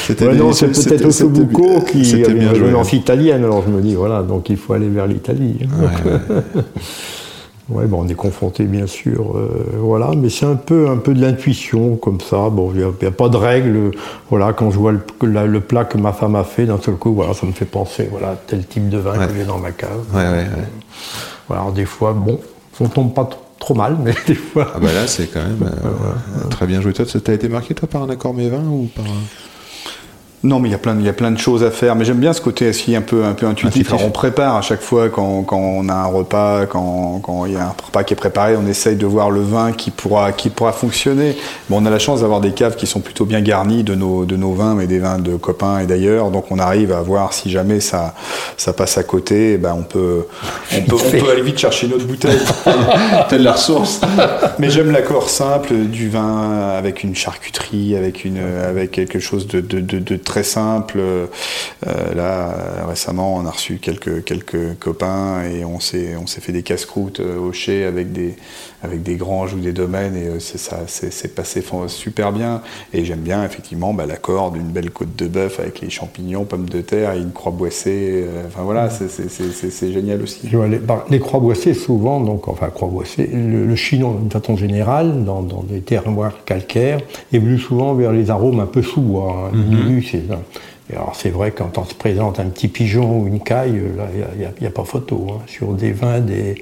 C'était 0.06 0.26
Ouais, 0.28 0.34
non, 0.34 0.52
c'est 0.52 0.66
peut-être 0.66 0.76
c'était- 0.82 1.04
au 1.06 1.10
c'était 1.10 1.12
Sobuco 1.12 1.62
bien- 1.62 1.80
qui 1.80 2.04
C'était 2.04 2.30
a 2.30 2.34
bien 2.34 2.50
une 2.50 2.54
joué. 2.56 2.66
relance 2.68 2.92
italienne, 2.92 3.44
alors 3.44 3.62
je 3.66 3.72
me 3.72 3.80
dis, 3.80 3.94
voilà, 3.94 4.22
donc 4.22 4.48
il 4.50 4.56
faut 4.56 4.72
aller 4.72 4.88
vers 4.88 5.06
l'Italie. 5.06 5.58
hein. 5.64 5.68
Ouais, 6.08 6.12
ouais. 6.34 6.42
On 7.92 8.08
est 8.08 8.14
confronté 8.14 8.64
bien 8.64 8.88
sûr, 8.88 9.36
euh, 9.36 9.48
voilà, 9.78 10.10
mais 10.16 10.28
c'est 10.28 10.44
un 10.46 10.56
peu, 10.56 10.88
un 10.88 10.96
peu 10.96 11.14
de 11.14 11.20
l'intuition 11.20 11.94
comme 11.96 12.20
ça. 12.20 12.48
Bon, 12.50 12.72
il 12.74 12.78
n'y 12.80 13.06
a, 13.06 13.10
pas 13.12 13.28
de 13.28 13.36
règle. 13.36 13.92
Voilà, 14.28 14.52
quand 14.52 14.72
je 14.72 14.78
vois 14.78 14.90
le, 14.90 15.00
la- 15.28 15.46
le 15.46 15.60
plat 15.60 15.84
que 15.84 15.96
ma 15.96 16.12
femme 16.12 16.34
a 16.34 16.42
fait, 16.42 16.66
d'un 16.66 16.80
seul 16.80 16.94
coup, 16.96 17.14
voilà, 17.14 17.32
ça 17.32 17.46
me 17.46 17.52
fait 17.52 17.66
penser, 17.66 18.08
voilà, 18.10 18.34
tel 18.48 18.66
type 18.66 18.88
de 18.88 18.98
vin 18.98 19.12
Ouais. 19.16 19.26
que 19.28 19.34
j'ai 19.38 19.44
dans 19.44 19.58
ma 19.58 19.70
cave. 19.70 19.90
Ouais, 20.12 20.20
ouais, 20.20 20.30
ouais. 20.30 20.46
Alors 21.52 21.72
des 21.72 21.86
fois, 21.86 22.12
bon, 22.12 22.40
on 22.80 22.88
tombe 22.88 23.14
pas 23.14 23.28
trop 23.58 23.74
mal, 23.74 23.96
mais 24.02 24.14
des 24.26 24.34
fois. 24.34 24.72
Ah 24.74 24.78
bah 24.78 24.92
là, 24.92 25.06
c'est 25.06 25.26
quand 25.26 25.42
même 25.42 25.62
euh, 25.62 26.48
très 26.48 26.66
bien 26.66 26.80
joué. 26.80 26.92
Toi, 26.92 27.04
t'as 27.06 27.32
été 27.32 27.48
marqué 27.48 27.74
toi 27.74 27.88
par 27.88 28.02
un 28.02 28.10
accord 28.10 28.34
mes 28.34 28.48
vins 28.48 28.64
ou 28.64 28.88
par 28.94 29.04
un... 29.04 29.49
Non, 30.42 30.58
mais 30.58 30.70
il 30.70 30.72
y 30.72 30.74
a 30.74 30.78
plein, 30.78 30.94
de- 30.94 31.00
il 31.00 31.06
y 31.06 31.08
a 31.10 31.12
plein 31.12 31.30
de 31.30 31.38
choses 31.38 31.62
à 31.62 31.70
faire. 31.70 31.94
Mais 31.96 32.04
j'aime 32.06 32.16
bien 32.16 32.32
ce 32.32 32.40
côté 32.40 32.70
aussi 32.70 32.96
un 32.96 33.02
peu, 33.02 33.24
un 33.24 33.34
peu 33.34 33.46
intuitif. 33.46 33.80
Intuitif. 33.80 33.92
Alors, 33.92 34.06
on 34.06 34.10
prépare 34.10 34.56
à 34.56 34.62
chaque 34.62 34.80
fois 34.80 35.10
quand, 35.10 35.42
quand 35.42 35.58
on 35.58 35.86
a 35.90 35.92
un 35.94 36.06
repas, 36.06 36.64
quand, 36.64 37.20
quand 37.22 37.44
il 37.44 37.52
y 37.52 37.56
a 37.56 37.66
un 37.66 37.74
repas 37.84 38.04
qui 38.04 38.14
est 38.14 38.16
préparé, 38.16 38.56
on 38.56 38.66
essaye 38.66 38.96
de 38.96 39.04
voir 39.04 39.30
le 39.30 39.42
vin 39.42 39.72
qui 39.72 39.90
pourra, 39.90 40.32
qui 40.32 40.48
pourra 40.48 40.72
fonctionner. 40.72 41.36
Bon, 41.68 41.82
on 41.82 41.84
a 41.84 41.90
la 41.90 41.98
chance 41.98 42.22
d'avoir 42.22 42.40
des 42.40 42.52
caves 42.52 42.76
qui 42.76 42.86
sont 42.86 43.00
plutôt 43.00 43.26
bien 43.26 43.42
garnies 43.42 43.84
de 43.84 43.94
nos, 43.94 44.24
de 44.24 44.36
nos 44.36 44.54
vins, 44.54 44.74
mais 44.74 44.86
des 44.86 44.98
vins 44.98 45.18
de 45.18 45.36
copains 45.36 45.80
et 45.80 45.86
d'ailleurs. 45.86 46.30
Donc, 46.30 46.46
on 46.50 46.58
arrive 46.58 46.90
à 46.92 47.02
voir 47.02 47.34
si 47.34 47.50
jamais 47.50 47.80
ça, 47.80 48.14
ça 48.56 48.72
passe 48.72 48.96
à 48.96 49.02
côté, 49.02 49.52
eh 49.54 49.58
ben, 49.58 49.74
on 49.78 49.82
peut, 49.82 50.26
on 50.74 50.80
peut, 50.80 50.96
on 50.96 51.10
peut 51.20 51.30
aller 51.32 51.42
vite 51.42 51.58
chercher 51.58 51.86
une 51.86 51.92
autre 51.92 52.06
bouteille. 52.06 52.38
Telle 53.28 53.42
la 53.42 53.52
ressource. 53.52 54.00
Mais 54.58 54.70
j'aime 54.70 54.90
l'accord 54.90 55.28
simple 55.28 55.74
du 55.74 56.08
vin 56.08 56.70
avec 56.78 57.02
une 57.04 57.14
charcuterie, 57.14 57.94
avec, 57.94 58.24
une, 58.24 58.40
avec 58.66 58.92
quelque 58.92 59.18
chose 59.20 59.46
de, 59.46 59.60
de, 59.60 59.80
de, 59.80 59.98
de 59.98 60.16
très 60.30 60.44
simple. 60.44 60.98
Euh, 61.00 61.26
là, 62.14 62.54
euh, 62.54 62.86
récemment, 62.86 63.34
on 63.34 63.46
a 63.46 63.50
reçu 63.50 63.78
quelques, 63.78 64.78
copains 64.78 65.42
et 65.42 65.64
on 65.64 65.80
s'est, 65.80 66.14
on 66.16 66.28
s'est 66.28 66.40
fait 66.40 66.52
des 66.52 66.62
casse-croûtes 66.62 67.18
euh, 67.18 67.36
au 67.36 67.52
chai 67.52 67.84
avec 67.84 68.12
des, 68.12 68.36
avec 68.82 69.02
des 69.02 69.14
granges 69.16 69.54
ou 69.54 69.60
des 69.60 69.72
domaines 69.72 70.16
et 70.16 70.26
euh, 70.26 70.40
c'est, 70.40 70.58
ça, 70.58 70.80
c'est, 70.86 71.34
passé 71.34 71.62
super 71.86 72.32
bien. 72.32 72.60
Et 72.92 73.04
j'aime 73.04 73.20
bien 73.20 73.44
effectivement 73.44 73.94
bah, 73.94 74.04
l'accord 74.06 74.50
d'une 74.50 74.68
belle 74.68 74.90
côte 74.90 75.16
de 75.16 75.26
bœuf 75.26 75.60
avec 75.60 75.80
les 75.80 75.90
champignons, 75.90 76.44
pommes 76.44 76.68
de 76.68 76.80
terre 76.80 77.12
et 77.14 77.18
une 77.18 77.32
croix 77.32 77.52
boissée. 77.52 78.24
euh, 78.26 78.42
Enfin 78.46 78.62
voilà, 78.62 78.90
c'est, 78.90 79.92
génial 79.92 80.22
aussi. 80.22 80.48
Vois, 80.48 80.66
les, 81.08 81.20
croix 81.20 81.40
boissées, 81.40 81.74
souvent, 81.74 82.20
donc, 82.20 82.48
enfin, 82.48 82.68
croix 82.68 82.88
boissées, 82.88 83.30
le, 83.32 83.64
le 83.66 83.76
chinon, 83.76 84.12
d'une 84.14 84.30
façon 84.30 84.56
générale, 84.56 85.24
dans, 85.24 85.42
dans 85.42 85.62
des 85.62 85.80
terroirs 85.80 86.44
calcaires, 86.44 87.00
évolue 87.32 87.58
souvent 87.58 87.94
vers 87.94 88.12
les 88.12 88.30
arômes 88.30 88.60
un 88.60 88.66
peu. 88.66 88.80
Hein, 88.80 89.50
diminue 89.54 90.02
ces 90.02 90.18
vins. 90.18 90.42
Et 90.92 90.96
alors, 90.96 91.14
c'est 91.14 91.30
vrai, 91.30 91.52
quand 91.52 91.78
on 91.78 91.84
se 91.84 91.94
présente 91.94 92.40
un 92.40 92.46
petit 92.46 92.66
pigeon 92.66 93.20
ou 93.20 93.26
une 93.28 93.40
caille, 93.40 93.80
là, 93.96 94.06
il 94.34 94.48
n'y 94.60 94.66
a, 94.66 94.68
a 94.68 94.72
pas 94.72 94.84
photo. 94.84 95.26
hein. 95.30 95.42
Sur 95.46 95.74
des 95.74 95.92
vins, 95.92 96.20
des, 96.20 96.56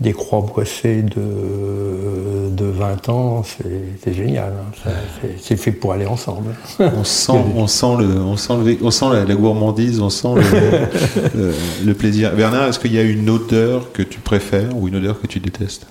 des 0.00 0.12
croix 0.14 0.40
boissées 0.40 1.02
de, 1.02 2.48
de 2.50 2.64
20 2.64 3.08
ans, 3.10 3.42
c'est 3.44 4.14
génial. 4.14 4.52
hein. 4.58 4.90
C'est- 5.20 5.36
C'est 5.38 5.56
fait 5.56 5.72
pour 5.72 5.92
aller 5.92 6.06
ensemble. 6.06 6.54
On 6.80 7.04
sent, 7.04 7.32
on 7.54 7.66
sent 7.66 7.96
le, 7.98 8.06
on 8.20 8.36
sent 8.38 8.52
le, 8.64 8.78
on 8.82 8.90
sent 8.90 9.04
la, 9.12 9.24
la 9.26 9.34
gourmandise, 9.34 10.00
on 10.00 10.08
sent 10.08 10.28
le, 10.36 10.40
le- 11.38 11.54
le 11.84 11.94
plaisir. 11.94 12.32
Bernard, 12.34 12.68
est-ce 12.68 12.78
qu'il 12.78 12.94
y 12.94 12.98
a 12.98 13.02
une 13.02 13.28
odeur 13.28 13.92
que 13.92 14.02
tu 14.02 14.20
préfères 14.20 14.74
ou 14.76 14.88
une 14.88 14.96
odeur 14.96 15.20
que 15.20 15.26
tu 15.26 15.38
détestes? 15.38 15.86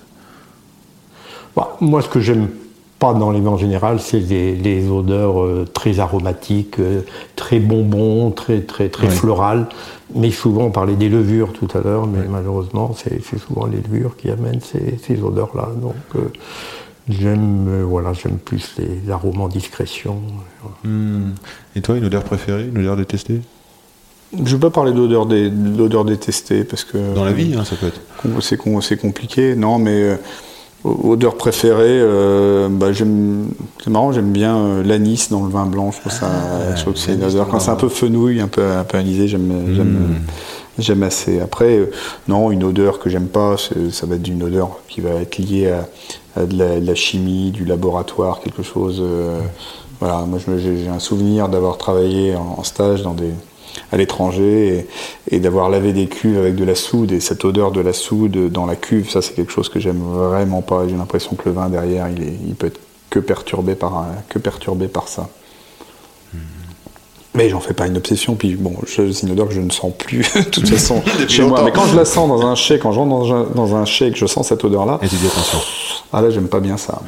Bah, 1.56 1.76
moi, 1.80 2.02
ce 2.02 2.08
que 2.08 2.20
j'aime 2.20 2.48
pas 3.00 3.14
dans 3.14 3.32
les 3.32 3.40
vins 3.40 3.52
en 3.52 3.56
général, 3.58 3.98
c'est 3.98 4.20
les, 4.20 4.54
les 4.54 4.88
odeurs 4.88 5.42
euh, 5.42 5.64
très 5.72 5.98
aromatiques, 5.98 6.78
euh, 6.78 7.00
très 7.34 7.58
bonbons, 7.58 8.30
très 8.30 8.60
très 8.60 8.88
très 8.90 9.08
Ouais. 9.08 9.12
florales. 9.12 9.66
Mais 10.14 10.30
souvent, 10.30 10.64
on 10.66 10.70
parlait 10.70 10.96
des 10.96 11.08
levures 11.08 11.52
tout 11.52 11.68
à 11.74 11.80
l'heure, 11.80 12.06
mais 12.06 12.26
malheureusement, 12.28 12.94
c'est 12.96 13.20
souvent 13.38 13.66
les 13.66 13.78
levures 13.80 14.16
qui 14.16 14.28
amènent 14.30 14.60
ces, 14.60 14.98
ces 15.04 15.22
odeurs-là. 15.22 15.68
Donc, 15.80 15.94
euh, 16.16 16.20
j'aime 17.08 17.66
euh, 17.68 17.84
voilà, 17.84 18.12
j'aime 18.12 18.36
plus 18.38 18.74
les 18.78 19.10
arômes 19.10 19.40
en 19.40 19.48
discrétion. 19.48 20.20
Hmm. 20.84 21.30
Et 21.76 21.80
toi, 21.80 21.96
une 21.96 22.04
odeur 22.04 22.22
préférée, 22.24 22.66
une 22.68 22.78
odeur 22.78 22.96
détestée? 22.96 23.40
Je 24.32 24.38
ne 24.42 24.48
veux 24.48 24.58
pas 24.58 24.70
parler 24.70 24.92
d'odeur, 24.92 25.26
dé- 25.26 25.50
d'odeur 25.50 26.04
détestée 26.04 26.62
parce 26.64 26.84
que 26.84 27.14
Dans 27.14 27.24
la 27.24 27.32
vie, 27.32 27.54
hein, 27.58 27.64
ça 27.64 27.74
peut 27.76 27.86
être. 27.86 28.00
C'est 28.42 28.56
com- 28.56 28.80
c'est 28.82 28.96
compliqué, 28.96 29.56
non, 29.56 29.78
mais 29.78 30.02
euh, 30.02 30.16
odeur 30.84 31.36
préférée, 31.36 32.00
euh, 32.00 32.68
bah, 32.70 32.92
j'aime- 32.92 33.48
c'est 33.82 33.90
marrant, 33.90 34.12
j'aime 34.12 34.32
bien 34.32 34.56
euh, 34.56 34.82
l'anis 34.82 35.28
dans 35.30 35.44
le 35.44 35.50
vin 35.50 35.66
blanc. 35.66 35.90
Je 35.92 36.00
trouve, 36.00 36.12
ça, 36.12 36.28
je 36.76 36.80
trouve 36.82 36.94
que 36.94 36.98
c'est 36.98 37.14
une 37.14 37.24
odeur. 37.24 37.48
Quand 37.48 37.60
c'est 37.60 37.70
un 37.70 37.76
peu 37.76 37.88
fenouil, 37.88 38.40
un 38.40 38.48
peu, 38.48 38.62
un 38.64 38.84
peu 38.84 38.96
anisé, 38.98 39.28
j'aime 39.28 39.74
j'aime 39.74 40.20
j'aime 40.78 41.02
assez. 41.02 41.40
Après, 41.40 41.76
euh, 41.78 41.90
non, 42.28 42.50
une 42.50 42.64
odeur 42.64 42.98
que 42.98 43.10
j'aime 43.10 43.28
pas, 43.28 43.56
ça 43.58 44.06
va 44.06 44.14
être 44.16 44.28
une 44.28 44.42
odeur 44.42 44.78
qui 44.88 45.00
va 45.02 45.10
être 45.10 45.36
liée 45.38 45.70
à, 45.70 45.86
à 46.40 46.46
de, 46.46 46.56
la, 46.56 46.80
de 46.80 46.86
la 46.86 46.94
chimie, 46.94 47.50
du 47.50 47.64
laboratoire, 47.64 48.40
quelque 48.40 48.62
chose. 48.62 49.02
voilà, 50.00 50.24
moi 50.26 50.38
j'ai 50.56 50.78
j'ai 50.84 50.88
un 50.88 50.98
souvenir 51.00 51.48
d'avoir 51.50 51.76
travaillé 51.76 52.34
en, 52.36 52.56
en 52.58 52.62
stage 52.64 53.02
dans 53.02 53.12
des 53.12 53.32
à 53.92 53.96
l'étranger 53.96 54.86
et, 55.30 55.36
et 55.36 55.40
d'avoir 55.40 55.68
lavé 55.70 55.92
des 55.92 56.06
cuves 56.06 56.38
avec 56.38 56.56
de 56.56 56.64
la 56.64 56.74
soude 56.74 57.12
et 57.12 57.20
cette 57.20 57.44
odeur 57.44 57.72
de 57.72 57.80
la 57.80 57.92
soude 57.92 58.50
dans 58.50 58.66
la 58.66 58.76
cuve, 58.76 59.10
ça 59.10 59.22
c'est 59.22 59.34
quelque 59.34 59.52
chose 59.52 59.68
que 59.68 59.80
j'aime 59.80 60.00
vraiment 60.02 60.62
pas. 60.62 60.86
J'ai 60.88 60.96
l'impression 60.96 61.36
que 61.36 61.48
le 61.48 61.54
vin 61.54 61.68
derrière, 61.68 62.08
il, 62.08 62.22
est, 62.22 62.36
il 62.46 62.54
peut 62.54 62.66
être 62.68 62.80
que 63.10 63.18
perturbé 63.18 63.74
par, 63.74 64.06
que 64.28 64.38
perturbé 64.38 64.88
par 64.88 65.08
ça. 65.08 65.28
Mais 67.34 67.48
j'en 67.48 67.60
fais 67.60 67.74
pas 67.74 67.86
une 67.86 67.96
obsession, 67.96 68.34
puis 68.34 68.56
bon, 68.56 68.74
c'est 68.88 69.08
une 69.22 69.30
odeur 69.30 69.46
que 69.46 69.54
je 69.54 69.60
ne 69.60 69.70
sens 69.70 69.92
plus 69.96 70.18
de 70.34 70.42
toute 70.42 70.68
façon 70.76 71.00
chez 71.28 71.44
moi. 71.44 71.62
Mais 71.64 71.70
quand 71.70 71.86
je 71.86 71.96
la 71.96 72.04
sens 72.04 72.28
dans 72.28 72.44
un 72.44 72.56
chai, 72.56 72.78
quand 72.80 72.90
je 72.92 72.98
rentre 72.98 73.10
dans 73.10 73.32
un, 73.32 73.44
dans 73.54 73.76
un 73.76 73.84
chai 73.84 74.08
et 74.08 74.10
que 74.10 74.18
je 74.18 74.26
sens 74.26 74.48
cette 74.48 74.64
odeur-là, 74.64 74.98
Et 75.02 75.08
tu 75.08 75.14
dis 75.14 75.26
attention. 75.28 75.58
ah 76.12 76.22
là 76.22 76.30
j'aime 76.30 76.48
pas 76.48 76.58
bien 76.58 76.76
ça. 76.76 77.00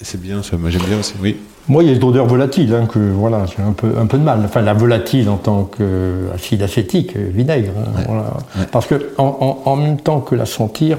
C'est 0.00 0.20
bien 0.20 0.42
ça, 0.42 0.56
moi 0.56 0.70
j'aime 0.70 0.82
bien 0.82 0.98
aussi. 0.98 1.14
Oui. 1.20 1.36
Moi, 1.66 1.82
il 1.82 1.90
y 1.92 1.94
a 1.94 1.98
l'odeur 1.98 2.26
volatile, 2.26 2.72
hein, 2.74 2.86
que 2.86 2.98
voilà, 2.98 3.44
j'ai 3.46 3.62
un 3.62 3.72
peu, 3.72 3.88
un 3.98 4.06
peu 4.06 4.16
de 4.16 4.22
mal. 4.22 4.40
Enfin, 4.44 4.62
la 4.62 4.72
volatile 4.72 5.28
en 5.28 5.36
tant 5.36 5.64
qu'acide 5.64 6.62
acétique, 6.62 7.14
euh, 7.16 7.28
vinaigre. 7.30 7.72
hein, 7.76 8.02
voilà. 8.06 8.32
Parce 8.72 8.86
que 8.86 9.10
en, 9.18 9.24
en- 9.64 9.70
en 9.70 9.76
même 9.76 10.00
temps 10.00 10.20
que 10.20 10.34
la 10.34 10.46
sentir, 10.46 10.98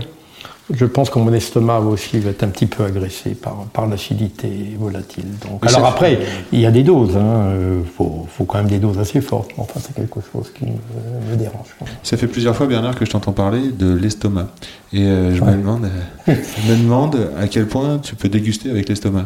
je 0.72 0.86
pense 0.86 1.10
que 1.10 1.18
mon 1.20 1.34
estomac 1.34 1.80
aussi 1.80 2.20
va 2.20 2.30
être 2.32 2.44
un 2.44 2.50
petit 2.50 2.66
peu 2.66 2.84
agressé 2.84 3.32
par, 3.32 3.66
par 3.74 3.88
l'acidité 3.88 4.50
volatile. 4.78 5.26
Donc, 5.50 5.66
alors 5.66 5.86
après, 5.86 6.20
il 6.52 6.60
y 6.60 6.66
a 6.66 6.72
des 6.72 6.84
doses. 6.84 7.18
Il 7.18 7.90
faut, 7.90 8.28
faut 8.30 8.46
quand 8.46 8.60
même 8.60 8.68
des 8.68 8.80
doses 8.80 9.00
assez 9.00 9.22
fortes. 9.22 9.52
Mais 9.58 9.64
enfin, 9.64 9.80
c'est 9.82 9.96
quelque 9.96 10.20
chose 10.32 10.52
qui 10.54 10.66
me, 10.66 11.32
me 11.32 11.36
dérange. 11.36 11.76
Ça 12.04 12.18
fait 12.18 12.28
plusieurs 12.28 12.56
fois, 12.56 12.68
Bernard, 12.68 12.96
que 12.96 13.06
je 13.06 13.12
t'entends 13.12 13.32
parler 13.32 13.72
de 13.72 13.94
l'estomac. 13.94 14.50
Et 14.94 15.04
euh, 15.04 15.36
je, 15.36 15.44
me 15.44 15.52
demande, 15.52 15.86
euh, 16.28 16.34
je 16.36 16.72
me 16.72 16.78
demande 16.78 17.32
à 17.40 17.48
quel 17.48 17.68
point 17.68 18.00
tu 18.00 18.16
peux 18.16 18.30
déguster 18.30 18.70
avec 18.70 18.90
l'estomac. 18.90 19.26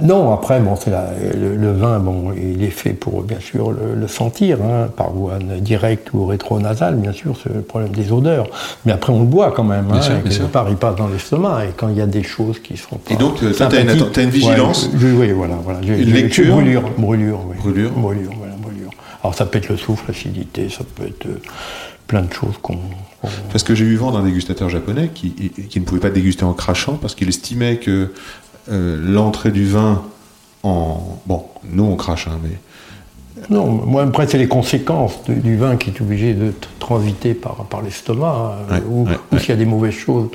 Non, 0.00 0.32
après, 0.32 0.60
bon, 0.60 0.76
c'est 0.76 0.90
le, 0.90 1.56
le 1.56 1.72
vin, 1.72 1.98
bon, 1.98 2.32
il 2.32 2.62
est 2.62 2.70
fait 2.70 2.92
pour 2.92 3.22
bien 3.22 3.40
sûr 3.40 3.72
le, 3.72 3.94
le 3.98 4.06
sentir, 4.08 4.58
hein, 4.62 4.88
par 4.96 5.10
voie 5.10 5.38
directe 5.60 6.12
ou 6.12 6.24
rétronasale, 6.26 6.96
bien 6.96 7.12
sûr, 7.12 7.36
c'est 7.42 7.52
le 7.52 7.62
problème 7.62 7.90
des 7.90 8.12
odeurs. 8.12 8.46
Mais 8.86 8.92
après, 8.92 9.12
on 9.12 9.18
le 9.20 9.26
boit 9.26 9.50
quand 9.50 9.64
même. 9.64 9.86
Bien 9.86 9.96
hein, 9.96 10.00
sûr, 10.02 10.12
et 10.12 10.14
bien 10.16 10.22
quelque 10.24 10.34
sûr. 10.34 10.48
part, 10.48 10.68
il 10.70 10.76
passe 10.76 10.94
dans 10.96 11.08
l'estomac. 11.08 11.64
Et 11.64 11.68
quand 11.76 11.88
il 11.88 11.96
y 11.96 12.00
a 12.00 12.06
des 12.06 12.22
choses 12.22 12.60
qui 12.60 12.76
sont 12.76 12.96
pas 12.96 13.12
Et 13.12 13.16
donc, 13.16 13.42
euh, 13.42 13.52
toi, 13.52 13.66
t'as 13.66 14.22
une 14.22 14.30
vigilance 14.30 14.84
Ouais, 14.92 14.98
je- 15.00 15.06
Oui, 15.08 15.32
voilà, 15.32 15.54
voilà. 15.64 15.80
Une 15.82 16.12
lecture 16.12 16.54
Brûlure, 16.54 16.82
brûlure, 16.96 17.40
oui. 17.48 17.56
Brûlure. 17.58 17.90
Brûlure, 17.90 18.30
voilà, 18.38 18.54
brûlure. 18.54 18.90
Alors, 19.24 19.34
ça 19.34 19.46
peut 19.46 19.58
être 19.58 19.68
le 19.68 19.76
souffle, 19.76 20.04
l'acidité, 20.08 20.68
ça 20.68 20.84
peut 20.94 21.06
être 21.08 21.26
euh, 21.26 21.40
plein 22.06 22.22
de 22.22 22.32
choses 22.32 22.54
qu'on. 22.62 22.74
qu'on- 22.74 23.28
Parce 23.50 23.64
que 23.64 23.74
j'ai 23.74 23.84
eu 23.84 23.96
vent 23.96 24.12
d'un 24.12 24.22
dégustateur 24.22 24.68
japonais 24.68 25.10
qui, 25.12 25.30
qui 25.32 25.80
ne 25.80 25.84
pouvait 25.84 26.00
pas 26.00 26.10
déguster 26.10 26.44
en 26.44 26.52
crachant 26.52 26.94
parce 27.02 27.16
qu'il 27.16 27.28
estimait 27.28 27.78
que 27.78 28.12
euh, 28.70 28.96
l'entrée 29.02 29.50
du 29.50 29.66
vin 29.66 30.02
en... 30.62 31.18
Bon, 31.26 31.44
nous 31.70 31.84
on 31.84 31.96
crache, 31.96 32.26
hein, 32.28 32.38
mais... 32.42 32.58
Non, 33.50 33.66
moi, 33.66 34.02
après, 34.02 34.26
c'est 34.26 34.36
les 34.36 34.48
conséquences 34.48 35.22
de- 35.28 35.34
du 35.34 35.56
vin 35.56 35.76
qui 35.76 35.90
est 35.90 36.00
obligé 36.00 36.34
de 36.34 36.52
transiter 36.80 37.34
par, 37.34 37.54
par 37.70 37.82
l'estomac, 37.82 38.56
Ouais, 38.70 38.82
ou, 38.88 39.04
ouais, 39.06 39.12
ou 39.30 39.34
ouais. 39.34 39.40
s'il 39.40 39.50
y 39.50 39.52
a 39.52 39.56
des 39.56 39.64
mauvaises 39.64 39.94
choses, 39.94 40.28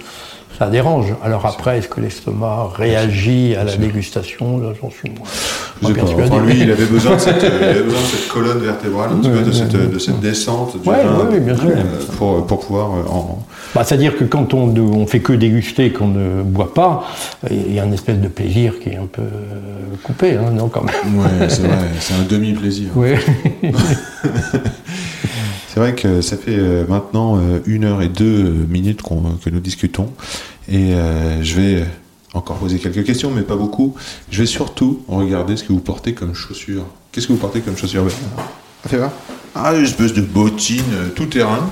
ça 0.57 0.67
dérange. 0.69 1.07
Alors 1.23 1.45
après, 1.45 1.79
est-ce 1.79 1.87
que 1.87 1.99
l'estomac 2.01 2.69
réagit 2.75 3.55
à 3.55 3.63
la 3.63 3.75
dégustation 3.75 4.59
Là, 4.59 4.69
j'en 4.81 4.89
suis 4.91 5.09
moins. 5.09 5.25
Je 5.25 5.87
sais 5.87 5.93
moins 5.93 5.93
pas. 5.93 5.99
persuadé. 6.01 6.31
Enfin, 6.31 6.45
lui, 6.45 6.59
il 6.61 6.71
avait 6.71 6.85
besoin 6.85 7.15
de 7.15 7.19
cette, 7.21 7.43
euh, 7.43 7.59
il 7.61 7.63
avait 7.65 7.83
besoin 7.83 8.01
de 8.01 8.05
cette 8.05 8.27
colonne 8.27 8.59
vertébrale, 8.59 9.09
un 9.13 9.15
petit 9.17 9.29
peu, 9.29 9.41
de, 9.41 9.51
cette, 9.51 9.71
de 9.93 9.99
cette 9.99 10.19
descente 10.19 10.81
du 10.81 10.87
Ouais, 10.87 11.03
vin 11.03 11.25
ouais, 11.29 11.39
bien 11.39 11.55
sûr. 11.55 11.65
euh, 11.69 11.83
pour, 12.17 12.45
pour 12.45 12.59
pouvoir 12.59 12.91
euh, 12.91 13.03
en... 13.09 13.45
Bah, 13.73 13.83
C'est-à-dire 13.83 14.15
que 14.15 14.23
quand 14.23 14.53
on, 14.53 14.75
on 14.77 15.07
fait 15.07 15.19
que 15.21 15.33
déguster, 15.33 15.91
qu'on 15.91 16.07
ne 16.09 16.43
boit 16.43 16.73
pas, 16.73 17.05
il 17.49 17.73
y 17.73 17.79
a 17.79 17.85
une 17.85 17.93
espèce 17.93 18.19
de 18.19 18.27
plaisir 18.27 18.79
qui 18.79 18.89
est 18.89 18.97
un 18.97 19.07
peu 19.11 19.21
euh, 19.23 19.95
coupé, 20.03 20.35
hein, 20.37 20.51
non, 20.53 20.67
quand 20.69 20.83
même. 20.83 21.19
Ouais, 21.19 21.49
c'est 21.49 21.63
vrai, 21.63 21.77
c'est 21.99 22.13
un 22.13 22.23
demi-plaisir. 22.29 22.89
Oui. 22.95 23.09
C'est 25.73 25.79
vrai 25.79 25.95
que 25.95 26.21
ça 26.21 26.37
fait 26.37 26.55
euh, 26.55 26.85
maintenant 26.87 27.37
euh, 27.37 27.59
une 27.65 27.83
heure 27.83 28.03
et 28.03 28.07
deux 28.09 28.45
euh, 28.45 28.65
minutes 28.69 29.01
qu'on- 29.01 29.37
que 29.43 29.49
nous 29.49 29.59
discutons 29.59 30.07
et 30.69 30.93
euh, 30.93 31.41
je 31.41 31.55
vais 31.55 31.83
encore 32.35 32.57
poser 32.57 32.77
quelques 32.77 33.03
questions, 33.03 33.31
mais 33.35 33.41
pas 33.41 33.55
beaucoup. 33.55 33.95
Je 34.29 34.39
vais 34.41 34.45
surtout 34.45 35.01
regarder 35.07 35.57
ce 35.57 35.63
que 35.63 35.73
vous 35.73 35.79
portez 35.79 36.13
comme 36.13 36.35
chaussures. 36.35 36.85
Qu'est-ce 37.11 37.25
que 37.27 37.33
vous 37.33 37.39
portez 37.39 37.61
comme 37.61 37.75
chaussures 37.75 38.05
Fais 38.87 38.97
voir. 38.97 39.11
Ah, 39.55 39.73
une 39.75 39.83
espèce 39.83 40.13
de 40.13 40.21
bottine 40.21 40.83
tout 41.15 41.25
terrain 41.25 41.69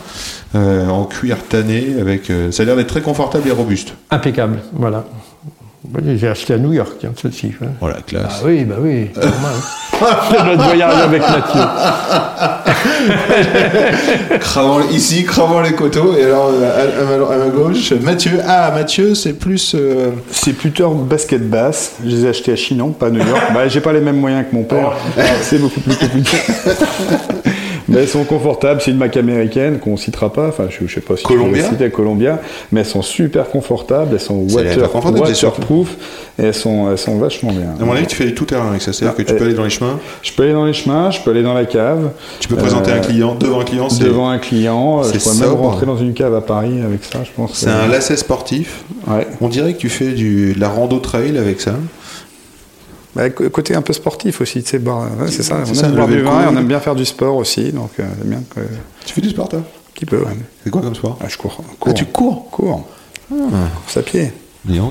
euh, 0.56 0.88
en 0.88 1.06
cuir 1.06 1.38
tanné 1.47 1.95
avec. 1.99 2.30
euh, 2.32 2.52
ça 2.52 2.64
a 2.64 2.66
l'air 2.66 2.76
d'être 2.76 2.88
très 2.89 3.02
confortable 3.02 3.47
et 3.47 3.52
robuste. 3.52 3.93
Impeccable, 4.10 4.62
voilà. 4.74 5.06
J'ai 6.16 6.28
acheté 6.28 6.54
à 6.54 6.58
New 6.58 6.74
York, 6.74 6.94
tiens, 7.00 7.12
ceci. 7.22 7.48
ouais. 7.62 7.68
Voilà, 7.80 7.98
Ah 8.00 8.04
classe. 8.06 8.42
oui, 8.46 8.64
bah 8.64 8.76
oui, 8.80 9.10
c'est 9.14 9.26
normal. 9.26 9.52
C'est 10.32 10.44
notre 10.46 10.64
voyage 10.64 10.96
avec 11.04 11.22
Mathieu. 11.22 11.62
Cravant, 14.39 14.80
ici, 14.89 15.24
cravant 15.26 15.62
les 15.62 15.74
coteaux, 15.74 16.16
et 16.18 16.24
alors 16.24 16.50
euh, 16.52 16.66
à, 16.66 17.02
à 17.02 17.20
ma, 17.20 17.36
à 17.36 17.38
ma 17.38 17.48
gauche, 17.50 17.92
Mathieu. 18.02 18.39
Ah, 18.48 18.72
Mathieu, 18.74 19.14
c'est 19.16 19.34
plus. 19.34 19.74
euh, 19.76 20.12
C'est 20.32 20.54
plutôt 20.54 20.89
basket 20.92 21.48
basse. 21.48 21.94
Je 22.04 22.10
les 22.10 22.26
ai 22.26 22.30
achetés 22.30 22.54
à 22.54 22.56
Chinon, 22.56 22.89
pas 22.92 23.08
à 23.08 23.10
New 23.12 23.20
York. 23.26 23.42
bah, 23.54 23.68
j'ai 23.68 23.82
pas 23.82 23.94
les 23.94 24.02
mêmes 24.02 24.20
moyens 24.20 24.46
que 24.50 24.56
mon 24.56 24.64
père. 24.64 24.94
C'est 25.44 25.60
beaucoup 25.60 25.82
plus 25.82 25.96
compliqué. 25.98 26.38
Mais 27.92 28.00
elles 28.02 28.08
sont 28.08 28.24
confortables. 28.24 28.82
C'est 28.82 28.92
une 28.92 28.98
marque 28.98 29.18
américaine 29.18 29.80
qu'on 29.80 29.98
citera 29.98 30.32
pas. 30.32 30.48
Enfin, 30.48 30.66
je, 30.70 30.88
je 30.88 30.94
sais 30.96 31.02
pas 31.02 31.16
si 31.18 31.24
Columbia 31.24 31.64
citer 31.70 31.89
Columbia. 31.89 32.39
Mais 32.72 32.82
elles 32.82 32.86
sont 32.86 33.02
super 33.02 33.50
confortables. 33.50 34.10
Elles 34.14 34.20
sont 34.20 34.46
water, 34.52 34.89
waterproof. 34.96 35.89
Et 36.39 36.46
elles 36.46 36.54
sont, 36.54 36.89
elles 36.92 36.98
sont 36.98 37.18
vachement 37.18 37.52
bien. 37.52 37.76
À 37.80 37.86
mon 37.86 37.94
avis, 37.94 38.08
tu 38.08 38.16
fais 38.16 38.32
tout 38.34 38.46
terrain 38.46 38.70
avec 38.70 38.82
ça. 38.82 38.94
C'est-à-dire 38.94 39.16
que 39.16 39.22
tu 39.24 39.34
peux 39.36 39.44
euh, 39.44 39.46
aller 39.48 39.54
dans 39.56 39.64
les 39.64 39.70
chemins, 39.70 40.00
Je 40.22 40.32
peux 40.32 40.44
aller 40.44 40.54
dans 40.54 40.66
les 40.66 40.74
chemins, 40.74 41.12
je 41.12 41.22
peux 41.22 41.32
aller 41.32 41.44
dans 41.44 41.54
la 41.54 41.66
cave. 41.66 42.12
tu 42.39 42.48
peux 42.48 42.56
présenter 42.56 42.92
Euh, 42.92 42.96
un 42.96 43.00
client 43.00 43.36
devant 43.36 43.60
un 43.60 43.66
client. 43.66 43.89
C'est 43.89 44.04
Devant 44.04 44.30
un 44.30 44.39
client, 44.39 45.04
c'est 45.04 45.20
je 45.20 45.24
pourrais 45.24 45.36
même 45.48 45.54
rentrer 45.54 45.86
dans 45.86 45.98
une 45.98 46.14
cave 46.14 46.34
à 46.34 46.42
Paris 46.42 46.82
avec 46.84 47.04
ça, 47.04 47.20
je 47.24 47.30
pense. 47.36 47.52
c'est 47.54 47.70
un 47.70 47.88
lacet 47.88 48.16
sportif. 48.18 48.84
Ouais. 49.08 49.28
On 49.42 49.50
dirait 49.50 49.74
que 49.74 49.80
tu 49.80 49.89
fais 49.89 50.12
du, 50.12 50.54
de 50.54 50.60
la 50.60 50.70
rando 50.70 51.00
trail 51.00 51.38
avec 51.38 51.62
ça. 51.62 51.76
Bah, 53.16 53.30
côté 53.30 53.76
un 53.76 53.82
peu 53.82 53.91
sportif 53.93 54.39
aussi, 54.41 54.64
tu 54.64 54.70
sais, 54.70 54.80
ouais, 55.20 55.28
c'est 55.30 55.43
ça. 55.43 55.57
On 55.70 55.74
ça, 55.74 55.88
aime 55.88 55.95
boire 55.95 56.07
lever 56.07 56.20
du 56.20 56.24
le 56.24 56.30
vin 56.30 56.41
et 56.43 56.45
coude. 56.47 56.55
on 56.55 56.59
aime 56.59 56.68
bien 56.68 56.80
faire 56.80 56.95
du 56.95 57.03
sport 57.05 57.36
aussi, 57.36 57.72
donc 57.74 57.91
euh, 57.99 58.03
bien 58.24 58.41
que- 58.55 58.62
un 58.62 58.66
Tu 59.05 59.14
fais 59.14 59.22
du 59.22 59.30
sport, 59.30 59.49
toi? 59.49 59.62
Petit 59.93 60.05
peu. 60.05 60.18
Ouais. 60.20 60.38
C'est 60.64 60.70
quoi 60.70 60.82
comme 60.82 60.95
sport? 60.95 61.18
Ah, 61.22 61.26
je 61.28 61.38
cours. 61.38 61.57
Ah, 61.62 61.74
cours. 61.80 61.93
tu 61.93 62.05
cours? 62.05 62.49
Cours. 62.49 62.88
Course 63.30 63.97
à 63.97 64.01
pied. 64.01 64.32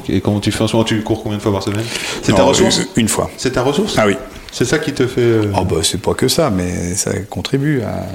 Et 0.08 0.20
comment 0.20 0.40
tu 0.40 0.50
fais 0.52 0.62
en 0.64 0.68
ce 0.68 0.74
moment? 0.76 0.84
Tu 0.84 1.00
cours 1.02 1.22
combien 1.22 1.38
de 1.38 1.42
fois 1.42 1.52
par 1.52 1.62
semaine? 1.62 1.84
C'est 2.22 2.34
ta 2.34 2.42
ressource? 2.42 2.78
Une, 2.96 3.02
une 3.02 3.08
fois. 3.08 3.30
C'est 3.38 3.52
ta 3.52 3.62
ressource? 3.62 3.94
Ah 3.98 4.04
oui. 4.06 4.16
C'est 4.52 4.64
ça 4.64 4.78
qui 4.78 4.92
te 4.92 5.06
fait. 5.06 5.20
euh, 5.20 5.52
Oh 5.58 5.64
bah 5.64 5.76
c'est 5.82 6.00
pas 6.02 6.12
que 6.14 6.26
ça, 6.28 6.50
mais 6.50 6.94
ça 6.96 7.12
contribue 7.30 7.80
à, 7.82 8.06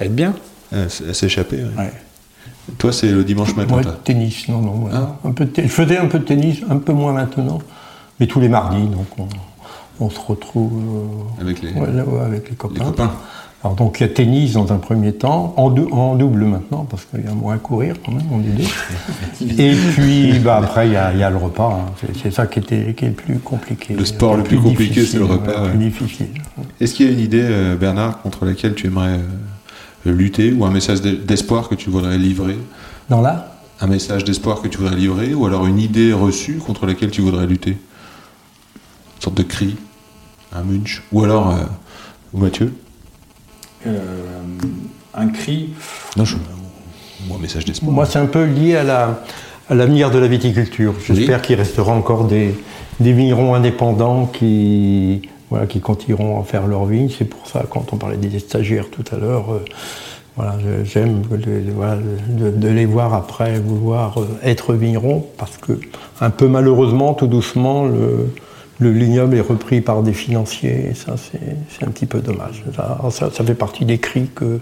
à 0.00 0.04
être 0.04 0.14
bien. 0.14 0.34
à 0.72 0.88
s'échapper. 0.88 1.56
ouais. 1.56 1.62
Ouais. 1.84 1.92
Toi, 2.78 2.92
c'est 2.92 3.08
le 3.08 3.24
dimanche 3.24 3.56
matin. 3.56 3.74
Ouais, 3.76 3.82
toi? 3.82 3.98
tennis, 4.04 4.46
non, 4.48 4.60
non. 4.60 4.84
ouais. 4.84 4.90
Ah. 4.94 5.16
Un 5.24 5.32
peu 5.32 5.46
Je 5.56 5.66
faisais 5.66 5.98
un 5.98 6.06
peu 6.06 6.20
de 6.20 6.24
tennis, 6.24 6.58
un 6.70 6.76
peu 6.78 6.92
moins 6.92 7.12
maintenant, 7.12 7.58
mais 8.20 8.26
tous 8.26 8.38
les 8.40 8.48
mardis, 8.48 8.86
donc 8.86 9.06
on, 9.18 9.26
on 10.04 10.10
se 10.10 10.20
retrouve 10.20 10.72
euh, 11.38 11.40
Avec 11.42 11.62
les, 11.62 11.72
ouais, 11.72 11.90
là, 11.92 12.04
ouais, 12.04 12.20
avec 12.20 12.50
les 12.50 12.56
copains. 12.56 12.74
les 12.78 12.84
copains. 12.84 13.10
Alors 13.62 13.76
donc 13.76 14.00
il 14.00 14.04
y 14.04 14.06
a 14.06 14.08
tennis 14.08 14.52
dans 14.54 14.72
un 14.72 14.78
premier 14.78 15.12
temps, 15.12 15.52
en, 15.58 15.68
dou- 15.68 15.90
en 15.92 16.14
double 16.14 16.44
maintenant, 16.44 16.86
parce 16.88 17.04
qu'il 17.04 17.22
y 17.22 17.28
a 17.28 17.34
moins 17.34 17.56
à 17.56 17.58
courir 17.58 17.96
quand 18.04 18.12
même, 18.12 18.24
on 18.32 18.40
est 18.40 18.44
deux. 18.56 18.64
Et 19.62 19.74
puis 19.74 20.38
bah, 20.38 20.60
après 20.62 20.86
il 20.88 20.94
y, 20.94 20.96
a, 20.96 21.12
il 21.12 21.18
y 21.18 21.22
a 21.22 21.28
le 21.28 21.36
repas, 21.36 21.70
hein. 21.86 21.92
c'est, 22.22 22.30
ça 22.32 22.46
qui, 22.46 22.58
était, 22.60 22.94
qui 22.94 23.04
est 23.04 23.08
le 23.08 23.14
plus 23.14 23.38
compliqué. 23.38 23.92
Le 23.94 24.04
sport 24.06 24.36
le 24.36 24.44
plus 24.44 24.58
compliqué, 24.58 25.04
c'est 25.04 25.18
le 25.18 25.26
repas, 25.26 25.64
ouais, 25.64 25.76
difficile. 25.76 26.28
Est-ce 26.80 26.94
qu'il 26.94 27.04
y 27.06 27.08
a 27.10 27.12
une 27.12 27.20
idée, 27.20 27.42
euh, 27.44 27.76
Bernard, 27.76 28.22
contre 28.22 28.46
laquelle 28.46 28.74
tu 28.74 28.86
aimerais 28.86 29.18
euh, 30.06 30.10
lutter 30.12 30.52
ou 30.54 30.64
un 30.64 30.70
message 30.70 31.02
d'e- 31.02 31.22
d'espoir 31.22 31.68
que 31.68 31.74
tu 31.74 31.90
voudrais 31.90 32.16
livrer? 32.16 32.56
Dans 33.10 33.20
là? 33.20 33.52
Un 33.82 33.88
message 33.88 34.24
d'espoir 34.24 34.62
que 34.62 34.68
tu 34.68 34.78
voudrais 34.78 34.96
livrer 34.96 35.34
ou 35.34 35.44
alors 35.44 35.66
une 35.66 35.78
idée 35.78 36.14
reçue 36.14 36.54
contre 36.66 36.86
laquelle 36.86 37.10
tu 37.10 37.20
voudrais 37.20 37.46
lutter? 37.46 37.76
Une 39.20 39.24
sorte 39.24 39.36
de 39.36 39.42
cri, 39.42 39.76
un 40.50 40.62
munch 40.62 41.02
ou 41.12 41.22
alors, 41.24 41.50
euh, 41.50 41.56
ou 42.32 42.38
Mathieu 42.38 42.72
un 43.84 45.28
cri. 45.28 45.74
Non, 46.16 46.24
je. 46.24 46.36
Ou 47.28 47.34
un 47.34 47.38
message 47.38 47.66
d'espoir. 47.66 47.92
Moi 47.92 48.06
c'est 48.06 48.18
un 48.18 48.24
peu 48.24 48.44
lié 48.44 48.76
à, 48.76 48.82
la, 48.82 49.20
à 49.68 49.74
l'avenir 49.74 50.10
de 50.10 50.18
la 50.18 50.26
viticulture. 50.26 50.94
J'espère 51.06 51.42
qu'il 51.42 51.56
restera 51.56 51.92
encore 51.92 52.24
des, 52.24 52.54
des 52.98 53.12
vignerons 53.12 53.54
indépendants 53.54 54.24
qui, 54.24 55.28
voilà, 55.50 55.66
qui 55.66 55.80
continueront 55.80 56.40
à 56.40 56.44
faire 56.44 56.66
leur 56.66 56.86
vigne. 56.86 57.10
C'est 57.10 57.26
pour 57.26 57.46
ça, 57.46 57.64
quand 57.68 57.92
on 57.92 57.96
parlait 57.98 58.16
des 58.16 58.38
stagiaires 58.38 58.86
tout 58.90 59.04
à 59.12 59.18
l'heure, 59.18 59.52
euh, 59.52 59.64
voilà, 60.36 60.56
j'aime 60.84 61.20
de, 61.30 61.36
de- 61.36 61.72
voilà, 61.72 61.96
de- 61.96 62.50
de 62.50 62.68
les 62.68 62.86
voir 62.86 63.12
après 63.12 63.58
vouloir 63.60 64.18
euh, 64.18 64.26
être 64.42 64.72
vignerons, 64.72 65.26
parce 65.36 65.58
que, 65.58 65.78
un 66.22 66.30
peu 66.30 66.48
malheureusement, 66.48 67.12
tout 67.12 67.26
doucement, 67.26 67.84
le, 67.84 68.32
le 68.80 68.90
vignoble 68.90 69.36
est 69.36 69.40
repris 69.42 69.80
par 69.82 70.02
des 70.02 70.12
financiers, 70.14 70.88
et 70.90 70.94
ça, 70.94 71.14
c'est 71.18 71.84
un 71.86 71.90
petit 71.90 72.06
peu 72.06 72.20
dommage. 72.20 72.62
Ça, 72.74 72.98
ça, 73.10 73.30
ça 73.30 73.44
fait 73.44 73.54
partie 73.54 73.84
des 73.84 73.98
cris 73.98 74.28
que 74.34 74.58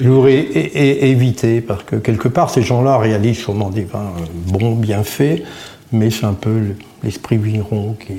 je 0.00 0.08
voudrais 0.08 0.34
é- 0.38 0.78
é- 1.06 1.10
éviter, 1.10 1.60
parce 1.60 1.82
que 1.84 1.96
quelque 1.96 2.28
part, 2.28 2.48
ces 2.50 2.62
gens-là 2.62 2.96
réalisent 2.98 3.38
sûrement 3.38 3.70
des 3.70 3.84
vins 3.84 4.12
euh, 4.18 4.24
bons, 4.52 4.74
bien 4.74 5.02
faits, 5.04 5.42
mais 5.92 6.10
c'est 6.10 6.24
un 6.24 6.32
peu 6.32 6.58
le- 6.58 6.76
l'esprit 7.04 7.36
vigneron 7.36 7.94
qui, 7.94 8.14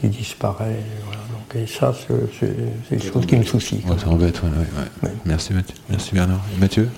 qui 0.00 0.06
disparaît. 0.08 0.76
voilà. 1.04 1.20
Donc, 1.32 1.62
et 1.62 1.66
ça, 1.66 1.92
c'est- 2.38 2.46
des 2.96 3.02
choses 3.02 3.26
qui 3.26 3.36
me 3.36 3.42
soucient. 3.44 3.78
Ouais, 4.58 4.60
ouais. 5.02 5.08
Ouais. 5.10 5.14
Merci 5.24 5.52
Mathieu. 5.52 5.74
Merci 5.90 6.14
Bernard. 6.14 6.40
Et 6.56 6.60
Mathieu? 6.60 6.88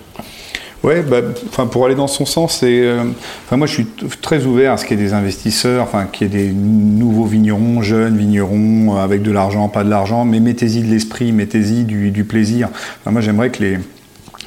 Ouais, 0.81 1.01
bah, 1.01 1.17
enfin 1.47 1.67
pour 1.67 1.85
aller 1.85 1.95
dans 1.95 2.07
son 2.07 2.25
sens, 2.25 2.61
euh, 2.63 3.03
moi 3.51 3.67
je 3.67 3.73
suis 3.73 3.87
très 4.21 4.45
ouvert 4.45 4.71
à 4.71 4.77
ce 4.77 4.85
qu'il 4.85 4.97
y 4.97 5.01
ait 5.01 5.05
des 5.05 5.13
investisseurs, 5.13 5.83
enfin 5.83 6.05
qu'il 6.05 6.27
y 6.27 6.29
ait 6.29 6.43
des 6.45 6.53
nouveaux 6.53 7.25
vignerons, 7.25 7.81
jeunes 7.81 8.17
vignerons, 8.17 8.95
euh, 8.95 9.03
avec 9.03 9.21
de 9.21 9.31
l'argent, 9.31 9.67
pas 9.67 9.83
de 9.83 9.89
l'argent, 9.89 10.23
mais 10.23 10.39
mettez-y 10.39 10.81
de 10.81 10.87
l'esprit, 10.87 11.33
mettez-y 11.33 11.83
du, 11.83 12.23
plaisir. 12.23 12.69
Moi 13.05 13.19
j'aimerais 13.19 13.49
que 13.49 13.61
les 13.61 13.79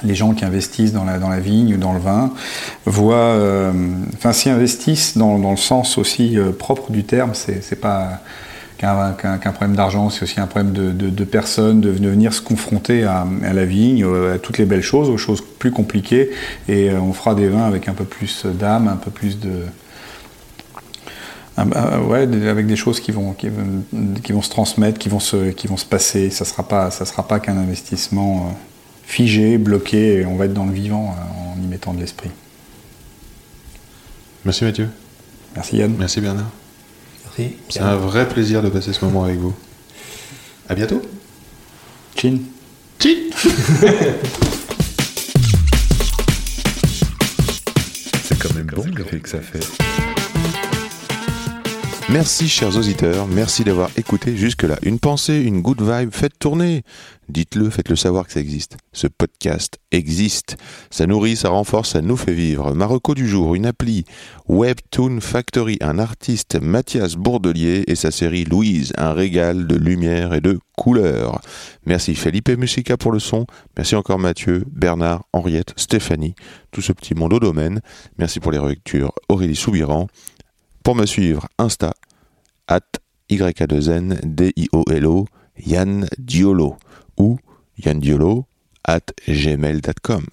les 0.05 0.17
gens 0.17 0.33
qui 0.33 0.45
investissent 0.45 0.93
dans 0.93 1.05
la, 1.05 1.19
dans 1.19 1.29
la 1.29 1.39
vigne 1.39 1.75
ou 1.75 1.77
dans 1.77 1.93
le 1.93 2.01
vin 2.01 2.33
voient, 2.87 3.15
euh, 3.15 3.71
enfin 4.15 4.33
s'y 4.33 4.51
investissent 4.51 5.17
dans, 5.17 5.39
dans 5.39 5.53
le 5.53 5.57
sens 5.57 5.97
aussi 5.97 6.37
propre 6.59 6.91
du 6.91 7.05
terme, 7.05 7.33
c'est 7.35 7.81
pas 7.81 8.21
qu'un 8.83 9.53
problème 9.53 9.77
d'argent, 9.77 10.11
c'est 10.11 10.25
aussi 10.25 10.41
un 10.41 10.47
problème 10.49 10.73
de, 10.73 10.91
de- 10.91 11.11
de 11.11 11.25
personnes, 11.25 11.81
de, 11.81 11.91
venir 11.91 12.35
se 12.35 12.41
confronter 12.41 13.05
à, 13.05 13.27
à 13.45 13.53
la 13.53 13.65
vigne, 13.65 14.05
euh, 14.05 14.35
à 14.35 14.39
toutes 14.39 14.59
les 14.59 14.65
belles 14.65 14.83
choses, 14.83 15.09
aux 15.09 15.17
choses 15.19 15.41
plus 15.59 15.71
compliquées, 15.71 16.31
et 16.69 16.91
euh, 16.91 16.99
on 17.01 17.13
fera 17.13 17.35
des 17.35 17.49
vins 17.49 17.65
avec 17.67 17.89
un 17.89 17.95
peu 17.95 18.05
plus 18.05 18.45
d'âme, 18.45 18.89
un 18.89 18.97
peu 18.97 19.11
plus 19.13 19.39
de... 19.39 19.51
un- 21.57 21.71
un- 21.73 22.01
ouais, 22.01 22.27
avec 22.49 22.67
des 22.67 22.77
choses 22.77 22.99
qui 23.01 23.13
vont, 23.13 23.33
qui, 23.35 23.49
vont- 23.49 23.85
qui 24.23 24.33
vont 24.33 24.43
se 24.43 24.51
transmettre, 24.51 24.99
qui 24.99 25.09
vont 25.09 25.21
se, 25.21 25.51
qui 25.51 25.67
vont 25.69 25.77
se 25.77 25.87
passer. 25.87 26.31
Ça 26.31 26.45
sera 26.45 26.65
pas, 26.67 26.91
ça 26.91 27.05
sera 27.05 27.27
pas 27.29 27.39
qu'un 27.41 27.57
investissement 27.57 28.49
euh, 28.49 28.53
figé, 29.05 29.59
bloqué, 29.59 30.21
et 30.21 30.27
on 30.27 30.37
va 30.37 30.47
être 30.47 30.55
dans 30.55 30.67
le 30.67 30.73
vivant 30.73 31.15
euh, 31.17 31.53
en 31.61 31.63
y 31.63 31.67
mettant 31.67 31.93
de 31.95 32.01
l'esprit. 32.01 32.31
Merci 34.45 34.65
Mathieu. 34.65 34.89
Merci 35.55 35.77
Yann. 35.77 35.95
Merci 35.99 36.21
Bernard. 36.21 36.51
Merci. 37.39 37.57
C'est 37.69 37.81
un 37.81 37.97
vrai 37.97 38.29
plaisir 38.29 38.63
de 38.63 38.69
passer 38.69 38.93
ce 38.93 39.05
moment 39.05 39.25
avec 39.25 39.39
vous. 39.39 39.55
À 40.69 40.75
bientôt. 40.75 41.01
Chin. 42.17 42.39
C'est 48.23 48.39
quand 48.39 48.55
même 48.55 48.67
bon 48.67 48.85
l'effet 48.97 49.19
que 49.19 49.29
ça 49.29 49.41
fait. 49.41 49.67
Merci 52.11 52.49
chers 52.49 52.77
auditeurs, 52.77 53.27
merci 53.27 53.65
d'avoir 53.65 53.89
écouté 53.97 54.37
jusque-là. 54.37 54.77
Une 54.83 54.99
pensée, 54.99 55.41
une 55.41 55.63
good 55.63 55.81
vibe, 55.81 56.11
faites 56.13 56.39
tourner. 56.39 56.83
Dites-le, 57.33 57.71
faites-le 57.71 57.97
savoir 57.97 58.27
que 58.27 58.33
ça 58.33 58.41
existe. 58.41 58.77
Ce 58.93 59.07
podcast 59.07 59.79
existe. 59.91 60.59
Ça 60.91 61.07
nourrit, 61.07 61.35
ça 61.35 61.49
renforce, 61.49 61.93
ça 61.93 62.03
nous 62.03 62.19
fait 62.19 62.35
vivre. 62.35 62.75
Marocco 62.75 63.15
du 63.15 63.27
jour, 63.27 63.55
une 63.55 63.65
appli. 63.65 64.05
Webtoon 64.49 65.19
Factory, 65.23 65.79
un 65.81 65.99
artiste, 65.99 66.61
Mathias 66.61 67.15
Bourdelier 67.15 67.85
et 67.87 67.95
sa 67.95 68.11
série 68.11 68.45
Louise, 68.45 68.93
un 68.99 69.15
régal 69.15 69.67
de 69.67 69.77
lumière 69.77 70.35
et 70.35 70.43
de 70.43 70.59
couleurs. 70.77 71.41
Merci 71.87 72.15
Felipe 72.15 72.51
Musica 72.51 72.99
pour 72.99 73.13
le 73.13 73.19
son. 73.19 73.47
Merci 73.79 73.97
encore 73.97 74.19
Mathieu, 74.19 74.67
Bernard, 74.71 75.25
Henriette, 75.33 75.73
Stéphanie, 75.77 76.35
tout 76.71 76.83
ce 76.83 76.93
petit 76.93 77.15
monde 77.15 77.33
au 77.33 77.41
domaine. 77.41 77.81
Merci 78.19 78.41
pour 78.41 78.53
les 78.53 78.59
relectures 78.59 79.13
Aurélie 79.31 79.57
Soubiran. 79.57 80.07
Pour 80.85 80.97
me 80.97 81.07
suivre, 81.07 81.49
Insta, 81.57 81.95
at 82.69 83.01
YA2N, 83.31 84.21
D-I-O-L-O, 84.23 85.27
Yann 85.65 86.09
Diolo, 86.19 86.77
ou 87.17 87.39
Yann 87.85 88.01
Diolo, 88.01 88.47
at 88.85 89.13
gmail.com. 89.29 90.27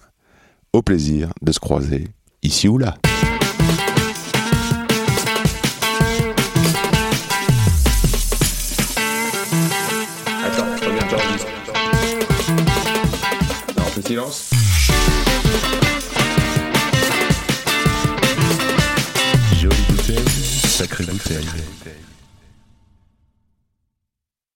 Au 0.72 0.82
plaisir 0.82 1.32
de 1.42 1.52
se 1.52 1.60
croiser 1.60 2.08
ici 2.42 2.68
ou 2.68 2.78
là. 2.78 2.96
Attends, 10.44 10.64
reviens. 10.80 11.06
Non, 13.76 13.84
fait 13.84 14.06
silence. 14.06 14.50
Jolie 19.60 19.76
bouteille, 19.90 20.24
sacrée 20.66 21.04
bouteille. 21.04 21.46